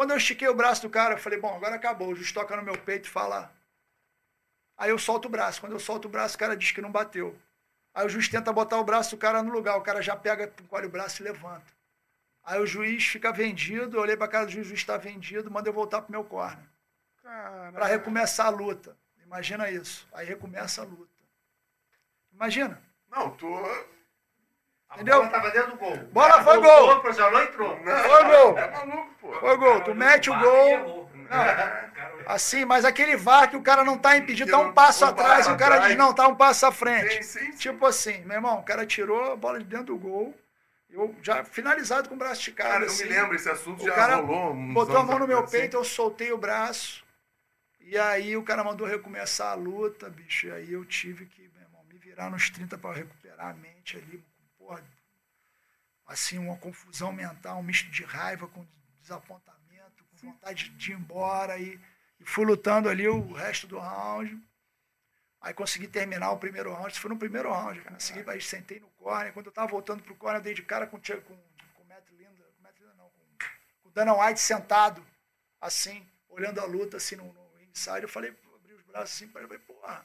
Quando 0.00 0.12
eu 0.12 0.16
estiquei 0.16 0.48
o 0.48 0.54
braço 0.54 0.80
do 0.80 0.88
cara, 0.88 1.12
eu 1.12 1.18
falei, 1.18 1.38
bom, 1.38 1.54
agora 1.54 1.74
acabou. 1.74 2.08
O 2.08 2.14
juiz 2.14 2.32
toca 2.32 2.56
no 2.56 2.62
meu 2.62 2.72
peito 2.78 3.06
e 3.06 3.10
fala. 3.10 3.52
Aí 4.74 4.88
eu 4.88 4.98
solto 4.98 5.26
o 5.26 5.28
braço. 5.28 5.60
Quando 5.60 5.72
eu 5.72 5.78
solto 5.78 6.06
o 6.06 6.08
braço, 6.08 6.36
o 6.36 6.38
cara 6.38 6.56
diz 6.56 6.72
que 6.72 6.80
não 6.80 6.90
bateu. 6.90 7.38
Aí 7.92 8.06
o 8.06 8.08
juiz 8.08 8.26
tenta 8.26 8.50
botar 8.50 8.78
o 8.78 8.82
braço 8.82 9.14
do 9.14 9.20
cara 9.20 9.42
no 9.42 9.52
lugar. 9.52 9.76
O 9.76 9.82
cara 9.82 10.00
já 10.00 10.16
pega, 10.16 10.50
encolhe 10.62 10.86
o 10.86 10.88
braço 10.88 11.20
e 11.20 11.24
levanta. 11.24 11.70
Aí 12.42 12.58
o 12.58 12.66
juiz 12.66 13.04
fica 13.04 13.30
vendido. 13.30 13.98
Eu 13.98 14.00
olhei 14.00 14.16
pra 14.16 14.26
cara 14.26 14.46
do 14.46 14.52
juiz, 14.52 14.64
o 14.64 14.68
juiz 14.70 14.80
está 14.80 14.96
vendido, 14.96 15.50
manda 15.50 15.68
eu 15.68 15.74
voltar 15.74 16.00
pro 16.00 16.12
meu 16.12 16.24
corner. 16.24 16.64
Para 17.20 17.84
recomeçar 17.84 18.46
a 18.46 18.48
luta. 18.48 18.96
Imagina 19.22 19.70
isso. 19.70 20.08
Aí 20.14 20.24
recomeça 20.24 20.80
a 20.80 20.84
luta. 20.86 21.12
Imagina. 22.32 22.82
Não, 23.06 23.36
tô. 23.36 23.54
Entendeu? 24.94 25.18
bola 25.18 25.30
tava 25.30 25.50
dentro 25.50 25.70
do 25.70 25.76
gol. 25.76 25.96
Bola 26.12 26.42
foi 26.42 26.58
voltou, 26.58 26.86
gol. 26.86 26.96
O 26.96 27.00
professor 27.00 27.30
não 27.30 27.42
entrou. 27.42 27.78
Foi 27.78 28.24
gol. 28.24 28.58
É 28.58 28.70
maluco, 28.72 29.14
pô. 29.20 29.32
Foi 29.34 29.56
gol. 29.56 29.80
Tu 29.82 29.94
mete 29.94 30.30
o 30.30 30.38
gol. 30.38 31.10
Assim, 32.26 32.64
mas 32.64 32.84
aquele 32.84 33.16
VAR 33.16 33.48
que 33.48 33.56
o 33.56 33.62
cara 33.62 33.84
não 33.84 33.96
tá 33.96 34.16
impedido, 34.16 34.50
tá 34.50 34.58
um 34.58 34.72
passo 34.72 35.04
atrás, 35.04 35.46
e 35.46 35.50
o 35.52 35.56
cara 35.56 35.78
diz, 35.78 35.96
não, 35.96 36.12
tá 36.12 36.26
um 36.28 36.34
passo 36.34 36.66
à 36.66 36.72
frente. 36.72 37.20
Tipo 37.56 37.86
assim, 37.86 38.20
meu 38.22 38.36
irmão, 38.36 38.58
o 38.58 38.62
cara 38.62 38.84
tirou 38.84 39.32
a 39.32 39.36
bola 39.36 39.58
de 39.58 39.64
dentro 39.64 39.86
do 39.86 39.98
gol. 39.98 40.34
Eu 40.92 41.14
já 41.22 41.44
finalizado 41.44 42.08
com 42.08 42.16
o 42.16 42.18
braço 42.18 42.40
esticado. 42.40 42.70
Cara, 42.70 42.84
eu 42.84 42.88
assim. 42.88 43.04
me 43.04 43.10
lembro, 43.10 43.36
esse 43.36 43.48
assunto 43.48 43.84
já 43.84 43.94
cara 43.94 44.16
rolou. 44.16 44.54
Botou 44.72 44.96
a 44.96 45.04
mão 45.04 45.20
no 45.20 45.26
meu 45.26 45.38
assim. 45.40 45.58
peito, 45.58 45.76
eu 45.76 45.84
soltei 45.84 46.32
o 46.32 46.38
braço. 46.38 47.04
E 47.80 47.96
aí 47.96 48.36
o 48.36 48.42
cara 48.42 48.64
mandou 48.64 48.86
recomeçar 48.86 49.52
a 49.52 49.54
luta, 49.54 50.10
bicho. 50.10 50.48
E 50.48 50.50
aí 50.50 50.72
eu 50.72 50.84
tive 50.84 51.26
que, 51.26 51.42
meu 51.54 51.62
irmão, 51.62 51.84
me 51.88 51.96
virar 51.96 52.28
nos 52.28 52.50
30 52.50 52.76
para 52.76 52.96
recuperar 52.96 53.50
a 53.50 53.54
mente 53.54 53.96
ali. 53.96 54.22
Assim, 56.10 56.38
uma 56.38 56.56
confusão 56.56 57.12
mental, 57.12 57.60
um 57.60 57.62
misto 57.62 57.88
de 57.88 58.02
raiva 58.02 58.48
com 58.48 58.66
desapontamento, 59.00 60.04
com 60.10 60.16
vontade 60.32 60.68
de 60.70 60.90
ir 60.90 60.96
embora. 60.96 61.56
E, 61.56 61.80
e 62.18 62.24
fui 62.24 62.44
lutando 62.44 62.88
ali 62.88 63.06
o 63.06 63.32
resto 63.32 63.68
do 63.68 63.78
round. 63.78 64.36
Aí 65.40 65.54
consegui 65.54 65.86
terminar 65.86 66.32
o 66.32 66.36
primeiro 66.36 66.72
round. 66.72 66.90
Isso 66.90 67.00
foi 67.00 67.10
no 67.10 67.16
primeiro 67.16 67.52
round. 67.52 67.78
Eu 67.78 67.84
consegui, 67.84 68.28
aí 68.28 68.40
sentei 68.40 68.80
no 68.80 68.88
corner. 68.88 69.32
Quando 69.32 69.46
eu 69.46 69.52
tava 69.52 69.68
voltando 69.68 70.02
pro 70.02 70.16
corner, 70.16 70.40
eu 70.40 70.42
dei 70.42 70.52
de 70.52 70.64
cara 70.64 70.84
com, 70.84 70.98
com, 70.98 71.20
com 71.20 71.82
o 71.84 71.86
Matt 71.86 72.10
Linda. 72.10 72.42
Com 72.42 72.58
o 72.58 72.62
Matt 72.64 72.80
Linda 72.80 72.94
não, 72.94 73.08
com, 73.10 73.20
com 73.80 73.88
o 73.88 73.92
Dana 73.92 74.12
White 74.12 74.40
sentado, 74.40 75.06
assim, 75.60 76.04
olhando 76.28 76.60
a 76.60 76.64
luta, 76.64 76.96
assim, 76.96 77.14
no, 77.14 77.32
no 77.32 77.62
inside. 77.62 78.02
Eu 78.02 78.08
falei, 78.08 78.34
abri 78.52 78.74
os 78.74 78.82
braços 78.82 79.14
assim, 79.14 79.28
para 79.28 79.42
ele, 79.42 79.48
falei, 79.48 79.64
porra. 79.64 80.04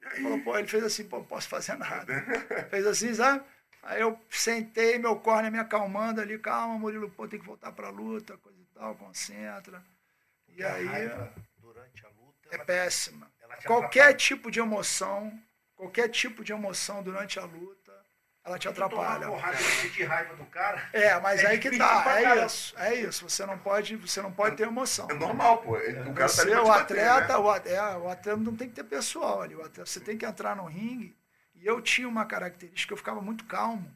Ele 0.00 0.22
falou, 0.22 0.40
pô, 0.40 0.58
ele 0.58 0.68
fez 0.68 0.82
assim, 0.84 1.06
pô, 1.06 1.18
não 1.18 1.26
posso 1.26 1.50
fazer 1.50 1.76
nada. 1.76 2.14
fez 2.70 2.86
assim, 2.86 3.12
sabe? 3.12 3.44
Aí 3.82 4.00
eu 4.00 4.18
sentei, 4.30 4.98
meu 4.98 5.16
corner 5.16 5.50
me 5.50 5.58
acalmando 5.58 6.20
ali, 6.20 6.38
calma, 6.38 6.78
Murilo, 6.78 7.10
pô, 7.10 7.26
tem 7.28 7.38
que 7.40 7.46
voltar 7.46 7.72
pra 7.72 7.88
luta, 7.88 8.36
coisa 8.38 8.58
e 8.60 8.66
tal, 8.78 8.94
concentra. 8.96 9.82
E 10.48 10.62
A 10.62 10.74
aí 10.74 10.84
raiva 10.86 11.32
durante 11.58 12.04
a 12.04 12.08
luta. 12.08 12.48
é 12.50 12.54
ela- 12.56 12.64
péssima. 12.64 13.30
ela 13.40 13.56
Qualquer 13.58 14.00
atrapalha. 14.00 14.16
tipo 14.16 14.50
de 14.50 14.60
emoção, 14.60 15.32
qualquer 15.76 16.08
tipo 16.08 16.42
de 16.44 16.52
emoção 16.52 17.02
durante 17.02 17.38
a 17.38 17.44
luta, 17.44 17.96
ela 18.44 18.58
te 18.58 18.66
atrapalha. 18.68 19.26
porrada, 19.28 19.56
sentir 19.56 20.04
raiva 20.04 20.34
do 20.34 20.44
cara. 20.46 20.88
É, 20.92 21.18
mas 21.20 21.42
É 21.44 21.48
aí 21.48 21.58
que 21.58 21.76
tá, 21.78 22.04
é 22.20 22.44
isso, 22.44 22.74
é 22.78 22.94
isso. 22.94 23.28
Você 23.28 23.46
não 23.46 23.58
pode, 23.58 23.94
você 23.96 24.20
não 24.20 24.32
pode 24.32 24.56
ter 24.56 24.64
emoção. 24.66 25.06
É 25.10 25.14
normal, 25.14 25.58
pô. 25.58 25.76
O 25.76 25.80
cara 25.80 26.14
tá 26.14 26.28
Você, 26.28 26.46
pra 26.50 26.60
o 26.60 26.64
te 26.64 26.68
bater, 26.68 26.98
atleta, 27.08 27.32
né? 27.34 27.38
o, 27.38 27.50
at- 27.50 27.66
é, 27.66 27.80
o 27.96 28.08
atleta 28.08 28.36
não 28.36 28.56
tem 28.56 28.68
que 28.68 28.74
ter 28.74 28.84
pessoal 28.84 29.42
ali. 29.42 29.54
O 29.54 29.60
atleta, 29.60 29.86
você 29.86 30.00
tem 30.00 30.16
que 30.18 30.26
entrar 30.26 30.56
no 30.56 30.64
ringue. 30.64 31.16
E 31.60 31.66
eu 31.66 31.80
tinha 31.82 32.08
uma 32.08 32.24
característica, 32.24 32.92
eu 32.92 32.96
ficava 32.98 33.20
muito 33.20 33.44
calmo. 33.44 33.90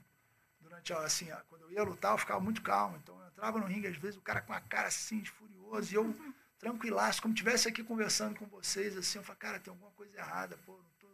Durante 0.61 0.93
a, 0.93 0.99
assim, 1.01 1.31
a- 1.31 1.43
quando 1.49 1.63
eu 1.63 1.71
ia 1.71 1.83
lutar, 1.83 2.13
eu 2.13 2.19
ficava 2.19 2.41
muito 2.41 2.63
calmo. 2.63 2.97
Então 3.03 3.21
eu 3.21 3.29
entrava 3.29 3.59
no 3.59 3.67
ringue, 3.67 3.87
às 3.89 3.97
vezes, 3.97 4.17
o 4.17 4.23
cara 4.23 4.41
com 4.41 4.53
a 4.53 4.61
cara 4.61 4.89
assim, 4.89 5.21
de 5.21 5.31
furioso, 5.31 5.93
e 5.93 5.97
eu 5.97 6.05
tranquilaço, 6.59 7.21
como 7.23 7.35
estivesse 7.35 7.69
aqui 7.69 7.83
conversando 7.83 8.37
com 8.39 8.47
vocês, 8.47 8.97
assim, 8.97 9.19
eu 9.19 9.25
falo, 9.25 9.39
cara, 9.39 9.59
tem 9.59 9.71
alguma 9.73 9.91
coisa 9.93 10.17
errada, 10.17 10.57
pô, 10.65 10.73
não 10.77 10.85
tô, 11.01 11.09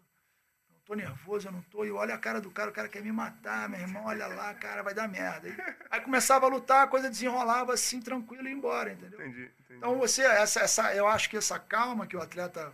não 0.70 0.80
tô 0.84 0.94
nervoso, 0.94 1.48
eu 1.48 1.52
não 1.52 1.62
tô. 1.62 1.84
E 1.84 1.90
olha 1.90 2.14
a 2.14 2.18
cara 2.18 2.40
do 2.40 2.50
cara, 2.50 2.70
o 2.70 2.72
cara 2.72 2.88
quer 2.88 3.02
me 3.02 3.10
matar, 3.12 3.68
meu 3.68 3.80
irmão, 3.80 4.04
olha 4.04 4.26
lá, 4.26 4.52
cara, 4.54 4.82
vai 4.82 4.92
dar 4.94 5.08
merda. 5.08 5.48
Aí, 5.48 5.56
aí 5.90 6.00
começava 6.02 6.46
a 6.46 6.48
lutar, 6.50 6.84
a 6.84 6.88
coisa 6.88 7.08
desenrolava 7.10 7.72
assim, 7.74 8.00
tranquilo 8.00 8.46
e 8.46 8.50
ia 8.50 8.56
embora, 8.56 8.92
entendeu? 8.92 9.20
Entendi, 9.20 9.44
entendi. 9.60 9.78
Então 9.78 9.98
você, 9.98 10.22
essa, 10.22 10.60
essa, 10.60 10.94
eu 10.94 11.06
acho 11.06 11.30
que 11.30 11.36
essa 11.36 11.58
calma 11.58 12.06
que 12.06 12.16
o 12.16 12.20
atleta 12.22 12.72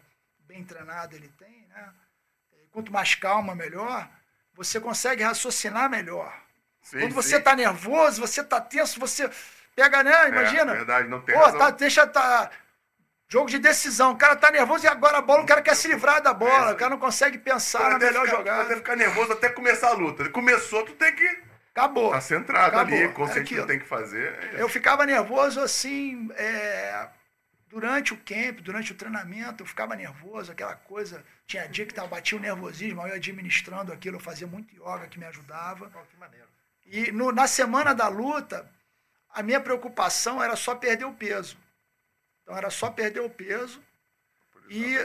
bem 0.49 0.65
treinado 0.65 1.15
ele 1.15 1.29
tem, 1.39 1.67
né? 1.69 1.95
Quanto 2.75 2.93
mais 2.93 3.15
calma, 3.15 3.55
melhor. 3.55 4.09
Você 4.55 4.81
consegue 4.81 5.23
raciocinar 5.23 5.89
melhor. 5.89 6.37
Sim, 6.83 6.99
Quando 6.99 7.15
você 7.15 7.37
está 7.37 7.55
nervoso, 7.55 8.21
você 8.21 8.41
está 8.41 8.61
tenso, 8.61 8.99
você 8.99 9.31
pega, 9.77 10.03
né? 10.03 10.29
Imagina. 10.29 10.73
É, 10.73 10.77
verdade, 10.77 11.09
não 11.09 11.21
tem 11.21 11.37
Pô, 11.37 11.41
razão. 11.45 11.59
tá, 11.61 11.71
deixa 11.71 12.05
tá 12.05 12.51
jogo 13.29 13.49
de 13.49 13.61
decisão. 13.61 14.11
O 14.11 14.17
cara 14.17 14.35
tá 14.35 14.51
nervoso 14.51 14.85
e 14.85 14.89
agora 14.89 15.19
a 15.19 15.23
bola, 15.23 15.45
o 15.45 15.47
cara 15.47 15.63
quer 15.63 15.77
se 15.77 15.87
livrar 15.87 16.21
da 16.21 16.35
bola. 16.35 16.73
O 16.73 16.77
cara 16.77 16.91
não 16.91 16.99
consegue 16.99 17.39
pensar 17.39 17.91
na 17.91 17.99
melhor 17.99 18.25
ficar, 18.25 18.37
jogada. 18.39 18.63
Até 18.65 18.75
ficar 18.77 18.97
nervoso 18.97 19.33
até 19.33 19.49
começar 19.51 19.91
a 19.91 19.93
luta. 19.93 20.29
Começou, 20.31 20.85
tu 20.85 20.93
tem 20.95 21.15
que 21.15 21.43
Acabou. 21.73 22.07
estar 22.07 22.21
centrado 22.23 22.75
Acabou. 22.77 22.93
ali, 22.97 23.05
É 23.05 23.09
consciente 23.09 23.55
do 23.55 23.61
que 23.63 23.67
tem 23.69 23.79
que 23.79 23.87
fazer. 23.87 24.37
Eu 24.55 24.69
ficava 24.69 25.07
nervoso 25.07 25.61
assim, 25.61 26.29
é, 26.37 27.07
durante 27.75 28.15
o 28.15 28.17
camp, 28.19 28.61
durante 28.61 28.93
o 28.93 28.95
treinamento, 28.95 29.63
eu 29.65 29.67
ficava 29.67 29.97
nervoso, 29.97 30.53
aquela 30.53 30.77
coisa. 30.77 31.25
Tinha 31.45 31.67
dia 31.67 31.85
que 31.85 31.93
tava, 31.93 32.07
batia 32.07 32.39
o 32.39 32.41
nervosismo, 32.41 33.01
eu 33.03 33.09
ia 33.09 33.15
administrando 33.15 33.93
aquilo, 33.93 34.17
eu 34.17 34.21
fazia 34.21 34.47
muito 34.47 34.73
yoga 34.77 35.09
que 35.09 35.19
me 35.19 35.25
ajudava. 35.27 35.91
Pô, 35.91 35.99
que 36.05 36.17
maneiro. 36.17 36.47
E 36.87 37.11
no- 37.11 37.33
na 37.33 37.49
semana 37.49 37.93
da 37.93 38.07
luta, 38.07 38.71
a 39.29 39.43
minha 39.43 39.61
preocupação 39.61 40.41
era 40.41 40.55
só 40.55 40.77
perder 40.77 41.05
o 41.05 41.15
peso. 41.15 41.57
Então 42.43 42.57
era 42.57 42.71
só 42.71 42.91
perder 42.91 43.21
o 43.21 43.31
peso 43.31 43.83
e 44.69 44.97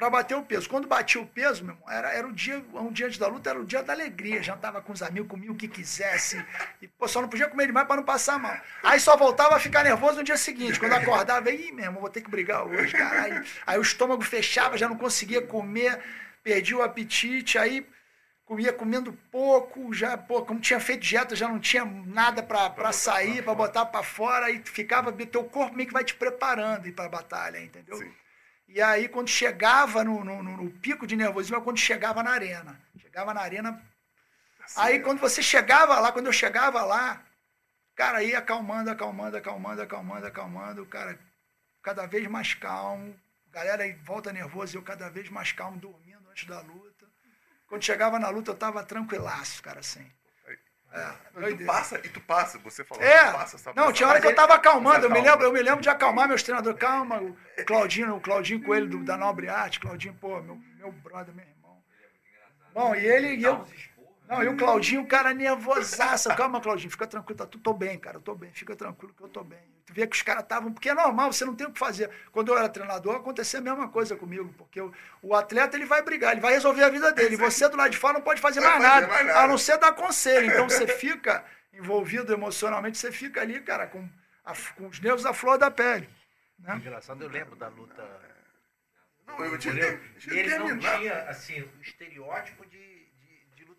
para 0.00 0.08
bater 0.08 0.34
o 0.34 0.42
peso. 0.42 0.66
Quando 0.66 0.88
batia 0.88 1.20
o 1.20 1.26
peso, 1.26 1.62
meu 1.62 1.74
irmão, 1.74 1.90
era, 1.90 2.10
era 2.10 2.26
o 2.26 2.32
dia, 2.32 2.64
um 2.72 2.90
dia 2.90 3.06
antes 3.06 3.18
da 3.18 3.26
luta, 3.26 3.50
era 3.50 3.60
o 3.60 3.66
dia 3.66 3.82
da 3.82 3.92
alegria. 3.92 4.42
Jantava 4.42 4.80
com 4.80 4.94
os 4.94 5.02
amigos, 5.02 5.28
comia 5.28 5.52
o 5.52 5.54
que 5.54 5.68
quisesse. 5.68 6.42
E 6.80 6.88
pô, 6.88 7.06
só 7.06 7.20
não 7.20 7.28
podia 7.28 7.46
comer 7.48 7.66
demais 7.66 7.86
para 7.86 7.96
não 7.96 8.02
passar 8.02 8.38
mal. 8.38 8.58
Aí 8.82 8.98
só 8.98 9.14
voltava 9.14 9.56
a 9.56 9.60
ficar 9.60 9.84
nervoso 9.84 10.16
no 10.16 10.24
dia 10.24 10.38
seguinte. 10.38 10.80
Quando 10.80 10.94
acordava, 10.94 11.50
ih, 11.50 11.70
meu 11.70 11.84
irmão, 11.84 12.00
vou 12.00 12.08
ter 12.08 12.22
que 12.22 12.30
brigar 12.30 12.66
hoje, 12.66 12.94
caralho. 12.94 13.44
Aí 13.66 13.78
o 13.78 13.82
estômago 13.82 14.22
fechava, 14.22 14.78
já 14.78 14.88
não 14.88 14.96
conseguia 14.96 15.42
comer, 15.42 16.00
perdi 16.42 16.74
o 16.74 16.80
apetite, 16.80 17.58
aí 17.58 17.86
comia 18.46 18.72
comendo 18.72 19.12
pouco, 19.30 19.92
já, 19.92 20.16
pô, 20.16 20.42
como 20.42 20.60
tinha 20.60 20.80
feito 20.80 21.02
dieta, 21.02 21.36
já 21.36 21.46
não 21.46 21.60
tinha 21.60 21.84
nada 21.84 22.42
para 22.42 22.90
sair, 22.90 23.44
para 23.44 23.54
botar 23.54 23.84
para 23.84 24.02
fora, 24.02 24.50
e 24.50 24.62
ficava, 24.64 25.12
teu 25.12 25.44
corpo 25.44 25.76
meio 25.76 25.86
que 25.86 25.92
vai 25.92 26.02
te 26.02 26.14
preparando 26.14 26.90
para 26.90 27.04
a 27.04 27.08
batalha, 27.08 27.62
entendeu? 27.62 27.96
Sim. 27.96 28.10
E 28.72 28.80
aí, 28.80 29.08
quando 29.08 29.28
chegava 29.28 30.04
no, 30.04 30.24
no, 30.24 30.42
no- 30.42 30.70
pico 30.70 31.06
de 31.06 31.16
nervosismo, 31.16 31.56
é 31.56 31.60
quando 31.60 31.78
chegava 31.78 32.22
na 32.22 32.30
arena. 32.30 32.80
Chegava 32.98 33.34
na 33.34 33.40
arena. 33.40 33.82
Aí, 34.76 35.00
quando 35.00 35.18
você 35.20 35.42
chegava 35.42 35.98
lá, 35.98 36.12
quando 36.12 36.26
eu 36.26 36.32
chegava 36.32 36.82
lá, 36.84 37.24
cara, 37.96 38.22
ia 38.22 38.38
acalmando, 38.38 38.88
acalmando, 38.90 39.36
acalmando, 39.36 39.82
acalmando, 39.82 40.26
acalmando, 40.26 40.86
cara, 40.86 41.18
cada 41.82 42.06
vez 42.06 42.26
mais 42.28 42.54
calmo. 42.54 43.18
Galera 43.50 43.84
em 43.84 43.96
volta 44.04 44.32
nervosa, 44.32 44.76
eu 44.76 44.82
cada 44.82 45.08
vez 45.10 45.28
mais 45.28 45.50
calmo, 45.50 45.76
dormindo 45.78 46.28
antes 46.30 46.46
da 46.46 46.60
luta. 46.60 47.06
Quando 47.66 47.82
chegava 47.84 48.18
na 48.20 48.28
luta, 48.28 48.52
eu 48.52 48.56
tava 48.56 48.84
tranquilaço, 48.84 49.60
cara, 49.62 49.80
assim. 49.80 50.08
É, 50.92 51.50
E 51.50 51.56
tu 51.56 51.64
passa, 51.66 51.96
e 51.98 52.08
tu 52.08 52.20
passa, 52.20 52.58
você 52.58 52.84
falou, 52.84 53.04
É, 53.04 53.26
tu 53.26 53.32
passa 53.32 53.56
essa 53.56 53.72
não, 53.74 53.92
tinha 53.92 54.08
hora 54.08 54.20
que 54.20 54.26
eu 54.26 54.30
ele- 54.30 54.36
tava 54.36 54.54
acalmando, 54.54 55.06
eu 55.06 55.10
me, 55.10 55.20
lembro, 55.20 55.44
eu 55.46 55.52
me 55.52 55.62
lembro 55.62 55.80
de 55.80 55.88
acalmar 55.88 56.26
meus 56.26 56.42
treinadores, 56.42 56.78
calma, 56.80 57.20
o 57.22 57.36
Claudinho, 57.64 58.16
o 58.16 58.20
Claudinho 58.20 58.62
Coelho 58.62 58.88
do, 58.88 59.04
da 59.04 59.16
Nobre 59.16 59.48
Arte, 59.48 59.78
Claudinho, 59.78 60.14
pô, 60.14 60.40
meu, 60.42 60.56
meu 60.78 60.90
brother, 60.90 61.32
meu 61.34 61.44
irmão. 61.46 61.80
Bom, 62.74 62.94
e 62.94 63.06
ele, 63.06 63.36
e 63.36 63.44
eu, 63.44 63.64
não, 64.30 64.42
e 64.44 64.48
o 64.48 64.56
Claudinho, 64.56 65.02
o 65.02 65.06
cara 65.06 65.34
nervosaço, 65.34 66.28
calma, 66.36 66.60
Claudinho, 66.60 66.90
fica 66.90 67.06
tranquilo, 67.06 67.36
tá, 67.38 67.46
tu 67.46 67.58
tô 67.58 67.72
bem, 67.74 67.98
cara, 67.98 68.16
eu 68.16 68.20
tô 68.22 68.34
bem, 68.34 68.52
fica 68.52 68.76
tranquilo 68.76 69.12
que 69.12 69.22
eu 69.22 69.28
tô 69.28 69.42
bem. 69.44 69.58
Tu 69.86 69.92
vê 69.92 70.06
que 70.06 70.14
os 70.16 70.22
caras 70.22 70.44
estavam, 70.44 70.72
porque 70.72 70.88
é 70.88 70.94
normal, 70.94 71.32
você 71.32 71.44
não 71.44 71.54
tem 71.54 71.66
o 71.66 71.72
que 71.72 71.78
fazer. 71.78 72.08
Quando 72.30 72.52
eu 72.52 72.56
era 72.58 72.68
treinador, 72.68 73.16
acontecia 73.16 73.58
a 73.58 73.62
mesma 73.62 73.88
coisa 73.88 74.14
comigo, 74.16 74.54
porque 74.56 74.80
o, 74.80 74.92
o 75.20 75.34
atleta, 75.34 75.76
ele 75.76 75.84
vai 75.84 76.00
brigar, 76.02 76.32
ele 76.32 76.40
vai 76.40 76.52
resolver 76.52 76.84
a 76.84 76.88
vida 76.88 77.12
dele, 77.12 77.36
você 77.36 77.68
do 77.68 77.76
lado 77.76 77.90
de 77.90 77.98
fora 77.98 78.14
não 78.14 78.22
pode 78.22 78.40
fazer 78.40 78.60
mais 78.60 78.74
fazer 78.74 78.86
nada, 78.86 79.06
mais 79.08 79.26
nada. 79.26 79.40
a 79.40 79.48
não 79.48 79.58
você 79.58 79.76
dá 79.76 79.92
conselho. 79.92 80.46
Então 80.46 80.68
você 80.68 80.86
fica 80.86 81.44
envolvido 81.72 82.32
emocionalmente, 82.32 82.98
você 82.98 83.10
fica 83.10 83.40
ali, 83.40 83.60
cara, 83.60 83.86
com, 83.88 84.08
a- 84.44 84.54
com 84.76 84.86
os 84.86 85.00
nervos 85.00 85.26
à 85.26 85.32
flor 85.32 85.58
da 85.58 85.70
pele. 85.70 86.08
Né? 86.58 86.76
Engraçado, 86.76 87.22
eu 87.24 87.28
lembro 87.28 87.56
da 87.56 87.66
luta. 87.68 88.04
Não, 89.26 89.44
eu 89.44 89.52
Eu 89.52 89.58
tinha 89.58 89.72
ele 89.74 90.58
não 90.58 90.66
terminar. 90.66 90.98
tinha, 90.98 91.14
assim, 91.28 91.60
o 91.62 91.70
estereótipo 91.82 92.66
de, 92.66 92.99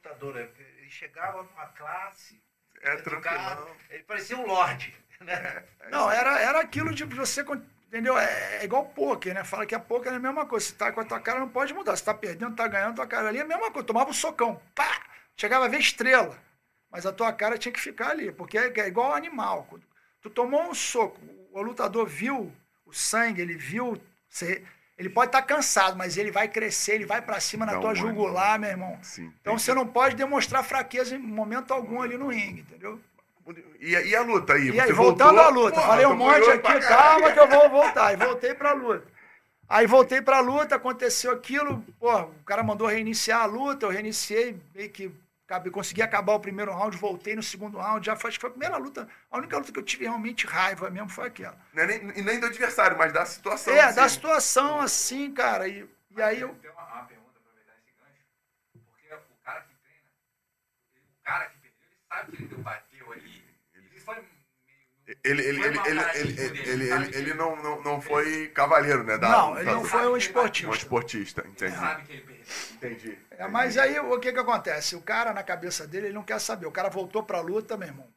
lutador. 0.03 0.35
né? 0.35 0.49
Ele 0.77 0.89
chegava 0.89 1.43
numa 1.43 1.67
classe. 1.67 2.41
É 2.81 2.95
educado. 2.95 3.67
Ele 3.89 4.03
parecia 4.03 4.37
um 4.37 4.45
lorde. 4.45 4.93
Né? 5.21 5.63
Não, 5.91 6.09
era, 6.09 6.39
era 6.39 6.59
aquilo 6.61 6.91
de 6.91 7.03
você, 7.05 7.45
entendeu? 7.87 8.17
É, 8.17 8.57
é 8.57 8.63
igual 8.63 8.85
pôquer, 8.89 9.35
né? 9.35 9.43
Fala 9.43 9.67
que 9.67 9.75
a 9.75 9.79
pôquer 9.79 10.11
é 10.11 10.15
a 10.15 10.19
mesma 10.19 10.47
coisa. 10.47 10.65
Se 10.65 10.73
tá 10.73 10.91
com 10.91 10.99
a 10.99 11.05
tua 11.05 11.19
cara, 11.19 11.39
não 11.39 11.47
pode 11.49 11.73
mudar. 11.75 11.95
Se 11.95 12.03
tá 12.03 12.11
perdendo, 12.13 12.55
tá 12.55 12.67
ganhando, 12.67 12.95
tua 12.95 13.05
cara 13.05 13.27
ali 13.27 13.37
é 13.37 13.41
a 13.41 13.45
mesma 13.45 13.69
coisa. 13.69 13.85
Tomava 13.85 14.09
um 14.09 14.13
socão, 14.13 14.59
pá! 14.73 15.05
Chegava 15.37 15.65
a 15.65 15.67
ver 15.67 15.79
estrela. 15.79 16.35
Mas 16.89 17.05
a 17.05 17.13
tua 17.13 17.31
cara 17.31 17.55
tinha 17.57 17.71
que 17.71 17.79
ficar 17.79 18.09
ali, 18.09 18.31
porque 18.31 18.57
é, 18.57 18.73
é 18.79 18.87
igual 18.87 19.13
animal. 19.13 19.65
Quando 19.69 19.85
Tu 20.21 20.29
tomou 20.29 20.63
um 20.69 20.73
soco, 20.73 21.19
o 21.51 21.61
lutador 21.61 22.07
viu 22.07 22.51
o 22.85 22.91
sangue, 22.93 23.41
ele 23.41 23.55
viu. 23.55 24.01
você- 24.27 24.63
ele 25.01 25.09
pode 25.09 25.29
estar 25.29 25.41
cansado, 25.41 25.97
mas 25.97 26.15
ele 26.15 26.29
vai 26.29 26.47
crescer, 26.47 26.93
ele 26.93 27.07
vai 27.07 27.23
pra 27.23 27.39
cima 27.39 27.65
na 27.65 27.73
Dá 27.73 27.79
tua 27.79 27.89
um 27.89 27.95
jugular, 27.95 28.59
meu 28.59 28.69
irmão. 28.69 28.99
Sim, 29.01 29.33
Então 29.41 29.57
você 29.57 29.73
não 29.73 29.87
pode 29.87 30.15
demonstrar 30.15 30.63
fraqueza 30.63 31.15
em 31.15 31.17
momento 31.17 31.73
algum 31.73 32.03
ali 32.03 32.17
no 32.17 32.27
ringue, 32.27 32.61
entendeu? 32.61 32.99
E, 33.79 33.89
e 33.89 34.15
a 34.15 34.21
luta 34.21 34.53
aí? 34.53 34.69
E 34.69 34.79
aí, 34.79 34.93
voltando 34.93 35.33
voltou? 35.33 35.43
à 35.43 35.49
luta, 35.49 35.75
Porra, 35.75 35.87
falei 35.87 36.05
um 36.05 36.15
monte 36.15 36.47
aqui, 36.51 36.79
calma 36.81 37.31
que 37.31 37.39
eu 37.39 37.47
vou 37.47 37.69
voltar. 37.71 38.13
E 38.13 38.15
voltei 38.15 38.53
pra 38.53 38.73
luta. 38.73 39.07
Aí 39.67 39.87
voltei 39.87 40.21
pra 40.21 40.39
luta, 40.39 40.75
aconteceu 40.75 41.31
aquilo, 41.31 41.83
pô, 41.99 42.15
o 42.19 42.43
cara 42.45 42.61
mandou 42.61 42.87
reiniciar 42.87 43.41
a 43.41 43.45
luta, 43.45 43.87
eu 43.87 43.89
reiniciei, 43.89 44.55
meio 44.75 44.89
que 44.91 45.11
consegui 45.71 46.01
acabar 46.01 46.33
o 46.33 46.39
primeiro 46.39 46.71
round, 46.71 46.95
voltei 46.97 47.35
no 47.35 47.43
segundo 47.43 47.77
round, 47.77 48.05
já 48.05 48.15
foi, 48.15 48.29
acho 48.29 48.37
que 48.37 48.41
foi 48.41 48.49
a 48.49 48.53
primeira 48.53 48.77
luta, 48.77 49.07
a 49.29 49.37
única 49.37 49.57
luta 49.57 49.71
que 49.71 49.79
eu 49.79 49.83
tive 49.83 50.05
realmente 50.05 50.45
raiva 50.45 50.89
mesmo 50.89 51.09
foi 51.09 51.27
aquela. 51.27 51.57
É 51.75 51.85
nem, 51.85 52.17
e 52.17 52.21
nem 52.21 52.39
do 52.39 52.45
adversário, 52.45 52.97
mas 52.97 53.11
da 53.11 53.25
situação. 53.25 53.73
É, 53.73 53.81
assim. 53.81 53.95
da 53.95 54.09
situação 54.09 54.79
assim, 54.79 55.33
cara, 55.33 55.67
e, 55.67 55.89
e 56.15 56.21
aí 56.21 56.39
eu... 56.39 56.53
Tem 56.55 56.71
uma, 56.71 56.83
uma 56.83 57.03
pergunta, 57.03 57.39
aproveitar 57.39 57.73
esse 57.77 57.93
gancho. 57.99 58.25
Porque 58.73 59.07
o 59.13 59.43
cara 59.43 59.61
que 59.61 59.75
treina, 59.83 60.09
o 61.19 61.23
cara 61.23 61.45
que 61.49 61.57
perdeu, 61.57 61.87
ele 61.89 61.97
sabe 62.07 62.31
que 62.31 62.43
ele 62.43 62.47
deu 62.47 62.59
bateu 62.59 63.11
ali. 63.11 63.43
Ele 63.73 63.99
foi 63.99 64.15
meio. 64.15 64.41
Ele, 65.23 65.41
ele, 65.43 65.61
ele, 65.65 65.79
ele, 65.85 66.89
ele, 66.89 67.15
ele, 67.17 67.33
não, 67.33 67.55
não, 67.55 67.81
não 67.81 68.01
foi 68.01 68.47
cavaleiro, 68.49 69.03
né? 69.03 69.17
Da, 69.17 69.29
Não, 69.29 69.57
ele 69.59 69.71
não 69.71 69.83
foi 69.83 70.07
um 70.07 70.11
Um 70.13 70.17
esportista. 70.17 70.75
esportista, 70.75 71.43
entendi. 71.47 71.75
sabe 71.75 72.03
que 72.03 72.13
ele 72.13 72.21
perdeu. 72.21 72.45
Entendi. 72.73 73.17
É, 73.31 73.47
mas 73.47 73.77
aí 73.77 73.99
o 73.99 74.19
que 74.19 74.31
que 74.31 74.39
acontece? 74.39 74.95
O 74.95 75.01
cara 75.01 75.33
na 75.33 75.43
cabeça 75.43 75.85
dele, 75.87 76.07
ele 76.07 76.13
não 76.15 76.23
quer 76.23 76.39
saber. 76.39 76.65
O 76.65 76.71
cara 76.71 76.89
voltou 76.89 77.23
pra 77.23 77.39
luta, 77.41 77.75
meu 77.77 77.87
irmão. 77.87 78.07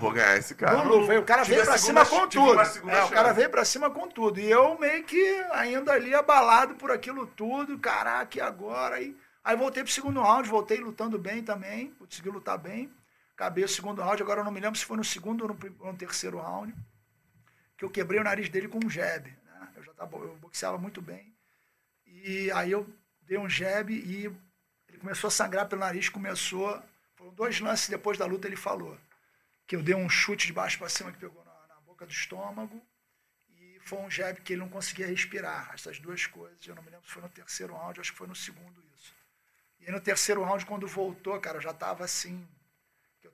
Vou 0.00 0.12
ganhar 0.12 0.36
esse 0.38 0.54
cara. 0.54 0.78
Não, 0.78 0.84
não, 0.86 1.18
o 1.18 1.24
cara 1.24 1.42
veio 1.44 1.62
pra 1.64 1.76
segunda- 1.76 2.04
cima 2.04 2.20
com 2.20 2.26
tudo. 2.28 2.90
É, 2.90 3.04
o 3.04 3.08
cara 3.10 3.32
veio 3.32 3.50
pra 3.50 3.64
cima 3.66 3.90
com 3.90 4.08
tudo. 4.08 4.40
E 4.40 4.50
eu 4.50 4.78
meio 4.78 5.04
que 5.04 5.44
ainda 5.52 5.92
ali 5.92 6.14
abalado 6.14 6.74
por 6.76 6.90
aquilo 6.90 7.26
tudo. 7.26 7.78
Caraca, 7.78 8.38
e 8.38 8.40
agora? 8.40 8.94
Aí, 8.96 9.14
aí 9.44 9.56
voltei 9.56 9.82
pro 9.82 9.92
segundo 9.92 10.22
round, 10.22 10.48
voltei 10.48 10.78
lutando 10.78 11.18
bem 11.18 11.42
também. 11.42 11.92
Consegui 11.98 12.30
lutar 12.30 12.56
bem. 12.56 12.90
Acabei 13.38 13.62
o 13.62 13.68
segundo 13.68 14.02
round, 14.02 14.20
agora 14.20 14.40
eu 14.40 14.44
não 14.44 14.50
me 14.50 14.58
lembro 14.58 14.76
se 14.76 14.84
foi 14.84 14.96
no 14.96 15.04
segundo 15.04 15.42
ou 15.42 15.48
no, 15.54 15.92
no 15.92 15.96
terceiro 15.96 16.40
round. 16.40 16.74
Que 17.76 17.84
eu 17.84 17.90
quebrei 17.90 18.18
o 18.18 18.24
nariz 18.24 18.48
dele 18.48 18.66
com 18.66 18.84
um 18.84 18.90
jab. 18.90 19.30
Né? 19.30 19.72
Eu 19.76 19.84
já 19.84 19.94
tava, 19.94 20.16
eu 20.16 20.34
boxeava 20.38 20.76
muito 20.76 21.00
bem. 21.00 21.32
E 22.04 22.50
aí 22.50 22.72
eu 22.72 22.84
dei 23.22 23.38
um 23.38 23.48
jab 23.48 23.94
e 23.94 24.24
ele 24.88 24.98
começou 24.98 25.28
a 25.28 25.30
sangrar 25.30 25.68
pelo 25.68 25.82
nariz, 25.82 26.08
começou. 26.08 26.82
Foram 27.14 27.32
dois 27.32 27.60
lances 27.60 27.88
depois 27.88 28.18
da 28.18 28.26
luta, 28.26 28.48
ele 28.48 28.56
falou 28.56 28.98
que 29.68 29.76
eu 29.76 29.82
dei 29.84 29.94
um 29.94 30.08
chute 30.08 30.48
de 30.48 30.52
baixo 30.52 30.76
para 30.76 30.88
cima 30.88 31.12
que 31.12 31.18
pegou 31.18 31.44
na, 31.44 31.74
na 31.74 31.80
boca 31.82 32.04
do 32.04 32.10
estômago 32.10 32.84
e 33.50 33.78
foi 33.84 34.00
um 34.00 34.10
jab 34.10 34.40
que 34.40 34.54
ele 34.54 34.62
não 34.62 34.68
conseguia 34.68 35.06
respirar. 35.06 35.70
Essas 35.74 36.00
duas 36.00 36.26
coisas, 36.26 36.66
eu 36.66 36.74
não 36.74 36.82
me 36.82 36.90
lembro 36.90 37.06
se 37.06 37.12
foi 37.12 37.22
no 37.22 37.28
terceiro 37.28 37.72
round, 37.72 38.00
acho 38.00 38.10
que 38.10 38.18
foi 38.18 38.26
no 38.26 38.34
segundo 38.34 38.82
isso. 38.96 39.14
E 39.78 39.86
aí 39.86 39.92
no 39.92 40.00
terceiro 40.00 40.42
round, 40.42 40.66
quando 40.66 40.88
voltou, 40.88 41.38
cara, 41.38 41.58
eu 41.58 41.62
já 41.62 41.72
tava 41.72 42.02
assim, 42.02 42.44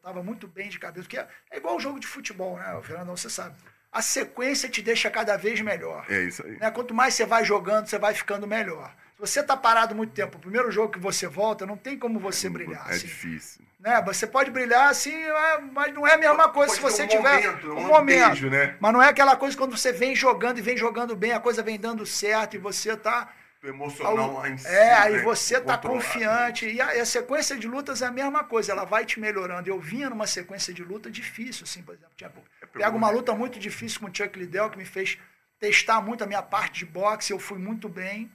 que 0.05 0.09
eu 0.09 0.12
tava 0.12 0.22
muito 0.22 0.46
bem 0.46 0.68
de 0.68 0.78
cabeça, 0.78 1.02
porque 1.05 1.18
é, 1.18 1.26
é 1.50 1.57
igual 1.57 1.76
o 1.76 1.80
jogo 1.80 1.98
de 1.98 2.07
futebol, 2.07 2.57
né, 2.59 2.78
Fernandão, 2.82 3.16
você 3.16 3.30
sabe. 3.30 3.57
A 3.90 4.02
sequência 4.02 4.68
te 4.68 4.82
deixa 4.82 5.09
cada 5.09 5.36
vez 5.36 5.61
melhor. 5.61 6.05
É 6.11 6.22
isso 6.22 6.44
aí. 6.44 6.59
Né? 6.59 6.70
Quanto 6.70 6.92
mais 6.92 7.14
você 7.14 7.24
vai 7.24 7.44
jogando, 7.44 7.86
você 7.86 7.96
vai 7.98 8.12
ficando 8.12 8.44
melhor. 8.46 8.92
Se 9.14 9.20
você 9.20 9.42
tá 9.42 9.57
parado 9.57 9.94
muito 9.94 10.12
tempo, 10.12 10.36
o 10.36 10.40
primeiro 10.40 10.68
jogo 10.72 10.92
que 10.92 10.98
você 10.98 11.28
volta, 11.28 11.64
não 11.64 11.76
tem 11.76 11.96
como 11.96 12.18
você 12.18 12.50
brilhar. 12.50 12.84
É 12.90 12.94
assim 12.96 13.07
difícil. 13.07 13.64
né? 13.78 14.02
Você 14.02 14.26
pode 14.26 14.50
brilhar 14.50 14.88
assim, 14.90 15.14
é, 15.14 15.61
mas 15.72 15.94
não 15.94 16.05
é 16.05 16.14
a 16.14 16.18
mesma 16.18 16.48
coisa 16.48 16.74
se 16.74 16.80
Pode 16.80 16.92
você 16.92 17.07
ter 17.07 17.14
um 17.16 17.22
tiver 17.22 17.46
momento, 17.46 17.68
um 17.72 17.78
um 17.78 17.86
momento. 17.86 18.26
beijo, 18.26 18.50
né? 18.50 18.76
Mas 18.80 18.92
não 18.92 19.00
é 19.00 19.09
aquela 19.09 19.36
coisa 19.36 19.57
quando 19.57 19.76
você 19.76 19.92
vem 19.92 20.16
jogando 20.16 20.59
e 20.59 20.62
vem 20.62 20.76
jogando 20.76 21.14
bem, 21.14 21.30
a 21.32 21.38
coisa 21.38 21.62
vem 21.62 21.78
dando 21.78 22.05
certo 22.05 22.55
e 22.57 22.59
você 22.59 22.96
tá 22.96 23.28
O 23.28 23.43
emocional 23.68 24.32
lá 24.34 24.48
em 24.48 24.58
cima. 24.58 24.72
é, 24.74 24.94
aí 24.94 25.12
né? 25.16 25.22
você 25.22 25.60
tá 25.60 25.76
Controlado. 25.78 26.04
confiante. 26.04 26.66
E 26.66 26.80
a, 26.80 27.02
a 27.02 27.06
sequência 27.06 27.56
de 27.56 27.66
lutas 27.66 28.02
é 28.02 28.06
a 28.06 28.10
mesma 28.10 28.44
coisa, 28.44 28.72
ela 28.72 28.84
vai 28.84 29.04
te 29.04 29.18
melhorando. 29.20 29.68
Eu 29.68 29.80
vinha 29.80 30.10
numa 30.10 30.26
sequência 30.26 30.72
de 30.74 30.82
luta 30.82 31.10
difícil, 31.10 31.64
assim, 31.64 31.82
por 31.82 31.94
exemplo. 31.94 32.12
Tinha, 32.16 32.32
pego 32.72 32.96
uma 32.96 33.10
luta 33.10 33.34
muito 33.34 33.58
difícil 33.58 34.00
com 34.00 34.06
o 34.06 34.14
Chuck 34.14 34.38
Liddell, 34.38 34.70
que 34.70 34.78
me 34.78 34.84
fez 34.84 35.18
testar 35.58 36.00
muito 36.00 36.22
a 36.24 36.26
minha 36.26 36.42
parte 36.42 36.80
de 36.80 36.86
boxe, 36.86 37.32
eu 37.32 37.38
fui 37.38 37.58
muito 37.58 37.88
bem. 37.88 38.30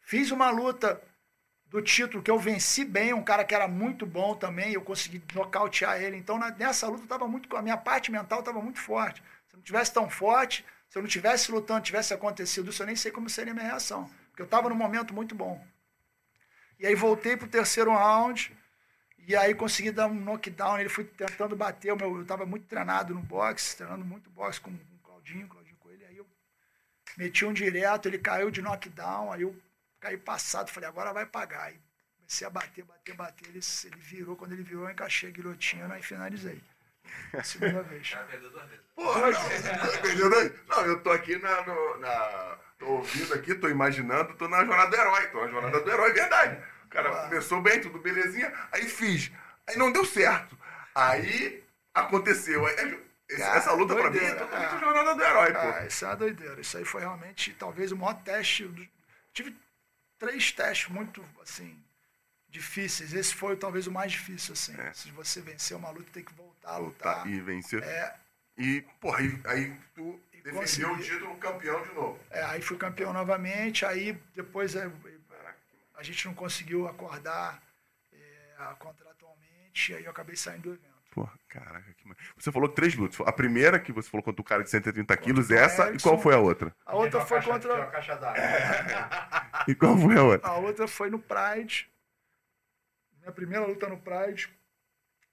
Fiz 0.00 0.30
uma 0.30 0.50
luta 0.50 1.00
do 1.66 1.80
título 1.80 2.22
que 2.22 2.30
eu 2.30 2.38
venci 2.38 2.84
bem, 2.84 3.12
um 3.14 3.22
cara 3.22 3.44
que 3.44 3.54
era 3.54 3.66
muito 3.66 4.04
bom 4.06 4.34
também, 4.34 4.72
eu 4.74 4.82
consegui 4.82 5.22
nocautear 5.34 6.00
ele. 6.00 6.16
Então, 6.16 6.38
na- 6.38 6.50
nessa 6.50 6.86
luta, 6.86 7.06
tava 7.06 7.26
muito, 7.26 7.56
a 7.56 7.62
minha 7.62 7.76
parte 7.76 8.12
mental 8.12 8.40
estava 8.40 8.60
muito 8.60 8.78
forte. 8.78 9.22
Se 9.48 9.54
eu 9.54 9.58
não 9.58 9.64
tivesse 9.64 9.92
tão 9.92 10.08
forte, 10.10 10.64
se 10.88 10.98
eu 10.98 11.02
não 11.02 11.08
tivesse 11.08 11.50
lutando, 11.50 11.80
tivesse 11.80 12.12
acontecido 12.14 12.70
isso, 12.70 12.82
eu 12.82 12.86
nem 12.86 12.94
sei 12.94 13.10
como 13.10 13.28
seria 13.30 13.52
a 13.52 13.54
minha 13.54 13.66
reação. 13.66 14.08
Porque 14.34 14.42
eu 14.42 14.46
estava 14.46 14.68
num 14.68 14.74
momento 14.74 15.14
muito 15.14 15.32
bom. 15.32 15.64
E 16.76 16.84
aí 16.84 16.94
voltei 16.96 17.36
pro 17.36 17.46
terceiro 17.46 17.92
round, 17.92 18.52
e 19.28 19.36
aí 19.36 19.54
consegui 19.54 19.92
dar 19.92 20.08
um 20.08 20.14
knockdown, 20.14 20.80
ele 20.80 20.88
foi 20.88 21.04
tentando 21.04 21.54
bater, 21.54 21.92
o 21.92 21.96
meu, 21.96 22.16
eu 22.16 22.22
estava 22.22 22.44
muito 22.44 22.66
treinado 22.66 23.14
no 23.14 23.20
boxe, 23.22 23.76
treinando 23.76 24.04
muito 24.04 24.28
boxe 24.30 24.60
com, 24.60 24.76
com 24.76 24.94
o 24.96 24.98
Claudinho, 24.98 25.46
Claudinho 25.46 25.76
Coelho, 25.76 26.04
aí 26.08 26.16
eu 26.16 26.26
meti 27.16 27.44
um 27.44 27.52
direto, 27.52 28.08
ele 28.08 28.18
caiu 28.18 28.50
de 28.50 28.60
knockdown, 28.60 29.32
aí 29.32 29.42
eu 29.42 29.56
caí 30.00 30.16
passado, 30.16 30.68
falei, 30.68 30.88
agora 30.88 31.12
vai 31.12 31.24
pagar. 31.24 31.66
Aí 31.66 31.78
comecei 32.16 32.44
a 32.44 32.50
bater, 32.50 32.84
bater, 32.84 33.14
bater, 33.14 33.48
ele, 33.50 33.60
ele 33.84 33.96
virou, 34.00 34.34
quando 34.34 34.50
ele 34.52 34.64
virou, 34.64 34.82
eu 34.82 34.90
encaixei 34.90 35.28
a 35.28 35.32
guilhotina 35.32 35.96
e 35.96 36.02
finalizei. 36.02 36.60
Segunda 37.44 37.84
vez. 37.84 38.08
O 38.08 38.10
cara 38.14 38.26
perdeu 38.26 38.50
duas 38.50 38.68
vezes. 38.68 38.84
Porra, 38.96 39.30
não, 39.30 40.02
perdeu 40.02 40.28
dois? 40.28 40.66
Não, 40.66 40.86
eu 40.86 41.02
tô 41.04 41.10
aqui 41.12 41.38
na, 41.38 41.64
no- 41.64 41.98
na- 41.98 42.58
Tô 42.84 42.90
ouvindo 42.92 43.32
aqui, 43.34 43.54
tô 43.54 43.68
imaginando, 43.68 44.34
tô 44.34 44.46
na 44.46 44.64
jornada 44.64 44.90
do 44.90 44.96
herói. 44.96 45.26
Tô 45.28 45.40
na 45.44 45.50
jornada 45.50 45.80
do 45.80 45.90
herói, 45.90 46.12
verdade. 46.12 46.62
O 46.84 46.88
cara 46.88 47.10
Ué. 47.12 47.28
começou 47.28 47.62
bem, 47.62 47.80
tudo 47.80 47.98
belezinha, 47.98 48.52
aí 48.70 48.86
fiz. 48.88 49.32
Aí 49.66 49.76
não 49.76 49.90
deu 49.90 50.04
certo. 50.04 50.56
Aí 50.94 51.64
aconteceu. 51.94 52.64
Aí, 52.66 53.02
Cara, 53.38 53.56
essa 53.56 53.72
luta 53.72 53.94
pra 53.94 54.10
mim 54.10 54.18
é 54.18 54.34
totalmente 54.34 54.72
é. 54.72 54.76
a 54.76 54.78
jornada 54.78 55.14
do 55.14 55.22
herói, 55.24 55.52
Ah, 55.56 55.72
pô. 55.80 55.86
isso 55.86 56.04
é 56.04 56.08
uma 56.08 56.16
doideira. 56.16 56.60
Isso 56.60 56.76
aí 56.76 56.84
foi 56.84 57.00
realmente, 57.00 57.54
talvez, 57.54 57.90
o 57.90 57.96
maior 57.96 58.14
teste. 58.22 58.64
do- 58.66 58.86
Tive 59.32 59.56
três 60.18 60.52
testes 60.52 60.88
muito, 60.90 61.24
assim, 61.42 61.76
difíceis. 62.48 63.12
Esse 63.14 63.34
foi 63.34 63.56
talvez 63.56 63.86
o 63.86 63.90
mais 63.92 64.12
difícil, 64.12 64.52
assim. 64.52 64.78
É. 64.78 64.92
Se 64.92 65.10
você 65.10 65.40
vencer 65.40 65.76
uma 65.76 65.90
luta, 65.90 66.10
tem 66.12 66.22
que 66.22 66.34
voltar 66.34 66.72
a 66.72 66.76
lutar. 66.76 67.16
Lutar 67.18 67.32
e 67.32 67.40
vencer. 67.40 67.82
É, 67.82 68.14
E, 68.58 68.82
porra, 69.00 69.18
aí, 69.20 69.40
aí 69.46 69.76
tu. 69.94 70.20
E 70.44 70.52
Defendeu 70.52 70.92
o 70.92 70.98
título 70.98 71.36
campeão 71.38 71.82
de 71.82 71.92
novo. 71.94 72.18
É, 72.30 72.42
aí 72.44 72.60
fui 72.60 72.76
campeão 72.76 73.12
novamente, 73.12 73.84
aí 73.86 74.12
depois 74.34 74.74
é, 74.74 74.90
a 75.96 76.02
gente 76.02 76.26
não 76.26 76.34
conseguiu 76.34 76.86
acordar 76.86 77.62
é, 78.12 78.74
contratualmente, 78.78 79.94
aí 79.94 80.04
eu 80.04 80.10
acabei 80.10 80.36
saindo 80.36 80.62
do 80.62 80.74
evento. 80.74 80.94
Pô, 81.12 81.28
caraca, 81.48 81.94
que 81.94 82.08
ma- 82.08 82.16
Você 82.36 82.50
falou 82.50 82.68
que 82.68 82.74
três 82.74 82.94
lutas. 82.96 83.20
A 83.26 83.32
primeira 83.32 83.78
que 83.78 83.92
você 83.92 84.10
falou 84.10 84.22
contra 84.22 84.42
o 84.42 84.44
cara 84.44 84.64
de 84.64 84.70
130 84.70 85.16
quilos, 85.16 85.48
essa, 85.50 85.84
e 85.84 85.88
Erickson. 85.90 86.08
qual 86.10 86.20
foi 86.20 86.34
a 86.34 86.38
outra? 86.38 86.74
A 86.84 86.96
outra 86.96 87.20
Uma 87.20 87.26
foi 87.26 87.36
caixa- 87.38 87.52
contra. 87.52 87.74
Uma 87.76 87.86
caixa 87.86 88.16
d'água. 88.16 88.42
E 89.68 89.74
qual 89.74 89.96
foi 89.96 90.16
a 90.18 90.22
outra? 90.22 90.48
A 90.50 90.56
outra 90.58 90.86
foi 90.88 91.08
no 91.08 91.18
Pride. 91.18 91.88
Minha 93.20 93.32
primeira 93.32 93.64
luta 93.64 93.88
no 93.88 93.96
Pride, 93.96 94.52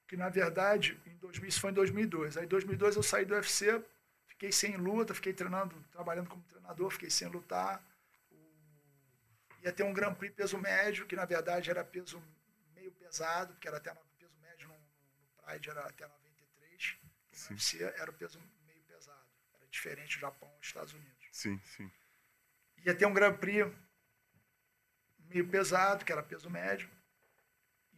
que 0.07 0.15
na 0.15 0.29
verdade 0.29 0.97
em 1.05 1.15
2000, 1.17 1.49
isso 1.49 1.59
foi 1.59 1.71
em 1.71 1.73
2002. 1.73 2.37
Aí 2.37 2.45
em 2.45 2.47
2002 2.47 2.95
eu 2.95 3.03
saí 3.03 3.25
do 3.25 3.33
UFC, 3.33 3.81
fiquei 4.41 4.51
sem 4.51 4.75
luta, 4.75 5.13
fiquei 5.13 5.33
treinando, 5.33 5.79
trabalhando 5.91 6.27
como 6.27 6.41
treinador, 6.43 6.89
fiquei 6.89 7.11
sem 7.11 7.27
lutar. 7.27 7.79
Ia 9.61 9.71
ter 9.71 9.83
um 9.83 9.93
Grand 9.93 10.15
Prix 10.15 10.33
peso 10.33 10.57
médio, 10.57 11.05
que 11.05 11.15
na 11.15 11.25
verdade 11.25 11.69
era 11.69 11.85
peso 11.85 12.19
meio 12.73 12.91
pesado, 12.93 13.53
porque 13.53 13.67
era 13.67 13.77
até 13.77 13.93
peso 14.17 14.35
médio 14.39 14.67
no, 14.67 14.73
no 14.73 15.43
Pride 15.43 15.69
era 15.69 15.81
até 15.81 16.07
93. 16.07 16.97
E 17.31 17.37
no 17.37 17.49
UFC 17.51 17.83
era 17.83 18.09
o 18.09 18.13
peso 18.15 18.41
meio 18.65 18.81
pesado. 18.85 19.27
Era 19.53 19.67
diferente 19.67 20.17
do 20.17 20.21
Japão 20.21 20.51
e 20.59 20.65
Estados 20.65 20.93
Unidos 20.93 21.27
Sim, 21.31 21.61
sim. 21.63 21.91
ia 22.77 22.95
ter 22.95 23.05
um 23.05 23.13
Grand 23.13 23.37
Prix 23.37 23.71
meio 25.19 25.47
pesado, 25.47 26.03
que 26.03 26.11
era 26.11 26.23
peso 26.23 26.49
médio. 26.49 26.89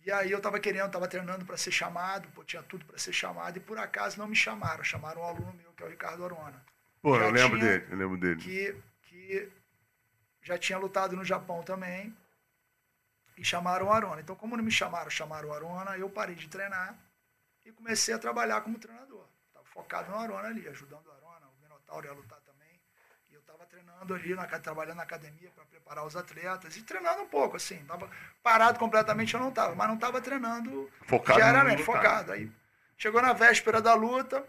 E 0.05 0.11
aí 0.11 0.31
eu 0.31 0.41
tava 0.41 0.59
querendo, 0.59 0.91
tava 0.91 1.07
treinando 1.07 1.45
para 1.45 1.55
ser 1.57 1.71
chamado, 1.71 2.27
pô, 2.29 2.43
tinha 2.43 2.61
tudo 2.63 2.85
para 2.85 2.97
ser 2.97 3.13
chamado, 3.13 3.57
e 3.57 3.61
por 3.61 3.77
acaso 3.77 4.17
não 4.19 4.27
me 4.27 4.35
chamaram. 4.35 4.83
Chamaram 4.83 5.21
um 5.21 5.25
aluno 5.25 5.53
meu, 5.53 5.71
que 5.73 5.83
é 5.83 5.85
o 5.85 5.89
Ricardo 5.89 6.25
Arona, 6.25 6.63
Pô, 7.01 7.17
Já 7.19 7.25
eu 7.25 7.31
lembro 7.31 7.59
dele, 7.59 7.85
eu 7.89 7.97
lembro 7.97 8.17
dele. 8.17 8.41
que, 8.41 8.81
que 9.01 9.51
já 10.41 10.57
tinha 10.57 10.77
lutado 10.77 11.15
no 11.15 11.23
Japão 11.23 11.61
também. 11.63 12.15
E 13.35 13.43
chamaram 13.43 13.87
o 13.87 13.91
Arona. 13.91 14.21
Então, 14.21 14.35
como 14.35 14.55
não 14.55 14.63
me 14.63 14.71
chamaram, 14.71 15.09
chamaram 15.09 15.49
o 15.49 15.53
Arona, 15.53 15.97
eu 15.97 16.09
parei 16.09 16.35
de 16.35 16.47
treinar 16.47 16.97
e 17.65 17.71
comecei 17.71 18.13
a 18.13 18.19
trabalhar 18.19 18.61
como 18.61 18.77
treinador. 18.77 19.27
Estava 19.47 19.65
focado 19.65 20.11
no 20.11 20.17
Arona 20.17 20.47
ali, 20.49 20.67
ajudando 20.67 21.07
o 21.07 21.11
Arona, 21.11 21.47
o 21.47 21.61
Minotauro 21.61 22.05
ia 22.05 22.13
lutar 22.13 22.39
também. 22.41 22.79
E 23.29 23.33
eu 23.33 23.39
estava 23.41 23.59
treinando 23.73 24.13
ali, 24.13 24.35
na, 24.35 24.45
trabalhando 24.59 24.97
na 24.97 25.03
academia 25.03 25.49
para 25.55 25.65
preparar 25.65 26.05
os 26.05 26.15
atletas 26.15 26.77
e 26.77 26.83
treinando 26.83 27.23
um 27.23 27.27
pouco, 27.27 27.57
assim. 27.57 27.83
Tava 27.85 28.09
parado 28.43 28.77
completamente, 28.77 29.33
eu 29.33 29.39
não 29.39 29.49
estava, 29.49 29.73
mas 29.73 29.87
não 29.87 29.95
estava 29.95 30.21
treinando 30.21 30.91
Focado 31.07 31.39
diariamente, 31.39 31.81
lutar. 31.81 31.95
focado. 31.95 32.31
Aí 32.33 32.51
chegou 32.95 33.21
na 33.21 33.33
véspera 33.33 33.81
da 33.81 33.95
luta, 33.95 34.45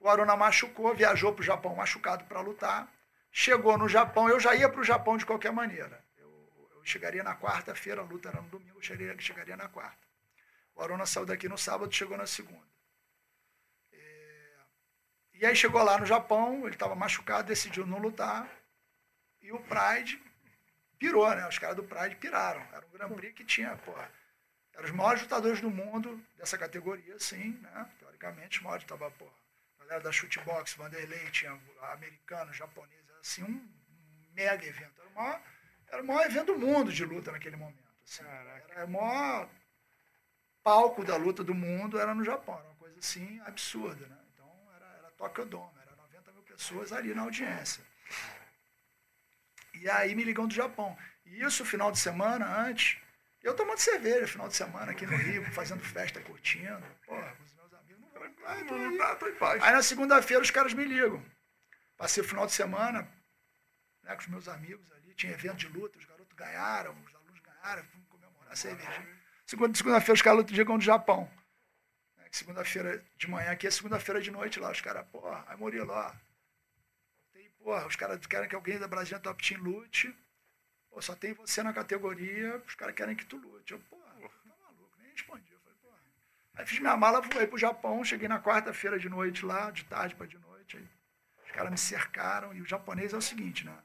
o 0.00 0.08
Aruna 0.08 0.36
machucou, 0.36 0.94
viajou 0.94 1.32
para 1.34 1.42
o 1.42 1.44
Japão 1.44 1.74
machucado 1.76 2.24
para 2.24 2.40
lutar. 2.40 2.88
Chegou 3.30 3.76
no 3.78 3.88
Japão, 3.88 4.28
eu 4.28 4.40
já 4.40 4.54
ia 4.54 4.68
para 4.68 4.80
o 4.80 4.84
Japão 4.84 5.16
de 5.16 5.24
qualquer 5.26 5.52
maneira. 5.52 6.02
Eu, 6.16 6.30
eu 6.74 6.84
chegaria 6.84 7.22
na 7.22 7.36
quarta-feira, 7.36 8.00
a 8.00 8.04
luta 8.04 8.28
era 8.28 8.40
no 8.40 8.48
domingo, 8.48 8.78
eu 8.78 8.82
chegaria, 8.82 9.18
chegaria 9.20 9.56
na 9.56 9.68
quarta. 9.68 10.06
O 10.74 10.82
Aruna 10.82 11.06
saiu 11.06 11.26
daqui 11.26 11.48
no 11.48 11.58
sábado, 11.58 11.92
chegou 11.94 12.16
na 12.16 12.26
segunda. 12.26 12.66
É, 13.92 14.54
E 15.34 15.46
aí 15.46 15.54
chegou 15.56 15.82
lá 15.82 15.98
no 15.98 16.06
Japão, 16.06 16.62
ele 16.64 16.74
estava 16.74 16.94
machucado, 16.94 17.48
decidiu 17.48 17.86
não 17.86 17.98
lutar. 17.98 18.48
E 19.42 19.52
o 19.52 19.60
Pride 19.60 20.22
pirou, 20.98 21.28
né? 21.34 21.46
Os 21.48 21.58
caras 21.58 21.76
do 21.76 21.82
Pride 21.82 22.16
piraram. 22.16 22.60
Era 22.72 22.86
um 22.86 22.90
Grand 22.90 23.10
Prix 23.10 23.34
que 23.34 23.44
tinha, 23.44 23.76
porra, 23.78 24.08
eram 24.74 24.84
os 24.84 24.90
maiores 24.92 25.22
lutadores 25.22 25.60
do 25.60 25.70
mundo 25.70 26.24
dessa 26.36 26.56
categoria, 26.56 27.18
sim, 27.18 27.58
né? 27.60 27.90
Teoricamente, 27.98 28.58
os 28.58 28.64
maiores 28.64 28.86
tava, 28.86 29.10
porra, 29.10 29.32
a 29.80 29.84
galera 29.84 30.04
da 30.04 30.12
chutebox, 30.12 30.74
Vanderlei, 30.74 31.30
tinha 31.30 31.58
americano, 31.92 32.52
japonês, 32.52 33.02
era 33.08 33.18
assim, 33.18 33.42
um 33.42 33.68
mega 34.32 34.64
evento. 34.64 35.00
Era 35.00 35.10
o 35.10 35.14
maior, 35.14 35.42
era 35.88 36.02
o 36.02 36.06
maior 36.06 36.26
evento 36.26 36.46
do 36.46 36.58
mundo 36.58 36.92
de 36.92 37.04
luta 37.04 37.32
naquele 37.32 37.56
momento. 37.56 37.82
Assim. 38.04 38.24
Era 38.70 38.86
o 38.86 38.90
maior 38.90 39.48
palco 40.62 41.04
da 41.04 41.16
luta 41.16 41.42
do 41.42 41.54
mundo, 41.54 41.98
era 41.98 42.14
no 42.14 42.24
Japão. 42.24 42.54
Era 42.54 42.68
uma 42.68 42.76
coisa 42.76 42.98
assim 42.98 43.40
absurda, 43.40 44.06
né? 44.06 44.18
Então 44.32 44.72
era, 44.76 44.86
era 44.98 45.10
Tokyo 45.10 45.44
Dome, 45.44 45.72
era 45.82 45.96
90 45.96 46.32
mil 46.32 46.42
pessoas 46.42 46.92
ali 46.92 47.12
na 47.12 47.22
audiência. 47.22 47.84
E 49.82 49.90
aí 49.90 50.14
me 50.14 50.22
ligam 50.24 50.46
do 50.46 50.54
Japão. 50.54 50.96
E 51.26 51.42
isso, 51.42 51.64
final 51.64 51.90
de 51.90 51.98
semana, 51.98 52.46
antes, 52.66 52.98
eu 53.42 53.54
tomando 53.54 53.78
cerveja, 53.78 54.28
final 54.28 54.46
de 54.48 54.54
semana 54.54 54.92
aqui 54.92 55.04
no 55.04 55.16
Rio, 55.16 55.44
fazendo 55.52 55.82
festa, 55.84 56.20
curtindo. 56.20 56.82
Porra, 57.04 57.34
com 57.36 57.42
os 57.44 57.54
meus 57.54 57.72
amigos. 57.74 58.00
Não 58.68 58.78
não, 58.78 58.90
não 58.92 59.16
tô 59.16 59.28
em 59.28 59.34
paz. 59.34 59.62
Aí 59.62 59.72
na 59.72 59.82
segunda-feira 59.82 60.42
os 60.42 60.50
caras 60.50 60.72
me 60.72 60.84
ligam. 60.84 61.20
Passei 61.96 62.22
o 62.22 62.26
final 62.26 62.46
de 62.46 62.52
semana 62.52 63.08
né, 64.04 64.14
com 64.14 64.20
os 64.20 64.26
meus 64.28 64.48
amigos 64.48 64.90
ali, 64.92 65.14
tinha 65.14 65.32
evento 65.32 65.56
de 65.56 65.68
luta, 65.68 65.98
os 65.98 66.04
garotos 66.04 66.32
ganharam, 66.36 66.92
os 67.04 67.14
alunos 67.14 67.40
ganharam, 67.40 67.82
fomos 67.84 68.06
comemorar 68.08 68.52
a 68.52 68.56
cerveja. 68.56 69.06
Segunda- 69.46 69.76
Segunda-feira 69.76 70.14
os 70.14 70.22
caras 70.22 70.44
ligam 70.50 70.78
do 70.78 70.84
Japão. 70.84 71.28
Né, 72.16 72.24
Segunda-feira 72.30 73.04
de 73.16 73.28
manhã 73.28 73.50
aqui 73.50 73.66
é 73.66 73.70
segunda-feira 73.70 74.20
de 74.20 74.30
noite 74.30 74.60
lá. 74.60 74.70
Os 74.70 74.80
caras, 74.80 75.04
porra, 75.08 75.44
aí 75.48 75.56
Murilo, 75.56 75.92
ó. 75.92 76.12
Porra, 77.62 77.86
os 77.86 77.94
caras 77.96 78.26
querem 78.26 78.48
que 78.48 78.54
alguém 78.54 78.78
da 78.78 78.88
Brasília 78.88 79.20
Top 79.20 79.40
Team 79.46 79.62
lute. 79.62 80.14
Pô, 80.90 81.00
só 81.00 81.14
tem 81.14 81.32
você 81.32 81.62
na 81.62 81.72
categoria, 81.72 82.62
os 82.66 82.74
caras 82.74 82.94
querem 82.94 83.14
que 83.14 83.24
tu 83.24 83.36
lute. 83.36 83.72
Eu, 83.72 83.80
porra, 83.80 84.12
tá 84.12 84.56
maluco, 84.60 84.98
nem 84.98 85.10
respondi. 85.12 85.52
Eu 85.52 85.60
falei, 85.60 85.78
porra. 85.80 85.98
Aí 86.54 86.66
fiz 86.66 86.80
minha 86.80 86.96
mala, 86.96 87.20
voei 87.20 87.46
pro 87.46 87.56
Japão, 87.56 88.04
cheguei 88.04 88.28
na 88.28 88.42
quarta-feira 88.42 88.98
de 88.98 89.08
noite 89.08 89.46
lá, 89.46 89.70
de 89.70 89.84
tarde 89.84 90.14
para 90.16 90.26
de 90.26 90.38
noite. 90.38 90.76
Aí 90.76 90.88
os 91.44 91.52
caras 91.52 91.70
me 91.70 91.78
cercaram, 91.78 92.52
e 92.52 92.60
o 92.60 92.66
japonês 92.66 93.12
é 93.12 93.16
o 93.16 93.22
seguinte, 93.22 93.64
né? 93.64 93.78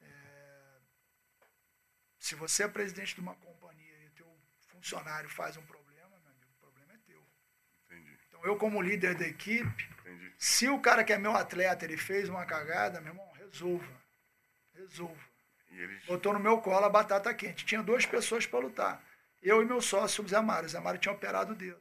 É, 0.00 0.78
se 2.18 2.34
você 2.34 2.64
é 2.64 2.68
presidente 2.68 3.14
de 3.14 3.20
uma 3.20 3.34
companhia 3.34 4.04
e 4.06 4.10
teu 4.10 4.26
funcionário 4.68 5.28
faz 5.28 5.56
um 5.56 5.66
problema, 5.66 6.18
meu 6.18 6.30
amigo, 6.30 6.50
o 6.56 6.60
problema 6.60 6.94
é 6.94 6.98
teu. 6.98 7.22
Entendi, 7.84 8.18
Então 8.28 8.42
eu, 8.44 8.56
como 8.56 8.80
líder 8.80 9.16
da 9.16 9.26
equipe. 9.26 9.91
Se 10.42 10.68
o 10.68 10.80
cara 10.80 11.04
que 11.04 11.12
é 11.12 11.18
meu 11.18 11.36
atleta, 11.36 11.84
ele 11.84 11.96
fez 11.96 12.28
uma 12.28 12.44
cagada, 12.44 13.00
meu 13.00 13.12
irmão, 13.12 13.30
resolva. 13.38 13.86
Resolva. 14.74 15.22
E 15.70 15.78
eles. 15.80 16.04
Botou 16.04 16.32
no 16.32 16.40
meu 16.40 16.58
colo 16.60 16.84
a 16.84 16.88
batata 16.88 17.32
quente. 17.32 17.64
Tinha 17.64 17.80
duas 17.80 18.04
pessoas 18.04 18.44
para 18.44 18.58
lutar. 18.58 19.00
Eu 19.40 19.62
e 19.62 19.64
meu 19.64 19.80
sócio, 19.80 20.24
o 20.24 20.28
Zé 20.28 20.40
Mário. 20.40 20.66
O 20.66 20.68
Zé 20.68 20.80
Mário 20.80 20.98
tinha 20.98 21.14
operado 21.14 21.52
o 21.52 21.54
dedo. 21.54 21.80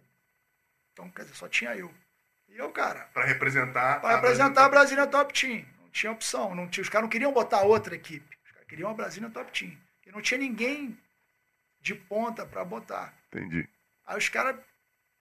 Então, 0.93 1.09
quer 1.09 1.23
dizer, 1.23 1.33
só 1.33 1.49
tinha 1.49 1.75
eu. 1.75 1.91
E 2.49 2.55
eu, 2.55 2.69
cara, 2.71 3.09
Pra 3.11 3.25
representar. 3.25 3.99
para 3.99 4.15
representar 4.17 4.65
a 4.65 4.69
Brasília 4.69 5.07
Top 5.07 5.33
Team. 5.33 5.65
Não 5.79 5.89
tinha 5.89 6.11
opção. 6.11 6.53
Não 6.53 6.67
tinha, 6.69 6.83
os 6.83 6.89
caras 6.89 7.05
não 7.05 7.09
queriam 7.09 7.33
botar 7.33 7.63
outra 7.63 7.95
equipe. 7.95 8.37
Os 8.45 8.51
caras 8.51 8.67
queriam 8.67 8.91
a 8.91 8.93
Brasília 8.93 9.27
Top 9.31 9.51
Team. 9.59 9.75
E 10.05 10.11
não 10.11 10.21
tinha 10.21 10.37
ninguém 10.37 10.95
de 11.81 11.95
ponta 11.95 12.45
para 12.45 12.63
botar. 12.63 13.11
Entendi. 13.33 13.67
Aí 14.05 14.19
os 14.19 14.29
caras. 14.29 14.55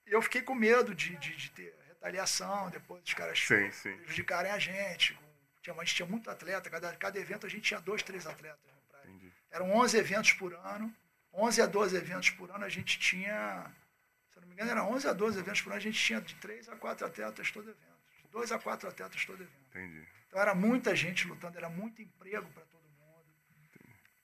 Eu 0.06 0.20
fiquei 0.20 0.42
com 0.42 0.54
medo 0.54 0.94
de, 0.94 1.16
de, 1.16 1.34
de 1.34 1.50
ter 1.52 1.80
retaliação, 2.01 2.70
depois 2.70 3.02
os 3.05 3.14
caras 3.14 3.39
Sim, 3.39 3.70
sim. 3.70 3.97
prejudicarem 3.98 4.51
a 4.51 4.59
gente. 4.59 5.18
Tinha, 5.62 5.77
a 5.77 5.85
gente 5.85 5.94
tinha 5.94 6.09
muito 6.09 6.31
atleta, 6.31 6.70
cada, 6.70 6.97
cada 6.97 7.18
evento 7.18 7.47
a 7.47 7.51
gente 7.51 7.62
tinha 7.62 7.81
dois, 7.81 8.02
três 8.02 8.27
atletas. 8.27 8.59
Entendi. 9.05 9.31
Eram 9.51 9.70
11 9.72 9.98
eventos 9.98 10.32
por 10.32 10.55
ano. 10.55 10.94
11 11.32 11.62
a 11.62 11.66
12 11.66 11.97
eventos 11.97 12.31
por 12.31 12.51
ano 12.51 12.64
a 12.64 12.68
gente 12.68 12.98
tinha. 12.98 13.70
Se 14.32 14.39
eu 14.39 14.40
não 14.40 14.48
me 14.48 14.55
engano, 14.55 14.70
era 14.70 14.85
11 14.85 15.09
a 15.09 15.12
12 15.12 15.39
eventos 15.39 15.60
por 15.60 15.70
ano, 15.70 15.77
a 15.78 15.82
gente 15.82 16.02
tinha 16.02 16.20
de 16.20 16.35
3 16.36 16.68
a 16.70 16.77
4 16.77 17.06
atletas 17.06 17.51
todo 17.51 17.70
evento. 17.70 18.01
De 18.22 18.28
2 18.31 18.52
a 18.52 18.59
4 18.59 18.89
atletas 18.89 19.24
todo 19.24 19.43
evento. 19.43 19.66
Entendi. 19.68 20.06
Então 20.27 20.40
era 20.40 20.55
muita 20.55 20.97
gente 20.97 21.28
lutando, 21.28 21.59
era 21.59 21.68
muito 21.68 22.01
emprego 22.01 22.48
para 22.52 22.64
todo 22.64 22.82
mundo. 22.82 23.27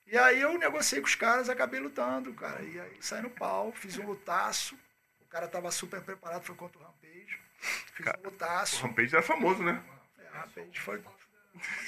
E 0.05 0.17
aí 0.17 0.41
eu 0.41 0.57
negociei 0.57 1.01
com 1.01 1.07
os 1.07 1.15
caras, 1.15 1.49
acabei 1.49 1.79
lutando, 1.79 2.33
cara. 2.33 2.61
E 2.63 2.79
aí 2.79 2.97
saí 3.01 3.21
no 3.21 3.29
pau, 3.29 3.71
fiz 3.71 3.97
um 3.97 4.05
lutaço. 4.05 4.77
O 5.21 5.25
cara 5.27 5.47
tava 5.47 5.69
super 5.71 6.01
preparado, 6.01 6.43
foi 6.43 6.55
contra 6.55 6.79
o 6.79 6.83
Rampage. 6.83 7.46
Fiz 7.57 8.05
um 8.07 8.23
lutaço. 8.23 8.83
O 8.83 8.87
Rampage 8.87 9.15
era 9.15 9.23
famoso, 9.23 9.63
né? 9.63 9.83
É, 10.19 10.27
Rampage 10.37 10.79
foi 10.79 11.03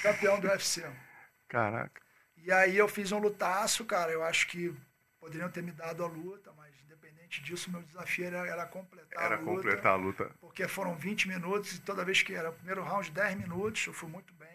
campeão 0.02 0.40
do 0.40 0.48
UFC. 0.48 0.84
Caraca. 1.48 2.02
E 2.38 2.52
aí 2.52 2.78
eu 2.78 2.88
fiz 2.88 3.12
um 3.12 3.20
lutaço, 3.20 3.86
cara. 3.86 4.12
Eu 4.12 4.24
acho 4.24 4.48
que 4.48 4.76
poderiam 5.20 5.50
ter 5.50 5.62
me 5.62 5.72
dado 5.72 6.04
a 6.04 6.08
luta, 6.08 6.52
mas 6.54 6.74
independente 6.82 7.42
disso, 7.44 7.70
meu 7.70 7.82
desafio 7.84 8.26
era, 8.26 8.48
era 8.48 8.66
completar 8.66 9.24
Era 9.24 9.36
a 9.36 9.40
luta. 9.40 9.52
completar 9.52 9.92
a 9.92 9.96
luta. 9.96 10.32
Porque 10.40 10.68
foram 10.68 10.96
20 10.96 11.28
minutos 11.28 11.74
e 11.76 11.82
toda 11.82 12.06
vez 12.06 12.22
que 12.24 12.34
era 12.34 12.50
o 12.50 12.54
primeiro 12.54 12.82
round, 12.84 13.12
10 13.12 13.36
minutos, 13.38 13.86
eu 13.86 13.94
fui 13.94 14.10
muito 14.10 14.34
bem. 14.34 14.50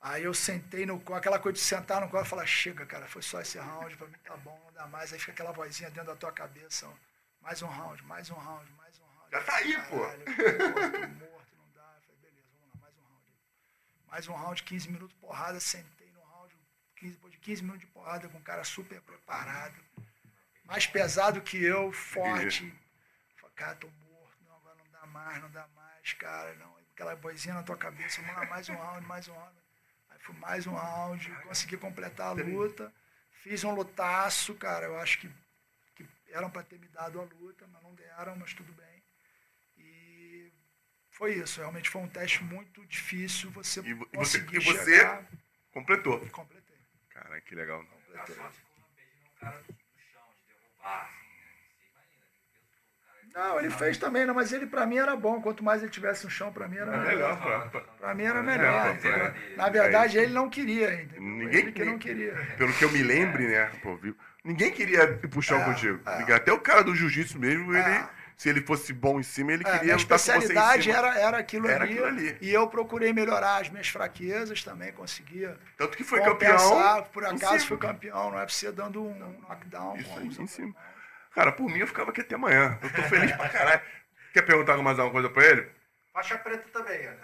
Aí 0.00 0.24
eu 0.24 0.34
sentei 0.34 0.84
no 0.84 1.00
com 1.00 1.14
aquela 1.14 1.38
coisa 1.38 1.54
de 1.56 1.64
sentar 1.64 2.00
no 2.00 2.08
colo 2.10 2.24
e 2.24 2.28
falar, 2.28 2.44
chega, 2.46 2.84
cara, 2.84 3.06
foi 3.06 3.22
só 3.22 3.40
esse 3.40 3.58
round, 3.58 3.96
pra 3.96 4.06
mim 4.06 4.18
tá 4.24 4.36
bom, 4.36 4.58
não 4.64 4.72
dá 4.72 4.86
mais. 4.86 5.12
Aí 5.12 5.18
fica 5.18 5.32
aquela 5.32 5.52
vozinha 5.52 5.88
dentro 5.90 6.08
da 6.10 6.16
tua 6.16 6.30
cabeça, 6.32 6.86
ó, 6.86 6.92
mais 7.40 7.62
um 7.62 7.68
round, 7.68 8.02
mais 8.04 8.28
um 8.30 8.34
round, 8.34 8.70
mais 8.72 8.72
um 8.72 8.76
round. 8.76 8.83
Já 9.34 9.40
tá 9.42 9.56
aí, 9.56 9.74
pô. 9.88 9.98
Caralho, 9.98 10.24
pô, 10.24 11.24
tô 11.24 11.26
morto, 11.26 11.56
não 11.58 11.68
dá. 11.74 11.96
Eu 11.96 12.02
falei, 12.02 12.20
beleza, 12.22 12.46
vamos 12.52 12.68
lá, 12.68 12.80
mais 12.80 12.94
um 12.96 13.02
round. 13.02 13.26
Mais 14.06 14.28
um 14.28 14.32
round, 14.32 14.62
15 14.62 14.90
minutos, 14.92 15.16
porrada, 15.20 15.58
sentei 15.58 16.08
no 16.12 16.20
round, 16.22 16.54
15, 16.94 17.14
depois 17.14 17.32
de 17.32 17.38
15 17.40 17.62
minutos 17.62 17.80
de 17.80 17.86
porrada 17.88 18.28
com 18.28 18.38
um 18.38 18.42
cara 18.42 18.62
super 18.62 19.00
preparado, 19.00 19.74
mais 20.64 20.86
pesado 20.86 21.40
que 21.40 21.60
eu, 21.60 21.90
forte. 21.90 22.72
Falei, 23.34 23.56
cara, 23.56 23.74
tô 23.74 23.88
morto, 23.88 24.38
não, 24.46 24.54
agora 24.54 24.76
não 24.76 24.90
dá 24.92 25.06
mais, 25.06 25.42
não 25.42 25.50
dá 25.50 25.66
mais, 25.74 26.12
cara, 26.12 26.54
não. 26.54 26.72
Aquela 26.92 27.16
vozinha 27.16 27.54
na 27.54 27.64
tua 27.64 27.76
cabeça, 27.76 28.22
vamos 28.22 28.36
lá, 28.36 28.46
mais 28.46 28.68
um 28.68 28.76
round, 28.76 29.04
mais 29.04 29.26
um 29.26 29.32
round. 29.34 29.58
Aí 30.10 30.18
foi 30.20 30.34
mais 30.36 30.64
um 30.64 30.74
round, 30.74 31.28
consegui 31.42 31.76
completar 31.76 32.28
a 32.28 32.32
luta. 32.32 32.92
Fiz 33.42 33.64
um 33.64 33.74
lutaço, 33.74 34.54
cara, 34.54 34.86
eu 34.86 34.96
acho 35.00 35.18
que, 35.18 35.28
que 35.96 36.08
eram 36.28 36.48
para 36.48 36.62
ter 36.62 36.78
me 36.78 36.86
dado 36.86 37.20
a 37.20 37.24
luta, 37.24 37.66
mas 37.66 37.82
não 37.82 37.92
deram, 37.96 38.36
mas 38.36 38.54
tudo 38.54 38.72
bem. 38.74 38.93
Foi 41.16 41.34
isso, 41.34 41.60
realmente 41.60 41.88
foi 41.88 42.02
um 42.02 42.08
teste 42.08 42.42
muito 42.42 42.84
difícil, 42.86 43.50
você 43.50 43.80
E 43.80 43.94
vo- 43.94 44.08
e 44.12 44.16
você- 44.16 44.40
conseguir 44.40 44.56
e 44.56 44.64
você- 44.64 44.96
chegar... 44.98 45.24
Completou. 45.72 46.20
Completei, 46.30 47.40
que 47.46 47.54
legal. 47.54 47.80
A 47.80 47.84
completei. 47.84 48.36
não 53.34 53.42
é 53.42 53.54
né? 53.54 53.58
Ele 53.60 53.70
fez 53.70 53.98
também, 53.98 54.24
não, 54.24 54.34
mas 54.34 54.52
ele 54.52 54.66
pra 54.66 54.86
mim 54.86 54.98
era 54.98 55.16
bom. 55.16 55.40
Quanto 55.42 55.64
mais 55.64 55.82
ele 55.82 55.90
tivesse 55.90 56.24
no 56.24 56.30
chão, 56.30 56.52
pra 56.52 56.68
mim 56.68 56.76
era 56.76 56.94
É 56.94 56.98
melhor. 56.98 57.34
legal, 57.34 57.36
pra- 57.38 57.80
pra- 57.80 57.80
Pra 57.80 58.14
mim 58.14 58.22
era 58.24 58.42
melhor. 58.42 58.96
É, 59.02 59.08
é. 59.08 59.56
Na 59.56 59.68
verdade, 59.68 60.18
ele 60.18 60.32
não 60.32 60.48
queria, 60.48 60.94
entendeu? 61.02 61.20
Ninguém- 61.20 61.60
ele 61.62 61.72
que 61.72 61.84
não 61.84 61.98
queria. 61.98 62.32
Pelo 62.56 62.72
que 62.72 62.84
eu 62.84 62.92
me 62.92 63.02
lembre, 63.02 63.48
né? 63.48 63.66
Pô, 63.82 63.96
viu? 63.96 64.16
Ninguém 64.44 64.70
queria 64.70 65.02
ir 65.22 65.28
pro 65.28 65.42
chão 65.42 65.60
É, 65.60 65.64
contigo. 65.64 66.00
é. 66.08 66.32
Até 66.34 66.52
o 66.52 66.60
cara 66.60 66.84
do 66.84 66.94
jiu-jitsu 66.94 67.38
mesmo, 67.38 67.72
ele, 67.74 67.82
É. 67.82 68.08
se 68.36 68.48
ele 68.48 68.60
fosse 68.62 68.92
bom 68.92 69.18
em 69.20 69.22
cima, 69.22 69.52
ele 69.52 69.62
É, 69.66 69.78
queria 69.78 69.96
lutar 69.96 70.18
com 70.18 70.24
você 70.24 70.32
em 70.32 70.38
especialidade 70.38 70.82
cima. 70.84 70.96
era, 70.98 71.18
era, 71.18 71.38
aquilo, 71.38 71.68
Era 71.68 71.84
ali, 71.84 71.92
aquilo 71.92 72.06
ali. 72.06 72.36
E 72.40 72.50
eu 72.52 72.66
procurei 72.68 73.12
melhorar 73.12 73.60
as 73.60 73.68
minhas 73.70 73.88
fraquezas 73.88 74.62
também, 74.62 74.92
conseguia. 74.92 75.56
Tanto 75.76 75.96
que 75.96 76.04
foi 76.04 76.20
campeão. 76.22 77.02
Por 77.12 77.24
acaso 77.24 77.66
fui 77.66 77.78
campeão, 77.78 78.30
não 78.30 78.38
é 78.38 78.44
pra 78.44 78.52
você 78.54 78.70
dando 78.72 79.02
um 79.04 79.40
knockdown. 79.48 79.96
Isso 79.96 80.18
aí, 80.18 80.26
em 80.26 80.46
cima. 80.46 80.74
Cara, 81.34 81.50
por 81.52 81.68
mim 81.68 81.78
eu 81.78 81.86
ficava 81.86 82.10
aqui 82.10 82.20
até 82.20 82.34
amanhã. 82.34 82.78
Eu 82.82 82.92
tô 82.92 83.02
feliz 83.02 83.32
pra 83.32 83.48
caralho. 83.48 83.80
Quer 84.32 84.42
perguntar 84.42 84.76
mais 84.78 84.98
alguma 84.98 85.12
coisa 85.12 85.28
pra 85.30 85.44
ele? 85.44 85.68
Faixa 86.12 86.38
preta 86.38 86.64
também, 86.72 87.02
né? 87.02 87.16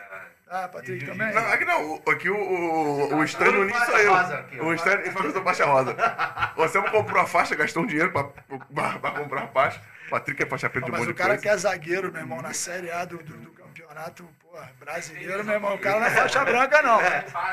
Ah, 0.48 0.66
Patrick 0.66 1.04
E 1.04 1.06
também? 1.06 1.32
Não, 1.32 1.46
aqui 1.52 1.64
não. 1.64 2.02
Aqui 2.08 2.28
o, 2.28 2.36
o, 2.36 3.04
o 3.06 3.10
no 3.10 3.18
Faixa 3.18 3.48
início 3.48 3.86
sou 3.86 3.98
eu. 3.98 4.14
aqui, 4.14 4.58
o 4.60 5.14
que 5.14 5.26
eu 5.26 5.32
sou 5.32 5.42
faixa 5.44 5.64
rosa. 5.64 5.96
Você 6.56 6.78
não 6.78 6.90
comprou 6.90 7.22
a 7.22 7.26
faixa, 7.26 7.54
gastou 7.54 7.84
um 7.84 7.86
dinheiro 7.86 8.10
pra, 8.10 8.24
pra, 8.24 8.98
pra 8.98 9.10
comprar 9.12 9.44
a 9.44 9.48
faixa. 9.48 9.80
Patrick 10.10 10.42
é 10.42 10.46
faixa 10.46 10.68
preta 10.68 10.86
de 10.86 10.92
um 10.92 10.98
Mas 10.98 11.08
o 11.08 11.14
cara 11.14 11.38
que 11.38 11.48
é 11.48 11.56
zagueiro, 11.56 12.12
meu 12.12 12.20
irmão, 12.20 12.42
na 12.42 12.52
Série 12.52 12.90
A 12.90 13.04
do, 13.04 13.18
do, 13.18 13.32
do 13.32 13.50
campeonato 13.90 14.28
porra, 14.40 14.70
brasileiro, 14.78 15.44
meu 15.44 15.54
irmão, 15.54 15.74
o 15.74 15.78
cara 15.78 16.00
não 16.00 16.06
é 16.06 16.10
faixa 16.10 16.44
branca, 16.44 16.80
não. 16.82 17.00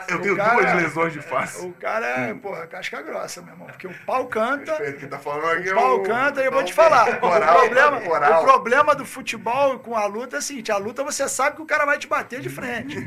Eu 0.07 0.21
tenho 0.21 0.37
cara- 0.37 0.53
duas 0.55 0.73
lesões 0.75 1.13
de 1.13 1.21
face. 1.21 1.65
O 1.65 1.73
cara 1.73 2.05
é, 2.05 2.33
porra, 2.35 2.67
casca 2.67 3.01
grossa, 3.01 3.41
meu 3.41 3.53
irmão, 3.53 3.67
porque 3.67 3.87
o 3.87 3.93
pau 4.05 4.27
canta, 4.27 4.75
quem 4.93 5.07
tá 5.09 5.17
falando 5.17 5.51
aqui 5.57 5.69
é 5.69 5.73
o 5.73 5.75
pau 5.75 5.95
o- 5.95 6.03
canta, 6.03 6.41
e 6.41 6.45
eu 6.45 6.51
vou 6.51 6.63
te 6.63 6.73
falar, 6.73 7.19
Coral, 7.19 7.57
o, 7.57 7.61
problema, 7.61 8.01
coral. 8.01 8.41
o 8.41 8.45
problema 8.45 8.95
do 8.95 9.05
futebol 9.05 9.79
com 9.79 9.95
a 9.95 10.05
luta 10.05 10.37
é 10.37 10.39
o 10.39 10.41
seguinte, 10.41 10.71
a 10.71 10.77
luta 10.77 11.03
você 11.03 11.27
sabe 11.27 11.55
que 11.55 11.61
o 11.61 11.65
cara 11.65 11.85
vai 11.85 11.97
te 11.97 12.07
bater 12.07 12.39
de 12.39 12.49
frente. 12.49 12.97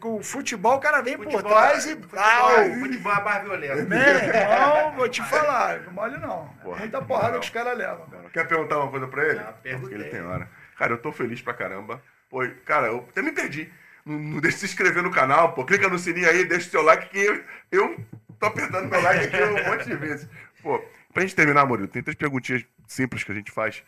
O, 0.00 0.16
o 0.18 0.22
futebol, 0.22 0.76
o 0.76 0.80
cara 0.80 1.00
vem 1.00 1.16
por 1.16 1.24
Futebol, 1.30 1.50
trás 1.52 1.84
e... 1.86 1.90
futebol, 1.90 2.08
Brau. 2.10 2.64
futebol 2.80 3.12
é 3.12 3.20
mais 3.22 3.42
violento. 3.42 3.88
Meu 3.88 3.98
irmão, 3.98 4.92
vou 4.96 5.08
te 5.08 5.22
falar, 5.22 5.80
não 5.80 5.92
mole 5.92 6.16
não. 6.18 6.46
Porra, 6.62 6.78
Muita 6.78 7.02
porrada 7.02 7.32
não. 7.32 7.40
que 7.40 7.46
os 7.46 7.50
caras 7.50 7.76
levam. 7.76 8.06
Quer 8.32 8.46
perguntar 8.46 8.78
uma 8.78 8.90
coisa 8.90 9.08
pra 9.08 9.24
ele? 9.24 9.38
Ah, 9.40 9.52
perguntei. 9.62 9.78
Porque 9.90 9.94
ele 9.94 10.04
tem 10.10 10.22
hora. 10.24 10.48
Cara, 10.78 10.92
eu 10.92 10.98
tô 10.98 11.10
feliz 11.10 11.40
pra 11.40 11.54
caramba. 11.54 12.00
Pô, 12.28 12.40
cara, 12.64 12.88
eu 12.88 13.06
até 13.08 13.22
me 13.22 13.32
perdi. 13.32 13.72
Não, 14.04 14.40
deixa 14.40 14.56
de 14.56 14.60
se 14.60 14.66
inscrever 14.66 15.02
no 15.02 15.10
canal, 15.10 15.52
pô. 15.54 15.64
Clica 15.64 15.88
no 15.88 15.98
sininho 15.98 16.28
aí, 16.28 16.44
deixa 16.44 16.68
o 16.68 16.70
seu 16.70 16.82
like 16.82 17.08
que 17.08 17.18
eu, 17.18 17.44
eu 17.72 18.06
tô 18.38 18.46
apertando 18.46 18.88
meu 18.88 19.00
like 19.00 19.24
aqui 19.24 19.42
um 19.42 19.64
monte 19.64 19.84
de 19.86 19.96
vezes. 19.96 20.28
Pô, 20.62 20.78
pra 21.12 21.22
gente 21.22 21.34
terminar, 21.34 21.66
Murilo, 21.66 21.88
tem 21.88 22.02
três 22.02 22.16
perguntinhas 22.16 22.64
simples 22.86 23.24
que 23.24 23.32
a 23.32 23.34
gente 23.34 23.50
faz. 23.50 23.84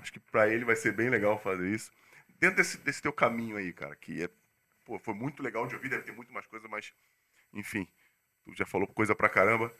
Acho 0.00 0.12
que 0.12 0.20
pra 0.20 0.48
ele 0.48 0.64
vai 0.64 0.76
ser 0.76 0.92
bem 0.92 1.08
legal 1.08 1.38
fazer 1.38 1.68
isso. 1.68 1.90
Dentro 2.38 2.56
desse, 2.56 2.78
desse 2.78 3.00
teu 3.00 3.12
caminho 3.12 3.56
aí, 3.56 3.72
cara, 3.72 3.94
que 3.96 4.22
é, 4.22 4.28
pô, 4.84 4.98
foi 4.98 5.14
muito 5.14 5.42
legal 5.42 5.66
de 5.66 5.74
ouvir, 5.74 5.88
deve 5.88 6.02
ter 6.02 6.12
muito 6.12 6.32
mais 6.32 6.46
coisa, 6.46 6.66
mas, 6.68 6.92
enfim, 7.52 7.86
tu 8.44 8.54
já 8.54 8.66
falou 8.66 8.86
coisa 8.86 9.14
pra 9.14 9.28
caramba. 9.28 9.72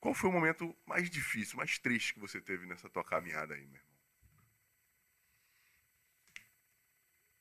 Qual 0.00 0.14
foi 0.14 0.30
o 0.30 0.32
momento 0.32 0.76
mais 0.86 1.08
difícil, 1.10 1.56
mais 1.56 1.78
triste 1.78 2.14
que 2.14 2.20
você 2.20 2.40
teve 2.40 2.66
nessa 2.66 2.88
tua 2.88 3.04
caminhada 3.04 3.54
aí, 3.54 3.66
meu 3.66 3.87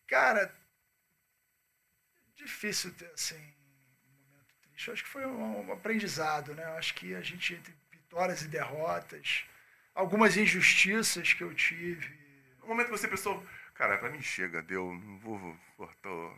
Cara, 0.08 0.54
difícil 2.36 2.94
ter 2.94 3.12
assim 3.12 3.36
um 3.36 4.24
momento 4.26 4.56
triste. 4.62 4.88
Eu 4.88 4.94
acho 4.94 5.04
que 5.04 5.10
foi 5.10 5.26
um, 5.26 5.68
um 5.68 5.74
aprendizado, 5.74 6.54
né? 6.56 6.64
Eu 6.64 6.78
acho 6.78 6.94
que 6.94 7.14
a 7.14 7.22
gente 7.22 7.54
entre 7.54 7.74
vitórias 7.92 8.42
e 8.42 8.48
derrotas, 8.48 9.46
algumas 9.94 10.38
injustiças 10.38 11.34
que 11.34 11.44
eu 11.44 11.54
tive. 11.54 12.18
No 12.60 12.68
momento 12.68 12.86
que 12.86 12.98
você 12.98 13.08
pensou, 13.08 13.46
cara, 13.74 13.98
pra 13.98 14.10
mim 14.10 14.22
chega, 14.22 14.62
deu, 14.62 14.94
não 14.94 15.18
vou, 15.20 15.58
vou, 15.78 15.90
tô... 16.02 16.34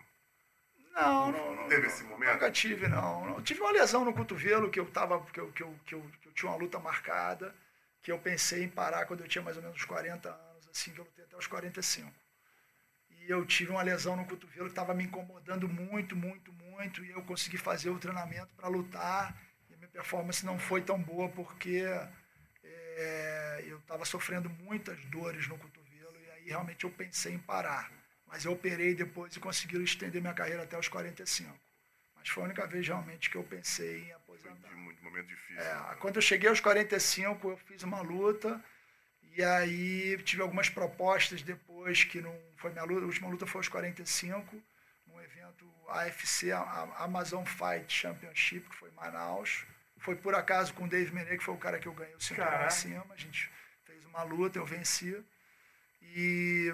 Não, 0.92 1.32
não, 1.32 1.56
não. 1.56 1.68
Teve 1.68 1.88
esse 1.88 2.04
momento? 2.04 2.34
Nunca 2.34 2.52
tive, 2.52 2.88
não. 2.88 3.26
não. 3.26 3.42
Tive 3.42 3.62
uma 3.62 3.72
lesão 3.72 4.04
no 4.04 4.14
cotovelo 4.14 4.70
que 4.70 4.80
eu 4.80 4.86
tava, 4.88 5.24
que 5.28 5.40
eu, 5.40 5.52
que 5.52 5.64
eu, 5.64 5.80
que 5.86 5.96
eu, 5.96 6.12
que 6.22 6.28
eu 6.28 6.34
tinha 6.34 6.52
uma 6.52 6.58
luta 6.58 6.80
marcada, 6.80 7.56
que 8.02 8.12
eu 8.12 8.18
pensei 8.18 8.64
em 8.64 8.70
parar 8.70 9.06
quando 9.06 9.22
eu 9.22 9.28
tinha 9.28 9.44
mais 9.44 9.56
ou 9.56 9.64
menos 9.64 9.78
uns 9.78 9.86
40 9.86 10.30
anos, 10.30 10.68
assim, 10.68 10.92
que 10.92 11.00
eu 11.00 11.06
lutei 11.06 11.24
até 11.24 11.38
os 11.38 11.48
45. 11.48 12.12
E 13.30 13.32
eu 13.32 13.46
tive 13.46 13.70
uma 13.70 13.84
lesão 13.84 14.16
no 14.16 14.26
cotovelo 14.26 14.66
que 14.66 14.72
estava 14.72 14.92
me 14.92 15.04
incomodando 15.04 15.70
muito, 15.70 16.16
muito, 16.16 16.52
muito, 16.52 17.06
e 17.06 17.12
eu 17.12 17.22
consegui 17.22 17.60
fazer 17.60 17.92
o 17.92 18.00
treinamento 18.00 18.52
para 18.56 18.68
lutar, 18.68 19.40
e 19.70 19.74
a 19.76 19.78
minha 19.78 19.88
performance 19.88 20.44
não 20.44 20.58
foi 20.58 20.82
tão 20.82 21.00
boa 21.00 21.30
porque 21.30 21.84
é, 22.64 23.64
eu 23.68 23.78
estava 23.78 24.04
sofrendo 24.04 24.50
muitas 24.50 24.98
dores 25.06 25.48
no 25.48 25.60
cotovelo, 25.60 26.18
e 26.26 26.32
aí 26.32 26.46
realmente 26.48 26.86
eu 26.86 26.90
pensei 26.90 27.36
em 27.36 27.38
parar. 27.38 27.92
Mas 28.26 28.46
eu 28.46 28.54
operei 28.54 28.96
depois 28.96 29.36
e 29.36 29.40
consegui 29.40 29.78
estender 29.84 30.20
minha 30.20 30.34
carreira 30.34 30.64
até 30.64 30.76
os 30.80 30.88
45. 30.88 31.56
Mas 32.16 32.30
foi 32.30 32.42
a 32.42 32.46
única 32.48 32.66
vez 32.66 32.88
realmente 32.88 33.30
que 33.30 33.36
eu 33.36 33.44
pensei 33.44 34.00
em 34.00 34.06
Foi 34.06 34.14
aposentar. 34.14 34.70
de 34.70 34.76
muito 34.76 35.04
momento 35.04 35.28
difícil. 35.28 35.62
É, 35.62 35.96
quando 36.00 36.16
eu 36.16 36.22
cheguei 36.24 36.50
aos 36.50 36.60
45, 36.60 37.48
eu 37.48 37.58
fiz 37.58 37.84
uma 37.84 38.02
luta 38.02 38.60
e 39.36 39.44
aí 39.44 40.18
tive 40.24 40.42
algumas 40.42 40.70
propostas 40.70 41.42
depois 41.42 42.04
que 42.04 42.22
não 42.22 42.36
foi 42.58 42.72
minha 42.72 42.84
luta, 42.84 43.02
a 43.04 43.06
última 43.06 43.28
luta 43.30 43.46
foi 43.48 43.60
aos 43.60 43.68
45, 43.68 44.62
num 45.08 45.22
evento 45.22 45.66
AFC, 45.90 46.52
a- 46.52 46.60
a 46.62 47.04
Amazon 47.04 47.44
Fight 47.46 47.92
Championship, 47.92 48.68
que 48.70 48.76
foi 48.76 48.90
em 48.90 48.94
Manaus. 48.94 49.66
Foi 50.00 50.16
por 50.16 50.34
acaso 50.36 50.74
com 50.74 50.86
o 50.86 50.88
Dave 50.88 51.12
Menezes, 51.14 51.40
que 51.40 51.44
foi 51.44 51.54
o 51.54 51.58
cara 51.58 51.80
que 51.80 51.88
eu 51.88 51.94
ganhei 51.94 52.16
o 52.16 52.22
cinturão 52.22 52.46
Caraca. 52.48 52.68
acima. 52.68 53.06
A 53.10 53.18
gente 53.18 53.50
fez 53.86 54.04
uma 54.06 54.24
luta, 54.24 54.58
eu 54.60 54.66
venci. 54.66 55.22
E 56.02 56.74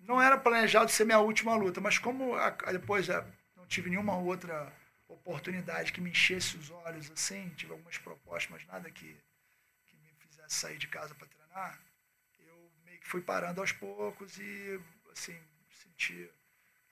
não 0.00 0.20
era 0.20 0.36
planejado 0.38 0.90
ser 0.90 1.04
minha 1.04 1.18
última 1.20 1.54
luta, 1.56 1.80
mas 1.80 1.98
como 1.98 2.34
a- 2.34 2.50
depois 2.72 3.08
é, 3.08 3.24
não 3.56 3.66
tive 3.66 3.90
nenhuma 3.90 4.16
outra 4.16 4.72
oportunidade 5.08 5.92
que 5.92 6.00
me 6.00 6.10
enchesse 6.10 6.56
os 6.56 6.70
olhos 6.70 7.10
assim, 7.10 7.48
tive 7.56 7.72
algumas 7.72 7.96
propostas, 7.98 8.50
mas 8.50 8.66
nada 8.66 8.90
que, 8.90 9.16
sair 10.52 10.78
de 10.78 10.88
casa 10.88 11.14
para 11.14 11.26
treinar, 11.26 11.78
eu 12.40 12.70
meio 12.84 12.98
que 13.00 13.06
fui 13.08 13.20
parando 13.20 13.60
aos 13.60 13.72
poucos 13.72 14.38
e 14.38 14.80
assim, 15.12 15.38
senti 15.82 16.30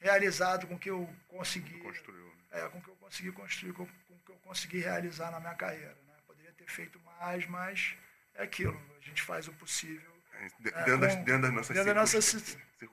realizado 0.00 0.66
com 0.66 0.74
o 0.74 0.78
que 0.78 0.90
eu 0.90 1.08
consegui, 1.28 1.78
Construiu, 1.80 2.26
né? 2.26 2.62
é, 2.64 2.68
com 2.68 2.78
o 2.78 2.82
que 2.82 2.88
eu 2.88 2.96
consegui 2.96 3.32
construir, 3.32 3.72
com, 3.72 3.86
com 3.86 4.14
o 4.14 4.18
que 4.18 4.32
eu 4.32 4.36
consegui 4.36 4.78
realizar 4.80 5.30
na 5.30 5.40
minha 5.40 5.54
carreira. 5.54 5.96
Né? 6.06 6.14
Poderia 6.26 6.52
ter 6.52 6.68
feito 6.70 7.00
mais, 7.00 7.46
mas 7.46 7.94
é 8.34 8.42
aquilo, 8.42 8.78
a 8.96 9.00
gente 9.04 9.22
faz 9.22 9.48
o 9.48 9.52
possível 9.54 10.14
É, 10.32 10.48
de- 10.60 10.68
É, 10.68 10.84
dentro, 10.84 10.98
das, 10.98 11.14
dentro 11.16 11.42
das 11.42 11.52
nossas 11.52 11.76
dentro 11.76 11.94
da 11.94 12.00
nossa 12.00 12.20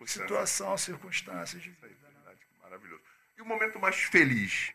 situação, 0.08 0.78
circunstâncias 0.78 1.62
de 1.62 1.70
Isso 1.72 1.86
aí, 1.86 1.92
vida. 1.94 2.10
Né? 2.10 2.36
maravilhoso. 2.62 3.04
E 3.38 3.42
o 3.42 3.46
momento 3.46 3.80
mais 3.80 3.96
feliz? 3.98 4.72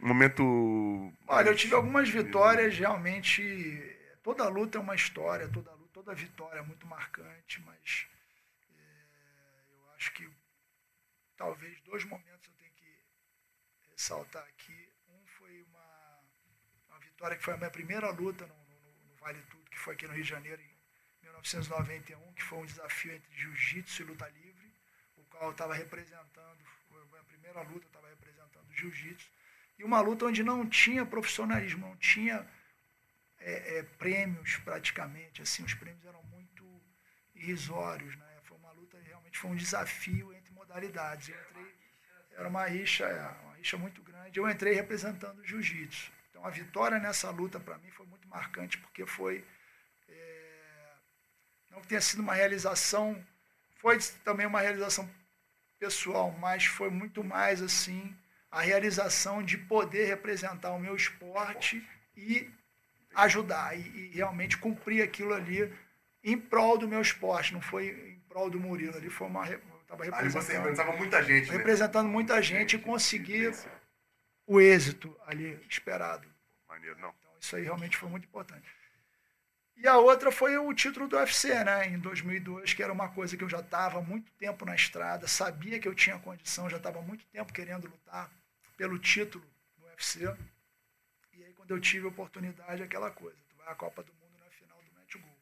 Momento. 0.00 1.12
Olha, 1.26 1.48
eu 1.50 1.56
tive 1.56 1.74
algumas 1.74 2.08
vitórias, 2.08 2.76
realmente. 2.78 3.96
Toda 4.28 4.46
luta 4.46 4.76
é 4.76 4.80
uma 4.82 4.94
história, 4.94 5.48
toda 5.48 5.72
luta, 5.72 5.90
toda 5.94 6.14
vitória 6.14 6.58
é 6.58 6.62
muito 6.62 6.86
marcante, 6.86 7.62
mas 7.62 8.06
é, 8.76 9.72
eu 9.72 9.90
acho 9.94 10.12
que 10.12 10.28
talvez 11.34 11.80
dois 11.80 12.04
momentos 12.04 12.46
eu 12.46 12.52
tenho 12.58 12.70
que 12.72 12.94
ressaltar 13.90 14.42
aqui. 14.44 14.92
Um 15.08 15.26
foi 15.38 15.62
uma, 15.62 16.20
uma 16.90 16.98
vitória 16.98 17.38
que 17.38 17.42
foi 17.42 17.54
a 17.54 17.56
minha 17.56 17.70
primeira 17.70 18.10
luta 18.10 18.46
no, 18.46 18.54
no- 18.54 19.06
no 19.06 19.16
Vale 19.16 19.40
Tudo, 19.50 19.70
que 19.70 19.78
foi 19.78 19.94
aqui 19.94 20.06
no 20.06 20.12
Rio 20.12 20.22
de 20.24 20.28
Janeiro 20.28 20.60
em 20.60 20.76
1991, 21.22 22.32
que 22.34 22.42
foi 22.42 22.58
um 22.58 22.66
desafio 22.66 23.14
entre 23.14 23.34
jiu-jitsu 23.34 24.02
e 24.02 24.04
luta 24.04 24.28
livre, 24.28 24.74
o 25.16 25.22
qual 25.30 25.44
eu 25.44 25.52
estava 25.52 25.72
representando, 25.72 26.58
foi 26.90 27.18
a 27.18 27.24
primeira 27.24 27.62
luta, 27.62 27.86
eu 27.86 27.88
estava 27.88 28.08
representando 28.10 28.74
jiu-jitsu 28.74 29.26
e 29.78 29.84
uma 29.84 30.02
luta 30.02 30.26
onde 30.26 30.42
não 30.42 30.68
tinha 30.68 31.06
profissionalismo, 31.06 31.86
não 31.86 31.96
tinha 31.96 32.46
é, 33.40 33.78
é, 33.78 33.82
prêmios 33.82 34.56
praticamente, 34.56 35.42
assim, 35.42 35.64
os 35.64 35.74
prêmios 35.74 36.04
eram 36.04 36.22
muito 36.24 36.64
irrisórios, 37.34 38.16
né? 38.16 38.26
Foi 38.42 38.56
uma 38.58 38.72
luta, 38.72 38.98
realmente 39.04 39.38
foi 39.38 39.50
um 39.50 39.56
desafio 39.56 40.32
entre 40.32 40.52
modalidades. 40.52 41.28
Eu 41.28 41.40
entrei, 41.50 41.74
era 42.32 42.48
uma 42.48 42.64
rixa, 42.66 43.04
é, 43.04 43.44
uma 43.44 43.54
rixa 43.54 43.76
muito 43.76 44.02
grande. 44.02 44.38
Eu 44.38 44.48
entrei 44.48 44.74
representando 44.74 45.38
o 45.38 45.44
jiu-jitsu. 45.44 46.12
Então 46.30 46.44
a 46.44 46.50
vitória 46.50 46.98
nessa 46.98 47.30
luta 47.30 47.58
para 47.58 47.78
mim 47.78 47.90
foi 47.90 48.06
muito 48.06 48.28
marcante 48.28 48.78
porque 48.78 49.06
foi 49.06 49.44
é, 50.08 50.92
não 51.70 51.80
que 51.80 51.88
tenha 51.88 52.00
sido 52.00 52.20
uma 52.20 52.34
realização, 52.34 53.24
foi 53.76 53.98
também 54.24 54.46
uma 54.46 54.60
realização 54.60 55.08
pessoal, 55.78 56.32
mas 56.32 56.64
foi 56.64 56.90
muito 56.90 57.22
mais 57.22 57.62
assim 57.62 58.16
a 58.50 58.60
realização 58.60 59.42
de 59.42 59.58
poder 59.58 60.06
representar 60.06 60.72
o 60.72 60.78
meu 60.78 60.96
esporte 60.96 61.86
e 62.16 62.50
ajudar 63.14 63.76
e, 63.78 63.80
e 63.80 64.08
realmente 64.14 64.56
cumprir 64.58 65.02
aquilo 65.02 65.34
ali 65.34 65.72
em 66.22 66.38
prol 66.38 66.76
do 66.78 66.88
meu 66.88 67.00
esporte, 67.00 67.52
não 67.52 67.60
foi 67.60 67.88
em 67.88 68.20
prol 68.28 68.50
do 68.50 68.60
Murilo, 68.60 68.96
ali 68.96 69.08
foi 69.10 69.26
uma 69.26 69.44
re- 69.44 69.54
eu 69.54 69.80
tava 69.86 70.02
Ali 70.04 70.28
você 70.30 70.52
representando, 70.52 70.56
representava 70.58 70.96
muita 70.96 71.22
gente, 71.22 71.50
né? 71.50 71.56
representando 71.56 72.08
muita 72.08 72.42
gente 72.42 72.76
e 72.76 72.78
conseguir 72.78 73.54
o 74.46 74.60
êxito 74.60 75.16
ali 75.26 75.58
esperado. 75.68 76.28
Maneiro, 76.68 76.98
não. 76.98 77.14
Então, 77.20 77.32
isso 77.40 77.56
aí 77.56 77.62
realmente 77.62 77.96
foi 77.96 78.08
muito 78.08 78.24
importante. 78.26 78.68
E 79.76 79.86
a 79.86 79.96
outra 79.96 80.32
foi 80.32 80.58
o 80.58 80.74
título 80.74 81.06
do 81.06 81.16
UFC, 81.16 81.62
né, 81.64 81.86
em 81.86 81.98
2002, 82.00 82.74
que 82.74 82.82
era 82.82 82.92
uma 82.92 83.08
coisa 83.10 83.36
que 83.36 83.44
eu 83.44 83.48
já 83.48 83.60
estava 83.60 84.02
muito 84.02 84.30
tempo 84.32 84.64
na 84.64 84.74
estrada, 84.74 85.28
sabia 85.28 85.78
que 85.78 85.86
eu 85.86 85.94
tinha 85.94 86.18
condição, 86.18 86.68
já 86.68 86.78
estava 86.78 87.00
muito 87.00 87.24
tempo 87.26 87.52
querendo 87.52 87.86
lutar 87.88 88.28
pelo 88.76 88.98
título 88.98 89.44
no 89.78 89.86
UFC. 89.86 90.26
Quando 91.68 91.76
eu 91.76 91.80
tive 91.82 92.06
a 92.06 92.08
oportunidade, 92.08 92.82
aquela 92.82 93.10
coisa, 93.10 93.36
tu 93.50 93.56
vai 93.58 93.68
à 93.70 93.74
Copa 93.74 94.02
do 94.02 94.10
Mundo 94.14 94.38
na 94.42 94.50
final 94.50 94.78
do 94.78 94.98
Match 94.98 95.16
Gol. 95.16 95.36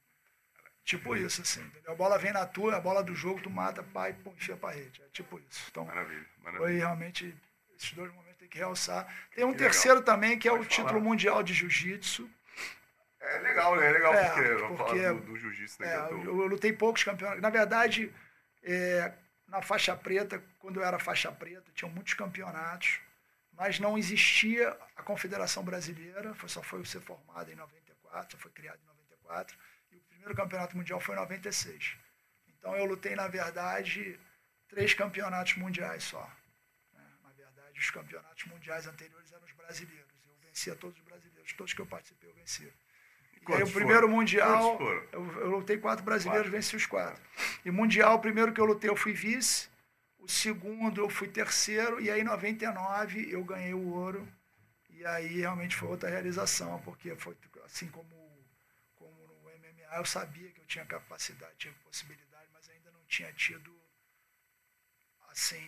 Tipo 0.82 1.15
isso, 1.16 1.40
assim, 1.40 1.61
entendeu? 1.62 1.93
A 1.93 1.94
bola 1.94 2.19
vem 2.19 2.32
na 2.32 2.44
tua, 2.44 2.77
a 2.77 2.81
bola 2.81 3.01
do 3.01 3.15
jogo, 3.15 3.40
tu 3.40 3.48
mata, 3.48 3.81
pai, 3.85 4.12
pô, 4.24 4.32
enfia 4.32 4.57
pra 4.57 4.73
rede. 4.73 5.01
É 5.03 5.09
tipo 5.12 5.39
isso. 5.48 5.66
Então, 5.70 5.85
Maravilha, 5.85 6.27
maravilha. 6.43 6.65
foi 6.66 6.77
realmente 6.78 7.32
esses 7.77 7.93
dois 7.93 8.12
momentos 8.12 8.39
tem 8.40 8.48
que 8.48 8.59
realçar. 8.59 9.05
Tem 9.36 9.44
um 9.44 9.53
Que 9.53 9.59
legal. 9.59 9.70
terceiro 9.70 10.03
também, 10.03 10.36
que 10.36 10.48
é 10.48 10.53
o 10.53 10.57
Pode 10.57 10.69
título 10.69 10.89
falar. 10.89 11.01
mundial 11.01 11.43
de 11.44 11.55
jiu-jitsu. 11.55 12.28
É 13.20 13.39
legal, 13.39 13.77
né? 13.77 13.86
É 13.86 13.93
legal 13.93 14.15
É, 14.15 14.24
porque, 14.28 14.55
vamos 14.55 14.77
porque- 14.78 15.01
falar 15.03 15.15
do, 15.15 15.20
do 15.20 15.36
jiu-jitsu, 15.36 15.81
né? 15.81 15.89
É, 15.89 15.94
é 15.97 16.11
eu, 16.11 16.24
eu 16.24 16.47
lutei 16.48 16.73
poucos 16.73 17.05
campeonatos. 17.05 17.40
Na 17.40 17.51
verdade, 17.51 18.12
é, 18.65 19.12
na 19.47 19.62
faixa 19.62 19.94
preta, 19.94 20.43
quando 20.59 20.81
eu 20.81 20.85
era 20.85 20.98
faixa 20.98 21.31
preta, 21.31 21.70
tinham 21.73 21.90
muitos 21.93 22.15
campeonatos, 22.15 22.98
mas 23.57 23.78
não 23.81 23.97
existia 23.99 24.69
a 24.97 25.03
Confederação 25.03 25.65
Brasileira, 25.65 26.35
foi, 26.35 26.49
só 26.49 26.62
foi 26.62 26.85
ser 26.85 27.01
formada 27.01 27.51
em 27.51 27.57
94, 27.57 28.33
só 28.33 28.39
foi 28.39 28.51
criada 28.53 28.78
em 28.83 28.87
94, 28.87 29.57
e 29.93 29.97
o 29.97 30.01
primeiro 30.03 30.35
campeonato 30.35 30.77
mundial 30.77 31.01
foi 31.01 31.15
em 31.15 31.19
96. 31.19 31.97
Então 32.59 32.77
eu 32.77 32.85
lutei, 32.85 33.15
na 33.15 33.28
verdade, 33.28 34.19
três 34.69 34.93
campeonatos 34.95 35.55
mundiais 35.57 36.03
só. 36.05 36.23
né? 36.93 37.05
Na 37.23 37.31
verdade, 37.31 37.78
os 37.81 37.91
campeonatos 37.91 38.45
mundiais 38.47 38.87
anteriores 38.87 39.33
eram 39.33 39.45
os 39.45 39.53
brasileiros. 39.53 40.07
Eu 40.27 40.35
vencia 40.47 40.74
todos 40.74 40.99
os 40.99 41.05
brasileiros, 41.05 41.53
todos 41.53 41.73
que 41.73 41.81
eu 41.81 41.87
participei 41.87 42.28
eu 42.28 42.35
vencia. 42.35 42.73
E 43.49 43.53
aí, 43.53 43.62
o 43.62 43.70
primeiro 43.73 44.03
foram? 44.03 44.15
mundial, 44.16 44.81
eu, 45.12 45.41
eu 45.41 45.51
lutei 45.51 45.78
quatro 45.78 46.05
brasileiros, 46.05 46.47
Quatro. 46.49 46.57
venci 46.57 46.74
os 46.74 46.85
quatro. 46.85 47.23
E 47.65 47.70
mundial, 47.70 48.16
o 48.16 48.19
primeiro 48.19 48.53
que 48.53 48.61
eu 48.61 48.65
lutei, 48.65 48.91
eu 48.91 48.97
fui 48.97 49.12
vice. 49.12 49.69
O 50.27 50.28
segundo, 50.28 51.01
eu 51.01 51.09
fui 51.09 51.28
terceiro. 51.28 52.01
E 52.01 52.11
aí, 52.11 52.20
em 52.20 52.24
99, 52.24 53.31
eu 53.31 53.43
ganhei 53.44 53.73
o 53.74 53.89
ouro. 53.94 54.28
E 54.90 55.05
aí, 55.07 55.40
realmente, 55.40 55.77
foi 55.77 55.89
outra 55.89 56.11
realização, 56.11 56.81
porque 56.82 57.15
foi 57.16 57.36
assim 57.65 57.89
como, 57.89 58.15
como 58.97 59.27
no 59.28 59.51
MMA, 59.51 59.97
eu 59.98 60.05
sabia 60.05 60.51
que 60.53 60.61
eu 60.61 60.66
tinha 60.66 60.85
capacidade, 60.86 61.55
tinha 61.59 61.74
possibilidade, 61.85 62.48
mas 62.53 62.69
ainda 62.70 62.90
não 62.93 63.05
tinha 63.07 63.32
tido, 63.35 63.73
assim, 65.31 65.62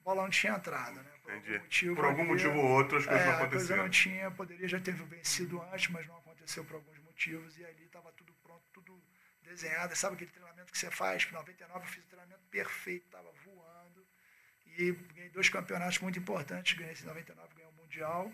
bola 0.00 0.22
não 0.22 0.30
tinha 0.30 0.54
entrado, 0.54 1.02
né? 1.02 1.10
Por 1.22 1.32
Entendi. 1.32 1.54
algum 1.54 1.58
motivo 1.62 1.94
Por 1.94 2.04
algum 2.04 2.24
motivo 2.24 2.58
ou 2.58 2.64
outro, 2.70 2.96
as 2.98 3.06
coisas 3.06 3.26
é, 3.26 3.26
não 3.26 3.34
a 3.42 3.48
coisa 3.48 3.74
aconteceram. 3.74 3.82
não 3.82 3.90
tinha, 3.90 4.30
poderia 4.30 4.68
já 4.68 4.80
ter 4.80 4.92
vencido 4.94 5.60
antes, 5.72 5.88
mas 5.90 6.06
não 6.06 6.16
aconteceu 6.18 6.64
por 6.64 6.76
alguns 6.76 6.98
motivos. 7.00 7.58
E 7.58 7.64
ali 7.64 7.84
estava 7.84 8.12
tudo 8.12 8.32
pronto, 8.42 8.62
tudo 8.72 9.02
desenhado. 9.46 9.96
Sabe 9.96 10.16
aquele 10.16 10.30
treinamento 10.30 10.72
que 10.72 10.78
você 10.78 10.90
faz? 10.90 11.26
Em 11.28 11.32
99 11.32 11.84
eu 11.84 11.88
fiz 11.88 12.04
o 12.04 12.06
treinamento 12.08 12.42
perfeito, 12.50 13.06
estava 13.06 13.30
voando. 13.44 14.06
E 14.66 14.92
ganhei 14.92 15.30
dois 15.30 15.48
campeonatos 15.48 15.98
muito 16.00 16.18
importantes. 16.18 16.76
Ganhei 16.76 16.92
esse 16.92 17.04
em 17.04 17.06
99, 17.06 17.54
ganhei 17.54 17.70
o 17.70 17.74
Mundial. 17.74 18.32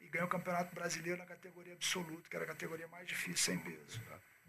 E 0.00 0.08
ganhei 0.08 0.26
o 0.26 0.28
Campeonato 0.28 0.74
Brasileiro 0.74 1.18
na 1.18 1.26
categoria 1.26 1.72
absoluta, 1.72 2.28
que 2.28 2.36
era 2.36 2.44
a 2.44 2.48
categoria 2.48 2.88
mais 2.88 3.06
difícil, 3.06 3.36
sem 3.36 3.58
peso. 3.58 4.02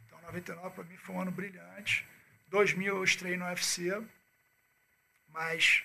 Então, 0.06 0.20
99 0.22 0.76
para 0.76 0.84
mim 0.84 0.98
foi 0.98 1.16
um 1.16 1.22
ano 1.22 1.32
brilhante. 1.32 2.06
2000 2.48 2.98
eu 2.98 3.04
estreiei 3.04 3.38
no 3.38 3.46
UFC. 3.46 3.92
Mas 5.30 5.84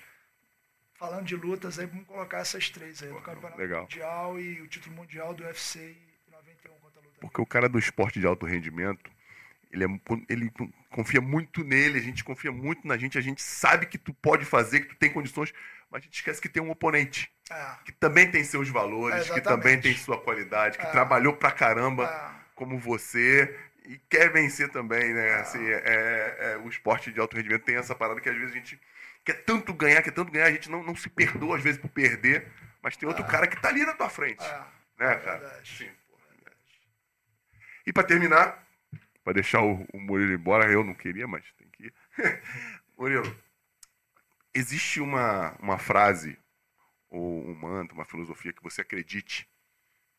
falando 0.94 1.26
de 1.26 1.34
lutas, 1.34 1.78
aí 1.78 1.86
vamos 1.86 2.06
colocar 2.06 2.38
essas 2.38 2.68
três 2.70 3.02
aí, 3.02 3.08
do 3.08 3.20
Campeonato 3.20 3.58
legal. 3.58 3.82
Mundial 3.82 4.38
e 4.38 4.60
o 4.60 4.68
título 4.68 4.94
mundial 4.94 5.34
do 5.34 5.42
UFC 5.42 5.96
e 6.28 6.30
91 6.30 6.78
contra 6.78 7.00
a 7.00 7.04
luta. 7.04 7.20
Porque 7.20 7.40
o 7.40 7.46
cara 7.46 7.68
do 7.68 7.78
esporte 7.78 8.20
de 8.20 8.26
alto 8.26 8.46
rendimento, 8.46 9.10
ele, 9.70 9.84
é, 9.84 9.88
ele 10.28 10.50
confia 10.90 11.20
muito 11.20 11.62
nele, 11.64 11.98
a 11.98 12.02
gente 12.02 12.24
confia 12.24 12.50
muito 12.50 12.86
na 12.86 12.96
gente, 12.96 13.16
a 13.16 13.20
gente 13.20 13.40
sabe 13.42 13.86
que 13.86 13.96
tu 13.98 14.12
pode 14.14 14.44
fazer, 14.44 14.80
que 14.80 14.88
tu 14.88 14.96
tem 14.96 15.12
condições, 15.12 15.52
mas 15.90 16.02
a 16.02 16.04
gente 16.04 16.14
esquece 16.14 16.40
que 16.40 16.48
tem 16.48 16.62
um 16.62 16.70
oponente 16.70 17.30
É, 17.50 17.76
que 17.84 17.92
também 17.92 18.30
tem 18.30 18.44
seus 18.44 18.68
valores, 18.68 19.28
É, 19.30 19.34
que 19.34 19.40
também 19.40 19.80
tem 19.80 19.94
sua 19.96 20.20
qualidade, 20.20 20.78
que 20.78 20.86
É. 20.86 20.90
trabalhou 20.90 21.34
pra 21.36 21.50
caramba 21.50 22.04
é, 22.04 22.40
como 22.54 22.78
você 22.78 23.58
e 23.84 23.98
quer 24.08 24.30
vencer 24.32 24.68
também, 24.70 25.12
né? 25.14 25.34
Ah. 25.34 25.40
Assim, 25.40 25.64
é, 25.66 25.82
é- 25.84 26.36
é- 26.52 26.56
o 26.58 26.68
esporte 26.68 27.12
de 27.12 27.18
alto 27.18 27.36
rendimento 27.36 27.64
tem 27.64 27.76
essa 27.76 27.94
parada 27.94 28.20
que 28.20 28.28
às 28.28 28.36
vezes 28.36 28.52
a 28.52 28.56
gente 28.58 28.80
quer 29.24 29.44
tanto 29.44 29.72
ganhar, 29.74 30.02
quer 30.02 30.12
tanto 30.12 30.30
ganhar, 30.32 30.46
a 30.46 30.52
gente 30.52 30.70
não, 30.70 30.82
não 30.82 30.94
se 30.94 31.08
perdoa 31.08 31.56
às 31.56 31.62
vezes 31.62 31.80
por 31.80 31.90
perder, 31.90 32.46
mas 32.82 32.96
tem 32.96 33.08
outro 33.08 33.24
cara 33.24 33.46
que 33.46 33.60
tá 33.60 33.68
ali 33.68 33.84
na 33.84 33.92
tua 33.94 34.08
frente, 34.08 34.44
é, 34.44 34.60
né, 34.98 35.12
é 35.12 35.16
cara? 35.16 35.60
Sim, 35.64 35.86
é. 36.46 36.50
E 37.86 37.92
pra 37.92 38.02
terminar, 38.04 38.64
pra 39.30 39.32
deixar 39.32 39.62
o, 39.62 39.86
o 39.92 40.00
Murilo 40.00 40.32
embora, 40.32 40.70
eu 40.70 40.82
não 40.82 40.92
queria, 40.94 41.26
mas 41.28 41.44
tem 41.56 41.68
que 41.68 41.84
ir. 41.84 41.94
Murilo, 42.98 43.36
existe 44.52 45.00
uma, 45.00 45.52
uma 45.60 45.78
frase, 45.78 46.36
ou 47.08 47.48
um 47.48 47.54
mantra, 47.54 47.94
uma 47.94 48.04
filosofia 48.04 48.52
que 48.52 48.62
você 48.62 48.80
acredite, 48.80 49.48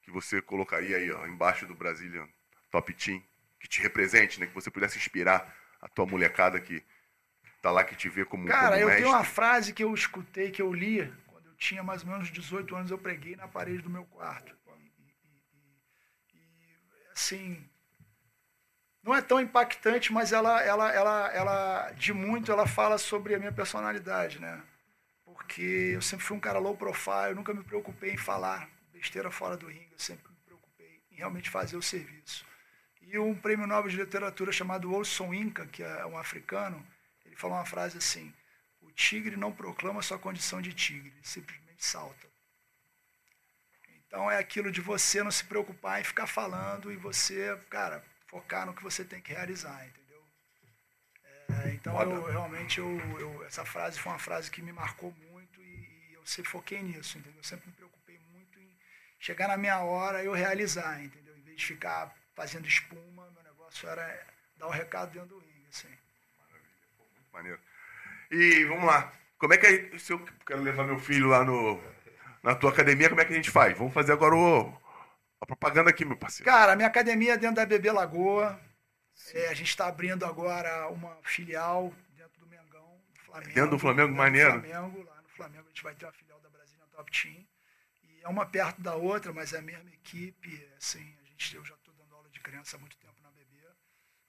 que 0.01 0.11
você 0.11 0.41
colocaria 0.41 0.95
aí 0.95 1.11
ó, 1.11 1.27
embaixo 1.27 1.65
do 1.67 1.75
Brazilian 1.75 2.27
Top 2.71 2.91
Team, 2.93 3.21
que 3.59 3.67
te 3.67 3.81
represente, 3.81 4.39
né? 4.39 4.47
Que 4.47 4.53
você 4.55 4.71
pudesse 4.71 4.97
inspirar 4.97 5.55
a 5.81 5.89
tua 5.89 6.05
molecada 6.05 6.59
que 6.59 6.81
tá 7.61 7.69
lá, 7.69 7.83
que 7.83 7.95
te 7.95 8.07
vê 8.09 8.23
como, 8.25 8.47
Cara, 8.47 8.77
como 8.79 8.89
eu 8.89 8.95
tenho 8.95 9.09
uma 9.09 9.23
frase 9.25 9.73
que 9.73 9.83
eu 9.83 9.93
escutei, 9.93 10.51
que 10.51 10.61
eu 10.61 10.73
li, 10.73 11.05
quando 11.27 11.47
eu 11.47 11.55
tinha 11.55 11.83
mais 11.83 12.01
ou 12.03 12.09
menos 12.09 12.31
18 12.31 12.75
anos, 12.75 12.89
eu 12.91 12.97
preguei 12.97 13.35
na 13.35 13.47
parede 13.47 13.81
do 13.83 13.89
meu 13.89 14.05
quarto. 14.05 14.55
E, 14.79 16.37
e- 16.37 16.37
e- 16.37 17.07
e, 17.07 17.11
assim, 17.11 17.69
não 19.03 19.15
é 19.15 19.21
tão 19.21 19.39
impactante, 19.39 20.13
mas 20.13 20.31
ela, 20.31 20.61
ela, 20.61 20.91
ela, 20.91 21.27
ela, 21.33 21.91
de 21.91 22.13
muito, 22.13 22.51
ela 22.51 22.67
fala 22.67 22.97
sobre 22.97 23.33
a 23.33 23.39
minha 23.39 23.51
personalidade, 23.51 24.39
né? 24.39 24.61
Porque 25.25 25.91
eu 25.95 26.01
sempre 26.01 26.25
fui 26.25 26.37
um 26.37 26.39
cara 26.39 26.59
low 26.59 26.77
profile, 26.77 27.29
eu 27.29 27.35
nunca 27.35 27.53
me 27.53 27.63
preocupei 27.63 28.13
em 28.13 28.17
falar 28.17 28.69
besteira 28.93 29.31
fora 29.31 29.57
do 29.57 29.67
ringue, 29.67 29.89
eu 29.91 29.99
sempre 29.99 30.29
me 30.29 30.37
preocupei 30.45 31.01
em 31.11 31.15
realmente 31.15 31.49
fazer 31.49 31.75
o 31.77 31.81
serviço. 31.81 32.45
E 33.01 33.17
um 33.17 33.35
prêmio 33.35 33.65
Nobel 33.65 33.89
de 33.89 33.97
Literatura 33.97 34.51
chamado 34.51 34.93
Olson 34.93 35.33
Inca, 35.33 35.65
que 35.65 35.81
é 35.81 36.05
um 36.05 36.17
africano, 36.17 36.85
ele 37.25 37.35
falou 37.35 37.57
uma 37.57 37.65
frase 37.65 37.97
assim: 37.97 38.31
O 38.81 38.91
tigre 38.91 39.35
não 39.35 39.51
proclama 39.51 40.01
sua 40.03 40.19
condição 40.19 40.61
de 40.61 40.73
tigre, 40.73 41.09
ele 41.09 41.23
simplesmente 41.23 41.83
salta. 41.83 42.27
Então 44.05 44.29
é 44.29 44.37
aquilo 44.37 44.71
de 44.71 44.79
você 44.79 45.23
não 45.23 45.31
se 45.31 45.43
preocupar 45.43 45.99
em 45.99 46.03
ficar 46.03 46.27
falando 46.27 46.91
e 46.91 46.95
você, 46.95 47.57
cara, 47.69 48.03
focar 48.31 48.65
no 48.65 48.73
que 48.73 48.83
você 48.83 49.03
tem 49.05 49.21
que 49.21 49.33
realizar, 49.33 49.85
entendeu? 49.85 50.23
É, 51.65 51.73
então 51.73 52.01
eu 52.01 52.25
realmente 52.31 52.79
eu, 52.79 52.89
eu- 53.19 53.43
essa 53.45 53.65
frase 53.65 53.99
foi 53.99 54.11
uma 54.11 54.19
frase 54.19 54.49
que 54.49 54.61
me 54.61 54.71
marcou 54.71 55.13
muito 55.31 55.61
e, 55.61 56.09
e 56.09 56.13
eu 56.13 56.25
sempre 56.25 56.49
foquei 56.51 56.81
nisso, 56.81 57.17
entendeu? 57.17 57.39
Eu 57.39 57.43
sempre 57.43 57.67
me 57.67 57.73
preocupei 57.73 58.17
muito 58.33 58.59
em 58.59 58.69
chegar 59.19 59.47
na 59.49 59.57
minha 59.57 59.79
hora 59.81 60.23
e 60.23 60.25
eu 60.27 60.33
realizar, 60.33 61.03
entendeu? 61.03 61.35
Em 61.37 61.41
vez 61.41 61.57
de 61.57 61.65
ficar 61.65 62.15
fazendo 62.35 62.67
espuma, 62.67 63.29
meu 63.31 63.43
negócio 63.43 63.87
era 63.89 64.25
dar 64.57 64.67
o 64.67 64.71
recado 64.71 65.11
dentro 65.11 65.29
do 65.29 65.39
ringue, 65.39 65.67
assim. 65.69 65.89
Maneiro. 67.33 67.59
E 68.31 68.65
vamos 68.65 68.85
lá. 68.85 69.11
Como 69.37 69.53
é 69.53 69.57
que 69.57 69.67
é, 69.67 69.97
se 69.99 70.13
eu 70.13 70.19
quero 70.45 70.61
levar 70.61 70.85
meu 70.85 70.99
filho 70.99 71.29
lá 71.29 71.43
no, 71.43 71.81
na 72.43 72.55
tua 72.55 72.71
academia, 72.71 73.09
como 73.09 73.21
é 73.21 73.25
que 73.25 73.33
a 73.33 73.35
gente 73.37 73.51
faz? 73.51 73.77
Vamos 73.77 73.93
fazer 73.93 74.13
agora 74.13 74.35
o, 74.35 74.80
a 75.41 75.45
propaganda 75.45 75.89
aqui, 75.89 76.05
meu 76.05 76.15
parceiro. 76.15 76.49
Cara, 76.49 76.73
a 76.73 76.75
minha 76.75 76.87
academia 76.87 77.33
é 77.33 77.37
dentro 77.37 77.55
da 77.55 77.65
Bebê 77.65 77.91
Lagoa. 77.91 78.61
É, 79.33 79.47
a 79.49 79.53
gente 79.55 79.69
está 79.69 79.87
abrindo 79.87 80.23
agora 80.23 80.87
uma 80.89 81.17
filial 81.23 81.91
dentro 82.15 82.39
do 82.39 82.47
Mengão, 82.47 83.01
do 83.13 83.19
Flamengo. 83.19 83.53
Dentro 83.53 83.71
do 83.71 83.79
Flamengo, 83.79 84.07
Dentro 84.09 84.23
maneiro. 84.23 84.61
Do 84.61 84.67
Flamengo, 84.67 85.03
lá 85.03 85.21
no 85.21 85.29
Flamengo 85.29 85.65
a 85.65 85.69
gente 85.69 85.83
vai 85.83 85.95
ter 85.95 86.05
uma 86.05 86.11
filial 86.11 86.39
da 86.41 86.49
Brasília 86.49 86.85
Top 86.91 87.11
Team. 87.11 87.45
E 88.03 88.21
é 88.21 88.29
uma 88.29 88.45
perto 88.45 88.81
da 88.81 88.95
outra, 88.95 89.33
mas 89.33 89.51
é 89.51 89.57
a 89.57 89.61
mesma 89.61 89.89
equipe. 89.89 90.69
Assim, 90.77 91.17
a 91.19 91.25
gente, 91.25 91.55
eu 91.55 91.65
já 91.65 91.73
estou 91.73 91.93
dando 91.95 92.15
aula 92.15 92.29
de 92.29 92.39
criança 92.39 92.77
há 92.77 92.79
muito 92.79 92.95
tempo 92.97 93.19
na 93.23 93.31
Bebê. 93.31 93.67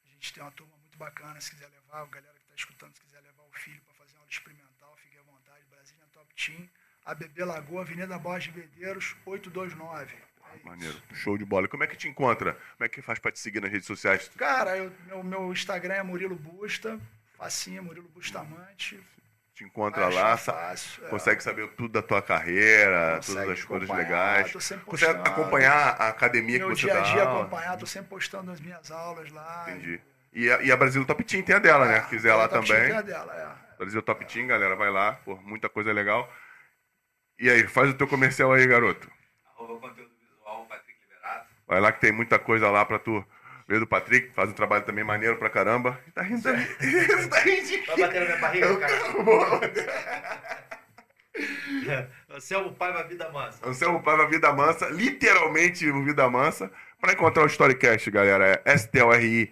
A 0.06 0.08
gente 0.08 0.32
tem 0.32 0.42
uma 0.42 0.52
turma 0.52 0.74
muito 0.78 0.96
bacana, 0.96 1.38
se 1.42 1.50
quiser 1.50 1.68
levar, 1.68 2.02
a 2.02 2.06
galera 2.06 2.34
que 2.34 2.42
está 2.44 2.54
escutando, 2.54 2.94
se 2.94 3.02
quiser 3.02 3.20
levar 3.20 3.42
o 3.42 3.52
filho 3.52 3.82
para 3.82 3.94
fazer 3.94 4.12
uma 4.14 4.20
aula 4.20 4.30
experimental, 4.30 4.96
fique 4.96 5.18
à 5.18 5.22
vontade. 5.22 5.64
Brasília 5.66 6.06
Top 6.10 6.34
Team, 6.34 6.68
a 7.04 7.14
Bebê 7.14 7.44
Lagoa, 7.44 7.82
Avenida 7.82 8.18
Borges 8.18 8.52
de 8.52 8.58
Medeiros, 8.58 9.14
829. 9.26 10.31
É. 10.64 10.68
Maneiro. 10.68 10.96
Show 11.14 11.36
de 11.38 11.44
bola. 11.44 11.68
Como 11.68 11.84
é 11.84 11.86
que 11.86 11.96
te 11.96 12.08
encontra? 12.08 12.52
Como 12.76 12.84
é 12.84 12.88
que 12.88 13.00
faz 13.02 13.18
pra 13.18 13.30
te 13.32 13.38
seguir 13.38 13.60
nas 13.60 13.70
redes 13.70 13.86
sociais? 13.86 14.30
Cara, 14.36 14.76
eu- 14.76 14.92
meu, 15.06 15.22
meu 15.22 15.52
Instagram 15.52 15.94
é 15.94 16.02
Murilo 16.02 16.34
Busta. 16.36 16.98
Facinho, 17.36 17.82
Murilo 17.82 18.08
Bustamante. 18.08 19.00
Te 19.54 19.64
encontra 19.64 20.06
Acho 20.06 20.16
lá, 20.16 20.36
fácil, 20.38 21.04
é. 21.04 21.08
consegue 21.10 21.42
saber 21.42 21.68
tudo 21.74 21.92
da 21.92 22.00
tua 22.02 22.22
carreira, 22.22 23.16
Consegue 23.16 23.38
todas 23.44 23.58
as 23.58 23.64
coisas 23.64 23.88
legais. 23.90 24.50
sempre 24.64 24.84
Consegue 24.86 25.14
postando. 25.18 25.28
acompanhar 25.40 25.88
a 26.00 26.08
academia 26.08 26.58
Meu 26.58 26.70
que 26.70 26.74
você 26.76 26.80
dia 26.86 26.94
a 26.94 26.96
dá 26.96 27.02
dia 27.12 27.22
aula. 27.24 27.40
acompanhar, 27.42 27.76
tô 27.76 27.84
sempre 27.84 28.08
postando 28.08 28.50
as 28.50 28.60
minhas 28.60 28.90
aulas 28.90 29.30
lá. 29.30 29.66
Entendi. 29.68 30.00
E 30.32 30.50
a, 30.50 30.62
e 30.62 30.72
a 30.72 30.76
Brasil 30.76 31.04
Top 31.04 31.22
Team 31.22 31.42
tem 31.42 31.54
a 31.54 31.58
dela, 31.58 31.86
né? 31.86 31.98
É, 31.98 32.00
Quiser 32.00 32.34
lá 32.34 32.44
a 32.44 32.48
Top 32.48 32.66
também. 32.66 32.80
Team 32.82 32.88
tem 32.90 32.98
a 32.98 33.02
dela, 33.02 33.58
é. 33.74 33.76
Brasil 33.76 34.00
Top 34.02 34.24
Team, 34.24 34.46
galera, 34.46 34.74
vai 34.74 34.90
lá. 34.90 35.12
Pô, 35.24 35.36
muita 35.42 35.68
coisa 35.68 35.92
legal. 35.92 36.32
E 37.38 37.50
aí, 37.50 37.66
faz 37.66 37.90
o 37.90 37.94
teu 37.94 38.06
comercial 38.08 38.52
aí, 38.54 38.66
garoto. 38.66 39.10
Arroba 39.54 39.88
conteúdo 39.88 40.10
visual, 40.18 40.64
Patrick 40.66 40.98
Liberato. 41.02 41.46
Vai 41.72 41.80
lá 41.80 41.90
que 41.90 42.02
tem 42.02 42.12
muita 42.12 42.38
coisa 42.38 42.68
lá 42.70 42.84
pra 42.84 42.98
tu 42.98 43.24
ver 43.66 43.80
do 43.80 43.86
Patrick. 43.86 44.34
Faz 44.34 44.50
um 44.50 44.52
trabalho 44.52 44.84
também 44.84 45.02
maneiro 45.02 45.38
pra 45.38 45.48
caramba. 45.48 45.98
Tá 46.14 46.20
rindo 46.20 46.42
tá 46.44 46.52
rindo. 46.52 47.86
Vai 47.86 47.96
bater 47.96 48.20
na 48.20 48.26
minha 48.26 48.36
barriga, 48.36 48.76
cara. 48.76 48.92
Anselmo 52.28 52.74
Paiva 52.74 53.04
Vida 53.04 53.32
Mansa. 53.32 53.66
Anselmo 53.66 54.02
Paiva 54.02 54.28
Vida 54.28 54.52
Mansa, 54.52 54.90
literalmente 54.90 55.88
o 55.88 56.04
Vida 56.04 56.28
Mansa. 56.28 56.70
Para 57.00 57.14
encontrar 57.14 57.44
o 57.44 57.46
Storycast, 57.46 58.10
galera, 58.10 58.60
é 58.66 58.72
S-T-O-R-I-C-A-S-T, 58.72 59.50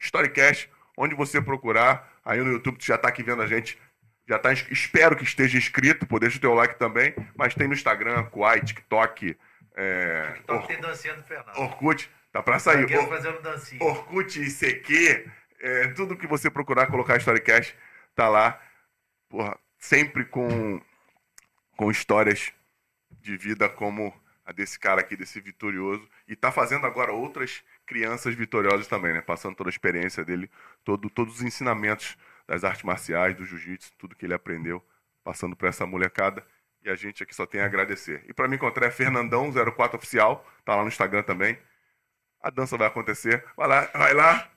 Storycast, 0.00 0.70
onde 0.96 1.14
você 1.14 1.38
procurar. 1.42 2.14
Aí 2.24 2.40
no 2.40 2.50
YouTube, 2.52 2.78
tu 2.78 2.86
já 2.86 2.96
tá 2.96 3.08
aqui 3.08 3.22
vendo 3.22 3.42
a 3.42 3.46
gente. 3.46 3.78
Já 4.26 4.38
tá, 4.38 4.54
espero 4.54 5.14
que 5.14 5.24
esteja 5.24 5.58
inscrito, 5.58 6.06
pô, 6.06 6.18
deixa 6.18 6.38
o 6.38 6.40
teu 6.40 6.54
like 6.54 6.78
também. 6.78 7.14
Mas 7.36 7.54
tem 7.54 7.68
no 7.68 7.74
Instagram, 7.74 8.24
Kuai, 8.24 8.62
TikTok, 8.62 9.36
é, 9.80 10.40
Top 10.46 10.66
tem 10.66 10.80
dancinha 10.80 11.14
do 11.14 11.22
Fernando. 11.22 11.56
Orkut, 11.56 12.10
tá 12.32 12.42
pra 12.42 12.58
sair. 12.58 12.80
Zagueiro 12.80 13.02
Or- 13.04 13.08
fazendo 13.08 13.40
dancinha. 13.40 13.82
Orkut, 13.82 14.40
ICQ, 14.42 15.30
é, 15.60 15.88
tudo 15.88 16.16
que 16.16 16.26
você 16.26 16.50
procurar 16.50 16.86
colocar 16.88 17.16
Storycast, 17.16 17.76
tá 18.14 18.28
lá. 18.28 18.60
Porra, 19.28 19.58
sempre 19.78 20.24
com, 20.24 20.80
com 21.76 21.90
histórias 21.90 22.52
de 23.20 23.36
vida 23.36 23.68
como 23.68 24.12
a 24.44 24.52
desse 24.52 24.78
cara 24.78 25.00
aqui, 25.02 25.14
desse 25.16 25.40
vitorioso. 25.40 26.08
E 26.26 26.34
tá 26.34 26.50
fazendo 26.50 26.86
agora 26.86 27.12
outras 27.12 27.62
crianças 27.86 28.34
vitoriosas 28.34 28.86
também, 28.86 29.12
né? 29.12 29.20
Passando 29.20 29.54
toda 29.54 29.68
a 29.68 29.70
experiência 29.70 30.24
dele, 30.24 30.50
todo, 30.82 31.10
todos 31.10 31.36
os 31.36 31.42
ensinamentos 31.42 32.16
das 32.46 32.64
artes 32.64 32.82
marciais, 32.82 33.36
do 33.36 33.44
jiu-jitsu, 33.44 33.92
tudo 33.98 34.16
que 34.16 34.24
ele 34.24 34.32
aprendeu, 34.34 34.82
passando 35.22 35.54
pra 35.54 35.68
essa 35.68 35.84
molecada. 35.86 36.44
E 36.82 36.90
a 36.90 36.94
gente 36.94 37.22
aqui 37.22 37.34
só 37.34 37.44
tem 37.46 37.60
a 37.60 37.66
agradecer. 37.66 38.24
E 38.28 38.32
pra 38.32 38.46
me 38.48 38.56
encontrar 38.56 38.86
é 38.86 38.90
Fernandão04 38.90 39.94
Oficial, 39.94 40.46
tá 40.64 40.74
lá 40.76 40.82
no 40.82 40.88
Instagram 40.88 41.22
também. 41.22 41.58
A 42.40 42.50
dança 42.50 42.76
vai 42.76 42.86
acontecer. 42.86 43.44
Vai 43.56 43.66
lá, 43.68 43.90
vai 43.92 44.14
lá. 44.14 44.48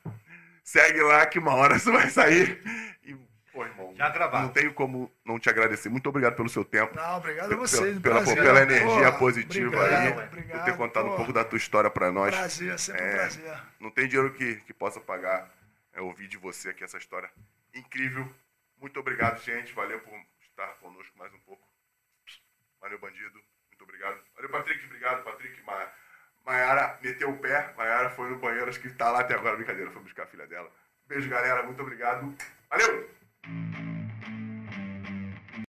Segue 0.63 1.01
lá 1.01 1.25
que 1.25 1.39
uma 1.39 1.55
hora 1.55 1.77
você 1.79 1.91
vai 1.91 2.09
sair. 2.09 2.61
E, 3.03 3.15
pô, 3.51 3.65
irmão, 3.65 3.93
Já 3.97 4.09
gravado. 4.09 4.43
não 4.45 4.53
tenho 4.53 4.71
como 4.73 5.11
não 5.25 5.39
te 5.39 5.49
agradecer. 5.49 5.89
Muito 5.89 6.07
obrigado 6.07 6.35
pelo 6.35 6.47
seu 6.47 6.63
tempo. 6.63 6.95
Não, 6.95 7.17
obrigado 7.17 7.51
a 7.51 7.55
vocês. 7.57 7.97
um 7.97 8.01
pela, 8.01 8.21
prazer. 8.21 8.43
pela 8.43 8.61
energia 8.61 9.11
Pô, 9.13 9.17
positiva 9.17 9.75
obrigado, 9.75 10.19
aí, 10.19 10.27
obrigado, 10.27 10.59
por 10.59 10.65
ter 10.65 10.77
contado 10.77 11.05
pô. 11.07 11.13
um 11.13 11.15
pouco 11.17 11.33
da 11.33 11.43
tua 11.43 11.57
história 11.57 11.89
pra 11.89 12.11
nós. 12.11 12.35
Prazer, 12.35 12.77
sempre 12.77 13.01
um 13.01 13.05
É. 13.07 13.13
prazer. 13.15 13.53
Não 13.79 13.89
tem 13.89 14.07
dinheiro 14.07 14.31
que, 14.33 14.57
que 14.57 14.73
possa 14.73 14.99
pagar 15.01 15.51
é, 15.91 15.99
ouvir 16.01 16.27
de 16.27 16.37
você 16.37 16.69
aqui 16.69 16.83
essa 16.83 16.99
história 16.99 17.29
incrível. 17.73 18.31
Muito 18.79 18.99
obrigado, 18.99 19.41
gente. 19.43 19.73
Valeu 19.73 19.99
por 20.01 20.13
estar 20.43 20.67
conosco 20.75 21.17
mais 21.17 21.33
um 21.33 21.39
pouco. 21.39 21.67
Valeu, 22.81 22.99
bandido. 22.99 23.39
Muito 23.69 23.83
obrigado. 23.83 24.19
Valeu, 24.35 24.49
Patrick. 24.49 24.85
Obrigado, 24.85 25.23
Patrick. 25.23 25.61
Ma 25.63 25.91
Maiara 26.45 26.99
meteu 27.01 27.29
o 27.29 27.37
pé. 27.37 27.73
Maiara 27.77 28.09
foi 28.09 28.29
no 28.29 28.39
banheiro, 28.39 28.69
acho 28.69 28.79
que 28.79 28.89
tá 28.89 29.11
lá 29.11 29.21
até 29.21 29.35
agora. 29.35 29.55
Brincadeira, 29.55 29.91
foi 29.91 30.01
buscar 30.01 30.23
a 30.23 30.27
filha 30.27 30.47
dela. 30.47 30.71
Beijo, 31.07 31.29
galera. 31.29 31.63
Muito 31.63 31.81
obrigado. 31.81 32.35
Valeu! 32.69 34.00